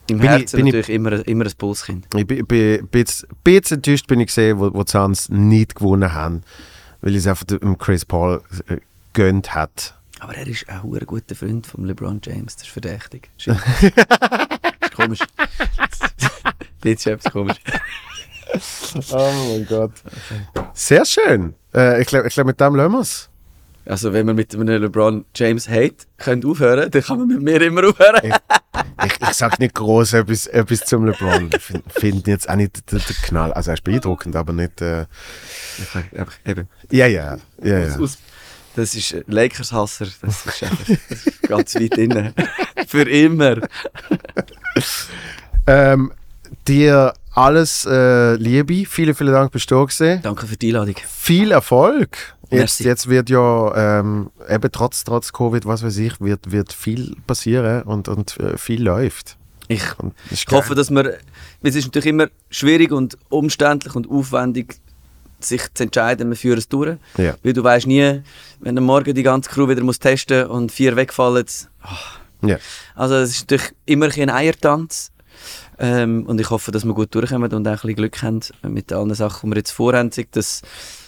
Bin 0.07 0.21
ich- 0.23 0.27
Herzen 0.31 0.57
bin 0.57 0.67
ich- 0.67 0.73
natürlich 0.75 0.97
immer, 0.97 1.27
immer 1.29 1.45
ein 1.47 1.53
Bulls-Kind. 1.57 2.07
Ich 2.17 2.27
bin, 2.27 2.45
bin, 2.45 2.89
bin 2.89 2.99
jetzt 3.01 3.23
ein 3.25 3.37
bisschen 3.45 3.77
enttäuscht 3.77 4.09
bin 4.09 4.19
ich 4.19 4.27
gesehen, 4.27 4.59
wo, 4.59 4.75
wo 4.75 4.83
die 4.83 4.91
Suns 4.91 5.29
nicht 5.29 5.77
gewonnen 5.77 6.13
haben, 6.13 6.43
weil 7.03 7.13
ich 7.13 7.19
es 7.19 7.29
einfach 7.29 7.45
dem 7.45 7.79
Chris 7.79 8.05
Paul 8.05 8.43
äh, 8.67 8.79
gönnt 9.13 9.55
hat. 9.55 9.95
Aber 10.21 10.35
er 10.35 10.47
ist 10.47 10.69
ein 10.69 10.83
hure 10.83 11.05
guter 11.05 11.35
Freund 11.35 11.67
von 11.67 11.85
LeBron 11.85 12.21
James, 12.25 12.57
das 12.57 12.67
ist 12.67 12.73
verdächtig. 12.73 13.31
Das 13.47 14.91
ist 14.91 14.97
komisch. 14.97 15.19
Jetzt 16.85 17.01
ist 17.01 17.07
etwas 17.07 17.33
komisch. 17.33 17.57
Oh 19.13 19.33
mein 19.49 19.67
Gott. 19.67 19.93
Sehr 20.73 21.05
schön. 21.05 21.55
Äh, 21.75 22.01
ich 22.01 22.07
glaube, 22.07 22.29
ich 22.29 22.35
glaub, 22.35 22.47
mit 22.47 22.59
dem 22.61 22.75
lassen 22.77 22.93
wir 22.93 23.01
es. 23.01 23.29
Also 23.85 24.13
wenn 24.13 24.27
man 24.27 24.37
mit 24.37 24.55
einem 24.55 24.83
LeBron 24.83 25.25
James 25.35 25.69
hate 25.69 25.97
könnte 26.17 26.49
aufhören, 26.49 26.91
dann 26.91 27.03
kann 27.03 27.19
man 27.19 27.29
mit 27.29 27.43
mir 27.43 27.61
immer 27.63 27.87
aufhören. 27.89 28.33
Ich, 29.05 29.13
ich 29.21 29.35
sage 29.35 29.57
nicht 29.61 29.75
groß 29.75 30.15
etwas, 30.15 30.47
etwas 30.47 30.81
zum 30.87 31.05
LeBron. 31.07 31.51
Ich 31.55 31.63
finde 31.63 31.91
find 31.91 32.27
jetzt 32.27 32.49
auch 32.49 32.57
nicht 32.57 32.91
den, 32.91 33.01
Knall. 33.01 33.53
Also 33.53 33.71
er 33.71 33.75
ist 33.75 33.85
beeindruckend, 33.85 34.35
aber 34.35 34.53
nicht. 34.53 34.81
Äh, 34.81 35.07
Einfach, 36.17 36.33
eben. 36.47 36.69
ja, 36.91 37.07
ja. 37.07 37.37
ja, 37.63 37.79
ja. 37.79 37.97
Aus- 37.99 38.19
Das 38.77 38.95
ist 38.95 39.17
Lakers-Hasser, 39.27 40.07
das 40.21 40.47
ist, 40.47 40.63
einfach, 40.63 40.87
das 41.09 41.27
ist 41.27 41.43
ganz 41.43 41.75
weit 41.75 41.97
inne. 41.97 42.35
Für 42.87 43.09
immer. 43.09 43.57
Ähm, 45.69 46.13
dir 46.69 47.13
alles 47.33 47.87
äh, 47.87 48.35
Liebe. 48.37 48.87
Vielen, 48.87 49.17
vielen 49.17 49.33
Dank, 49.33 49.51
bist 49.51 49.69
du 49.69 49.75
da 49.75 49.83
gewesen. 49.83 50.21
Danke 50.23 50.47
für 50.47 50.57
die 50.57 50.69
Einladung. 50.69 50.95
Viel 51.05 51.51
Erfolg. 51.51 52.17
Jetzt, 52.51 52.79
jetzt 52.81 53.09
wird 53.09 53.29
ja 53.31 53.99
ähm, 53.99 54.31
eben 54.49 54.71
trotz, 54.71 55.03
trotz 55.03 55.33
Covid, 55.33 55.67
was 55.67 55.83
weiß 55.83 55.97
ich, 55.99 56.21
wird, 56.21 56.53
wird 56.53 56.73
viel 56.73 57.17
passieren 57.27 57.83
und, 57.83 58.09
und 58.09 58.39
äh, 58.39 58.57
viel 58.57 58.83
läuft. 58.85 59.37
Ich 59.67 59.83
Ich 60.31 60.47
hoffe, 60.53 60.77
dass 60.77 60.91
man, 60.91 61.09
es 61.63 61.75
ist 61.75 61.87
natürlich 61.87 62.07
immer 62.07 62.29
schwierig 62.51 62.93
und 62.93 63.19
umständlich 63.29 63.97
und 63.97 64.09
aufwendig, 64.09 64.77
sich 65.41 65.63
zu 65.75 65.85
entscheiden, 65.85 66.29
wir 66.29 66.37
führen 66.37 66.59
es 66.59 66.69
durch. 66.69 66.97
Ja. 67.17 67.35
Weil 67.43 67.53
du 67.53 67.63
weißt 67.63 67.87
nie, 67.87 68.23
wenn 68.61 68.79
am 68.79 68.85
Morgen 68.85 69.15
die 69.15 69.23
ganze 69.23 69.51
Crew 69.51 69.69
wieder 69.69 69.83
muss 69.83 69.99
testen 69.99 70.47
und 70.47 70.73
vier 70.73 70.97
wegfallen. 70.97 71.47
Ja. 72.43 72.59
Also 72.95 73.15
es 73.17 73.31
ist 73.31 73.51
natürlich 73.51 73.73
immer 73.85 74.09
ein 74.17 74.31
Eiertanz. 74.31 75.11
Ähm, 75.79 76.25
und 76.27 76.41
ich 76.41 76.49
hoffe, 76.49 76.73
dass 76.73 76.85
wir 76.85 76.95
gut 76.95 77.15
durchkommen 77.15 77.53
und 77.53 77.69
auch 77.69 77.73
ein 77.73 77.77
bisschen 77.77 77.97
Glück 77.97 78.23
haben 78.23 78.41
mit 78.63 78.93
allen 78.93 79.15
Sachen, 79.15 79.51
die 79.51 79.55
wir 79.55 79.59
jetzt 79.59 79.73
vorhaben. 79.73 80.11
Sei 80.11 80.27
das, 80.31 80.63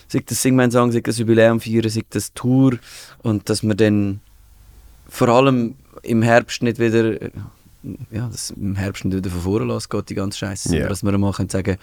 sei 0.08 0.22
das 0.24 0.42
Singman 0.42 0.70
Song, 0.70 0.92
sei 0.92 1.00
das 1.00 1.18
Jubiläum 1.18 1.60
feiern, 1.60 1.88
sei 1.88 2.02
das 2.10 2.34
Tour. 2.34 2.78
Und 3.22 3.48
dass 3.48 3.62
wir 3.62 3.74
dann 3.74 4.20
vor 5.08 5.28
allem 5.28 5.76
im 6.02 6.22
Herbst 6.22 6.62
nicht 6.62 6.78
wieder, 6.78 7.20
äh, 7.20 7.30
ja, 8.10 8.28
dass 8.28 8.50
im 8.50 8.76
Herbst 8.76 9.06
nicht 9.06 9.16
wieder 9.16 9.30
von 9.30 9.40
vorne 9.40 9.64
losgeht, 9.64 10.10
die 10.10 10.14
ganze 10.14 10.38
Scheiße. 10.38 10.68
Ja. 10.68 10.72
sondern 10.72 10.88
Dass 10.90 11.02
wir 11.02 11.18
mal 11.18 11.32
können 11.32 11.48
sagen 11.48 11.78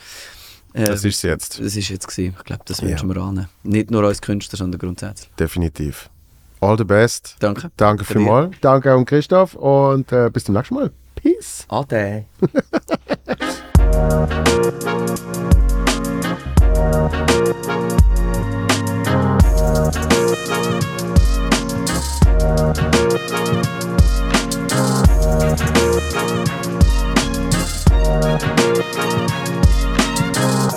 das 0.75 1.03
ähm, 1.03 1.09
ist 1.09 1.17
es 1.17 1.21
jetzt. 1.21 1.59
Das 1.59 1.75
ist 1.75 1.89
jetzt 1.89 2.07
gewesen. 2.07 2.35
Ich 2.37 2.43
glaube, 2.43 2.63
das 2.65 2.81
wünschen 2.81 3.13
wir 3.13 3.21
an. 3.21 3.47
Nicht 3.63 3.91
nur 3.91 4.03
als 4.03 4.21
Künstler, 4.21 4.57
sondern 4.57 4.79
grundsätzlich. 4.79 5.29
Definitiv. 5.39 6.09
All 6.59 6.77
the 6.77 6.83
best. 6.83 7.37
Danke. 7.39 7.71
Danke 7.77 8.03
vielmals. 8.03 8.55
Danke 8.59 8.91
an 8.91 9.05
Christoph 9.05 9.55
und 9.55 10.11
äh, 10.11 10.29
bis 10.29 10.43
zum 10.43 10.55
nächsten 10.55 10.75
Mal. 10.75 10.91
Peace. 11.15 11.65
Ade. 11.69 12.25